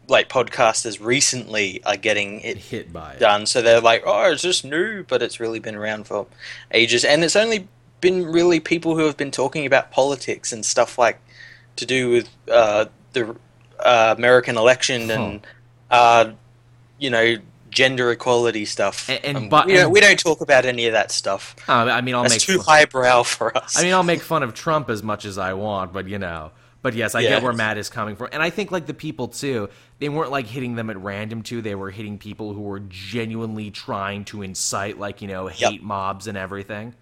like 0.09 0.28
podcasters 0.28 1.01
recently 1.01 1.82
are 1.85 1.97
getting 1.97 2.41
it 2.41 2.57
Hit 2.59 2.93
by 2.93 3.12
it. 3.12 3.20
done. 3.20 3.47
So 3.47 3.62
they're 3.62 3.80
like, 3.80 4.03
"Oh, 4.05 4.32
it's 4.32 4.43
just 4.43 4.64
new," 4.64 5.05
but 5.05 5.22
it's 5.22 5.39
really 5.39 5.61
been 5.61 5.76
around 5.76 6.09
for 6.09 6.26
ages, 6.72 7.05
and 7.05 7.22
it's 7.22 7.37
only 7.37 7.68
been 8.05 8.26
really 8.26 8.61
people 8.61 8.94
who 8.96 9.05
have 9.07 9.16
been 9.16 9.30
talking 9.32 9.66
about 9.66 9.90
politics 9.90 10.52
and 10.52 10.64
stuff 10.64 10.98
like 10.98 11.18
to 11.76 11.84
do 11.86 12.11
with 12.11 12.28
uh, 12.50 12.84
the 13.14 13.34
uh, 13.80 14.14
American 14.16 14.57
election 14.57 15.11
and 15.11 15.46
uh, 15.90 16.30
you 16.98 17.11
know 17.11 17.36
gender 17.70 18.12
equality 18.12 18.64
stuff. 18.64 19.09
And- 19.11 19.24
and 19.24 19.36
Um, 19.36 19.48
bu- 19.48 19.66
we, 19.66 19.72
don't, 19.74 19.82
and- 19.86 19.92
we 19.92 20.00
don't 20.00 20.18
talk 20.18 20.40
about 20.40 20.64
any 20.64 20.86
of 20.86 20.92
that 20.92 21.11
stuff. 21.11 21.57
Uh, 21.68 21.72
I 21.72 22.00
mean, 22.02 22.14
I'll 22.14 22.22
That's 22.22 22.34
make 22.34 22.40
too 22.42 22.59
fun- 22.59 22.66
highbrow 22.66 23.24
for 23.24 23.57
us. 23.59 23.76
I 23.76 23.82
mean, 23.82 23.92
I'll 23.92 24.05
make 24.05 24.22
fun 24.22 24.44
of 24.44 24.55
Trump 24.55 24.88
as 24.90 25.02
much 25.02 25.24
as 25.24 25.38
I 25.38 25.55
want, 25.55 25.92
but 25.92 26.07
you 26.07 26.18
know. 26.20 26.52
But 26.82 26.92
yes, 26.94 27.14
I 27.14 27.20
Yeah. 27.20 27.30
get 27.30 27.42
where 27.42 27.52
Matt 27.55 27.78
is 27.78 27.88
coming 27.88 28.14
from, 28.14 28.28
and 28.30 28.42
I 28.42 28.50
think 28.50 28.70
like 28.70 28.84
the 28.86 28.92
people 28.94 29.26
too. 29.28 29.70
They 30.00 30.11
weren't 30.11 30.30
like 30.30 30.46
hitting 30.46 30.74
them 30.76 30.90
at 30.90 30.98
random 30.98 31.42
too. 31.42 31.62
They 31.62 31.74
were 31.74 31.90
hitting 31.90 32.18
people 32.18 32.52
who 32.52 32.61
were 32.61 32.80
genuinely 32.80 33.70
trying 33.70 34.26
to 34.26 34.42
incite 34.42 34.98
like 34.98 35.22
you 35.22 35.28
know 35.28 35.46
hate 35.48 35.82
mobs 35.82 36.26
and 36.26 36.36
everything. 36.38 36.94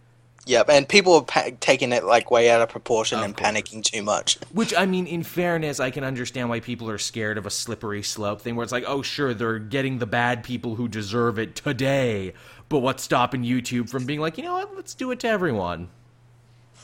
Yep, 0.47 0.71
and 0.71 0.89
people 0.89 1.15
are 1.15 1.23
pa- 1.23 1.51
taking 1.61 1.93
it 1.93 2.03
like 2.05 2.31
way 2.33 2.51
out 2.51 2.61
of 2.61 2.69
proportion 2.69 3.19
Of 3.21 3.25
and 3.27 3.37
course. 3.37 3.49
panicking 3.49 3.85
too 3.85 4.03
much. 4.03 4.39
Which 4.53 4.75
I 4.77 4.87
mean, 4.87 5.07
in 5.07 5.23
fairness, 5.23 5.79
I 5.79 5.91
can 5.91 6.03
understand 6.03 6.49
why 6.49 6.59
people 6.59 6.91
are 6.91 6.99
scared 6.99 7.39
of 7.39 7.47
a 7.47 7.51
slippery 7.51 8.03
slope 8.03 8.41
thing, 8.41 8.57
where 8.57 8.65
it's 8.65 8.73
like, 8.73 8.85
oh 8.87 9.03
sure, 9.03 9.35
they're 9.35 9.61
getting 9.61 9.99
the 9.99 10.07
bad 10.07 10.43
people 10.43 10.75
who 10.75 10.89
deserve 10.89 11.39
it 11.39 11.55
today, 11.55 12.33
but 12.69 12.81
what's 12.81 13.05
stopping 13.05 13.45
YouTube 13.45 13.89
from 13.89 14.05
being 14.05 14.19
like, 14.21 14.37
you 14.37 14.43
know 14.43 14.55
what, 14.55 14.75
let's 14.75 14.95
do 14.95 15.11
it 15.13 15.21
to 15.21 15.29
everyone 15.29 15.89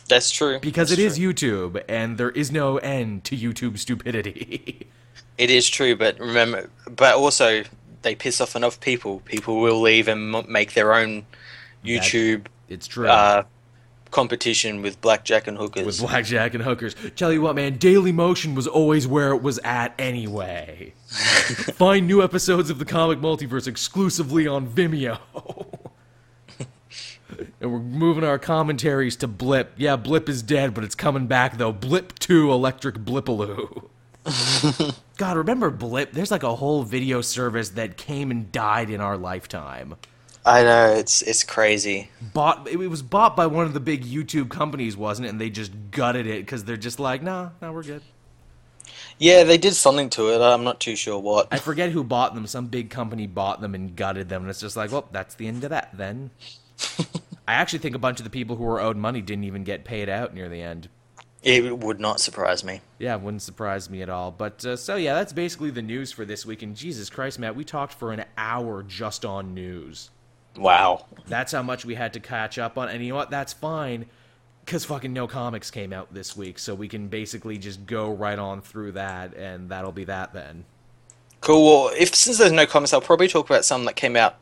That's 0.09 0.31
true. 0.31 0.61
because 0.61 0.91
That's 0.91 1.01
it 1.01 1.05
is 1.05 1.17
true. 1.19 1.33
YouTube, 1.33 1.83
and 1.89 2.17
there 2.17 2.31
is 2.31 2.53
no 2.53 2.77
end 2.79 3.25
to 3.25 3.37
YouTube 3.37 3.79
stupidity. 3.79 4.87
It 5.37 5.51
is 5.51 5.69
true, 5.69 5.95
but 5.95 6.19
remember, 6.19 6.69
but 6.91 7.15
also 7.15 7.63
they 8.03 8.17
piss 8.17 8.41
off 8.41 8.57
enough 8.57 8.81
people. 8.81 9.21
People 9.21 9.61
will 9.61 9.81
leave 9.81 10.09
and 10.09 10.35
m- 10.35 10.51
make 10.51 10.73
their 10.75 10.93
own 10.93 11.27
YouTube 11.85 12.47
it's 12.69 12.87
true. 12.87 13.09
uh, 13.09 13.45
competition 14.11 14.83
with 14.83 15.01
blackjack 15.01 15.47
and 15.47 15.57
hookers. 15.59 15.85
with 15.85 16.01
blackjack 16.01 16.55
and 16.55 16.63
hookers. 16.65 16.95
Tell 17.17 17.33
you 17.33 17.43
what, 17.43 17.55
man, 17.55 17.77
Daily 17.77 18.13
Motion 18.13 18.55
was 18.55 18.67
always 18.67 19.07
where 19.07 19.33
it 19.33 19.43
was 19.43 19.59
at 19.65 19.95
anyway. 19.99 20.95
Find 21.09 22.07
new 22.07 22.23
episodes 22.23 22.71
of 22.71 22.79
the 22.79 22.85
comic 22.85 23.19
multiverse 23.21 23.67
exclusively 23.67 24.47
on 24.47 24.67
Vimeo. 24.67 25.19
and 27.61 27.73
we're 27.73 27.79
moving 27.79 28.25
our 28.25 28.39
commentaries 28.39 29.17
to 29.17 29.29
Blip. 29.29 29.73
Yeah, 29.77 29.97
Blip 29.97 30.29
is 30.29 30.43
dead, 30.43 30.75
but 30.75 30.85
it's 30.85 30.95
coming 30.95 31.27
back 31.27 31.59
though. 31.59 31.73
Blip 31.73 32.19
2 32.19 32.51
Electric 32.51 32.97
Blipaloo. 32.97 33.89
God, 35.17 35.37
remember 35.37 35.71
Blip? 35.71 36.13
There's 36.13 36.31
like 36.31 36.43
a 36.43 36.57
whole 36.57 36.83
video 36.83 37.21
service 37.21 37.71
that 37.71 37.97
came 37.97 38.31
and 38.31 38.51
died 38.53 38.91
in 38.91 39.01
our 39.01 39.17
lifetime. 39.17 39.97
I 40.49 40.63
know 40.63 40.95
it's 40.95 41.21
it's 41.21 41.45
crazy. 41.45 42.11
bought 42.33 42.67
it 42.69 42.79
was 42.79 43.03
bought 43.03 43.37
by 43.37 43.47
one 43.47 43.67
of 43.67 43.75
the 43.75 43.81
big 43.81 44.03
YouTube 44.03 44.49
companies, 44.49 44.97
wasn't 44.97 45.27
it? 45.27 45.29
And 45.29 45.41
they 45.41 45.51
just 45.51 45.73
gutted 45.91 46.27
it 46.27 46.41
because 46.41 46.65
they're 46.65 46.79
just 46.79 46.99
like, 46.99 47.23
nah, 47.23 47.51
nah, 47.61 47.71
we're 47.71 47.83
good. 47.83 48.01
Yeah, 49.19 49.45
they 49.45 49.59
did 49.59 49.75
something 49.75 50.09
to 50.11 50.33
it. 50.33 50.41
I'm 50.41 50.65
not 50.65 50.81
too 50.81 50.97
sure 50.97 51.19
what. 51.19 51.49
I 51.51 51.59
forget 51.59 51.91
who 51.91 52.03
bought 52.03 52.35
them. 52.35 52.47
Some 52.47 52.69
big 52.69 52.89
company 52.89 53.27
bought 53.27 53.61
them 53.61 53.75
and 53.75 53.95
gutted 53.95 54.31
them, 54.31 54.43
and 54.43 54.51
it's 54.51 54.61
just 54.61 54.77
like, 54.77 54.91
well, 54.91 55.07
that's 55.13 55.35
the 55.35 55.47
end 55.47 55.65
of 55.65 55.71
that 55.71 55.91
then. 55.93 56.31
I 57.47 57.55
actually 57.55 57.81
think 57.81 57.95
a 57.95 57.99
bunch 57.99 58.19
of 58.19 58.25
the 58.25 58.31
people 58.31 58.57
who 58.57 58.65
were 58.65 58.81
owed 58.81 58.97
money 58.97 59.21
didn't 59.21 59.45
even 59.45 59.65
get 59.65 59.85
paid 59.85 60.09
out 60.09 60.33
near 60.33 60.49
the 60.49 60.63
end. 60.63 60.89
It 61.43 61.79
would 61.79 62.01
not 62.01 62.21
surprise 62.21 62.65
me. 62.65 62.81
Yeah, 62.99 63.17
it 63.17 63.21
wouldn't 63.21 63.43
surprise 63.43 63.91
me 63.91 64.01
at 64.01 64.09
all. 64.09 64.31
But 64.31 64.65
uh, 64.65 64.77
so 64.77 64.97
yeah, 64.97 65.15
that's 65.15 65.35
basically 65.35 65.71
the 65.71 65.83
news 65.83 66.11
for 66.11 66.25
this 66.25 66.47
week. 66.47 66.63
And 66.63 66.75
Jesus 66.75 67.11
Christ, 67.11 67.39
Matt, 67.39 67.55
we 67.55 67.65
talked 67.65 67.93
for 67.93 68.13
an 68.13 68.25
hour 68.37 68.83
just 68.83 69.25
on 69.27 69.53
news. 69.53 70.11
Wow. 70.59 71.07
That's 71.27 71.53
how 71.53 71.63
much 71.63 71.85
we 71.85 71.95
had 71.95 72.13
to 72.15 72.21
catch 72.21 72.59
up 72.59 72.77
on. 72.77 72.89
And 72.89 73.03
you 73.03 73.11
know 73.11 73.17
what? 73.17 73.31
That's 73.31 73.53
fine. 73.53 74.07
Because 74.65 74.85
fucking 74.85 75.13
no 75.13 75.27
comics 75.27 75.71
came 75.71 75.93
out 75.93 76.13
this 76.13 76.37
week. 76.37 76.59
So 76.59 76.75
we 76.75 76.89
can 76.89 77.09
basically 77.09 77.57
just 77.59 77.87
go 77.87 78.13
right 78.13 78.39
on 78.39 78.61
through 78.61 78.93
that. 78.93 79.35
And 79.35 79.71
that'll 79.71 79.93
be 79.93 80.05
that 80.05 80.33
then. 80.33 80.65
Cool. 81.41 81.65
Well, 81.65 81.95
if 81.97 82.15
since 82.15 82.39
there's 82.39 82.53
no 82.53 82.67
comics, 82.67 82.93
I'll 82.93 83.01
probably 83.01 83.29
talk 83.29 83.49
about 83.49 83.65
some 83.65 83.85
that 83.85 83.97
came 83.97 84.17
out 84.17 84.37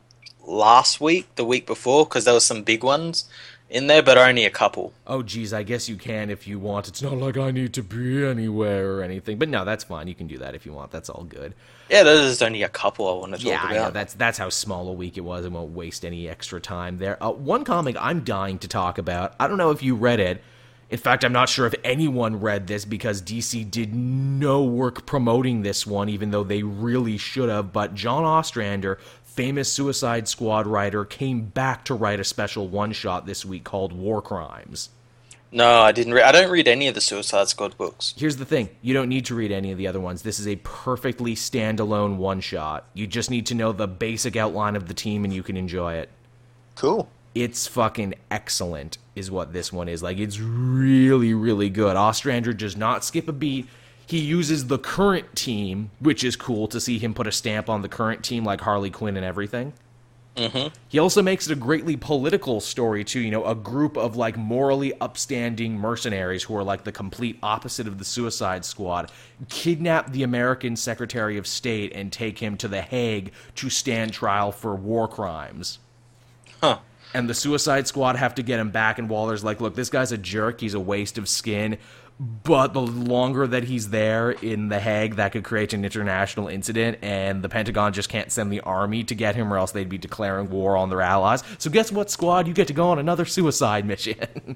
last 0.45 0.99
week, 0.99 1.27
the 1.35 1.45
week 1.45 1.67
before, 1.67 2.05
because 2.05 2.25
there 2.25 2.33
was 2.33 2.45
some 2.45 2.63
big 2.63 2.83
ones 2.83 3.29
in 3.69 3.87
there, 3.87 4.01
but 4.01 4.17
only 4.17 4.45
a 4.45 4.49
couple. 4.49 4.93
Oh, 5.05 5.21
geez, 5.21 5.53
I 5.53 5.63
guess 5.63 5.89
you 5.89 5.97
can 5.97 6.29
if 6.29 6.47
you 6.47 6.57
want. 6.57 6.87
It's 6.87 7.01
not 7.01 7.13
like 7.13 7.37
I 7.37 7.51
need 7.51 7.73
to 7.73 7.83
be 7.83 8.25
anywhere 8.25 8.93
or 8.93 9.03
anything. 9.03 9.37
But 9.37 9.49
no, 9.49 9.65
that's 9.65 9.83
fine. 9.83 10.07
You 10.07 10.15
can 10.15 10.27
do 10.27 10.37
that 10.39 10.55
if 10.55 10.65
you 10.65 10.73
want. 10.73 10.91
That's 10.91 11.09
all 11.09 11.23
good. 11.23 11.53
Yeah, 11.89 12.03
there's 12.03 12.41
only 12.41 12.63
a 12.63 12.69
couple 12.69 13.07
I 13.07 13.19
want 13.19 13.33
to 13.33 13.37
talk 13.37 13.47
Yeah, 13.47 13.71
about. 13.71 13.93
That's 13.93 14.13
that's 14.13 14.37
how 14.37 14.49
small 14.49 14.89
a 14.89 14.93
week 14.93 15.17
it 15.17 15.21
was. 15.21 15.45
I 15.45 15.49
won't 15.49 15.71
waste 15.73 16.03
any 16.03 16.27
extra 16.27 16.59
time 16.59 16.97
there. 16.97 17.21
Uh, 17.23 17.31
one 17.31 17.63
comic 17.63 17.95
I'm 17.99 18.23
dying 18.23 18.59
to 18.59 18.67
talk 18.67 18.97
about. 18.97 19.35
I 19.39 19.47
don't 19.47 19.57
know 19.57 19.71
if 19.71 19.81
you 19.81 19.95
read 19.95 20.19
it. 20.19 20.43
In 20.89 20.97
fact, 20.97 21.25
I'm 21.25 21.33
not 21.33 21.49
sure 21.49 21.65
if 21.65 21.75
anyone 21.83 22.39
read 22.39 22.67
this 22.67 22.85
because 22.85 23.21
DC 23.21 23.69
did 23.69 23.93
no 23.93 24.63
work 24.63 25.05
promoting 25.05 25.61
this 25.61 25.85
one, 25.85 26.07
even 26.07 26.31
though 26.31 26.45
they 26.45 26.63
really 26.63 27.17
should 27.17 27.49
have. 27.49 27.73
But 27.73 27.93
John 27.93 28.23
Ostrander, 28.23 28.97
famous 29.25 29.69
Suicide 29.71 30.29
Squad 30.29 30.65
writer, 30.65 31.03
came 31.03 31.41
back 31.41 31.83
to 31.85 31.93
write 31.93 32.21
a 32.21 32.23
special 32.23 32.69
one 32.69 32.93
shot 32.93 33.25
this 33.25 33.43
week 33.43 33.65
called 33.65 33.91
War 33.91 34.21
Crimes. 34.21 34.89
No, 35.51 35.79
I 35.81 35.91
didn't. 35.91 36.13
Re- 36.13 36.23
I 36.23 36.31
don't 36.31 36.51
read 36.51 36.67
any 36.67 36.87
of 36.87 36.95
the 36.95 37.01
Suicide 37.01 37.47
Squad 37.47 37.77
books. 37.77 38.13
Here's 38.17 38.37
the 38.37 38.45
thing 38.45 38.69
you 38.81 38.93
don't 38.93 39.09
need 39.09 39.25
to 39.25 39.35
read 39.35 39.51
any 39.51 39.71
of 39.71 39.77
the 39.77 39.87
other 39.87 39.99
ones. 39.99 40.21
This 40.21 40.39
is 40.39 40.47
a 40.47 40.57
perfectly 40.57 41.35
standalone 41.35 42.17
one 42.17 42.41
shot. 42.41 42.85
You 42.93 43.07
just 43.07 43.31
need 43.31 43.45
to 43.47 43.55
know 43.55 43.71
the 43.71 43.87
basic 43.87 44.35
outline 44.35 44.75
of 44.75 44.87
the 44.87 44.93
team 44.93 45.23
and 45.23 45.33
you 45.33 45.43
can 45.43 45.55
enjoy 45.55 45.93
it. 45.95 46.09
Cool. 46.75 47.09
It's 47.33 47.67
fucking 47.67 48.15
excellent, 48.31 48.97
is 49.15 49.29
what 49.29 49.53
this 49.53 49.71
one 49.71 49.87
is. 49.87 50.01
Like, 50.01 50.17
it's 50.17 50.39
really, 50.39 51.33
really 51.33 51.69
good. 51.69 51.95
Ostrander 51.95 52.51
does 52.51 52.75
not 52.75 53.05
skip 53.05 53.27
a 53.27 53.33
beat. 53.33 53.67
He 54.07 54.19
uses 54.19 54.67
the 54.67 54.79
current 54.79 55.35
team, 55.35 55.91
which 55.99 56.23
is 56.23 56.35
cool 56.35 56.67
to 56.69 56.79
see 56.79 56.97
him 56.97 57.13
put 57.13 57.27
a 57.27 57.31
stamp 57.31 57.69
on 57.69 57.81
the 57.81 57.89
current 57.89 58.23
team, 58.23 58.43
like 58.43 58.61
Harley 58.61 58.89
Quinn 58.89 59.17
and 59.17 59.25
everything. 59.25 59.73
Mm-hmm. 60.37 60.67
He 60.87 60.99
also 60.99 61.23
makes 61.23 61.47
it 61.47 61.53
a 61.53 61.55
greatly 61.55 61.97
political 61.97 62.61
story 62.61 63.03
too. 63.03 63.19
You 63.19 63.31
know, 63.31 63.45
a 63.45 63.55
group 63.55 63.97
of 63.97 64.15
like 64.15 64.37
morally 64.37 64.93
upstanding 65.01 65.77
mercenaries 65.77 66.43
who 66.43 66.55
are 66.55 66.63
like 66.63 66.83
the 66.83 66.91
complete 66.91 67.39
opposite 67.41 67.87
of 67.87 67.97
the 67.97 68.05
Suicide 68.05 68.63
Squad 68.63 69.11
kidnap 69.49 70.11
the 70.11 70.23
American 70.23 70.75
Secretary 70.75 71.37
of 71.37 71.47
State 71.47 71.91
and 71.93 72.11
take 72.11 72.39
him 72.39 72.55
to 72.57 72.67
the 72.67 72.81
Hague 72.81 73.31
to 73.55 73.69
stand 73.69 74.13
trial 74.13 74.51
for 74.51 74.75
war 74.75 75.07
crimes. 75.07 75.79
Huh. 76.61 76.79
And 77.13 77.27
the 77.27 77.33
Suicide 77.33 77.87
Squad 77.87 78.15
have 78.15 78.35
to 78.35 78.43
get 78.43 78.59
him 78.59 78.69
back. 78.69 78.99
And 78.99 79.09
Waller's 79.09 79.43
like, 79.43 79.59
"Look, 79.59 79.75
this 79.75 79.89
guy's 79.89 80.11
a 80.11 80.17
jerk. 80.17 80.61
He's 80.61 80.75
a 80.75 80.79
waste 80.79 81.17
of 81.17 81.27
skin." 81.27 81.77
But 82.19 82.73
the 82.73 82.81
longer 82.81 83.45
that 83.45 83.65
he's 83.65 83.89
there 83.89 84.31
in 84.31 84.69
The 84.69 84.79
Hague, 84.79 85.15
that 85.17 85.33
could 85.33 85.43
create 85.43 85.73
an 85.73 85.85
international 85.85 86.47
incident, 86.47 86.97
and 87.03 87.43
the 87.43 87.49
Pentagon 87.49 87.93
just 87.93 88.09
can't 88.09 88.31
send 88.31 88.51
the 88.51 88.61
army 88.61 89.03
to 89.03 89.13
get 89.13 89.35
him, 89.35 89.53
or 89.53 89.57
else 89.57 89.71
they'd 89.71 89.87
be 89.87 89.99
declaring 89.99 90.49
war 90.49 90.75
on 90.75 90.89
their 90.89 91.01
allies. 91.01 91.43
So, 91.59 91.69
guess 91.69 91.91
what, 91.91 92.09
squad? 92.09 92.47
You 92.47 92.55
get 92.55 92.67
to 92.67 92.73
go 92.73 92.89
on 92.89 92.97
another 92.97 93.25
suicide 93.25 93.85
mission. 93.85 94.55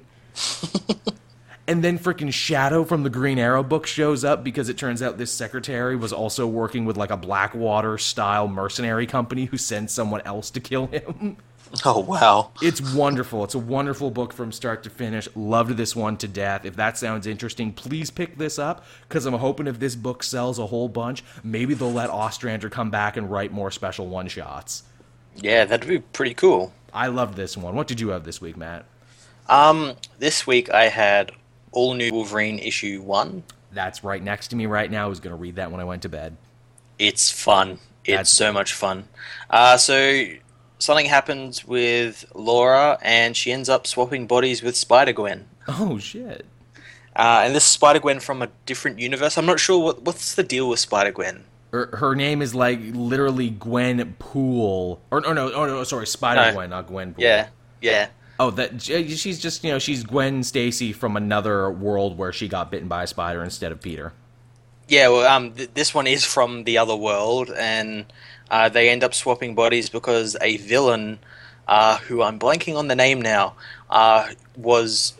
and 1.68 1.84
then 1.84 2.00
freaking 2.00 2.32
Shadow 2.32 2.82
from 2.82 3.04
the 3.04 3.10
Green 3.10 3.38
Arrow 3.38 3.62
book 3.62 3.86
shows 3.86 4.24
up 4.24 4.42
because 4.42 4.68
it 4.68 4.76
turns 4.76 5.00
out 5.00 5.18
this 5.18 5.30
secretary 5.30 5.94
was 5.94 6.12
also 6.12 6.48
working 6.48 6.84
with 6.84 6.96
like 6.96 7.10
a 7.10 7.16
Blackwater 7.16 7.96
style 7.96 8.48
mercenary 8.48 9.06
company 9.06 9.44
who 9.44 9.56
sends 9.56 9.92
someone 9.92 10.20
else 10.22 10.50
to 10.50 10.60
kill 10.60 10.88
him. 10.88 11.36
Oh 11.84 12.00
wow. 12.00 12.50
It's 12.60 12.80
wonderful. 12.94 13.44
It's 13.44 13.54
a 13.54 13.58
wonderful 13.58 14.10
book 14.10 14.32
from 14.34 14.52
start 14.52 14.82
to 14.82 14.90
finish. 14.90 15.26
Loved 15.34 15.76
this 15.76 15.96
one 15.96 16.16
to 16.18 16.28
death. 16.28 16.64
If 16.66 16.76
that 16.76 16.98
sounds 16.98 17.26
interesting, 17.26 17.72
please 17.72 18.10
pick 18.10 18.36
this 18.36 18.58
up 18.58 18.84
because 19.08 19.24
I'm 19.24 19.34
hoping 19.34 19.66
if 19.66 19.78
this 19.78 19.94
book 19.96 20.22
sells 20.22 20.58
a 20.58 20.66
whole 20.66 20.88
bunch, 20.88 21.24
maybe 21.42 21.72
they'll 21.74 21.90
let 21.92 22.10
Ostrander 22.10 22.68
come 22.68 22.90
back 22.90 23.16
and 23.16 23.30
write 23.30 23.52
more 23.52 23.70
special 23.70 24.06
one 24.06 24.28
shots. 24.28 24.82
Yeah, 25.36 25.64
that'd 25.64 25.88
be 25.88 26.00
pretty 26.00 26.34
cool. 26.34 26.72
I 26.92 27.06
loved 27.06 27.36
this 27.36 27.56
one. 27.56 27.74
What 27.74 27.86
did 27.88 28.00
you 28.00 28.08
have 28.10 28.24
this 28.24 28.40
week, 28.40 28.56
Matt? 28.56 28.84
Um, 29.48 29.94
this 30.18 30.46
week 30.46 30.70
I 30.70 30.88
had 30.88 31.32
all 31.72 31.94
new 31.94 32.12
Wolverine 32.12 32.58
issue 32.58 33.00
one. 33.00 33.44
That's 33.72 34.04
right 34.04 34.22
next 34.22 34.48
to 34.48 34.56
me 34.56 34.66
right 34.66 34.90
now. 34.90 35.06
I 35.06 35.08
was 35.08 35.20
going 35.20 35.34
to 35.34 35.40
read 35.40 35.56
that 35.56 35.70
when 35.72 35.80
I 35.80 35.84
went 35.84 36.02
to 36.02 36.10
bed. 36.10 36.36
It's 36.98 37.30
fun. 37.30 37.78
It's 38.04 38.08
That's- 38.12 38.28
so 38.30 38.52
much 38.52 38.74
fun. 38.74 39.08
Uh, 39.48 39.78
so 39.78 40.26
something 40.82 41.06
happens 41.06 41.64
with 41.64 42.24
Laura, 42.34 42.98
and 43.02 43.36
she 43.36 43.52
ends 43.52 43.68
up 43.68 43.86
swapping 43.86 44.26
bodies 44.26 44.62
with 44.62 44.76
Spider 44.76 45.12
Gwen. 45.12 45.46
Oh 45.68 45.98
shit. 45.98 46.44
Uh, 47.14 47.42
and 47.44 47.54
this 47.54 47.64
Spider 47.64 47.98
Gwen 48.00 48.20
from 48.20 48.42
a 48.42 48.48
different 48.66 48.98
universe. 48.98 49.36
I'm 49.38 49.46
not 49.46 49.60
sure 49.60 49.82
what 49.82 50.02
what's 50.02 50.34
the 50.34 50.42
deal 50.42 50.68
with 50.68 50.80
Spider 50.80 51.12
Gwen. 51.12 51.44
Her, 51.70 51.86
her 51.96 52.14
name 52.14 52.42
is 52.42 52.54
like 52.54 52.80
literally 52.92 53.50
Gwen 53.50 54.14
Poole, 54.18 55.00
or, 55.10 55.26
or 55.26 55.34
no, 55.34 55.52
oh 55.52 55.66
no, 55.66 55.84
sorry, 55.84 56.06
Spider 56.06 56.42
No. 56.48 56.52
Gwen, 56.52 56.70
not 56.70 56.86
Gwen 56.86 57.14
Poole. 57.14 57.24
Yeah, 57.24 57.48
yeah, 57.80 58.08
Oh, 58.40 58.50
that 58.50 58.82
she's 58.82 59.38
just 59.40 59.62
you 59.64 59.70
know 59.70 59.78
she's 59.78 60.04
Gwen 60.04 60.42
Stacy 60.42 60.92
from 60.92 61.16
another 61.16 61.70
world 61.70 62.18
where 62.18 62.32
she 62.32 62.48
got 62.48 62.70
bitten 62.70 62.88
by 62.88 63.04
a 63.04 63.06
spider 63.06 63.42
instead 63.42 63.72
of 63.72 63.80
Peter. 63.80 64.12
yeah. 64.88 65.08
Well, 65.08 65.26
um, 65.26 65.52
th- 65.52 65.70
this 65.74 65.94
one 65.94 66.06
is 66.06 66.24
from 66.24 66.64
the 66.64 66.76
other 66.78 66.96
world, 66.96 67.50
and 67.56 68.04
uh, 68.52 68.68
they 68.68 68.90
end 68.90 69.02
up 69.02 69.14
swapping 69.14 69.54
bodies 69.54 69.88
because 69.88 70.36
a 70.42 70.58
villain, 70.58 71.18
uh, 71.66 71.96
who 71.96 72.20
I'm 72.22 72.38
blanking 72.38 72.76
on 72.76 72.86
the 72.86 72.94
name 72.94 73.20
now, 73.22 73.54
uh, 73.88 74.28
was 74.56 75.14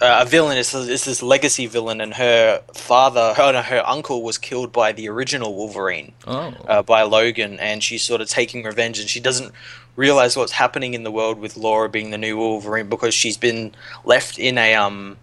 uh, 0.00 0.20
a 0.22 0.24
villain. 0.24 0.56
It's, 0.56 0.74
is 0.74 1.04
this 1.04 1.22
legacy 1.22 1.66
villain, 1.66 2.00
and 2.00 2.14
her 2.14 2.62
father, 2.72 3.34
oh 3.38 3.52
no, 3.52 3.60
her 3.60 3.82
uncle 3.86 4.22
was 4.22 4.38
killed 4.38 4.72
by 4.72 4.92
the 4.92 5.10
original 5.10 5.54
Wolverine. 5.54 6.12
Oh, 6.26 6.54
uh, 6.66 6.82
by 6.82 7.02
Logan, 7.02 7.60
and 7.60 7.84
she's 7.84 8.02
sort 8.02 8.22
of 8.22 8.30
taking 8.30 8.64
revenge, 8.64 8.98
and 8.98 9.10
she 9.10 9.20
doesn't 9.20 9.52
realize 9.94 10.34
what's 10.34 10.52
happening 10.52 10.94
in 10.94 11.02
the 11.02 11.10
world 11.10 11.38
with 11.38 11.58
Laura 11.58 11.90
being 11.90 12.10
the 12.10 12.18
new 12.18 12.38
Wolverine 12.38 12.88
because 12.88 13.12
she's 13.12 13.36
been 13.36 13.74
left 14.06 14.38
in 14.38 14.56
a 14.56 14.74
um 14.74 15.18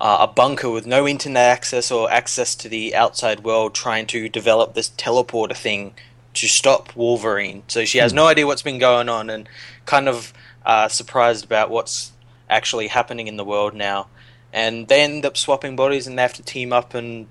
uh, 0.00 0.18
a 0.22 0.26
bunker 0.26 0.70
with 0.70 0.86
no 0.88 1.06
internet 1.06 1.52
access 1.52 1.92
or 1.92 2.10
access 2.10 2.56
to 2.56 2.68
the 2.68 2.96
outside 2.96 3.44
world, 3.44 3.74
trying 3.74 4.06
to 4.06 4.28
develop 4.28 4.74
this 4.74 4.90
teleporter 4.90 5.56
thing 5.56 5.94
to 6.36 6.48
stop 6.48 6.94
Wolverine. 6.96 7.62
So 7.68 7.84
she 7.84 7.98
has 7.98 8.12
no 8.12 8.26
idea 8.26 8.46
what's 8.46 8.62
been 8.62 8.78
going 8.78 9.08
on, 9.08 9.30
and 9.30 9.48
kind 9.84 10.08
of 10.08 10.32
uh, 10.64 10.88
surprised 10.88 11.44
about 11.44 11.70
what's 11.70 12.12
actually 12.48 12.88
happening 12.88 13.26
in 13.26 13.36
the 13.36 13.44
world 13.44 13.74
now. 13.74 14.08
And 14.52 14.88
they 14.88 15.02
end 15.02 15.26
up 15.26 15.36
swapping 15.36 15.76
bodies, 15.76 16.06
and 16.06 16.16
they 16.18 16.22
have 16.22 16.34
to 16.34 16.42
team 16.42 16.72
up 16.72 16.94
and 16.94 17.26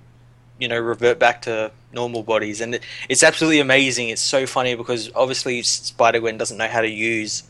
you 0.60 0.68
know 0.68 0.80
revert 0.80 1.20
back 1.20 1.42
to 1.44 1.72
normal 1.92 2.24
bodies 2.24 2.62
and 2.62 2.76
it, 2.76 2.84
it's 3.10 3.24
absolutely 3.24 3.60
amazing 3.60 4.10
it's 4.10 4.22
so 4.22 4.46
funny 4.46 4.76
because 4.76 5.12
obviously 5.16 5.62
spider-gwen 5.62 6.38
doesn't 6.38 6.58
know 6.58 6.68
how 6.68 6.82
to 6.82 6.90
use 6.90 7.44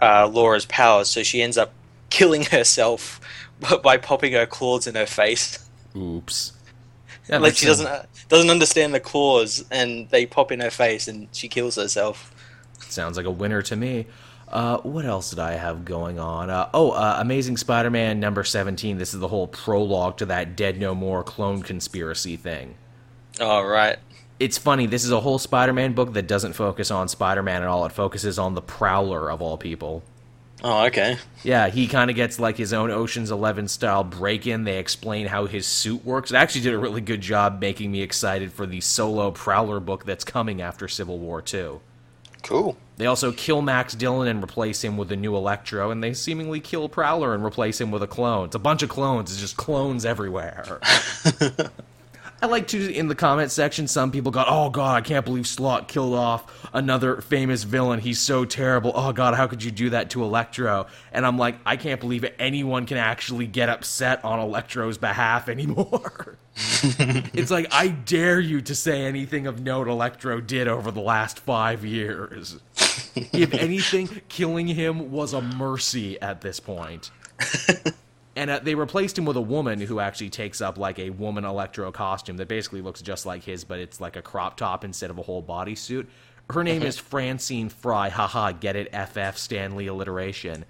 uh, 0.00 0.26
laura's 0.26 0.66
powers 0.66 1.08
so 1.08 1.22
she 1.22 1.42
ends 1.42 1.58
up 1.58 1.72
killing 2.10 2.44
herself 2.50 3.20
by 3.82 3.96
popping 3.96 4.32
her 4.32 4.46
claws 4.46 4.86
in 4.86 4.94
her 4.94 5.06
face 5.06 5.68
oops. 5.96 6.52
Like 7.30 7.56
she 7.56 7.66
doesn't 7.66 7.86
uh, 7.86 8.04
doesn't 8.28 8.50
understand 8.50 8.94
the 8.94 9.00
claws 9.00 9.64
and 9.70 10.08
they 10.10 10.26
pop 10.26 10.52
in 10.52 10.60
her 10.60 10.70
face 10.70 11.08
and 11.08 11.28
she 11.32 11.48
kills 11.48 11.76
herself 11.76 12.32
Sounds 12.80 13.16
like 13.16 13.26
a 13.26 13.30
winner 13.30 13.60
to 13.62 13.76
me. 13.76 14.06
Uh, 14.46 14.78
what 14.78 15.04
else 15.04 15.30
did 15.30 15.38
I 15.38 15.52
have 15.52 15.84
going 15.84 16.18
on? 16.18 16.48
Uh, 16.48 16.70
oh, 16.72 16.92
uh, 16.92 17.16
Amazing 17.18 17.58
Spider-Man 17.58 18.18
number 18.20 18.44
seventeen. 18.44 18.96
This 18.96 19.12
is 19.12 19.20
the 19.20 19.28
whole 19.28 19.46
prologue 19.46 20.16
to 20.18 20.26
that 20.26 20.56
Dead 20.56 20.78
No 20.78 20.94
More 20.94 21.22
clone 21.22 21.62
conspiracy 21.62 22.36
thing. 22.36 22.76
all 23.40 23.66
right 23.66 23.98
It's 24.40 24.56
funny. 24.56 24.86
This 24.86 25.04
is 25.04 25.10
a 25.10 25.20
whole 25.20 25.38
Spider-Man 25.38 25.92
book 25.92 26.12
that 26.14 26.26
doesn't 26.28 26.52
focus 26.54 26.90
on 26.90 27.08
Spider-Man 27.08 27.62
at 27.62 27.68
all. 27.68 27.84
It 27.84 27.92
focuses 27.92 28.38
on 28.38 28.54
the 28.54 28.62
Prowler 28.62 29.30
of 29.30 29.42
all 29.42 29.58
people. 29.58 30.02
Oh 30.64 30.86
okay 30.86 31.16
Yeah, 31.42 31.68
he 31.68 31.86
kind 31.86 32.10
of 32.10 32.16
gets 32.16 32.38
like 32.38 32.56
his 32.56 32.72
own 32.72 32.90
Ocean's 32.90 33.30
Eleven 33.30 33.68
style 33.68 34.04
break 34.04 34.46
in. 34.46 34.64
They 34.64 34.78
explain 34.78 35.26
how 35.26 35.46
his 35.46 35.66
suit 35.66 36.04
works. 36.04 36.30
It 36.30 36.36
actually 36.36 36.62
did 36.62 36.74
a 36.74 36.78
really 36.78 37.00
good 37.00 37.20
job 37.20 37.60
making 37.60 37.92
me 37.92 38.02
excited 38.02 38.52
for 38.52 38.66
the 38.66 38.80
solo 38.80 39.30
Prowler 39.30 39.80
book 39.80 40.04
that's 40.04 40.24
coming 40.24 40.60
after 40.60 40.88
Civil 40.88 41.18
War 41.18 41.40
2. 41.40 41.80
cool 42.42 42.76
They 42.96 43.06
also 43.06 43.30
kill 43.32 43.62
Max 43.62 43.94
Dillon 43.94 44.28
and 44.28 44.42
replace 44.42 44.82
him 44.82 44.96
with 44.96 45.12
a 45.12 45.16
new 45.16 45.36
Electro, 45.36 45.90
and 45.90 46.02
they 46.02 46.12
seemingly 46.14 46.60
kill 46.60 46.88
Prowler 46.88 47.34
and 47.34 47.44
replace 47.44 47.80
him 47.80 47.90
with 47.90 48.02
a 48.02 48.08
clone. 48.08 48.46
It's 48.46 48.56
a 48.56 48.60
bunch 48.60 48.82
of 48.82 48.88
clones. 48.88 49.30
It's 49.30 49.40
just 49.40 49.56
clones 49.56 50.04
everywhere. 50.04 50.80
I 52.40 52.46
like 52.46 52.68
to 52.68 52.92
in 52.92 53.08
the 53.08 53.14
comment 53.16 53.50
section. 53.50 53.88
Some 53.88 54.12
people 54.12 54.30
got, 54.30 54.46
"Oh 54.48 54.70
God, 54.70 54.96
I 54.96 55.00
can't 55.00 55.24
believe 55.24 55.46
Slott 55.46 55.88
killed 55.88 56.14
off 56.14 56.68
another 56.72 57.20
famous 57.20 57.64
villain. 57.64 57.98
He's 57.98 58.20
so 58.20 58.44
terrible. 58.44 58.92
Oh 58.94 59.12
God, 59.12 59.34
how 59.34 59.48
could 59.48 59.62
you 59.62 59.72
do 59.72 59.90
that 59.90 60.10
to 60.10 60.22
Electro?" 60.22 60.86
And 61.12 61.26
I'm 61.26 61.36
like, 61.36 61.56
I 61.66 61.76
can't 61.76 62.00
believe 62.00 62.24
anyone 62.38 62.86
can 62.86 62.96
actually 62.96 63.48
get 63.48 63.68
upset 63.68 64.24
on 64.24 64.38
Electro's 64.38 64.98
behalf 64.98 65.48
anymore. 65.48 66.38
it's 66.54 67.50
like 67.50 67.66
I 67.72 67.88
dare 67.88 68.38
you 68.38 68.60
to 68.62 68.74
say 68.74 69.02
anything 69.02 69.46
of 69.46 69.60
note 69.60 69.88
Electro 69.88 70.40
did 70.40 70.68
over 70.68 70.90
the 70.90 71.00
last 71.00 71.40
five 71.40 71.84
years. 71.84 72.60
if 73.16 73.52
anything, 73.52 74.08
killing 74.28 74.68
him 74.68 75.10
was 75.10 75.32
a 75.32 75.40
mercy 75.40 76.20
at 76.20 76.40
this 76.40 76.60
point. 76.60 77.10
And 78.38 78.50
uh, 78.50 78.60
they 78.62 78.76
replaced 78.76 79.18
him 79.18 79.24
with 79.24 79.36
a 79.36 79.40
woman 79.40 79.80
who 79.80 79.98
actually 79.98 80.30
takes 80.30 80.60
up 80.60 80.78
like 80.78 81.00
a 81.00 81.10
woman 81.10 81.44
electro 81.44 81.90
costume 81.90 82.36
that 82.36 82.46
basically 82.46 82.80
looks 82.82 83.02
just 83.02 83.26
like 83.26 83.42
his, 83.42 83.64
but 83.64 83.80
it's 83.80 84.00
like 84.00 84.14
a 84.14 84.22
crop 84.22 84.56
top 84.56 84.84
instead 84.84 85.10
of 85.10 85.18
a 85.18 85.22
whole 85.22 85.42
bodysuit. 85.42 86.06
Her 86.48 86.62
name 86.62 86.84
is 86.84 86.96
Francine 86.98 87.68
Frye. 87.68 88.10
Haha, 88.10 88.52
get 88.52 88.76
it? 88.76 88.94
FF 88.94 89.36
Stan 89.36 89.74
Lee 89.74 89.88
alliteration. 89.88 90.64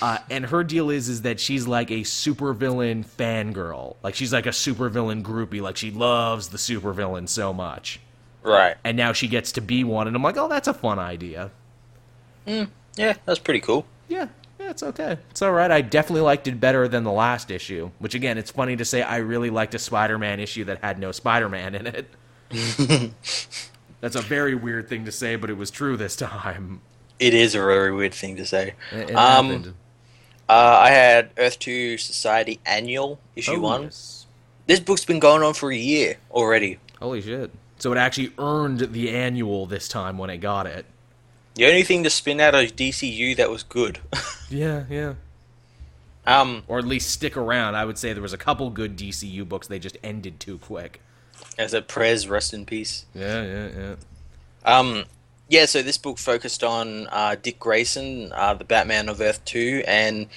Uh, 0.00 0.18
and 0.30 0.46
her 0.46 0.62
deal 0.62 0.88
is 0.88 1.08
is 1.08 1.22
that 1.22 1.40
she's 1.40 1.66
like 1.66 1.90
a 1.90 2.02
supervillain 2.02 3.04
fangirl. 3.04 3.96
Like 4.04 4.14
she's 4.14 4.32
like 4.32 4.46
a 4.46 4.50
supervillain 4.50 5.24
groupie. 5.24 5.60
Like 5.60 5.76
she 5.76 5.90
loves 5.90 6.50
the 6.50 6.58
supervillain 6.58 7.28
so 7.28 7.52
much. 7.52 7.98
right 8.44 8.76
And 8.84 8.96
now 8.96 9.12
she 9.12 9.26
gets 9.26 9.50
to 9.52 9.60
be 9.60 9.82
one. 9.82 10.06
And 10.06 10.14
I'm 10.14 10.22
like, 10.22 10.36
oh, 10.36 10.46
that's 10.46 10.68
a 10.68 10.74
fun 10.74 11.00
idea. 11.00 11.50
yeah 12.46 13.14
that's 13.26 13.40
pretty 13.40 13.60
cool 13.60 13.84
yeah, 14.10 14.26
it's 14.70 14.82
okay. 14.82 15.18
It's 15.30 15.42
all 15.42 15.52
right. 15.52 15.70
I 15.70 15.80
definitely 15.82 16.22
liked 16.22 16.46
it 16.48 16.58
better 16.60 16.88
than 16.88 17.04
the 17.04 17.12
last 17.12 17.50
issue. 17.50 17.90
Which 17.98 18.14
again, 18.14 18.38
it's 18.38 18.50
funny 18.50 18.76
to 18.76 18.84
say 18.84 19.02
I 19.02 19.18
really 19.18 19.50
liked 19.50 19.74
a 19.74 19.78
Spider-Man 19.78 20.40
issue 20.40 20.64
that 20.64 20.82
had 20.82 20.98
no 20.98 21.12
Spider-Man 21.12 21.74
in 21.74 21.86
it. 21.86 22.10
That's 24.00 24.16
a 24.16 24.22
very 24.22 24.54
weird 24.54 24.88
thing 24.88 25.04
to 25.04 25.12
say, 25.12 25.36
but 25.36 25.50
it 25.50 25.56
was 25.58 25.70
true 25.70 25.96
this 25.96 26.16
time. 26.16 26.80
it 27.18 27.34
is 27.34 27.54
a 27.54 27.58
very 27.58 27.92
weird 27.92 28.14
thing 28.14 28.36
to 28.36 28.46
say 28.46 28.74
It, 28.92 29.10
it 29.10 29.16
Um. 29.16 29.74
Uh, 30.48 30.78
I 30.82 30.88
had 30.90 31.30
Earth 31.38 31.60
2 31.60 31.96
Society 31.98 32.58
Annual, 32.66 33.20
issue 33.36 33.52
Oh, 33.52 33.60
1. 33.60 33.82
yes. 33.84 34.26
This 34.66 34.80
book's 34.80 35.04
been 35.04 35.20
going 35.20 35.42
on 35.44 35.54
for 35.54 35.70
a 35.70 35.76
year 35.76 36.16
already. 36.32 36.78
Holy 37.00 37.20
shit! 37.20 37.50
So 37.78 37.92
it 37.92 37.98
actually 37.98 38.32
earned 38.38 38.80
the 38.92 39.10
annual 39.10 39.66
this 39.66 39.86
time 39.88 40.18
when 40.18 40.28
it 40.28 40.38
got 40.38 40.66
it. 40.66 40.86
The 41.60 41.66
only 41.66 41.82
thing 41.82 42.04
to 42.04 42.10
spin 42.10 42.40
out 42.40 42.54
of 42.54 42.74
DCU 42.74 43.36
that 43.36 43.50
was 43.50 43.62
good. 43.62 43.98
Yeah, 44.48 44.84
yeah. 44.88 45.12
um, 46.26 46.62
Or 46.66 46.78
at 46.78 46.86
least 46.86 47.10
stick 47.10 47.36
around. 47.36 47.74
I 47.76 47.84
would 47.84 47.98
say 47.98 48.12
there 48.14 48.22
was 48.22 48.32
a 48.32 48.38
couple 48.38 48.68
good 48.70 48.96
DCU 48.96 49.46
books. 49.48 49.68
They 49.68 49.78
just 49.78 49.98
ended 50.02 50.40
too 50.40 50.56
quick. 50.58 51.00
as 51.58 51.72
a 51.74 51.82
Prez, 51.82 52.26
rest 52.26 52.54
in 52.54 52.64
peace. 52.66 53.04
Yeah, 53.14 53.42
yeah, 53.44 53.68
yeah. 53.78 53.94
Um, 54.64 55.04
yeah, 55.48 55.66
so 55.66 55.82
this 55.82 55.98
book 55.98 56.16
focused 56.18 56.64
on 56.64 57.06
uh, 57.08 57.36
Dick 57.40 57.60
Grayson, 57.60 58.32
uh, 58.34 58.54
the 58.54 58.64
Batman 58.64 59.08
of 59.10 59.20
Earth 59.20 59.44
2, 59.44 59.84
and 59.86 60.28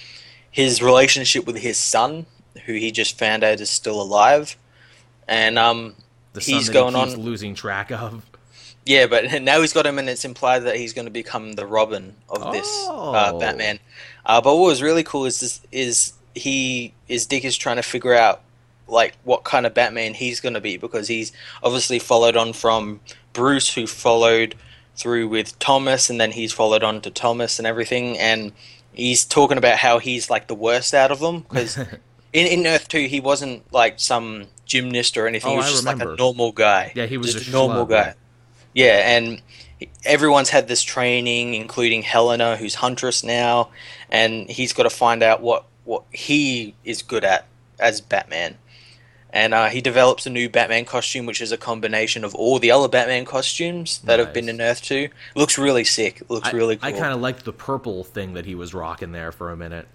his 0.51 0.83
relationship 0.83 1.47
with 1.47 1.57
his 1.57 1.77
son, 1.77 2.25
who 2.65 2.73
he 2.73 2.91
just 2.91 3.17
found 3.17 3.43
out 3.45 3.61
is 3.61 3.69
still 3.69 3.99
alive. 4.01 4.57
And 5.27 5.57
um, 5.57 5.95
The 6.33 6.41
son 6.41 6.55
he's 6.55 6.67
that 6.67 6.73
going 6.73 6.93
he 6.95 7.01
keeps 7.01 7.13
on. 7.15 7.21
losing 7.21 7.55
track 7.55 7.91
of. 7.91 8.23
Yeah, 8.85 9.07
but 9.07 9.41
now 9.41 9.61
he's 9.61 9.73
got 9.73 9.85
him, 9.85 9.99
and 9.99 10.09
it's 10.09 10.25
implied 10.25 10.59
that 10.59 10.75
he's 10.75 10.93
going 10.93 11.05
to 11.05 11.11
become 11.11 11.53
the 11.53 11.65
Robin 11.65 12.15
of 12.29 12.51
this 12.53 12.67
uh, 12.89 13.31
Oh. 13.33 13.39
Batman. 13.39 13.79
Uh, 14.25 14.41
but 14.41 14.55
what 14.55 14.67
was 14.67 14.81
really 14.81 15.03
cool 15.03 15.25
is 15.25 15.39
this 15.39 15.61
is 15.71 16.13
he 16.35 16.93
is 17.07 17.25
Dick 17.25 17.45
is 17.45 17.57
trying 17.57 17.75
to 17.75 17.83
figure 17.83 18.13
out 18.13 18.41
like 18.87 19.15
what 19.23 19.43
kind 19.43 19.65
of 19.65 19.73
Batman 19.73 20.13
he's 20.13 20.39
going 20.39 20.53
to 20.53 20.61
be 20.61 20.77
because 20.77 21.07
he's 21.07 21.31
obviously 21.63 21.99
followed 21.99 22.35
on 22.35 22.53
from 22.53 22.99
Bruce, 23.33 23.73
who 23.73 23.87
followed 23.87 24.55
through 24.95 25.27
with 25.27 25.57
Thomas, 25.59 26.09
and 26.09 26.19
then 26.19 26.31
he's 26.31 26.51
followed 26.53 26.83
on 26.83 27.01
to 27.01 27.09
Thomas 27.09 27.57
and 27.59 27.67
everything, 27.67 28.17
and 28.19 28.51
he's 28.93 29.25
talking 29.25 29.57
about 29.57 29.77
how 29.77 29.99
he's 29.99 30.29
like 30.29 30.47
the 30.47 30.55
worst 30.55 30.93
out 30.93 31.11
of 31.11 31.19
them 31.19 31.41
because 31.41 31.77
In, 32.33 32.47
in 32.47 32.65
Earth 32.67 32.87
Two, 32.87 33.05
he 33.05 33.19
wasn't 33.19 33.71
like 33.71 33.99
some 33.99 34.47
gymnast 34.65 35.17
or 35.17 35.27
anything. 35.27 35.51
Oh, 35.51 35.53
he 35.53 35.57
was 35.57 35.67
I 35.67 35.69
just 35.69 35.85
like 35.85 36.01
a 36.01 36.15
normal 36.15 36.51
guy. 36.51 36.91
Yeah, 36.95 37.05
he 37.05 37.17
was 37.17 37.33
just 37.33 37.47
a 37.47 37.51
normal 37.51 37.85
guy. 37.85 38.15
Yeah, 38.73 39.17
and 39.17 39.41
everyone's 40.05 40.49
had 40.49 40.67
this 40.67 40.81
training, 40.81 41.53
including 41.53 42.01
Helena, 42.01 42.57
who's 42.57 42.75
Huntress 42.75 43.23
now, 43.23 43.69
and 44.09 44.49
he's 44.49 44.73
got 44.73 44.83
to 44.83 44.89
find 44.89 45.21
out 45.23 45.41
what 45.41 45.65
what 45.85 46.03
he 46.11 46.75
is 46.85 47.01
good 47.01 47.23
at 47.23 47.45
as 47.79 48.01
Batman. 48.01 48.57
And 49.31 49.53
uh, 49.53 49.69
he 49.69 49.81
develops 49.81 50.27
a 50.27 50.29
new 50.29 50.47
Batman 50.47 50.85
costume, 50.85 51.25
which 51.25 51.41
is 51.41 51.51
a 51.51 51.57
combination 51.57 52.23
of 52.23 52.35
all 52.35 52.59
the 52.59 52.69
other 52.69 52.87
Batman 52.87 53.25
costumes 53.25 53.97
that 54.03 54.19
have 54.19 54.31
been 54.31 54.45
Nice. 54.45 54.53
in 54.53 54.61
Earth 54.61 54.81
2. 54.83 55.09
Looks 55.35 55.57
really 55.57 55.83
sick. 55.83 56.21
Looks 56.29 56.49
I, 56.49 56.51
really 56.51 56.77
cool. 56.77 56.87
I 56.87 56.91
kind 56.91 57.11
of 57.13 57.19
liked 57.19 57.43
the 57.43 57.51
purple 57.51 58.03
thing 58.03 58.33
that 58.35 58.45
he 58.45 58.53
was 58.53 58.75
rocking 58.75 59.11
there 59.11 59.31
for 59.31 59.49
a 59.51 59.57
minute. 59.57 59.87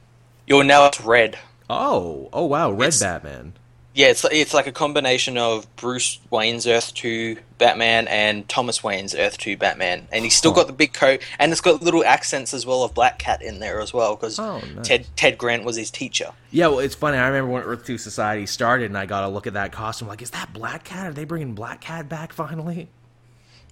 Yo, 0.48 0.62
now 0.62 0.86
it's 0.86 1.00
red. 1.00 1.38
Oh, 1.70 2.28
oh 2.32 2.46
wow, 2.46 2.70
Red 2.72 2.88
It's- 2.88 3.00
Batman. 3.00 3.52
Yeah, 3.98 4.06
it's 4.10 4.24
it's 4.30 4.54
like 4.54 4.68
a 4.68 4.72
combination 4.72 5.36
of 5.36 5.66
Bruce 5.74 6.20
Wayne's 6.30 6.68
Earth 6.68 6.94
Two 6.94 7.36
Batman 7.58 8.06
and 8.06 8.48
Thomas 8.48 8.84
Wayne's 8.84 9.12
Earth 9.12 9.38
Two 9.38 9.56
Batman, 9.56 10.06
and 10.12 10.22
he's 10.22 10.36
still 10.36 10.52
Huh. 10.52 10.60
got 10.60 10.66
the 10.68 10.72
big 10.72 10.92
coat, 10.92 11.20
and 11.36 11.50
it's 11.50 11.60
got 11.60 11.82
little 11.82 12.04
accents 12.04 12.54
as 12.54 12.64
well 12.64 12.84
of 12.84 12.94
Black 12.94 13.18
Cat 13.18 13.42
in 13.42 13.58
there 13.58 13.80
as 13.80 13.92
well, 13.92 14.14
because 14.14 14.38
Oh, 14.38 14.60
nice. 14.76 14.86
Ted 14.86 15.06
Ted 15.16 15.36
Grant 15.36 15.64
was 15.64 15.74
his 15.74 15.90
teacher. 15.90 16.30
Yeah, 16.52 16.68
well, 16.68 16.78
it's 16.78 16.94
funny. 16.94 17.18
I 17.18 17.26
remember 17.26 17.50
when 17.50 17.62
Earth 17.64 17.84
Two 17.86 17.98
Society 17.98 18.46
started, 18.46 18.84
and 18.84 18.96
I 18.96 19.04
got 19.04 19.24
a 19.24 19.28
look 19.28 19.48
at 19.48 19.54
that 19.54 19.72
costume. 19.72 20.06
Like, 20.06 20.22
is 20.22 20.30
that 20.30 20.52
Black 20.52 20.84
Cat? 20.84 21.08
Are 21.08 21.12
they 21.12 21.24
bringing 21.24 21.56
Black 21.56 21.80
Cat 21.80 22.08
back 22.08 22.32
finally? 22.32 22.88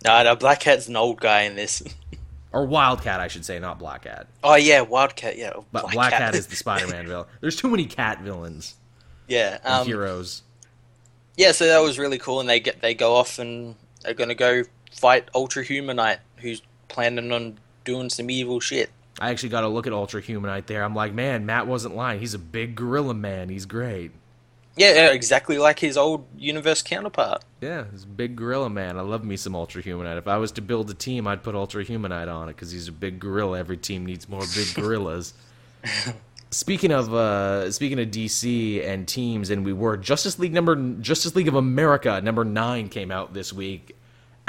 No, 0.05 0.25
no, 0.25 0.35
Black 0.35 0.59
Cat's 0.59 0.89
an 0.89 0.97
old 0.97 1.21
guy 1.21 1.43
in 1.43 1.55
this. 1.55 1.83
Or 2.53 2.65
Wildcat, 2.65 3.21
I 3.21 3.29
should 3.29 3.45
say, 3.45 3.59
not 3.59 3.79
Black 3.79 4.05
Cat. 4.05 4.29
oh 4.43 4.55
yeah, 4.55 4.81
Wildcat. 4.81 5.37
Yeah, 5.37 5.53
But 5.73 5.91
Black, 5.93 6.13
Cat. 6.13 6.35
is 6.35 6.47
the 6.47 6.57
Spider-Man 6.65 7.07
villain. 7.07 7.27
There's 7.43 7.57
too 7.57 7.69
many 7.69 7.85
cat 7.85 8.23
villains 8.23 8.77
yeah. 9.29 9.59
Um, 9.65 9.87
heroes. 9.87 10.43
yeah, 11.37 11.53
so 11.53 11.67
that 11.67 11.79
was 11.79 11.99
really 11.99 12.19
cool, 12.19 12.41
and 12.41 12.49
they 12.49 12.61
get 12.61 12.81
they 12.81 12.95
go 12.95 13.15
off 13.15 13.39
and 13.39 13.75
they're 14.03 14.15
gonna 14.15 14.35
go 14.35 14.65
fight 14.93 15.29
Ultra 15.35 15.65
Humanite, 15.65 16.19
who's 16.37 16.63
planning 16.89 17.33
on 17.33 17.59
doing 17.85 18.11
some 18.11 18.31
evil 18.31 18.61
shit. 18.61 18.91
I 19.19 19.31
actually 19.31 19.49
got 19.49 19.63
to 19.63 19.69
look 19.69 19.87
at 19.87 19.95
Ultra 19.95 20.21
Humanite 20.21 20.67
there. 20.67 20.85
I'm 20.85 20.95
like, 20.95 21.15
man, 21.15 21.47
Matt 21.47 21.67
wasn't 21.67 21.97
lying. 21.97 22.21
He's 22.21 22.35
a 22.35 22.39
big 22.39 22.75
gorilla 22.75 23.15
man. 23.15 23.49
He's 23.49 23.65
great. 23.65 24.11
Yeah, 24.77 24.93
yeah, 24.93 25.13
exactly 25.13 25.57
like 25.57 25.79
his 25.79 25.97
old 25.97 26.27
universe 26.37 26.83
counterpart. 26.83 27.43
Yeah, 27.63 27.85
he's 27.91 28.05
a 28.05 28.09
big 28.09 28.37
gorilla 28.37 28.69
man. 28.69 28.99
I 28.99 29.01
love 29.01 29.25
me 29.25 29.39
some 29.39 29.55
Ultra 29.57 29.83
Humanite. 29.83 30.19
If 30.19 30.29
I 30.29 30.37
was 30.37 30.53
to 30.53 30.61
build 30.61 30.91
a 30.91 30.95
team, 30.95 31.27
I'd 31.27 31.43
put 31.43 31.55
Ultra 31.55 31.83
Humanite 31.83 32.29
on 32.29 32.51
it 32.51 32.57
because 32.57 32.73
he's 32.73 32.89
a 32.89 32.93
big 32.93 33.19
gorilla. 33.19 33.59
Every 33.59 33.79
team 33.79 34.05
needs 34.05 34.29
more 34.29 34.43
big 34.55 34.69
gorillas. 34.75 35.33
speaking 36.57 36.91
of 36.91 37.13
uh, 37.13 37.71
speaking 37.71 38.01
of 38.01 38.09
DC 38.09 38.85
and 38.85 39.07
teams, 39.07 39.51
and 39.51 39.65
we 39.65 39.73
were 39.73 39.97
Justice 39.97 40.39
League 40.39 40.55
number 40.55 40.75
Justice 41.01 41.37
League 41.37 41.49
of 41.49 41.55
America 41.55 42.21
number 42.23 42.45
nine 42.45 42.89
came 42.89 43.11
out 43.11 43.35
this 43.35 43.53
week 43.53 43.95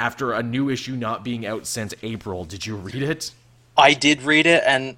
after 0.00 0.32
a 0.32 0.42
new 0.42 0.70
issue 0.70 0.96
not 0.96 1.22
being 1.22 1.44
out 1.44 1.66
since 1.66 1.94
April. 2.02 2.44
Did 2.44 2.66
you 2.66 2.76
read 2.76 3.02
it? 3.02 3.32
I 3.76 3.94
did 3.94 4.22
read 4.22 4.46
it, 4.46 4.62
and 4.66 4.96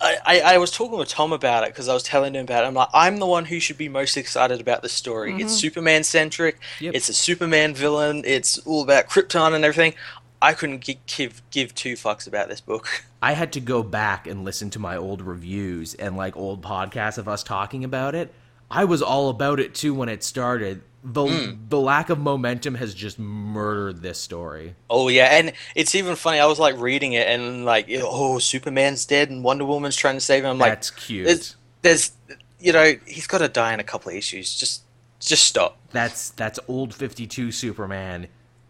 I, 0.00 0.16
I, 0.24 0.40
I 0.40 0.58
was 0.58 0.70
talking 0.70 0.98
with 0.98 1.08
Tom 1.08 1.32
about 1.32 1.64
it 1.64 1.70
because 1.70 1.88
I 1.88 1.94
was 1.94 2.02
telling 2.02 2.34
him 2.34 2.44
about 2.44 2.64
it. 2.64 2.66
I'm 2.66 2.74
like, 2.74 2.88
I'm 2.94 3.18
the 3.18 3.26
one 3.26 3.44
who 3.44 3.60
should 3.60 3.78
be 3.78 3.88
most 3.88 4.16
excited 4.16 4.60
about 4.60 4.82
the 4.82 4.88
story. 4.88 5.34
It's 5.40 5.52
Superman 5.52 6.02
centric. 6.02 6.56
Mm-hmm. 6.56 6.84
Yep. 6.86 6.94
It's 6.94 7.08
a 7.08 7.14
Superman 7.14 7.74
villain. 7.74 8.22
It's 8.24 8.58
all 8.58 8.82
about 8.82 9.08
Krypton 9.08 9.54
and 9.54 9.64
everything. 9.64 9.94
I 10.40 10.52
couldn't 10.54 10.88
give 11.06 11.42
give 11.50 11.74
two 11.74 11.94
fucks 11.94 12.26
about 12.26 12.48
this 12.48 12.60
book. 12.60 12.88
I 13.22 13.32
had 13.32 13.52
to 13.54 13.60
go 13.60 13.82
back 13.82 14.26
and 14.26 14.44
listen 14.44 14.70
to 14.70 14.78
my 14.78 14.96
old 14.96 15.22
reviews 15.22 15.94
and 15.94 16.16
like 16.16 16.36
old 16.36 16.62
podcasts 16.62 17.18
of 17.18 17.28
us 17.28 17.42
talking 17.42 17.84
about 17.84 18.14
it. 18.14 18.32
I 18.70 18.84
was 18.84 19.02
all 19.02 19.30
about 19.30 19.60
it 19.60 19.74
too 19.74 19.94
when 19.94 20.08
it 20.08 20.22
started. 20.22 20.82
The 21.02 21.24
hmm. 21.24 21.54
the 21.68 21.80
lack 21.80 22.10
of 22.10 22.18
momentum 22.18 22.74
has 22.74 22.94
just 22.94 23.18
murdered 23.18 24.02
this 24.02 24.18
story. 24.18 24.74
Oh 24.90 25.08
yeah, 25.08 25.38
and 25.38 25.52
it's 25.74 25.94
even 25.94 26.16
funny. 26.16 26.38
I 26.38 26.46
was 26.46 26.58
like 26.58 26.76
reading 26.78 27.12
it 27.14 27.26
and 27.26 27.64
like, 27.64 27.88
oh, 27.90 28.38
Superman's 28.38 29.06
dead 29.06 29.30
and 29.30 29.42
Wonder 29.42 29.64
Woman's 29.64 29.96
trying 29.96 30.16
to 30.16 30.20
save 30.20 30.44
him. 30.44 30.50
I'm 30.50 30.58
like, 30.58 30.72
That's 30.72 30.90
cute. 30.90 31.26
there's, 31.26 31.56
there's, 31.82 32.12
you 32.58 32.72
know, 32.72 32.94
he's 33.06 33.26
got 33.26 33.38
to 33.38 33.48
die 33.48 33.72
in 33.74 33.80
a 33.80 33.84
couple 33.84 34.10
of 34.10 34.16
issues. 34.16 34.54
Just, 34.54 34.82
just 35.20 35.44
stop. 35.44 35.78
That's 35.92 36.30
that's 36.30 36.58
old 36.68 36.92
52 36.94 37.52
Superman 37.52 38.28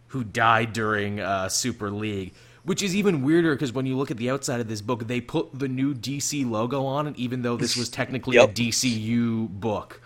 who 0.09 0.25
died 0.25 0.73
during 0.73 1.21
uh, 1.21 1.49
Super 1.49 1.91
League, 1.91 2.33
which 2.65 2.83
is 2.83 2.95
even 2.97 3.23
weirder 3.23 3.55
because 3.55 3.73
when 3.73 3.87
you 3.87 3.97
look 3.97 4.11
at 4.11 4.17
the 4.17 4.31
outside 4.31 4.61
of 4.61 4.69
this 4.69 4.81
book, 4.83 5.07
they 5.07 5.21
put 5.21 5.59
the 5.59 5.69
new 5.69 5.95
DC 5.95 6.49
logo 6.49 6.85
on 6.85 7.07
it, 7.07 7.17
even 7.17 7.43
though 7.43 7.57
this 7.57 7.77
was 7.77 7.89
technically 7.89 8.37
Yep. 8.37 8.51
a 8.51 8.53
DCU 8.53 9.49
book. 9.49 10.01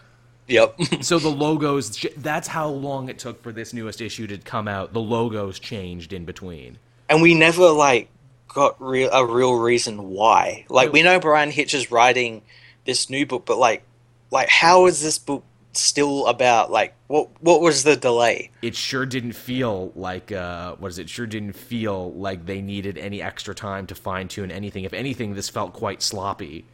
Yep. 0.49 0.79
So 1.03 1.19
the 1.19 1.29
logos, 1.29 2.05
that's 2.16 2.49
how 2.49 2.69
long 2.69 3.09
it 3.09 3.19
took 3.19 3.43
for 3.43 3.53
this 3.53 3.73
newest 3.73 4.01
issue 4.01 4.27
to 4.27 4.39
come 4.39 4.69
out. 4.69 4.93
The 4.93 5.01
logos 5.01 5.59
changed 5.59 6.12
in 6.12 6.24
between. 6.24 6.79
and 7.09 7.23
we 7.23 7.35
never 7.35 7.70
like 7.70 8.09
got 8.49 8.77
real 8.83 9.09
a 9.12 9.24
real 9.24 9.55
reason 9.55 10.11
why. 10.11 10.66
Like 10.69 10.93
we 10.93 11.03
know 11.03 11.19
Bryan 11.20 11.51
Hitch 11.51 11.74
is 11.74 11.91
writing 11.91 12.43
this 12.85 13.09
new 13.09 13.24
book, 13.24 13.45
but 13.47 13.57
like, 13.59 13.83
like 14.31 14.49
how 14.49 14.87
is 14.87 15.01
this 15.01 15.19
book 15.19 15.45
still 15.77 16.27
about? 16.27 16.70
Like, 16.70 16.94
what 17.09 17.28
what 17.40 17.61
was 17.61 17.85
the 17.85 17.97
delay? 17.97 18.51
It 18.62 18.74
sure 18.77 19.07
didn't 19.07 19.32
feel 19.32 19.93
like, 19.94 20.32
uh, 20.32 20.77
what 20.77 20.89
is 20.89 20.99
it? 20.99 21.09
Sure 21.09 21.27
didn't 21.27 21.55
feel 21.55 22.12
like 22.12 22.47
they 22.47 22.61
needed 22.61 22.99
any 22.99 23.23
extra 23.23 23.55
time 23.55 23.86
to 23.89 23.94
fine 23.94 24.28
tune 24.28 24.51
anything. 24.51 24.85
If 24.85 24.93
anything, 24.93 25.35
this 25.35 25.49
felt 25.49 25.73
quite 25.73 26.03
sloppy. 26.03 26.65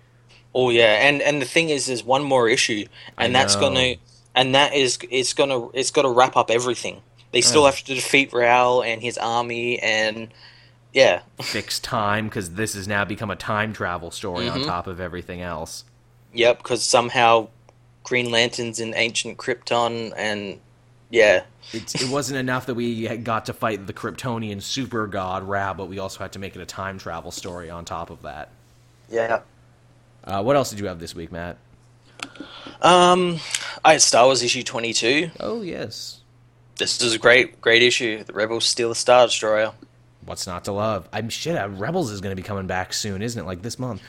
Oh 0.55 0.71
yeah, 0.71 1.07
and 1.09 1.21
and 1.23 1.41
the 1.43 1.47
thing 1.47 1.71
is, 1.71 1.87
there's 1.87 2.03
one 2.05 2.23
more 2.25 2.49
issue, 2.49 2.87
and 3.19 3.35
that's 3.35 3.55
gonna, 3.57 3.97
and 4.35 4.55
that 4.55 4.75
is, 4.75 4.99
it's 5.11 5.35
gonna, 5.35 5.69
it's 5.75 5.91
to 5.91 6.09
wrap 6.09 6.37
up 6.37 6.51
everything. 6.51 7.03
They 7.33 7.43
still 7.43 7.63
Oh. 7.63 7.67
have 7.67 7.79
to 7.85 7.95
defeat 7.95 8.33
Rao 8.33 8.81
and 8.81 9.03
his 9.03 9.19
army, 9.19 9.79
and 9.81 10.29
yeah, 10.95 11.21
Fixed 11.43 11.85
time, 11.85 12.29
because 12.29 12.55
this 12.55 12.75
has 12.75 12.89
now 12.89 13.05
become 13.05 13.31
a 13.31 13.37
time 13.37 13.75
travel 13.75 14.11
story 14.11 14.49
on 14.49 14.63
top 14.65 14.87
of 14.87 15.01
everything 15.01 15.43
else. 15.43 15.85
yep, 16.33 16.59
because 16.59 16.83
somehow 16.83 17.49
Green 18.09 18.31
Lantern's 18.31 18.81
in 18.81 18.95
ancient 18.95 19.39
Krypton, 19.39 20.13
and 20.17 20.59
yeah, 21.11 21.45
It's, 21.73 21.95
it 22.03 22.11
wasn't 22.11 22.39
enough 22.39 22.67
that 22.67 22.75
we 22.75 23.07
got 23.19 23.47
to 23.47 23.53
fight 23.53 23.87
the 23.87 23.93
Kryptonian 23.93 24.63
super 24.63 25.07
god 25.07 25.43
Rao, 25.45 25.75
but 25.75 25.89
we 25.89 25.99
also 25.99 26.21
had 26.21 26.33
to 26.33 26.39
make 26.39 26.55
it 26.57 26.63
a 26.63 26.67
time 26.67 26.99
travel 26.99 27.31
story 27.31 27.71
on 27.71 27.85
top 27.85 28.11
of 28.11 28.23
that. 28.23 28.51
yeah. 29.11 29.41
Uh, 30.25 30.43
what 30.43 30.57
else 30.57 30.69
did 30.69 30.79
you 30.79 30.87
have 30.87 30.99
this 30.99 31.15
week, 31.15 31.33
Matt? 31.33 31.57
Um, 32.83 33.39
I 33.85 33.93
had 33.93 34.03
Star 34.03 34.27
Wars 34.27 34.43
issue 34.43 34.63
twenty 34.63 34.93
two. 34.93 35.31
Oh, 35.41 35.63
yes. 35.63 36.21
This 36.77 37.01
is 37.01 37.15
a 37.15 37.19
great, 37.19 37.61
great 37.61 37.83
issue. 37.83 38.23
The 38.25 38.33
Rebels 38.33 38.67
steal 38.67 38.91
the 38.91 38.95
Star 38.95 39.27
Destroyer. 39.27 39.73
What's 40.25 40.47
not 40.47 40.65
to 40.65 40.73
love? 40.73 41.09
I'm 41.13 41.29
shit. 41.31 41.57
uh, 41.57 41.69
Rebels 41.69 42.11
is 42.11 42.21
going 42.21 42.37
to 42.37 42.41
be 42.41 42.47
coming 42.47 42.67
back 42.67 42.93
soon, 42.93 43.23
isn't 43.23 43.41
it? 43.43 43.47
Like 43.47 43.63
this 43.63 43.79
month. 43.79 44.03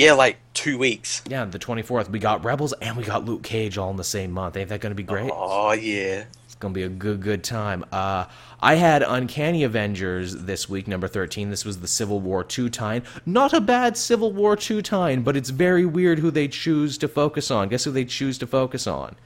Yeah, 0.00 0.14
like 0.14 0.38
two 0.54 0.78
weeks. 0.78 1.22
Yeah, 1.28 1.44
the 1.44 1.58
24th. 1.58 2.08
We 2.08 2.20
got 2.20 2.42
Rebels 2.42 2.72
and 2.80 2.96
we 2.96 3.04
got 3.04 3.26
Luke 3.26 3.42
Cage 3.42 3.76
all 3.76 3.90
in 3.90 3.96
the 3.96 4.02
same 4.02 4.32
month. 4.32 4.56
Ain't 4.56 4.70
that 4.70 4.80
going 4.80 4.92
to 4.92 4.94
be 4.94 5.02
great? 5.02 5.30
Oh 5.30 5.72
yeah. 5.72 6.24
It's 6.46 6.54
going 6.54 6.72
to 6.72 6.78
be 6.78 6.84
a 6.84 6.88
good, 6.88 7.20
good 7.20 7.44
time. 7.44 7.84
Uh, 7.92 8.24
I 8.62 8.76
had 8.76 9.02
Uncanny 9.02 9.62
Avengers 9.62 10.34
this 10.34 10.70
week, 10.70 10.88
number 10.88 11.06
13. 11.06 11.50
This 11.50 11.66
was 11.66 11.80
the 11.80 11.86
Civil 11.86 12.18
War 12.18 12.42
2 12.42 12.70
tie. 12.70 13.02
Not 13.26 13.52
a 13.52 13.60
bad 13.60 13.98
Civil 13.98 14.32
War 14.32 14.56
2 14.56 14.80
tie, 14.80 15.16
but 15.16 15.36
it's 15.36 15.50
very 15.50 15.84
weird 15.84 16.20
who 16.20 16.30
they 16.30 16.48
choose 16.48 16.96
to 16.96 17.06
focus 17.06 17.50
on. 17.50 17.68
Guess 17.68 17.84
who 17.84 17.90
they 17.90 18.06
choose 18.06 18.38
to 18.38 18.46
focus 18.46 18.86
on? 18.86 19.16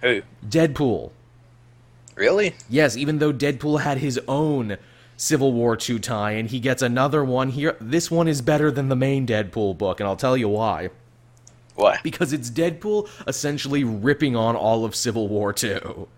Who? 0.00 0.22
Deadpool. 0.44 1.12
Really? 2.16 2.56
Yes, 2.68 2.96
even 2.96 3.20
though 3.20 3.32
Deadpool 3.32 3.82
had 3.82 3.98
his 3.98 4.20
own 4.26 4.78
Civil 5.18 5.52
War 5.52 5.76
2 5.76 5.98
tie 5.98 6.30
and 6.30 6.48
he 6.48 6.60
gets 6.60 6.80
another 6.80 7.24
one 7.24 7.50
here, 7.50 7.76
this 7.80 8.10
one 8.10 8.28
is 8.28 8.40
better 8.40 8.70
than 8.70 8.88
the 8.88 8.96
main 8.96 9.26
Deadpool 9.26 9.76
book, 9.76 10.00
and 10.00 10.08
I'll 10.08 10.16
tell 10.16 10.36
you 10.36 10.48
why. 10.48 10.90
Why? 11.74 11.98
Because 12.02 12.32
it's 12.32 12.50
Deadpool 12.50 13.08
essentially 13.26 13.84
ripping 13.84 14.36
on 14.36 14.56
all 14.56 14.84
of 14.84 14.94
Civil 14.94 15.28
War 15.28 15.52
2. 15.52 16.08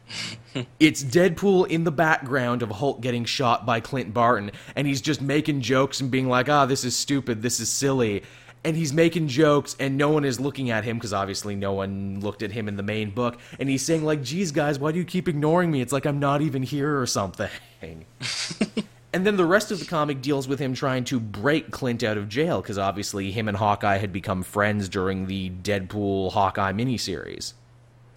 it's 0.80 1.04
Deadpool 1.04 1.68
in 1.68 1.84
the 1.84 1.92
background 1.92 2.62
of 2.62 2.70
Hulk 2.70 3.02
getting 3.02 3.26
shot 3.26 3.66
by 3.66 3.80
Clint 3.80 4.14
Barton, 4.14 4.50
and 4.74 4.86
he's 4.86 5.02
just 5.02 5.20
making 5.20 5.60
jokes 5.60 6.00
and 6.00 6.10
being 6.10 6.28
like, 6.28 6.48
ah, 6.48 6.64
this 6.64 6.84
is 6.84 6.96
stupid, 6.96 7.42
this 7.42 7.60
is 7.60 7.68
silly. 7.68 8.22
And 8.64 8.76
he's 8.76 8.92
making 8.92 9.28
jokes, 9.28 9.76
and 9.78 9.96
no 9.96 10.10
one 10.10 10.24
is 10.24 10.40
looking 10.40 10.70
at 10.70 10.84
him 10.84 10.96
because 10.96 11.12
obviously 11.12 11.54
no 11.54 11.72
one 11.72 12.20
looked 12.20 12.42
at 12.42 12.50
him 12.50 12.68
in 12.68 12.76
the 12.76 12.82
main 12.82 13.10
book. 13.10 13.38
And 13.58 13.68
he's 13.68 13.84
saying, 13.84 14.04
like, 14.04 14.22
geez, 14.22 14.50
guys, 14.50 14.78
why 14.78 14.92
do 14.92 14.98
you 14.98 15.04
keep 15.04 15.28
ignoring 15.28 15.70
me? 15.70 15.80
It's 15.80 15.92
like 15.92 16.06
I'm 16.06 16.18
not 16.18 16.42
even 16.42 16.62
here 16.62 17.00
or 17.00 17.06
something. 17.06 17.50
And 19.12 19.26
then 19.26 19.36
the 19.36 19.46
rest 19.46 19.70
of 19.70 19.78
the 19.78 19.86
comic 19.86 20.20
deals 20.20 20.46
with 20.46 20.58
him 20.58 20.74
trying 20.74 21.04
to 21.04 21.18
break 21.18 21.70
Clint 21.70 22.02
out 22.02 22.18
of 22.18 22.28
jail 22.28 22.60
because 22.60 22.76
obviously 22.76 23.30
him 23.30 23.48
and 23.48 23.56
Hawkeye 23.56 23.96
had 23.96 24.12
become 24.12 24.42
friends 24.42 24.88
during 24.88 25.26
the 25.26 25.50
Deadpool 25.50 26.32
Hawkeye 26.32 26.72
miniseries. 26.72 27.54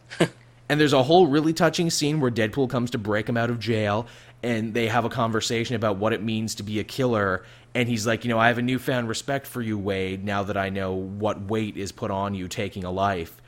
and 0.19 0.79
there's 0.79 0.93
a 0.93 1.03
whole 1.03 1.27
really 1.27 1.53
touching 1.53 1.89
scene 1.89 2.19
where 2.19 2.29
Deadpool 2.29 2.69
comes 2.69 2.91
to 2.91 2.97
break 2.97 3.29
him 3.29 3.37
out 3.37 3.49
of 3.49 3.57
jail 3.57 4.05
and 4.43 4.73
they 4.73 4.87
have 4.87 5.05
a 5.05 5.09
conversation 5.09 5.75
about 5.75 5.97
what 5.97 6.13
it 6.13 6.23
means 6.23 6.55
to 6.55 6.63
be 6.63 6.79
a 6.79 6.83
killer. 6.83 7.45
And 7.73 7.87
he's 7.87 8.05
like, 8.05 8.25
you 8.25 8.29
know, 8.29 8.39
I 8.39 8.47
have 8.49 8.57
a 8.57 8.61
newfound 8.61 9.07
respect 9.07 9.47
for 9.47 9.61
you, 9.61 9.77
Wade, 9.77 10.25
now 10.25 10.43
that 10.43 10.57
I 10.57 10.69
know 10.69 10.93
what 10.93 11.41
weight 11.43 11.77
is 11.77 11.91
put 11.93 12.11
on 12.11 12.33
you 12.35 12.47
taking 12.47 12.83
a 12.83 12.91
life. 12.91 13.41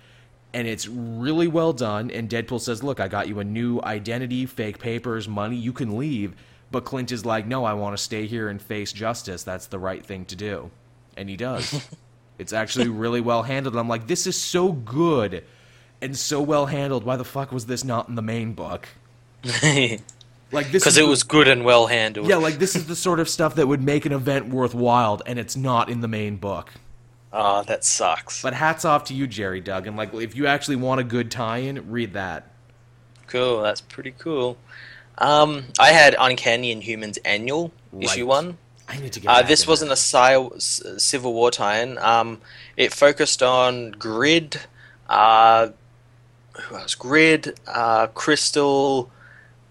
and 0.54 0.68
it's 0.68 0.88
really 0.88 1.48
well 1.48 1.74
done. 1.74 2.12
And 2.12 2.30
Deadpool 2.30 2.62
says, 2.62 2.84
"Look, 2.84 3.00
I 3.00 3.08
got 3.08 3.28
you 3.28 3.40
a 3.40 3.44
new 3.44 3.82
identity, 3.82 4.46
fake 4.46 4.80
papers, 4.80 5.28
money. 5.28 5.56
You 5.56 5.74
can 5.74 5.98
leave." 5.98 6.36
But 6.72 6.86
Clint 6.86 7.12
is 7.12 7.26
like, 7.26 7.48
"No, 7.48 7.66
I 7.66 7.74
want 7.74 7.98
to 7.98 8.04
stay 8.04 8.28
here 8.28 8.50
and 8.50 8.62
face 8.62 8.94
justice. 8.94 9.44
That's 9.44 9.68
the 9.68 9.80
right 9.80 10.06
thing 10.06 10.26
to 10.26 10.36
do," 10.36 10.70
and 11.18 11.30
he 11.30 11.36
does. 11.38 11.88
it's 12.40 12.54
actually 12.54 12.88
really 12.90 13.22
well 13.22 13.44
handled. 13.44 13.76
I'm 13.76 13.88
like, 13.88 14.08
this 14.08 14.28
is 14.28 14.38
so 14.38 14.72
good 14.72 15.44
and 16.02 16.18
so 16.18 16.42
well 16.42 16.68
handled. 16.68 17.04
Why 17.04 17.16
the 17.16 17.24
fuck 17.26 17.52
was 17.52 17.66
this 17.66 17.84
not 17.84 18.10
in 18.10 18.16
the 18.16 18.22
main 18.22 18.54
book? 18.54 18.88
Like 20.54 20.72
this 20.72 20.84
Because 20.84 20.98
it 20.98 21.08
was 21.08 21.24
good 21.24 21.48
and 21.48 21.66
well 21.66 21.88
handled. 21.88 22.28
yeah, 22.28 22.36
like 22.38 22.60
this 22.60 22.76
is 22.76 22.86
the 22.88 22.96
sort 22.96 23.20
of 23.20 23.28
stuff 23.28 23.56
that 23.56 23.68
would 23.68 23.82
make 23.82 24.06
an 24.06 24.12
event 24.14 24.50
worthwhile, 24.50 25.20
and 25.26 25.40
it's 25.40 25.56
not 25.56 25.90
in 25.90 26.02
the 26.02 26.08
main 26.08 26.38
book. 26.38 26.72
Oh, 27.34 27.64
that 27.64 27.84
sucks. 27.84 28.42
But 28.44 28.54
hats 28.54 28.86
off 28.86 29.06
to 29.06 29.14
you, 29.16 29.26
Gerry 29.26 29.60
Duggan. 29.60 29.96
Like, 29.96 30.14
if 30.14 30.36
you 30.36 30.46
actually 30.46 30.76
want 30.76 31.02
a 31.02 31.04
good 31.04 31.32
tie-in, 31.32 31.90
read 31.92 32.14
that. 32.14 32.52
Cool. 33.26 33.64
That's 33.64 33.82
pretty 33.82 34.14
cool. 34.20 34.58
Um, 35.18 35.66
I 35.80 35.90
had 35.90 36.16
Uncanny 36.20 36.76
Inhumans 36.76 37.18
Annual 37.26 37.72
issue 38.00 38.28
one. 38.28 38.58
I 38.88 39.00
need 39.00 39.14
to 39.14 39.20
get. 39.20 39.32
Uh, 39.32 39.42
this 39.42 39.66
wasn't 39.66 39.90
that. 39.90 39.98
a 39.98 40.50
Ci- 40.50 40.56
s- 40.58 40.84
Civil 41.04 41.34
War 41.34 41.50
tie-in. 41.50 41.98
Um, 41.98 42.42
it 42.78 42.94
focused 42.94 43.42
on 43.42 43.92
Grid, 43.92 44.60
uh, 45.10 45.70
who 46.62 46.76
else? 46.76 46.94
Grid, 46.94 47.60
uh, 47.66 48.08
Crystal, 48.08 49.10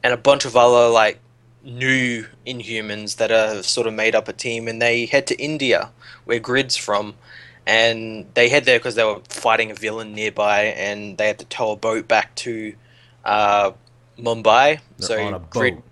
and 0.03 0.13
a 0.13 0.17
bunch 0.17 0.45
of 0.45 0.57
other 0.57 0.89
like 0.89 1.21
new 1.65 2.27
Inhumans 2.47 3.17
that 3.17 3.31
are 3.31 3.63
sort 3.63 3.87
of 3.87 3.95
made 3.95 4.15
up 4.15 4.29
a 4.29 4.33
team, 4.33 4.69
and 4.69 4.81
they 4.81 5.07
head 5.07 5.27
to 5.29 5.37
India, 5.41 5.91
where 6.25 6.41
Grid's 6.41 6.77
from, 6.77 7.15
and 7.67 8.27
they 8.35 8.49
head 8.49 8.65
there 8.65 8.79
because 8.79 8.95
they 8.95 9.05
were 9.05 9.21
fighting 9.29 9.71
a 9.71 9.75
villain 9.75 10.15
nearby, 10.15 10.65
and 10.65 11.19
they 11.19 11.29
had 11.29 11.39
to 11.39 11.45
tow 11.47 11.73
a 11.73 11.77
boat 11.77 12.09
back 12.09 12.35
to 12.37 12.75
uh, 13.25 13.73
Mumbai. 14.19 14.81
They're 14.99 15.09
so 15.09 15.23
on 15.23 15.35
a 15.35 15.39
boat. 15.39 15.51
Grid 15.51 15.83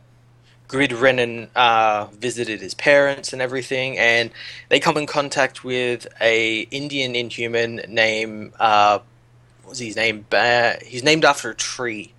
Grid 0.70 0.92
Renan 0.92 1.50
uh, 1.56 2.06
visited 2.12 2.60
his 2.60 2.74
parents 2.74 3.32
and 3.32 3.42
everything, 3.42 3.98
and 3.98 4.30
they 4.68 4.78
come 4.78 4.96
in 4.96 5.06
contact 5.06 5.64
with 5.64 6.06
a 6.20 6.60
Indian 6.70 7.16
Inhuman 7.16 7.82
named 7.88 8.52
uh, 8.60 9.00
what 9.62 9.70
was 9.70 9.78
his 9.80 9.96
name? 9.96 10.26
Ba- 10.30 10.78
he's 10.84 11.02
named 11.02 11.24
after 11.24 11.50
a 11.50 11.54
tree. 11.56 12.12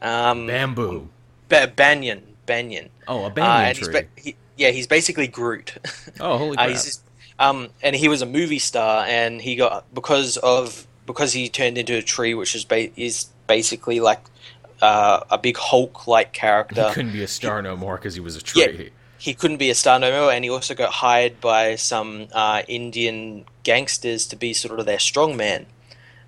Um, 0.00 0.48
bamboo. 0.48 1.08
Ba- 1.52 1.72
Banyan. 1.74 2.22
Banyan. 2.46 2.88
Oh, 3.06 3.22
a 3.22 3.26
Uh, 3.26 3.30
banyan 3.30 3.68
and 3.68 3.78
he's 3.78 3.86
tree. 3.88 4.00
ba- 4.00 4.08
he, 4.16 4.36
yeah, 4.56 4.70
he's 4.70 4.86
basically 4.88 5.28
Groot. 5.28 5.74
oh, 6.20 6.38
holy 6.38 6.50
Uh, 6.56 6.62
crap! 6.64 6.68
he's 6.70 6.84
just, 6.84 7.02
um, 7.38 7.68
and 7.82 7.94
he 7.94 8.08
was 8.08 8.20
a 8.22 8.26
movie 8.26 8.58
star, 8.58 9.04
and 9.06 9.40
he 9.40 9.54
got 9.56 9.84
because 9.94 10.36
of 10.38 10.86
because 11.06 11.32
he 11.32 11.48
turned 11.48 11.78
into 11.78 11.96
a 11.96 12.02
tree, 12.02 12.34
which 12.34 12.54
is 12.54 12.64
ba- 12.64 12.90
is 13.00 13.26
basically 13.46 14.00
like 14.00 14.20
uh, 14.80 15.20
a 15.30 15.38
big 15.38 15.56
Hulk-like 15.56 16.32
character. 16.32 16.88
he 16.88 16.94
couldn't 16.94 17.12
be 17.12 17.22
a 17.22 17.28
star 17.28 17.62
no 17.62 17.76
more 17.76 17.96
because 17.96 18.14
he 18.14 18.20
was 18.20 18.34
a 18.36 18.42
tree. 18.42 18.62
Yeah. 18.62 18.68
tree. 18.68 18.90
he 19.18 19.34
couldn't 19.34 19.58
be 19.58 19.70
a 19.70 19.74
star 19.74 19.98
no 20.00 20.10
more, 20.10 20.32
and 20.32 20.42
he 20.44 20.50
also 20.50 20.74
got 20.74 20.92
hired 20.94 21.40
by 21.40 21.76
some 21.76 22.26
uh, 22.32 22.62
Indian 22.66 23.44
gangsters 23.62 24.26
to 24.26 24.34
be 24.36 24.52
sort 24.52 24.80
of 24.80 24.86
their 24.86 24.98
strongman. 24.98 25.66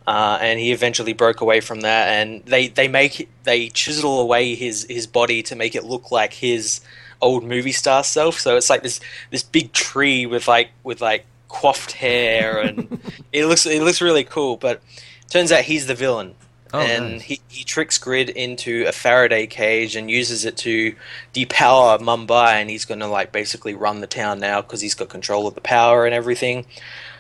Uh, 0.07 0.37
and 0.41 0.61
he 0.61 0.71
eventually 0.73 1.15
broke 1.15 1.41
away 1.41 1.61
from 1.61 1.81
that, 1.81 2.09
and 2.09 2.45
they, 2.45 2.69
they 2.69 2.89
make 2.89 3.29
they 3.45 3.69
chisel 3.71 4.21
away 4.21 4.55
his, 4.55 4.85
his 4.91 5.07
body 5.07 5.43
to 5.45 5.57
make 5.57 5.75
it 5.75 5.85
look 5.85 6.11
like 6.11 6.35
his 6.35 6.81
old 7.23 7.43
movie 7.43 7.73
star 7.73 8.05
self. 8.05 8.39
So 8.39 8.57
it's 8.57 8.69
like 8.69 8.83
this 8.83 9.01
this 9.31 9.43
big 9.43 9.73
tree 9.73 10.27
with 10.27 10.47
like 10.47 10.71
with 10.83 11.01
like 11.01 11.25
coiffed 11.49 11.93
hair, 11.93 12.59
and 12.59 13.01
it 13.33 13.47
looks 13.47 13.65
it 13.65 13.83
looks 13.83 14.03
really 14.03 14.25
cool. 14.25 14.59
But 14.59 14.83
turns 15.31 15.51
out 15.51 15.63
he's 15.63 15.87
the 15.87 15.95
villain, 15.95 16.35
Oh, 16.75 16.81
and 16.81 17.13
nice. 17.13 17.23
he, 17.23 17.41
he 17.49 17.63
tricks 17.65 17.99
Grid 17.99 18.29
into 18.31 18.85
a 18.87 18.93
Faraday 18.93 19.47
cage 19.47 19.95
and 19.95 20.11
uses 20.11 20.45
it 20.45 20.57
to 20.59 20.95
depower 21.33 21.99
Mumbai, 22.01 22.55
and 22.55 22.69
he's 22.69 22.85
going 22.85 22.99
to 23.01 23.07
like 23.07 23.31
basically 23.31 23.75
run 23.75 24.01
the 24.01 24.07
town 24.09 24.41
now 24.41 24.61
because 24.61 24.81
he's 24.81 24.95
got 24.95 25.09
control 25.09 25.47
of 25.47 25.55
the 25.55 25.61
power 25.61 26.05
and 26.05 26.13
everything. 26.15 26.67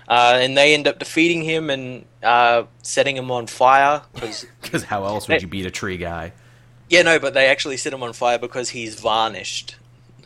Uh, 0.09 0.39
and 0.40 0.56
they 0.56 0.74
end 0.74 0.86
up 0.86 0.98
defeating 0.98 1.43
him 1.43 1.70
and 1.70 2.05
uh, 2.22 2.64
setting 2.82 3.16
him 3.16 3.31
on 3.31 3.47
fire 3.47 4.02
because 4.14 4.44
Because 4.62 4.82
how 4.93 5.05
else 5.05 5.28
would 5.28 5.40
you 5.43 5.48
beat 5.48 5.66
a 5.66 5.70
tree 5.70 5.97
guy? 5.97 6.32
yeah 6.90 7.02
no, 7.02 7.18
but 7.18 7.32
they 7.35 7.47
actually 7.47 7.76
set 7.78 7.93
him 7.93 8.02
on 8.02 8.12
fire 8.12 8.39
because 8.39 8.68
he's 8.70 8.94
varnished 9.01 9.76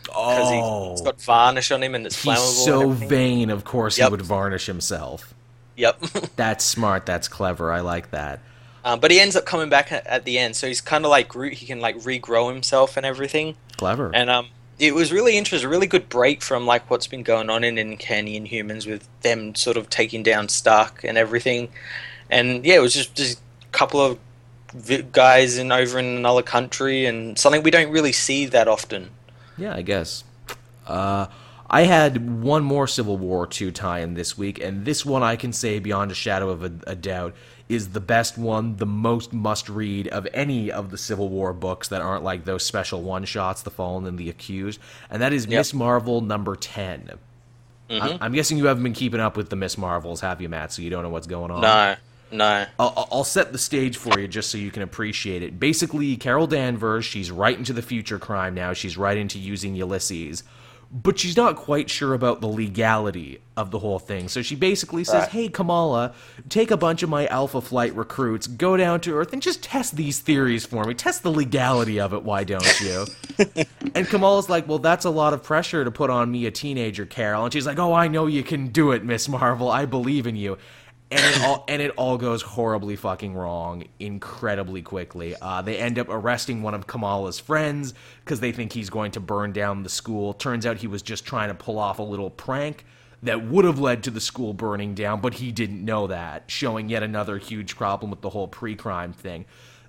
because 0.03 0.49
Oh, 0.51 0.91
he's 0.91 1.01
got 1.03 1.21
varnish 1.23 1.71
on 1.71 1.83
him 1.83 1.95
and 1.95 2.07
it's 2.07 2.21
he's 2.23 2.33
flammable. 2.37 2.65
so 2.65 2.91
vain. 2.91 3.51
Of 3.51 3.65
course, 3.65 3.97
he 3.97 4.05
would 4.09 4.23
varnish 4.23 4.67
himself. 4.67 5.35
Yep. 5.77 6.01
That's 6.37 6.65
smart. 6.65 7.07
That's 7.07 7.29
clever. 7.29 7.71
I 7.73 7.81
like 7.81 8.11
that. 8.11 8.41
um, 8.85 8.99
but 9.01 9.11
he 9.13 9.21
ends 9.21 9.37
up 9.37 9.45
coming 9.45 9.69
back 9.69 9.93
at, 9.93 10.05
at 10.09 10.25
the 10.25 10.39
end, 10.39 10.57
so 10.57 10.67
he's 10.67 10.81
kind 10.81 11.05
of 11.05 11.11
like 11.11 11.29
Groot. 11.29 11.53
He 11.53 11.67
can 11.67 11.79
like 11.81 11.97
regrow 11.99 12.53
himself 12.53 12.97
and 12.97 13.07
everything. 13.07 13.55
Clever. 13.77 14.11
And 14.13 14.29
um, 14.29 14.49
it 14.79 14.95
was 14.95 15.13
really 15.13 15.37
interesting, 15.37 15.67
a 15.67 15.71
really 15.71 15.87
good 15.87 16.09
break 16.09 16.43
from 16.43 16.67
like 16.67 16.89
what's 16.91 17.07
been 17.07 17.23
going 17.23 17.51
on 17.51 17.65
in 17.65 17.79
Uncanny 17.79 18.39
humans 18.47 18.87
with 18.87 19.09
them 19.23 19.55
sort 19.55 19.77
of 19.77 19.91
taking 19.91 20.23
down 20.23 20.49
Stark 20.49 21.05
and 21.05 21.19
everything. 21.19 21.69
And 22.31 22.65
yeah, 22.65 22.77
it 22.77 22.81
was 22.81 22.95
just, 22.95 23.15
just 23.15 23.39
a 23.63 23.73
couple 23.73 24.01
of 24.01 24.19
guys 25.13 25.59
in 25.59 25.73
over 25.73 25.99
in 25.99 26.05
another 26.05 26.43
country 26.43 27.07
and 27.07 27.39
something 27.39 27.63
we 27.63 27.71
don't 27.71 27.91
really 27.91 28.13
see 28.13 28.47
that 28.47 28.69
often. 28.69 29.11
Yeah, 29.57 29.75
I 29.75 29.83
guess. 29.83 30.25
Uh, 30.87 31.27
I 31.71 31.83
had 31.83 32.43
one 32.43 32.63
more 32.63 32.87
Civil 32.87 33.17
War 33.17 33.49
II 33.61 33.73
tie-in 33.73 34.15
this 34.15 34.39
week, 34.39 34.59
and 34.61 34.85
this 34.85 35.05
one 35.05 35.23
I 35.23 35.37
can 35.37 35.53
say 35.53 35.79
beyond 35.79 36.11
a 36.11 36.15
shadow 36.15 36.49
of 36.51 36.65
a, 36.65 36.73
a 36.87 36.95
doubt 36.95 37.35
is 37.69 37.91
the 37.91 38.01
best 38.01 38.39
one, 38.39 38.77
the 38.77 38.87
most 38.87 39.33
must-read 39.33 40.09
of 40.09 40.27
any 40.33 40.71
of 40.73 40.91
the 40.91 40.97
Civil 40.99 41.29
War 41.29 41.53
books 41.53 41.89
that 41.89 42.01
aren't 42.01 42.25
like 42.25 42.45
those 42.45 42.65
special 42.65 43.03
one-shots, 43.03 43.63
The 43.63 43.71
Fallen 43.71 44.07
and 44.07 44.17
the 44.19 44.31
Accused, 44.31 44.81
and 45.11 45.21
that 45.21 45.33
is 45.33 45.45
Yep. 45.47 45.59
Miss 45.61 45.75
Marvel 45.75 46.21
number 46.23 46.57
10. 46.57 47.11
Mm-hmm. 47.91 48.03
I- 48.03 48.19
I'm 48.21 48.33
guessing 48.33 48.57
you 48.59 48.67
haven't 48.67 48.83
been 48.83 48.93
keeping 48.95 49.21
up 49.21 49.37
with 49.37 49.51
the 49.51 49.57
Miss 49.57 49.77
Marvels, 49.77 50.21
have 50.23 50.41
you, 50.41 50.49
Matt? 50.49 50.73
So 50.73 50.83
you 50.83 50.91
don't 50.91 51.03
know 51.03 51.11
what's 51.11 51.27
going 51.27 51.51
on. 51.51 51.61
No, 51.61 51.97
no. 52.33 52.67
I'll, 52.79 52.95
I'll- 52.97 53.09
I'll 53.13 53.25
set 53.25 53.53
the 53.53 53.59
stage 53.59 53.97
for 53.99 54.19
you 54.19 54.29
just 54.29 54.51
so 54.51 54.57
you 54.59 54.71
can 54.71 54.83
appreciate 54.83 55.43
it. 55.43 55.59
Basically, 55.61 56.17
Carol 56.17 56.47
Danvers, 56.47 57.05
she's 57.05 57.31
right 57.31 57.57
into 57.57 57.73
the 57.73 57.83
future 57.83 58.19
crime 58.19 58.55
now. 58.55 58.73
She's 58.73 58.97
right 58.97 59.17
into 59.17 59.39
using 59.39 59.75
Ulysses. 59.75 60.43
But 60.91 61.19
she's 61.19 61.37
not 61.37 61.57
quite 61.57 61.91
sure 61.91 62.15
about 62.15 62.41
the 62.41 62.47
legality 62.47 63.43
of 63.59 63.71
the 63.71 63.79
whole 63.79 63.99
thing. 63.99 64.29
So 64.29 64.41
she 64.41 64.55
basically 64.57 65.05
says, 65.05 65.23
Right. 65.23 65.29
Hey, 65.29 65.49
Kamala, 65.49 66.15
take 66.49 66.71
a 66.71 66.79
bunch 66.79 67.03
of 67.03 67.11
my 67.11 67.27
Alpha 67.27 67.61
Flight 67.61 67.95
recruits, 67.95 68.47
go 68.47 68.77
down 68.77 69.01
to 69.03 69.15
Earth, 69.15 69.35
and 69.35 69.43
just 69.43 69.63
test 69.63 69.97
these 69.97 70.21
theories 70.21 70.65
for 70.65 70.85
me. 70.85 70.95
Test 70.95 71.23
the 71.23 71.31
legality 71.31 72.01
of 72.01 72.15
it, 72.15 72.23
why 72.23 72.45
don't 72.45 72.81
you? 72.81 73.05
and 73.95 74.07
Kamala's 74.07 74.49
like, 74.49 74.67
Well, 74.67 74.79
that's 74.79 75.05
a 75.05 75.11
lot 75.11 75.35
of 75.35 75.43
pressure 75.43 75.85
to 75.85 75.91
put 75.91 76.09
on 76.09 76.31
me, 76.31 76.47
a 76.47 76.51
teenager, 76.51 77.05
Carol. 77.05 77.45
And 77.45 77.53
she's 77.53 77.67
like, 77.67 77.79
Oh, 77.79 77.93
I 77.93 78.09
know 78.09 78.27
you 78.27 78.43
can 78.43 78.69
do 78.69 78.93
it, 78.93 79.05
Miss 79.05 79.29
Marvel. 79.29 79.71
I 79.71 79.85
believe 79.85 80.27
in 80.27 80.37
you 80.37 80.57
and 81.11 81.21
it 81.21 81.43
all 81.43 81.65
and 81.69 81.81
it 81.81 81.91
all 81.97 82.19
goes 82.19 82.43
horribly 82.43 82.97
fucking 82.97 83.35
wrong 83.35 83.85
incredibly 83.99 84.83
quickly. 84.83 85.35
Uh, 85.41 85.63
they 85.63 85.79
end 85.79 85.99
up 85.99 86.09
arresting 86.11 86.63
one 86.63 86.75
of 86.75 86.87
Kamala's 86.87 87.39
friends 87.39 87.95
because 88.25 88.41
they 88.41 88.53
think 88.53 88.73
he's 88.73 88.91
going 88.91 89.13
to 89.13 89.21
burn 89.21 89.53
down 89.53 89.83
the 89.83 89.89
school. 89.89 90.35
Turns 90.35 90.67
out 90.67 90.79
he 90.79 90.87
was 90.87 91.03
just 91.03 91.25
trying 91.25 91.49
to 91.49 91.55
pull 91.55 91.79
off 91.79 91.99
a 91.99 92.03
little 92.03 92.31
prank 92.31 92.85
that 93.23 93.45
would 93.45 93.65
have 93.65 93.79
led 93.79 94.03
to 94.05 94.11
the 94.11 94.21
school 94.21 94.53
burning 94.53 94.95
down, 94.95 95.21
but 95.21 95.35
he 95.35 95.51
didn't 95.51 95.85
know 95.85 96.07
that, 96.07 96.45
showing 96.47 96.89
yet 96.89 97.03
another 97.03 97.39
huge 97.39 97.77
problem 97.77 98.11
with 98.11 98.21
the 98.21 98.31
whole 98.31 98.47
pre-crime 98.47 99.13
thing. 99.13 99.45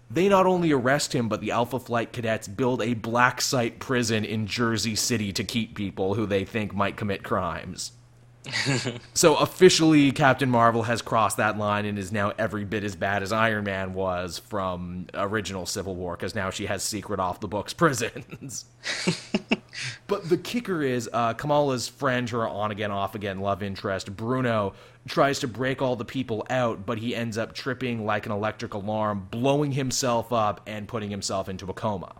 They 0.09 0.27
not 0.27 0.47
only 0.47 0.71
arrest 0.71 1.13
him, 1.13 1.29
but 1.29 1.39
the 1.39 1.51
Alpha 1.51 1.79
Flight 1.79 2.11
cadets 2.11 2.47
build 2.47 2.81
a 2.81 2.95
black 2.95 3.41
site 3.41 3.77
prison 3.79 4.25
in 4.25 4.47
Jersey 4.47 4.95
City 4.95 5.31
to 5.33 5.43
keep 5.43 5.75
people 5.75 6.15
who 6.15 6.25
they 6.25 6.45
think 6.45 6.73
might 6.73 6.97
commit 6.97 7.21
crimes. 7.21 7.91
So 9.13 9.35
officially, 9.35 10.11
Captain 10.11 10.49
Marvel 10.49 10.83
has 10.83 11.01
crossed 11.01 11.37
that 11.37 11.57
line 11.57 11.85
and 11.85 11.99
is 11.99 12.11
now 12.11 12.31
every 12.37 12.63
bit 12.63 12.83
as 12.83 12.95
bad 12.95 13.21
as 13.21 13.31
Iron 13.31 13.65
Man 13.65 13.93
was 13.93 14.39
from 14.39 15.07
original 15.13 15.65
Civil 15.65 15.95
War, 15.95 16.15
because 16.15 16.35
now 16.35 16.49
she 16.49 16.65
has 16.67 16.81
secret 16.81 17.19
off 17.19 17.39
the 17.39 17.47
books 17.47 17.73
prisons. 17.75 18.65
but 20.07 20.29
the 20.29 20.37
kicker 20.37 20.81
is 20.81 21.09
uh, 21.11 21.33
Kamala's 21.33 21.87
friend, 21.87 22.29
her 22.29 22.47
on 22.47 22.71
again, 22.71 22.91
off 22.91 23.13
again 23.13 23.39
love 23.39 23.61
interest, 23.61 24.15
Bruno, 24.15 24.73
tries 25.07 25.39
to 25.39 25.47
break 25.47 25.81
all 25.81 25.95
the 25.95 26.05
people 26.05 26.45
out, 26.49 26.85
but 26.85 26.99
he 26.99 27.15
ends 27.15 27.37
up 27.37 27.53
tripping 27.53 28.05
like 28.05 28.25
an 28.25 28.31
electric 28.31 28.73
alarm, 28.73 29.27
blowing 29.31 29.73
himself 29.73 30.31
up, 30.31 30.61
and 30.65 30.87
putting 30.87 31.09
himself 31.09 31.49
into 31.49 31.65
a 31.69 31.73
coma 31.73 32.15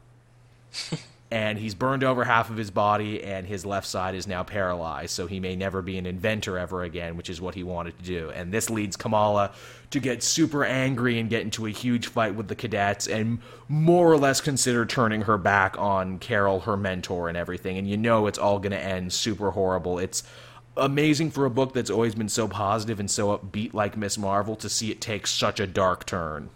and 1.31 1.59
he's 1.59 1.75
burned 1.75 2.03
over 2.03 2.23
half 2.23 2.49
of 2.49 2.57
his 2.57 2.71
body 2.71 3.23
and 3.23 3.45
his 3.45 3.63
left 3.63 3.85
side 3.85 4.15
is 4.15 4.25
now 4.25 4.43
paralyzed 4.43 5.11
so 5.11 5.27
he 5.27 5.39
may 5.39 5.55
never 5.55 5.81
be 5.81 5.97
an 5.97 6.07
inventor 6.07 6.57
ever 6.57 6.81
again 6.81 7.15
which 7.15 7.29
is 7.29 7.39
what 7.39 7.53
he 7.53 7.63
wanted 7.63 7.97
to 7.99 8.03
do. 8.03 8.31
And 8.31 8.51
this 8.51 8.69
leads 8.69 8.95
kamala 8.95 9.51
to 9.91 9.99
get 9.99 10.23
super 10.23 10.63
angry 10.63 11.19
and 11.19 11.29
get 11.29 11.41
into 11.41 11.67
a 11.67 11.71
huge 11.71 12.07
fight 12.07 12.35
with 12.35 12.47
the 12.47 12.55
cadets 12.55 13.07
and 13.07 13.39
more 13.67 14.11
or 14.11 14.17
less 14.17 14.41
consider 14.41 14.85
turning 14.85 15.21
her 15.21 15.37
back 15.37 15.77
on 15.77 16.17
carol 16.17 16.61
her 16.61 16.77
mentor 16.77 17.29
and 17.29 17.37
everything. 17.37 17.77
And 17.77 17.87
you 17.87 17.97
know 17.97 18.25
it's 18.25 18.39
all 18.39 18.59
going 18.59 18.71
to 18.71 18.83
end 18.83 19.13
super 19.13 19.51
horrible. 19.51 19.99
It's 19.99 20.23
amazing 20.77 21.31
for 21.31 21.45
a 21.45 21.49
book 21.49 21.73
that's 21.73 21.89
always 21.89 22.15
been 22.15 22.29
so 22.29 22.47
positive 22.47 22.99
and 22.99 23.09
so 23.09 23.37
upbeat 23.37 23.73
like 23.73 23.97
Miss 23.97 24.17
Marvel 24.17 24.55
to 24.55 24.69
see 24.69 24.89
it 24.89 25.01
take 25.01 25.27
such 25.27 25.59
a 25.59 25.67
dark 25.67 26.05
turn. 26.05 26.49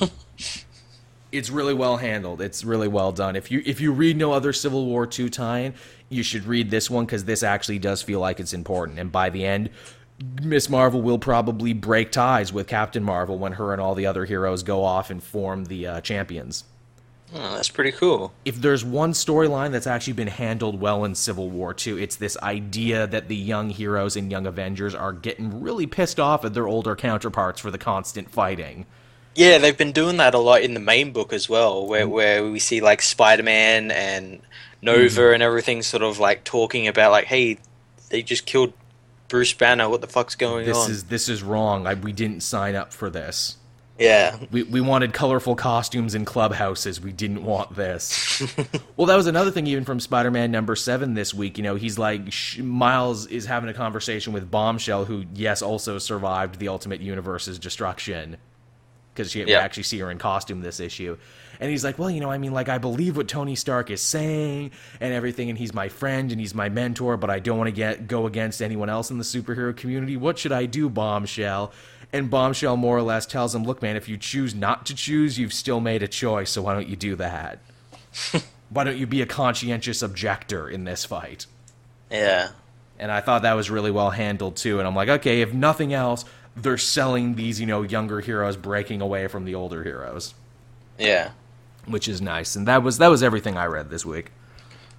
it's 1.34 1.50
really 1.50 1.74
well 1.74 1.96
handled. 1.96 2.40
It's 2.40 2.64
really 2.64 2.88
well 2.88 3.12
done. 3.12 3.36
If 3.36 3.50
you 3.50 3.62
if 3.66 3.80
you 3.80 3.92
read 3.92 4.16
no 4.16 4.32
other 4.32 4.52
Civil 4.52 4.86
War 4.86 5.06
two 5.06 5.28
tie-in, 5.28 5.74
you 6.08 6.22
should 6.22 6.44
read 6.44 6.70
this 6.70 6.88
one 6.88 7.04
because 7.04 7.24
this 7.24 7.42
actually 7.42 7.78
does 7.78 8.02
feel 8.02 8.20
like 8.20 8.40
it's 8.40 8.52
important. 8.52 8.98
And 8.98 9.10
by 9.10 9.30
the 9.30 9.44
end, 9.44 9.70
Miss 10.42 10.68
Marvel 10.68 11.02
will 11.02 11.18
probably 11.18 11.72
break 11.72 12.12
ties 12.12 12.52
with 12.52 12.66
Captain 12.66 13.02
Marvel 13.02 13.38
when 13.38 13.52
her 13.52 13.72
and 13.72 13.80
all 13.80 13.94
the 13.94 14.06
other 14.06 14.24
heroes 14.24 14.62
go 14.62 14.84
off 14.84 15.10
and 15.10 15.22
form 15.22 15.64
the 15.64 15.86
uh, 15.86 16.00
champions. 16.00 16.64
Oh, 17.34 17.56
that's 17.56 17.68
pretty 17.68 17.90
cool. 17.90 18.32
If 18.44 18.60
there's 18.60 18.84
one 18.84 19.12
storyline 19.12 19.72
that's 19.72 19.88
actually 19.88 20.12
been 20.12 20.28
handled 20.28 20.80
well 20.80 21.04
in 21.04 21.16
Civil 21.16 21.50
War 21.50 21.74
2, 21.74 21.98
it's 21.98 22.14
this 22.14 22.36
idea 22.38 23.08
that 23.08 23.26
the 23.26 23.34
young 23.34 23.70
heroes 23.70 24.14
and 24.14 24.30
young 24.30 24.46
Avengers 24.46 24.94
are 24.94 25.12
getting 25.12 25.60
really 25.60 25.86
pissed 25.86 26.20
off 26.20 26.44
at 26.44 26.54
their 26.54 26.68
older 26.68 26.94
counterparts 26.94 27.60
for 27.60 27.72
the 27.72 27.78
constant 27.78 28.30
fighting. 28.30 28.86
Yeah, 29.34 29.58
they've 29.58 29.76
been 29.76 29.92
doing 29.92 30.18
that 30.18 30.34
a 30.34 30.38
lot 30.38 30.62
in 30.62 30.74
the 30.74 30.80
main 30.80 31.12
book 31.12 31.32
as 31.32 31.48
well, 31.48 31.86
where 31.86 32.06
mm. 32.06 32.10
where 32.10 32.50
we 32.50 32.58
see 32.58 32.80
like 32.80 33.02
Spider 33.02 33.42
Man 33.42 33.90
and 33.90 34.40
Nova 34.82 35.20
mm. 35.20 35.34
and 35.34 35.42
everything 35.42 35.82
sort 35.82 36.02
of 36.02 36.18
like 36.18 36.44
talking 36.44 36.86
about 36.88 37.10
like, 37.10 37.26
hey, 37.26 37.58
they 38.10 38.22
just 38.22 38.46
killed 38.46 38.72
Bruce 39.28 39.52
Banner. 39.52 39.88
What 39.88 40.00
the 40.00 40.06
fuck's 40.06 40.36
going 40.36 40.66
This 40.66 40.76
on? 40.76 40.90
is 40.90 41.04
this 41.04 41.28
is 41.28 41.42
wrong. 41.42 41.86
I, 41.86 41.94
we 41.94 42.12
didn't 42.12 42.40
sign 42.40 42.76
up 42.76 42.92
for 42.92 43.10
this. 43.10 43.56
yeah, 43.98 44.38
We, 44.50 44.62
we 44.64 44.80
wanted 44.80 45.12
colorful 45.12 45.56
costumes 45.56 46.14
and 46.14 46.26
clubhouses. 46.26 47.00
We 47.00 47.12
didn't 47.12 47.44
want 47.44 47.74
this. 47.74 48.40
well, 48.96 49.06
that 49.06 49.16
was 49.16 49.26
another 49.26 49.50
thing, 49.50 49.66
even 49.68 49.84
from 49.84 50.00
Spider 50.00 50.30
Man 50.30 50.50
number 50.50 50.76
seven 50.76 51.14
this 51.14 51.32
week. 51.32 51.58
You 51.58 51.64
know, 51.64 51.76
he's 51.76 51.98
like, 51.98 52.32
sh- 52.32 52.58
Miles 52.58 53.26
is 53.26 53.46
having 53.46 53.70
a 53.70 53.74
conversation 53.74 54.32
with 54.32 54.50
Bombshell, 54.50 55.04
who, 55.06 55.24
yes, 55.34 55.62
also 55.62 55.98
survived 55.98 56.58
the 56.58 56.68
Ultimate 56.68 57.00
Universe's 57.00 57.58
destruction. 57.58 58.36
Because 59.14 59.30
she 59.30 59.44
we 59.44 59.52
Yeah. 59.52 59.60
actually 59.60 59.84
see 59.84 59.98
her 60.00 60.10
in 60.10 60.18
costume 60.18 60.60
this 60.60 60.80
issue. 60.80 61.16
And 61.60 61.70
he's 61.70 61.84
like, 61.84 62.00
well, 62.00 62.10
you 62.10 62.18
know, 62.20 62.30
I 62.32 62.38
mean, 62.38 62.52
like, 62.52 62.68
I 62.68 62.78
believe 62.78 63.16
what 63.16 63.28
Tony 63.28 63.54
Stark 63.54 63.88
is 63.88 64.02
saying 64.02 64.72
and 65.00 65.14
everything, 65.14 65.48
and 65.50 65.56
he's 65.58 65.72
my 65.72 65.88
friend 65.88 66.32
and 66.32 66.40
he's 66.40 66.52
my 66.52 66.68
mentor, 66.68 67.16
but 67.16 67.30
I 67.30 67.38
don't 67.38 67.56
want 67.56 67.68
to 67.68 67.72
get 67.72 68.08
go 68.08 68.26
against 68.26 68.60
anyone 68.60 68.90
else 68.90 69.10
in 69.10 69.18
the 69.18 69.24
superhero 69.24 69.74
community. 69.76 70.16
What 70.16 70.36
should 70.38 70.50
I 70.52 70.66
do, 70.66 70.88
Bombshell? 70.88 71.72
And 72.12 72.28
Bombshell 72.28 72.76
more 72.76 72.96
or 72.98 73.02
less 73.02 73.24
tells 73.24 73.54
him, 73.54 73.62
look, 73.64 73.82
man, 73.82 73.94
if 73.96 74.08
you 74.08 74.16
choose 74.16 74.52
not 74.54 74.84
to 74.86 74.94
choose, 74.96 75.38
you've 75.38 75.52
still 75.52 75.80
made 75.80 76.02
a 76.02 76.08
choice, 76.08 76.50
so 76.50 76.62
why 76.62 76.74
don't 76.74 76.88
you 76.88 76.96
do 76.96 77.14
that? 77.16 77.60
why 78.70 78.82
don't 78.84 78.96
you 78.96 79.06
be 79.06 79.22
a 79.22 79.26
conscientious 79.26 80.02
objector 80.02 80.68
in 80.68 80.84
this 80.84 81.04
fight? 81.04 81.46
yeah, 82.10 82.50
And 82.98 83.10
I 83.10 83.20
thought 83.20 83.42
that 83.42 83.54
was 83.54 83.70
really 83.70 83.90
well 83.90 84.10
handled 84.10 84.56
too. 84.56 84.78
And 84.78 84.86
I'm 84.86 84.94
like, 84.94 85.08
okay, 85.08 85.40
if 85.40 85.52
nothing 85.52 85.92
else, 85.92 86.24
they're 86.56 86.78
selling 86.78 87.34
these, 87.34 87.60
you 87.60 87.66
know, 87.66 87.82
younger 87.82 88.20
heroes 88.20 88.56
breaking 88.56 89.00
away 89.00 89.26
from 89.26 89.44
the 89.44 89.54
older 89.54 89.82
heroes, 89.82 90.34
yeah. 90.98 91.30
which 91.86 92.08
is 92.08 92.20
nice. 92.20 92.56
And 92.56 92.66
that 92.68 92.82
was 92.82 92.98
that 92.98 93.08
was 93.08 93.22
everything 93.22 93.56
I 93.56 93.66
read 93.66 93.90
this 93.90 94.04
week. 94.04 94.30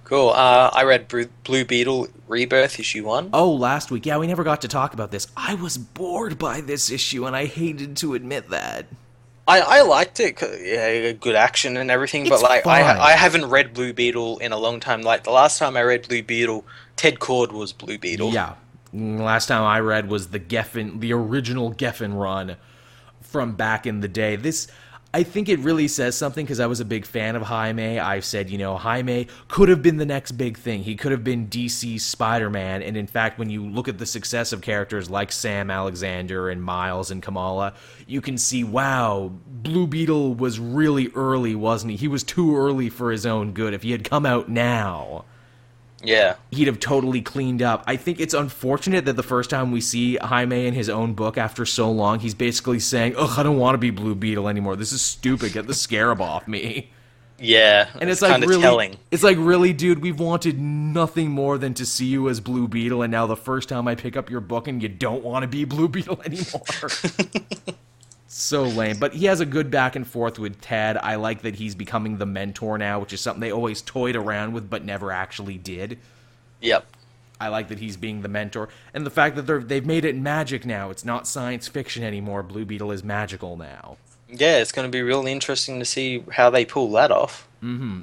Cool. 0.04 0.30
Uh, 0.30 0.70
I 0.72 0.84
read 0.84 1.08
Blue 1.42 1.64
Beetle 1.64 2.06
Rebirth 2.28 2.78
issue 2.78 3.04
one. 3.04 3.30
Oh, 3.32 3.52
last 3.52 3.90
week, 3.90 4.06
yeah, 4.06 4.18
we 4.18 4.28
never 4.28 4.44
got 4.44 4.62
to 4.62 4.68
talk 4.68 4.94
about 4.94 5.10
this. 5.10 5.26
I 5.36 5.54
was 5.54 5.76
bored 5.78 6.38
by 6.38 6.60
this 6.60 6.92
issue, 6.92 7.26
and 7.26 7.34
I 7.34 7.46
hated 7.46 7.96
to 7.96 8.14
admit 8.14 8.50
that. 8.50 8.86
I, 9.48 9.60
I 9.60 9.82
liked 9.82 10.20
it. 10.20 10.40
Yeah, 10.62 11.10
good 11.10 11.34
action 11.34 11.76
and 11.76 11.90
everything. 11.90 12.22
It's 12.22 12.30
but 12.30 12.42
like, 12.42 12.66
I 12.66 12.82
fine. 12.82 12.96
I 12.96 13.10
haven't 13.12 13.46
read 13.46 13.74
Blue 13.74 13.92
Beetle 13.92 14.38
in 14.38 14.52
a 14.52 14.56
long 14.56 14.78
time. 14.78 15.02
Like 15.02 15.24
the 15.24 15.30
last 15.30 15.58
time 15.58 15.76
I 15.76 15.82
read 15.82 16.06
Blue 16.06 16.22
Beetle, 16.22 16.64
Ted 16.96 17.18
Kord 17.18 17.50
was 17.52 17.72
Blue 17.72 17.98
Beetle. 17.98 18.32
Yeah, 18.32 18.54
last 18.92 19.46
time 19.46 19.62
I 19.62 19.80
read 19.80 20.08
was 20.08 20.28
the 20.28 20.38
Giffen, 20.38 21.00
the 21.00 21.12
original 21.12 21.70
Giffen 21.70 22.14
run 22.14 22.56
from 23.20 23.54
back 23.54 23.86
in 23.86 24.00
the 24.00 24.08
day. 24.08 24.36
This, 24.36 24.68
I 25.12 25.22
think 25.22 25.48
it 25.48 25.58
really 25.60 25.88
says 25.88 26.16
something 26.16 26.44
because 26.44 26.60
I 26.60 26.66
was 26.66 26.80
a 26.80 26.84
big 26.84 27.06
fan 27.06 27.36
of 27.36 27.42
Jaime. 27.42 27.98
I've 27.98 28.24
said, 28.24 28.50
you 28.50 28.58
know, 28.58 28.76
Jaime 28.76 29.28
could 29.48 29.68
have 29.68 29.82
been 29.82 29.96
the 29.96 30.06
next 30.06 30.32
big 30.32 30.58
thing. 30.58 30.82
He 30.82 30.94
could 30.94 31.12
have 31.12 31.24
been 31.24 31.48
DC's 31.48 32.04
Spider 32.04 32.50
Man. 32.50 32.82
And 32.82 32.96
in 32.96 33.06
fact, 33.06 33.38
when 33.38 33.48
you 33.48 33.64
look 33.64 33.88
at 33.88 33.98
the 33.98 34.06
success 34.06 34.52
of 34.52 34.60
characters 34.60 35.08
like 35.08 35.32
Sam 35.32 35.70
Alexander 35.70 36.50
and 36.50 36.62
Miles 36.62 37.10
and 37.10 37.22
Kamala, 37.22 37.74
you 38.06 38.20
can 38.20 38.36
see, 38.36 38.62
wow, 38.62 39.32
Blue 39.46 39.86
Beetle 39.86 40.34
was 40.34 40.60
really 40.60 41.08
early, 41.14 41.54
wasn't 41.54 41.92
he? 41.92 41.96
He 41.96 42.08
was 42.08 42.22
too 42.22 42.56
early 42.56 42.90
for 42.90 43.10
his 43.10 43.24
own 43.24 43.52
good. 43.52 43.74
If 43.74 43.84
he 43.84 43.92
had 43.92 44.04
come 44.04 44.26
out 44.26 44.48
now 44.48 45.24
Yeah. 46.06 46.36
he'd 46.50 46.66
have 46.68 46.80
totally 46.80 47.20
cleaned 47.20 47.62
up. 47.62 47.82
I 47.86 47.96
think 47.96 48.20
it's 48.20 48.34
unfortunate 48.34 49.04
that 49.04 49.14
the 49.16 49.22
first 49.22 49.50
time 49.50 49.72
we 49.72 49.80
see 49.80 50.16
Jaime 50.16 50.66
in 50.66 50.74
his 50.74 50.88
own 50.88 51.14
book 51.14 51.36
after 51.36 51.66
so 51.66 51.90
long, 51.90 52.20
he's 52.20 52.34
basically 52.34 52.80
saying, 52.80 53.14
"Ugh, 53.16 53.38
I 53.38 53.42
don't 53.42 53.58
want 53.58 53.74
to 53.74 53.78
be 53.78 53.90
Blue 53.90 54.14
Beetle 54.14 54.48
anymore. 54.48 54.76
This 54.76 54.92
is 54.92 55.02
stupid. 55.02 55.52
Get 55.52 55.66
the 55.66 55.74
scarab 55.74 56.20
off 56.22 56.46
me." 56.48 56.90
Yeah. 57.38 57.88
And 58.00 58.08
it's, 58.08 58.22
like 58.22 58.40
really, 58.40 58.62
telling. 58.62 58.96
it's 59.10 59.22
like 59.22 59.36
really, 59.38 59.72
dude. 59.72 60.00
We've 60.00 60.18
wanted 60.18 60.58
nothing 60.58 61.30
more 61.30 61.58
than 61.58 61.74
to 61.74 61.84
see 61.86 62.06
you 62.06 62.28
as 62.28 62.40
Blue 62.40 62.66
Beetle, 62.68 63.02
and 63.02 63.10
now 63.10 63.26
the 63.26 63.36
first 63.36 63.68
time 63.68 63.86
I 63.88 63.94
pick 63.94 64.16
up 64.16 64.30
your 64.30 64.40
book 64.40 64.68
and 64.68 64.82
you 64.82 64.88
don't 64.88 65.22
want 65.22 65.42
to 65.42 65.48
be 65.48 65.64
Blue 65.64 65.88
Beetle 65.88 66.20
anymore. 66.24 66.62
so 68.36 68.64
lame. 68.64 68.98
But 68.98 69.14
he 69.14 69.26
has 69.26 69.40
a 69.40 69.46
good 69.46 69.70
back 69.70 69.96
and 69.96 70.06
forth 70.06 70.38
with 70.38 70.60
Ted. 70.60 70.96
I 70.98 71.16
like 71.16 71.42
that 71.42 71.56
he's 71.56 71.74
becoming 71.74 72.18
the 72.18 72.26
mentor 72.26 72.78
now, 72.78 72.98
which 73.00 73.12
is 73.12 73.20
something 73.20 73.40
they 73.40 73.52
always 73.52 73.82
toyed 73.82 74.16
around 74.16 74.52
with 74.52 74.68
but 74.68 74.84
never 74.84 75.10
actually 75.10 75.58
did. 75.58 75.98
Yep. 76.60 76.86
I 77.40 77.48
like 77.48 77.68
that 77.68 77.78
he's 77.78 77.96
being 77.96 78.22
the 78.22 78.28
mentor, 78.28 78.70
and 78.94 79.04
the 79.04 79.10
fact 79.10 79.36
that 79.36 79.42
they're 79.42 79.60
they've 79.60 79.84
made 79.84 80.06
it 80.06 80.16
magic 80.16 80.64
now. 80.64 80.88
It's 80.88 81.04
not 81.04 81.26
science 81.26 81.68
fiction 81.68 82.02
anymore. 82.02 82.42
Blue 82.42 82.64
Beetle 82.64 82.92
is 82.92 83.04
magical 83.04 83.58
now. 83.58 83.98
Yeah, 84.28 84.58
it's 84.58 84.72
going 84.72 84.88
to 84.88 84.92
be 84.92 85.02
really 85.02 85.32
interesting 85.32 85.78
to 85.78 85.84
see 85.84 86.24
how 86.32 86.48
they 86.50 86.64
pull 86.64 86.90
that 86.92 87.10
off. 87.10 87.46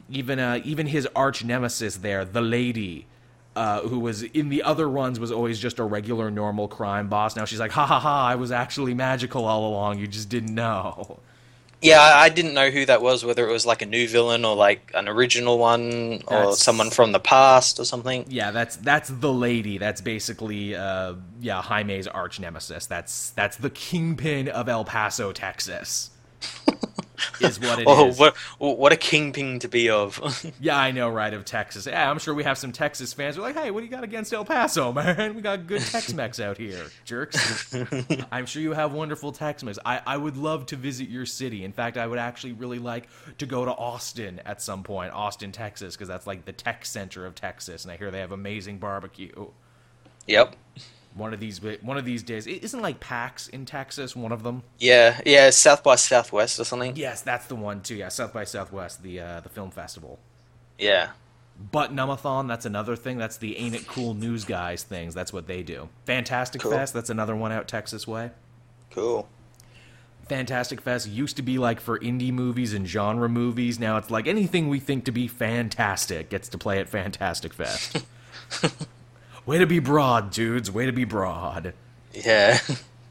Even 0.10 0.40
uh, 0.40 0.62
even 0.64 0.88
his 0.88 1.08
arch 1.16 1.44
nemesis 1.44 1.98
there, 1.98 2.26
the 2.26 2.42
lady, 2.42 3.08
uh, 3.56 3.82
who 3.82 4.00
was 4.00 4.24
in 4.24 4.50
the 4.50 4.64
other 4.64 4.90
runs, 4.90 5.20
was 5.20 5.32
always 5.32 5.60
just 5.60 5.80
a 5.80 5.84
regular 5.84 6.32
normal 6.32 6.68
crime 6.68 7.08
boss. 7.08 7.36
Now 7.36 7.46
she's 7.46 7.60
like, 7.60 7.72
ha 7.72 7.86
ha 7.86 8.00
ha! 8.00 8.28
I 8.28 8.36
was 8.36 8.52
actually 8.52 8.94
magical 8.94 9.46
all 9.46 9.68
along. 9.70 10.00
You 10.00 10.08
just 10.08 10.30
didn't 10.30 10.54
know. 10.56 11.20
Yeah, 11.82 12.00
I 12.00 12.24
I 12.26 12.30
didn't 12.30 12.54
know 12.54 12.70
who 12.70 12.86
that 12.86 13.02
was, 13.02 13.26
whether 13.26 13.48
it 13.48 13.52
was 13.52 13.66
like 13.66 13.82
a 13.82 13.86
new 13.86 14.08
villain 14.08 14.46
or 14.46 14.56
like 14.56 14.90
an 14.96 15.10
original 15.10 15.58
one 15.58 16.22
or 16.28 16.38
That's- 16.38 16.60
someone 16.60 16.90
from 16.90 17.12
the 17.12 17.20
past 17.20 17.78
or 17.80 17.84
something. 17.86 18.26
Yeah, 18.30 18.52
that's 18.52 18.78
that's 18.78 19.10
the 19.10 19.34
lady. 19.34 19.78
That's 19.78 20.00
basically 20.00 20.76
uh, 20.76 21.16
yeah 21.42 21.62
Jaime's 21.62 22.08
arch 22.08 22.40
nemesis. 22.40 22.86
That's 22.86 23.32
that's 23.32 23.58
the 23.58 23.70
kingpin 23.70 24.48
of 24.48 24.70
El 24.70 24.86
Paso, 24.86 25.34
Texas. 25.34 26.12
is 27.41 27.60
what 27.60 27.80
it 27.80 27.86
oh, 27.88 28.08
is. 28.08 28.20
Oh, 28.20 28.34
what 28.58 28.78
what 28.78 28.91
a 28.91 28.98
kingpin 28.98 29.60
to 29.60 29.68
be 29.68 29.90
of. 29.90 30.22
Yeah, 30.60 30.78
I 30.78 30.91
know, 30.91 31.10
right? 31.10 31.34
Of 31.34 31.45
Texas. 31.45 31.86
Yeah, 31.86 32.10
I'm 32.10 32.20
sure 32.20 32.34
we 32.34 32.44
have 32.44 32.58
some 32.58 32.72
Texas 32.72 33.12
fans 33.12 33.36
who 33.36 33.41
are 33.41 33.45
like, 33.45 33.56
hey, 33.56 33.72
what 33.72 33.80
do 33.80 33.86
you 33.86 33.91
got 33.91 34.04
against 34.04 34.34
El 34.34 34.45
Paso, 34.45 34.91
man? 34.94 35.36
We 35.36 35.41
got 35.41 35.68
good 35.68 35.82
Tex 35.82 36.14
Mex 36.14 36.40
out 36.40 36.58
here, 36.58 36.86
jerks. 37.06 37.76
I'm 38.32 38.45
sure 38.45 38.62
you 38.62 38.74
have 38.74 38.94
wonderful 38.94 39.32
Tex 39.32 39.64
Mex. 39.64 39.80
I, 39.86 40.02
I 40.06 40.18
would 40.18 40.38
love 40.38 40.66
to 40.68 40.76
visit 40.76 41.10
your 41.10 41.26
city. 41.26 41.64
In 41.64 41.72
fact, 41.72 41.98
I 41.98 42.08
would 42.08 42.20
actually 42.20 42.54
really 42.54 42.80
like 42.80 43.08
to 43.40 43.45
go 43.45 43.66
to 43.66 43.72
Austin 43.72 44.41
at 44.45 44.62
some 44.62 44.84
point, 44.84 45.14
Austin, 45.14 45.52
Texas, 45.52 45.95
because 45.95 46.08
that's 46.08 46.28
like 46.28 46.45
the 46.45 46.54
tech 46.54 46.86
center 46.86 47.26
of 47.26 47.36
Texas, 47.36 47.84
and 47.84 47.91
I 47.91 47.98
hear 47.98 48.12
they 48.12 48.20
have 48.20 48.32
amazing 48.32 48.78
barbecue. 48.78 49.48
yep. 50.28 50.56
One 51.15 51.34
of 51.34 51.40
these 51.40 51.61
one 51.61 51.98
of 51.98 52.06
these 52.06 52.23
days, 52.23 52.48
isn't 52.48 52.81
like 52.81 52.99
PAX 52.99 53.48
in 53.48 53.65
Texas 53.65 54.15
one 54.15 54.31
of 54.31 54.41
them? 54.41 54.64
Yeah, 54.80 55.22
yeah, 55.26 55.52
South 55.52 55.84
by 55.84 55.95
Southwest 55.95 56.60
or 56.60 56.64
something. 56.64 56.95
Yes, 56.95 57.22
that's 57.22 57.45
the 57.45 57.56
one 57.56 57.81
too. 57.81 57.95
Yeah, 57.95 58.10
South 58.10 58.34
by 58.34 58.45
Southwest, 58.45 59.03
the 59.03 59.19
uh, 59.19 59.40
the 59.41 59.49
film 59.49 59.69
festival. 59.69 60.19
Yeah. 60.80 61.10
Butt-Numb-A-Thon, 61.72 62.48
that's 62.48 62.65
another 62.65 62.95
thing. 62.95 63.19
That's 63.19 63.38
the 63.38 63.57
Ain't 63.57 63.76
It 63.76 63.88
Cool 63.88 64.15
News 64.15 64.44
Guys 64.44 64.81
things. 64.81 65.14
That's 65.14 65.31
what 65.31 65.45
they 65.45 65.61
do. 65.61 65.88
Fantastic 66.06 66.61
Cool. 66.61 66.72
Fest, 66.72 66.95
that's 66.95 67.11
another 67.11 67.35
one 67.35 67.52
out 67.52 67.68
Texas 67.68 68.07
way. 68.07 68.31
Cool. 68.90 69.30
Fantastic 70.27 70.81
Fest 70.81 71.07
used 71.07 71.35
to 71.35 71.41
be 71.41 71.57
like 71.57 71.80
for 71.80 71.99
indie 71.99 72.31
movies 72.31 72.73
and 72.73 72.88
genre 72.88 73.27
movies. 73.30 73.80
Now 73.80 73.98
it's 73.98 74.10
like 74.10 74.26
anything 74.26 74.69
we 74.69 74.80
think 74.80 75.06
to 75.06 75.11
be 75.11 75.27
fantastic 75.27 76.30
gets 76.30 76.48
to 76.49 76.57
play 76.57 76.80
at 76.80 76.90
Fantastic 76.90 77.53
Fest. 77.53 78.03
Way 79.45 79.57
to 79.60 79.65
be 79.68 79.80
broad, 79.80 80.32
dudes. 80.32 80.72
Way 80.72 80.86
to 80.86 80.91
be 80.94 81.03
broad. 81.06 81.74
Yeah. 82.14 82.60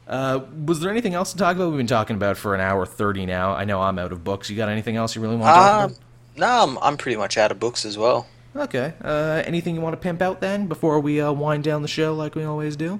Uh, 0.07 0.41
was 0.65 0.79
there 0.81 0.91
anything 0.91 1.13
else 1.13 1.31
to 1.31 1.37
talk 1.37 1.55
about? 1.55 1.69
We've 1.69 1.77
been 1.77 1.87
talking 1.87 2.15
about 2.15 2.35
for 2.37 2.53
an 2.55 2.61
hour 2.61 2.85
30 2.85 3.25
now. 3.25 3.53
I 3.53 3.65
know 3.65 3.81
I'm 3.81 3.97
out 3.99 4.11
of 4.11 4.23
books. 4.23 4.49
You 4.49 4.57
got 4.57 4.69
anything 4.69 4.95
else 4.97 5.15
you 5.15 5.21
really 5.21 5.35
want 5.37 5.55
to 5.55 5.59
talk 5.61 5.89
Um, 5.91 5.95
no, 6.35 6.63
I'm, 6.63 6.77
I'm 6.79 6.97
pretty 6.97 7.17
much 7.17 7.37
out 7.37 7.51
of 7.51 7.59
books 7.59 7.85
as 7.85 7.97
well. 7.97 8.27
Okay. 8.55 8.93
Uh, 9.01 9.43
anything 9.45 9.75
you 9.75 9.81
want 9.81 9.93
to 9.93 9.97
pimp 9.97 10.21
out 10.21 10.41
then 10.41 10.67
before 10.67 10.99
we 10.99 11.21
uh, 11.21 11.31
wind 11.31 11.63
down 11.63 11.81
the 11.83 11.87
show 11.87 12.13
like 12.13 12.35
we 12.35 12.43
always 12.43 12.75
do? 12.75 12.99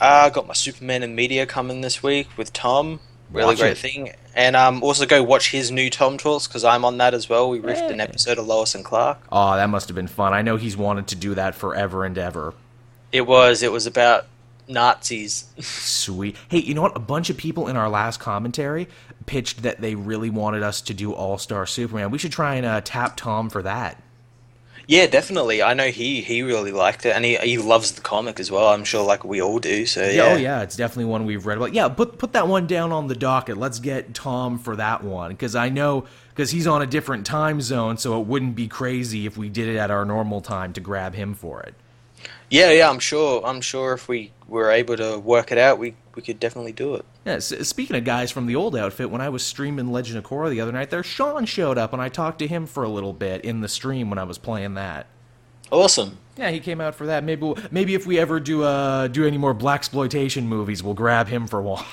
I 0.00 0.30
got 0.30 0.46
my 0.46 0.54
Superman 0.54 1.02
and 1.02 1.14
Media 1.16 1.46
coming 1.46 1.80
this 1.80 2.02
week 2.02 2.28
with 2.36 2.52
Tom. 2.52 3.00
Really 3.30 3.46
Watch 3.46 3.58
great 3.60 3.72
it. 3.72 3.78
thing. 3.78 4.12
And 4.34 4.54
um, 4.56 4.82
also 4.82 5.06
go 5.06 5.22
watch 5.22 5.50
his 5.52 5.70
new 5.70 5.88
Tom 5.88 6.18
Talks 6.18 6.46
because 6.48 6.64
I'm 6.64 6.84
on 6.84 6.98
that 6.98 7.14
as 7.14 7.28
well. 7.28 7.48
We 7.48 7.60
riffed 7.60 7.90
an 7.90 8.00
episode 8.00 8.38
of 8.38 8.46
Lois 8.46 8.74
and 8.74 8.84
Clark. 8.84 9.20
Oh, 9.32 9.56
that 9.56 9.70
must 9.70 9.88
have 9.88 9.94
been 9.94 10.06
fun. 10.06 10.34
I 10.34 10.42
know 10.42 10.56
he's 10.56 10.76
wanted 10.76 11.06
to 11.08 11.16
do 11.16 11.34
that 11.34 11.54
forever 11.54 12.04
and 12.04 12.16
ever. 12.18 12.52
It 13.12 13.26
was. 13.26 13.62
It 13.62 13.70
was 13.70 13.86
about 13.86 14.26
Nazis. 14.68 15.44
Sweet. 15.60 16.36
Hey, 16.48 16.58
you 16.58 16.74
know 16.74 16.82
what? 16.82 16.96
A 16.96 17.00
bunch 17.00 17.30
of 17.30 17.36
people 17.36 17.68
in 17.68 17.76
our 17.76 17.88
last 17.88 18.18
commentary 18.20 18.88
pitched 19.26 19.62
that 19.62 19.80
they 19.80 19.94
really 19.94 20.30
wanted 20.30 20.62
us 20.62 20.80
to 20.82 20.94
do 20.94 21.12
All 21.12 21.38
Star 21.38 21.66
Superman. 21.66 22.10
We 22.10 22.18
should 22.18 22.32
try 22.32 22.56
and 22.56 22.66
uh, 22.66 22.80
tap 22.82 23.16
Tom 23.16 23.50
for 23.50 23.62
that. 23.62 24.02
Yeah, 24.88 25.06
definitely. 25.06 25.62
I 25.62 25.74
know 25.74 25.88
he 25.88 26.22
he 26.22 26.42
really 26.42 26.72
liked 26.72 27.06
it, 27.06 27.14
and 27.14 27.24
he 27.24 27.36
he 27.36 27.56
loves 27.56 27.92
the 27.92 28.00
comic 28.00 28.40
as 28.40 28.50
well. 28.50 28.68
I'm 28.68 28.84
sure, 28.84 29.04
like 29.04 29.24
we 29.24 29.40
all 29.40 29.58
do. 29.58 29.86
So 29.86 30.02
yeah. 30.02 30.10
Yeah, 30.10 30.32
oh 30.32 30.36
yeah, 30.36 30.62
it's 30.62 30.76
definitely 30.76 31.04
one 31.04 31.24
we've 31.24 31.46
read 31.46 31.56
about. 31.56 31.72
Yeah, 31.72 31.88
put 31.88 32.18
put 32.18 32.32
that 32.32 32.48
one 32.48 32.66
down 32.66 32.90
on 32.90 33.06
the 33.06 33.14
docket. 33.14 33.56
Let's 33.56 33.78
get 33.78 34.12
Tom 34.12 34.58
for 34.58 34.74
that 34.76 35.04
one 35.04 35.30
because 35.30 35.54
I 35.54 35.68
know 35.68 36.06
because 36.30 36.50
he's 36.50 36.66
on 36.66 36.82
a 36.82 36.86
different 36.86 37.26
time 37.26 37.60
zone, 37.60 37.96
so 37.96 38.20
it 38.20 38.26
wouldn't 38.26 38.56
be 38.56 38.66
crazy 38.66 39.24
if 39.24 39.36
we 39.36 39.48
did 39.48 39.68
it 39.68 39.76
at 39.76 39.90
our 39.90 40.04
normal 40.04 40.40
time 40.40 40.72
to 40.72 40.80
grab 40.80 41.14
him 41.14 41.34
for 41.34 41.62
it. 41.62 41.74
Yeah, 42.52 42.70
yeah. 42.70 42.90
I'm 42.90 42.98
sure. 42.98 43.44
I'm 43.46 43.62
sure 43.62 43.94
if 43.94 44.08
we 44.08 44.30
were 44.46 44.70
able 44.70 44.96
to 44.98 45.18
work 45.18 45.52
it 45.52 45.58
out, 45.58 45.78
we 45.78 45.94
we 46.14 46.20
could 46.20 46.38
definitely 46.38 46.72
do 46.72 46.96
it. 46.96 47.06
Yeah, 47.24 47.38
speaking 47.38 47.96
of 47.96 48.04
guys 48.04 48.30
from 48.30 48.46
the 48.46 48.56
old 48.56 48.76
outfit, 48.76 49.10
when 49.10 49.22
I 49.22 49.30
was 49.30 49.42
streaming 49.42 49.90
Legend 49.90 50.18
of 50.18 50.24
Korra 50.24 50.50
the 50.50 50.60
other 50.60 50.72
night, 50.72 50.90
there 50.90 51.02
Sean 51.02 51.46
showed 51.46 51.78
up, 51.78 51.94
and 51.94 52.02
I 52.02 52.10
talked 52.10 52.40
to 52.40 52.46
him 52.46 52.66
for 52.66 52.84
a 52.84 52.90
little 52.90 53.14
bit 53.14 53.42
in 53.42 53.62
the 53.62 53.68
stream 53.68 54.10
when 54.10 54.18
I 54.18 54.24
was 54.24 54.36
playing 54.36 54.74
that. 54.74 55.06
Awesome. 55.70 56.18
Yeah, 56.36 56.50
he 56.50 56.60
came 56.60 56.82
out 56.82 56.94
for 56.94 57.06
that. 57.06 57.24
Maybe 57.24 57.40
we'll, 57.40 57.56
maybe 57.70 57.94
if 57.94 58.06
we 58.06 58.18
ever 58.18 58.38
do 58.38 58.64
uh 58.64 59.08
do 59.08 59.26
any 59.26 59.38
more 59.38 59.54
black 59.54 59.80
exploitation 59.80 60.46
movies, 60.46 60.82
we'll 60.82 60.92
grab 60.92 61.28
him 61.28 61.46
for 61.46 61.62
one. 61.62 61.84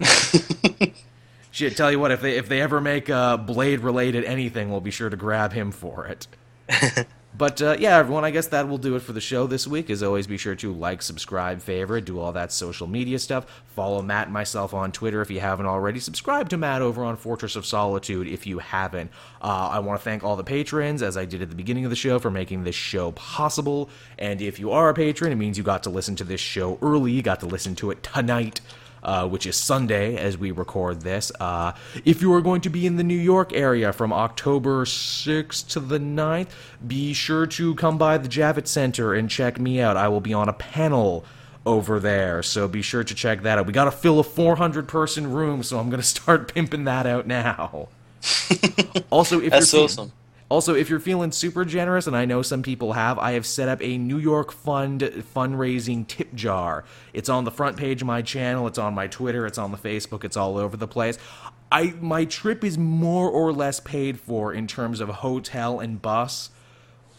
Shit, 1.50 1.76
tell 1.76 1.92
you 1.92 1.98
what, 1.98 2.10
if 2.10 2.22
they 2.22 2.38
if 2.38 2.48
they 2.48 2.62
ever 2.62 2.80
make 2.80 3.10
uh, 3.10 3.36
Blade 3.36 3.80
related 3.80 4.24
anything, 4.24 4.70
we'll 4.70 4.80
be 4.80 4.90
sure 4.90 5.10
to 5.10 5.16
grab 5.16 5.52
him 5.52 5.72
for 5.72 6.06
it. 6.06 6.26
But 7.36 7.60
uh, 7.60 7.76
yeah, 7.78 7.98
everyone, 7.98 8.24
I 8.24 8.30
guess 8.30 8.46
that 8.48 8.68
will 8.68 8.78
do 8.78 8.96
it 8.96 9.00
for 9.00 9.12
the 9.12 9.20
show 9.20 9.46
this 9.46 9.66
week. 9.66 9.90
As 9.90 10.02
always, 10.02 10.26
be 10.26 10.38
sure 10.38 10.54
to 10.56 10.72
like, 10.72 11.02
subscribe, 11.02 11.60
favorite, 11.60 12.06
do 12.06 12.18
all 12.18 12.32
that 12.32 12.50
social 12.50 12.86
media 12.86 13.18
stuff. 13.18 13.62
Follow 13.66 14.00
Matt 14.00 14.28
and 14.28 14.32
myself 14.32 14.72
on 14.72 14.90
Twitter 14.90 15.20
if 15.20 15.30
you 15.30 15.40
haven't 15.40 15.66
already. 15.66 16.00
Subscribe 16.00 16.48
to 16.48 16.56
Matt 16.56 16.80
over 16.80 17.04
on 17.04 17.16
Fortress 17.16 17.54
of 17.54 17.66
Solitude 17.66 18.26
if 18.26 18.46
you 18.46 18.60
haven't. 18.60 19.10
Uh, 19.42 19.68
I 19.72 19.80
want 19.80 20.00
to 20.00 20.04
thank 20.04 20.24
all 20.24 20.36
the 20.36 20.44
patrons, 20.44 21.02
as 21.02 21.16
I 21.16 21.26
did 21.26 21.42
at 21.42 21.50
the 21.50 21.56
beginning 21.56 21.84
of 21.84 21.90
the 21.90 21.96
show, 21.96 22.18
for 22.18 22.30
making 22.30 22.64
this 22.64 22.74
show 22.74 23.12
possible. 23.12 23.90
And 24.18 24.40
if 24.40 24.58
you 24.58 24.70
are 24.70 24.88
a 24.88 24.94
patron, 24.94 25.30
it 25.30 25.36
means 25.36 25.58
you 25.58 25.64
got 25.64 25.82
to 25.82 25.90
listen 25.90 26.16
to 26.16 26.24
this 26.24 26.40
show 26.40 26.78
early. 26.80 27.12
You 27.12 27.22
got 27.22 27.40
to 27.40 27.46
listen 27.46 27.74
to 27.76 27.90
it 27.90 28.02
tonight 28.02 28.60
uh, 29.06 29.26
which 29.26 29.46
is 29.46 29.56
Sunday 29.56 30.16
as 30.16 30.36
we 30.36 30.50
record 30.50 31.02
this. 31.02 31.30
Uh, 31.38 31.72
if 32.04 32.20
you 32.20 32.32
are 32.34 32.42
going 32.42 32.60
to 32.62 32.68
be 32.68 32.86
in 32.86 32.96
the 32.96 33.04
New 33.04 33.14
York 33.14 33.52
area 33.54 33.92
from 33.92 34.12
October 34.12 34.84
6th 34.84 35.68
to 35.68 35.80
the 35.80 35.98
9th, 35.98 36.48
be 36.84 37.14
sure 37.14 37.46
to 37.46 37.76
come 37.76 37.96
by 37.96 38.18
the 38.18 38.28
Javits 38.28 38.66
Center 38.66 39.14
and 39.14 39.30
check 39.30 39.60
me 39.60 39.80
out. 39.80 39.96
I 39.96 40.08
will 40.08 40.20
be 40.20 40.34
on 40.34 40.48
a 40.48 40.52
panel 40.52 41.24
over 41.64 42.00
there, 42.00 42.42
so 42.42 42.66
be 42.66 42.82
sure 42.82 43.04
to 43.04 43.14
check 43.14 43.42
that 43.42 43.58
out. 43.58 43.66
We 43.66 43.72
got 43.72 43.84
to 43.84 43.92
fill 43.92 44.18
a 44.18 44.24
400 44.24 44.88
person 44.88 45.32
room, 45.32 45.62
so 45.62 45.78
I'm 45.78 45.88
going 45.88 46.02
to 46.02 46.06
start 46.06 46.52
pimping 46.52 46.84
that 46.84 47.06
out 47.06 47.28
now. 47.28 47.88
also, 49.10 49.40
if 49.40 49.52
That's 49.52 49.72
you're 49.72 49.84
awesome. 49.84 50.12
Also, 50.48 50.74
if 50.74 50.88
you're 50.88 51.00
feeling 51.00 51.32
super 51.32 51.64
generous, 51.64 52.06
and 52.06 52.16
I 52.16 52.24
know 52.24 52.40
some 52.40 52.62
people 52.62 52.92
have, 52.92 53.18
I 53.18 53.32
have 53.32 53.44
set 53.44 53.68
up 53.68 53.82
a 53.82 53.98
New 53.98 54.18
York 54.18 54.52
Fund 54.52 55.00
fundraising 55.34 56.06
tip 56.06 56.32
jar. 56.34 56.84
It's 57.12 57.28
on 57.28 57.44
the 57.44 57.50
front 57.50 57.76
page 57.76 58.02
of 58.02 58.06
my 58.06 58.22
channel, 58.22 58.66
it's 58.68 58.78
on 58.78 58.94
my 58.94 59.08
Twitter, 59.08 59.46
it's 59.46 59.58
on 59.58 59.72
the 59.72 59.78
Facebook, 59.78 60.22
it's 60.22 60.36
all 60.36 60.56
over 60.56 60.76
the 60.76 60.86
place. 60.86 61.18
I 61.72 61.94
my 62.00 62.24
trip 62.26 62.62
is 62.62 62.78
more 62.78 63.28
or 63.28 63.52
less 63.52 63.80
paid 63.80 64.20
for 64.20 64.52
in 64.52 64.68
terms 64.68 65.00
of 65.00 65.08
hotel 65.08 65.80
and 65.80 66.00
bus. 66.00 66.50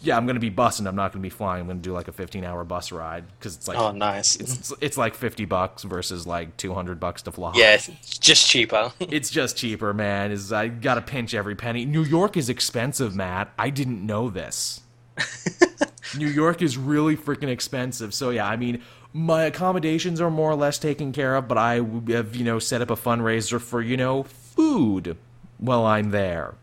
Yeah, 0.01 0.15
I'm 0.15 0.27
gonna 0.27 0.39
be 0.39 0.51
bussing. 0.51 0.87
I'm 0.87 0.95
not 0.95 1.11
gonna 1.11 1.23
be 1.23 1.29
flying. 1.29 1.61
I'm 1.61 1.67
gonna 1.67 1.79
do 1.79 1.91
like 1.93 2.07
a 2.07 2.11
15 2.11 2.43
hour 2.43 2.63
bus 2.63 2.91
ride 2.91 3.25
because 3.39 3.55
it's 3.55 3.67
like 3.67 3.77
Oh, 3.77 3.91
nice. 3.91 4.35
it's 4.35 4.73
it's 4.79 4.97
like 4.97 5.15
50 5.15 5.45
bucks 5.45 5.83
versus 5.83 6.27
like 6.27 6.55
200 6.57 6.99
bucks 6.99 7.21
to 7.23 7.31
fly. 7.31 7.53
Yeah, 7.55 7.73
it's 7.73 8.17
just 8.17 8.47
cheaper. 8.47 8.91
It's 8.99 9.29
just 9.29 9.57
cheaper, 9.57 9.93
man. 9.93 10.31
Is 10.31 10.53
I 10.53 10.67
gotta 10.67 11.01
pinch 11.01 11.33
every 11.33 11.55
penny. 11.55 11.85
New 11.85 12.03
York 12.03 12.37
is 12.37 12.49
expensive, 12.49 13.15
Matt. 13.15 13.51
I 13.57 13.69
didn't 13.69 14.05
know 14.05 14.29
this. 14.29 14.81
New 16.17 16.27
York 16.27 16.61
is 16.61 16.77
really 16.77 17.17
freaking 17.17 17.49
expensive. 17.49 18.13
So 18.13 18.29
yeah, 18.29 18.47
I 18.47 18.55
mean, 18.55 18.81
my 19.13 19.43
accommodations 19.43 20.21
are 20.21 20.29
more 20.29 20.51
or 20.51 20.55
less 20.55 20.77
taken 20.77 21.11
care 21.11 21.35
of, 21.35 21.47
but 21.47 21.57
I 21.57 21.75
have 22.11 22.35
you 22.35 22.43
know 22.43 22.59
set 22.59 22.81
up 22.81 22.91
a 22.91 22.95
fundraiser 22.95 23.59
for 23.59 23.81
you 23.81 23.97
know 23.97 24.23
food 24.23 25.17
while 25.57 25.85
I'm 25.85 26.11
there. 26.11 26.53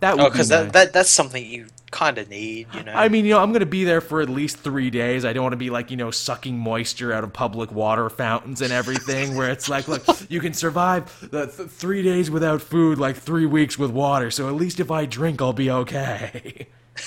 That 0.00 0.16
would 0.16 0.26
oh, 0.26 0.30
because 0.30 0.48
be 0.48 0.56
that, 0.56 0.72
that 0.74 0.92
that's 0.92 1.10
something 1.10 1.44
you 1.44 1.66
kind 1.90 2.18
of 2.18 2.28
need, 2.28 2.66
you 2.74 2.82
know. 2.82 2.92
I 2.92 3.08
mean, 3.08 3.24
you 3.24 3.32
know, 3.32 3.40
I'm 3.40 3.50
going 3.50 3.60
to 3.60 3.66
be 3.66 3.84
there 3.84 4.00
for 4.00 4.20
at 4.20 4.28
least 4.28 4.58
three 4.58 4.90
days. 4.90 5.24
I 5.24 5.32
don't 5.32 5.42
want 5.42 5.52
to 5.52 5.58
be 5.58 5.70
like, 5.70 5.90
you 5.90 5.96
know, 5.96 6.10
sucking 6.10 6.58
moisture 6.58 7.12
out 7.12 7.24
of 7.24 7.32
public 7.32 7.72
water 7.72 8.10
fountains 8.10 8.60
and 8.60 8.72
everything, 8.72 9.36
where 9.36 9.50
it's 9.50 9.68
like, 9.68 9.88
look, 9.88 10.04
you 10.30 10.40
can 10.40 10.52
survive 10.52 11.28
the 11.30 11.46
th- 11.46 11.68
three 11.68 12.02
days 12.02 12.30
without 12.30 12.60
food, 12.60 12.98
like 12.98 13.16
three 13.16 13.46
weeks 13.46 13.78
with 13.78 13.90
water. 13.90 14.30
So 14.30 14.48
at 14.48 14.54
least 14.54 14.80
if 14.80 14.90
I 14.90 15.06
drink, 15.06 15.40
I'll 15.40 15.52
be 15.52 15.70
okay. 15.70 16.66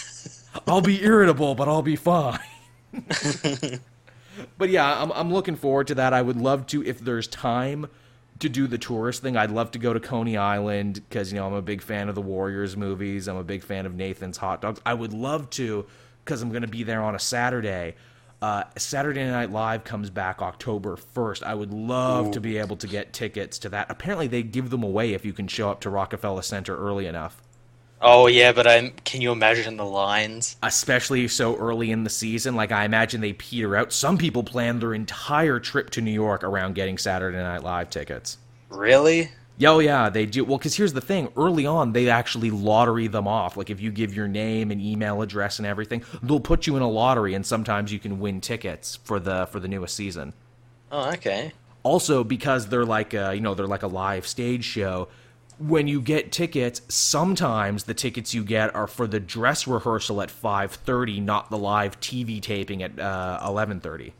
I'll 0.68 0.82
be 0.82 1.03
irritable, 1.03 1.56
but 1.56 1.68
I'll 1.68 1.82
be 1.82 1.95
fine. 1.95 2.40
but 4.58 4.70
yeah, 4.70 5.02
I'm, 5.02 5.12
I'm 5.12 5.34
looking 5.34 5.56
forward 5.56 5.88
to 5.88 5.95
that. 5.95 6.14
I 6.14 6.22
would 6.22 6.38
love 6.38 6.66
to, 6.68 6.84
if 6.84 6.99
there's 6.99 7.28
time 7.28 7.88
to 8.41 8.49
do 8.49 8.68
the 8.68 8.77
tourist 8.77 9.22
thing, 9.22 9.38
I'd 9.38 9.51
love 9.51 9.72
to 9.72 9.80
go 9.80 9.93
to 9.93 9.99
Coney 9.99 10.38
Island 10.38 11.01
because, 11.07 11.31
you 11.31 11.39
know, 11.39 11.47
I'm 11.47 11.53
a 11.53 11.61
big 11.61 11.81
fan 11.81 12.09
of 12.09 12.15
the 12.15 12.22
Warriors 12.22 12.76
movies. 12.76 13.27
I'm 13.27 13.38
a 13.38 13.43
big 13.43 13.63
fan 13.63 13.85
of 13.85 13.95
Nathan's 13.95 14.38
Hot 14.38 14.61
Dogs. 14.61 14.81
I 14.85 14.93
would 14.93 15.13
love 15.13 15.49
to 15.51 15.85
because 16.23 16.41
I'm 16.41 16.49
going 16.49 16.61
to 16.61 16.68
be 16.68 16.84
there 16.84 17.01
on 17.01 17.15
a 17.15 17.19
Saturday. 17.19 17.95
Uh, 18.41 18.63
Saturday 18.76 19.23
Night 19.26 19.51
Live 19.51 19.84
comes 19.84 20.09
back 20.09 20.41
October 20.41 20.97
1st. 20.97 21.43
I 21.43 21.53
would 21.53 21.72
love 21.72 22.31
to 22.31 22.41
be 22.41 22.57
able 22.57 22.76
to 22.77 22.88
get 22.88 23.13
tickets 23.13 23.59
to 23.59 23.69
that. 23.69 23.88
Apparently, 23.89 24.27
they 24.27 24.41
give 24.41 24.72
them 24.72 24.84
away 24.84 25.13
if 25.13 25.26
you 25.26 25.34
can 25.34 25.47
show 25.47 25.69
up 25.69 25.81
to 25.81 25.89
Rockefeller 25.89 26.41
Center 26.41 26.76
early 26.76 27.05
enough. 27.05 27.41
Oh 28.02 28.28
yeah, 28.28 28.52
but 28.52 28.68
um, 28.68 28.91
can 29.03 29.22
you 29.22 29.32
imagine 29.32 29.78
the 29.78 29.86
lines? 29.86 30.57
especially 30.64 31.28
so 31.28 31.56
early 31.57 31.91
in 31.91 32.03
the 32.03 32.10
season. 32.10 32.56
Like 32.56 32.72
I 32.72 32.86
imagine 32.86 33.22
they 33.22 33.34
peter 33.34 33.76
out. 33.76 33.94
Some 33.94 34.18
people 34.18 34.44
plan 34.44 34.80
their 34.80 34.94
entire 34.94 35.60
trip 35.60 35.90
to 35.91 36.02
New 36.02 36.11
York 36.11 36.44
around 36.44 36.76
getting 36.76 36.98
Saturday 36.98 37.38
Night 37.38 37.64
Live 37.64 37.90
tickets. 37.90 38.38
Really? 38.69 39.32
Yeah, 39.57 39.69
oh 39.69 39.80
yeah, 39.80 40.10
they 40.10 40.26
do. 40.26 40.44
Well, 40.44 40.57
because 40.57 40.76
here's 40.76 40.94
the 40.94 41.02
thing: 41.02 41.30
early 41.38 41.65
on, 41.65 41.94
they 41.94 42.10
actually 42.10 42.49
lottery 42.49 43.07
them 43.07 43.28
off. 43.28 43.57
Like 43.57 43.69
if 43.69 43.80
you 43.80 43.91
give 43.91 44.14
your 44.15 44.28
name 44.28 44.72
and 44.72 44.82
email 44.82 45.22
address 45.22 45.60
and 45.60 45.68
everything, 45.68 46.03
they'll 46.23 46.40
put 46.40 46.65
you 46.65 46.76
in 46.78 46.82
a 46.82 46.90
lottery, 46.90 47.36
and 47.36 47.45
sometimes 47.45 47.94
you 47.94 47.99
can 47.99 48.19
win 48.19 48.41
tickets 48.41 48.98
for 49.03 49.19
the 49.19 49.45
for 49.52 49.60
the 49.60 49.68
newest 49.68 49.95
season. 49.95 50.34
Oh, 50.91 51.11
okay. 51.11 51.52
Also, 51.84 52.23
because 52.23 52.68
they're 52.68 52.86
like 52.86 53.14
a, 53.14 53.34
you 53.36 53.41
know 53.41 53.53
they're 53.53 53.68
like 53.68 53.84
a 53.84 53.88
live 53.88 54.26
stage 54.26 54.64
show. 54.64 55.10
When 55.61 55.88
you 55.88 56.01
get 56.01 56.31
tickets, 56.31 56.81
sometimes 56.88 57.83
the 57.83 57.93
tickets 57.93 58.33
you 58.33 58.43
get 58.43 58.73
are 58.73 58.88
for 58.88 59.05
the 59.05 59.19
dress 59.19 59.67
rehearsal 59.67 60.21
at 60.21 60.29
5:30, 60.29 61.21
not 61.21 61.49
the 61.49 61.57
live 61.57 61.99
TV 61.99 62.41
taping 62.41 62.81
at 62.81 62.99
uh, 62.99 63.39
11:30. 63.43 64.13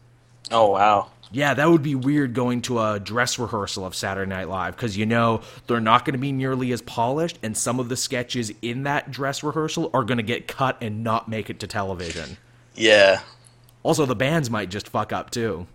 Oh 0.52 0.72
wow. 0.72 1.10
Yeah, 1.32 1.54
that 1.54 1.70
would 1.70 1.82
be 1.82 1.96
weird 1.96 2.34
going 2.34 2.62
to 2.64 2.80
a 2.80 3.00
dress 3.00 3.40
rehearsal 3.40 3.86
of 3.86 3.96
Saturday 3.96 4.30
Night 4.30 4.50
Live 4.50 4.76
because 4.76 4.98
you 4.98 5.06
know 5.06 5.42
they're 5.66 5.80
not 5.80 6.04
going 6.04 6.14
to 6.14 6.20
be 6.20 6.34
nearly 6.34 6.74
as 6.74 6.82
polished, 6.82 7.40
and 7.42 7.56
some 7.56 7.80
of 7.80 7.88
the 7.88 7.96
sketches 7.96 8.52
in 8.62 8.84
that 8.84 9.12
dress 9.12 9.42
rehearsal 9.42 9.90
are 9.94 10.04
going 10.04 10.18
to 10.18 10.24
get 10.24 10.48
cut 10.48 10.78
and 10.82 11.04
not 11.04 11.30
make 11.30 11.50
it 11.50 11.60
to 11.62 11.68
television. 11.68 12.38
Yeah. 12.76 13.22
Also, 13.84 14.06
the 14.06 14.16
bands 14.16 14.50
might 14.50 14.70
just 14.70 14.90
fuck 14.90 15.14
up 15.14 15.32
too. 15.32 15.68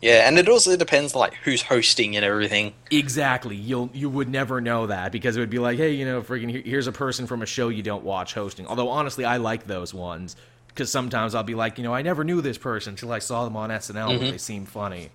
Yeah, 0.00 0.28
and 0.28 0.38
it 0.38 0.48
also 0.48 0.76
depends 0.76 1.14
like 1.14 1.34
who's 1.34 1.62
hosting 1.62 2.14
and 2.14 2.24
everything. 2.24 2.72
Exactly. 2.90 3.56
You'll 3.56 3.90
you 3.92 4.08
would 4.08 4.28
never 4.28 4.60
know 4.60 4.86
that 4.86 5.10
because 5.10 5.36
it 5.36 5.40
would 5.40 5.50
be 5.50 5.58
like, 5.58 5.76
hey, 5.76 5.92
you 5.92 6.04
know, 6.04 6.22
freaking 6.22 6.64
here's 6.64 6.86
a 6.86 6.92
person 6.92 7.26
from 7.26 7.42
a 7.42 7.46
show 7.46 7.68
you 7.68 7.82
don't 7.82 8.04
watch 8.04 8.34
hosting. 8.34 8.66
Although 8.66 8.90
honestly, 8.90 9.24
I 9.24 9.38
like 9.38 9.66
those 9.66 9.92
ones 9.92 10.36
because 10.68 10.90
sometimes 10.90 11.34
I'll 11.34 11.42
be 11.42 11.56
like, 11.56 11.78
you 11.78 11.84
know, 11.84 11.92
I 11.92 12.02
never 12.02 12.22
knew 12.22 12.40
this 12.40 12.58
person 12.58 12.92
until 12.92 13.10
I 13.10 13.18
saw 13.18 13.44
them 13.44 13.56
on 13.56 13.70
SNL, 13.70 13.94
but 13.94 14.20
mm-hmm. 14.20 14.30
they 14.30 14.38
seem 14.38 14.66
funny. 14.66 15.10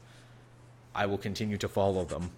I 0.93 1.05
will 1.05 1.17
continue 1.17 1.57
to 1.57 1.69
follow 1.69 2.03
them. 2.03 2.31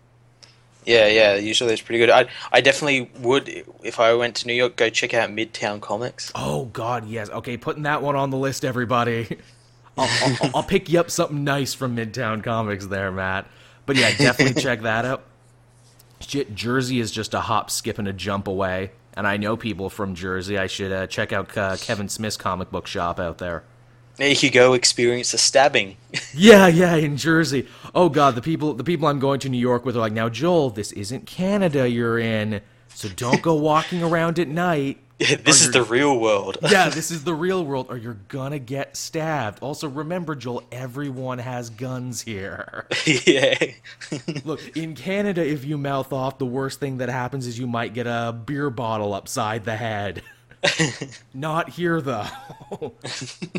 Yeah, 0.85 1.07
yeah. 1.07 1.35
Usually 1.35 1.73
it's 1.73 1.81
pretty 1.81 1.97
good. 1.97 2.11
I 2.11 2.27
I 2.51 2.61
definitely 2.61 3.09
would 3.21 3.49
if 3.81 3.99
I 3.99 4.13
went 4.13 4.35
to 4.37 4.47
New 4.47 4.53
York 4.53 4.75
go 4.75 4.91
check 4.91 5.15
out 5.15 5.31
Midtown 5.31 5.81
Comics. 5.81 6.31
Oh 6.35 6.65
God, 6.65 7.07
yes. 7.07 7.31
Okay, 7.31 7.57
putting 7.57 7.83
that 7.83 8.03
one 8.03 8.15
on 8.15 8.29
the 8.29 8.37
list, 8.37 8.63
everybody. 8.63 9.39
I'll, 9.97 10.09
I'll, 10.41 10.51
I'll 10.55 10.63
pick 10.63 10.89
you 10.89 10.99
up 10.99 11.09
something 11.09 11.43
nice 11.43 11.73
from 11.73 11.95
Midtown 11.95 12.43
Comics 12.43 12.87
there, 12.87 13.11
Matt. 13.11 13.47
But 13.85 13.95
yeah, 13.95 14.15
definitely 14.15 14.61
check 14.61 14.81
that 14.81 15.05
out. 15.05 15.23
Shit, 16.19 16.55
Jersey 16.55 16.99
is 16.99 17.11
just 17.11 17.33
a 17.33 17.41
hop, 17.41 17.69
skip, 17.69 17.97
and 17.99 18.07
a 18.07 18.13
jump 18.13 18.47
away. 18.47 18.91
And 19.15 19.25
I 19.27 19.37
know 19.37 19.55
people 19.55 19.89
from 19.89 20.15
Jersey. 20.15 20.57
I 20.57 20.67
should 20.67 20.91
uh, 20.91 21.07
check 21.07 21.31
out 21.31 21.57
uh, 21.57 21.77
Kevin 21.77 22.09
Smith's 22.09 22.37
comic 22.37 22.71
book 22.71 22.87
shop 22.87 23.19
out 23.19 23.37
there. 23.37 23.63
There 24.17 24.31
you 24.31 24.49
go 24.49 24.73
experience 24.73 25.33
a 25.33 25.37
stabbing. 25.37 25.97
Yeah, 26.37 26.67
yeah, 26.67 26.95
in 26.95 27.15
Jersey. 27.15 27.65
Oh 27.93 28.09
God, 28.09 28.35
the 28.35 28.41
people, 28.41 28.73
the 28.73 28.83
people 28.83 29.07
I'm 29.07 29.19
going 29.19 29.39
to 29.41 29.49
New 29.49 29.57
York 29.57 29.85
with 29.85 29.95
are 29.95 30.01
like, 30.01 30.11
now 30.11 30.27
Joel, 30.27 30.69
this 30.69 30.91
isn't 30.91 31.25
Canada 31.25 31.89
you're 31.89 32.19
in, 32.19 32.59
so 32.89 33.07
don't 33.07 33.41
go 33.41 33.55
walking 33.55 34.03
around 34.03 34.37
at 34.37 34.49
night. 34.49 34.97
Yeah, 35.19 35.35
this 35.43 35.61
is 35.61 35.71
the 35.71 35.83
real 35.83 36.19
world. 36.19 36.57
yeah, 36.61 36.89
this 36.93 37.11
is 37.11 37.23
the 37.23 37.33
real 37.33 37.65
world, 37.65 37.87
or 37.89 37.97
you're 37.97 38.17
gonna 38.27 38.59
get 38.59 38.97
stabbed. 38.97 39.59
Also, 39.61 39.87
remember, 39.87 40.35
Joel, 40.35 40.63
everyone 40.71 41.39
has 41.39 41.69
guns 41.69 42.21
here. 42.21 42.87
yeah. 43.05 43.71
Look, 44.43 44.75
in 44.75 44.95
Canada, 44.95 45.45
if 45.45 45.63
you 45.63 45.77
mouth 45.77 46.11
off, 46.11 46.37
the 46.37 46.45
worst 46.45 46.79
thing 46.79 46.97
that 46.97 47.09
happens 47.09 47.47
is 47.47 47.57
you 47.57 47.67
might 47.67 47.93
get 47.93 48.07
a 48.07 48.33
beer 48.33 48.69
bottle 48.69 49.13
upside 49.13 49.63
the 49.65 49.75
head. 49.75 50.21
Not 51.33 51.69
here, 51.69 52.01
though. 52.01 52.25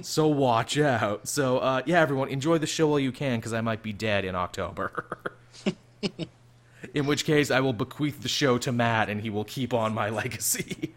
so 0.02 0.26
watch 0.26 0.76
out. 0.76 1.28
So, 1.28 1.58
uh, 1.58 1.82
yeah, 1.86 2.00
everyone, 2.00 2.28
enjoy 2.28 2.58
the 2.58 2.66
show 2.66 2.88
while 2.88 2.98
you 2.98 3.12
can, 3.12 3.38
because 3.38 3.52
I 3.52 3.60
might 3.60 3.82
be 3.82 3.92
dead 3.92 4.24
in 4.24 4.34
October. 4.34 5.18
in 6.94 7.06
which 7.06 7.24
case, 7.24 7.50
I 7.52 7.60
will 7.60 7.72
bequeath 7.72 8.22
the 8.22 8.28
show 8.28 8.58
to 8.58 8.72
Matt, 8.72 9.08
and 9.08 9.20
he 9.20 9.30
will 9.30 9.44
keep 9.44 9.72
on 9.72 9.94
my 9.94 10.10
legacy. 10.10 10.94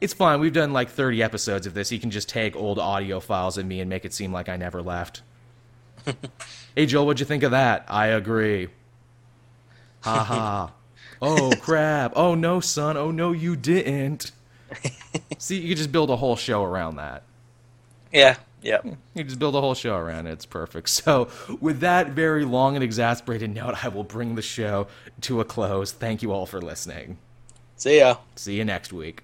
It's 0.00 0.12
fine. 0.12 0.40
We've 0.40 0.52
done 0.52 0.72
like 0.72 0.90
30 0.90 1.22
episodes 1.22 1.66
of 1.66 1.74
this. 1.74 1.88
He 1.88 1.98
can 1.98 2.10
just 2.10 2.28
take 2.28 2.56
old 2.56 2.78
audio 2.78 3.20
files 3.20 3.58
of 3.58 3.66
me 3.66 3.80
and 3.80 3.88
make 3.88 4.04
it 4.04 4.12
seem 4.12 4.32
like 4.32 4.48
I 4.48 4.56
never 4.56 4.82
left. 4.82 5.22
hey, 6.74 6.86
Joel, 6.86 7.06
what'd 7.06 7.20
you 7.20 7.26
think 7.26 7.42
of 7.42 7.50
that? 7.50 7.84
I 7.88 8.08
agree. 8.08 8.68
Ha 10.02 10.24
ha. 10.24 10.72
Oh, 11.22 11.52
crap. 11.60 12.14
Oh, 12.16 12.34
no, 12.34 12.60
son. 12.60 12.96
Oh, 12.96 13.10
no, 13.10 13.32
you 13.32 13.54
didn't. 13.54 14.32
See, 15.38 15.58
you 15.58 15.68
could 15.68 15.76
just 15.76 15.92
build 15.92 16.08
a 16.08 16.16
whole 16.16 16.34
show 16.34 16.64
around 16.64 16.96
that. 16.96 17.24
Yeah. 18.10 18.36
Yeah. 18.62 18.80
You 19.12 19.24
just 19.24 19.38
build 19.38 19.54
a 19.54 19.60
whole 19.60 19.74
show 19.74 19.96
around 19.96 20.28
it. 20.28 20.32
It's 20.32 20.46
perfect. 20.46 20.88
So, 20.88 21.28
with 21.60 21.80
that 21.80 22.08
very 22.12 22.46
long 22.46 22.74
and 22.74 22.82
exasperated 22.82 23.54
note, 23.54 23.84
I 23.84 23.88
will 23.88 24.02
bring 24.04 24.34
the 24.34 24.40
show 24.40 24.86
to 25.22 25.40
a 25.42 25.44
close. 25.44 25.92
Thank 25.92 26.22
you 26.22 26.32
all 26.32 26.46
for 26.46 26.60
listening. 26.60 27.18
See 27.80 27.96
ya. 27.96 28.18
See 28.36 28.56
you 28.56 28.64
next 28.66 28.92
week. 28.92 29.22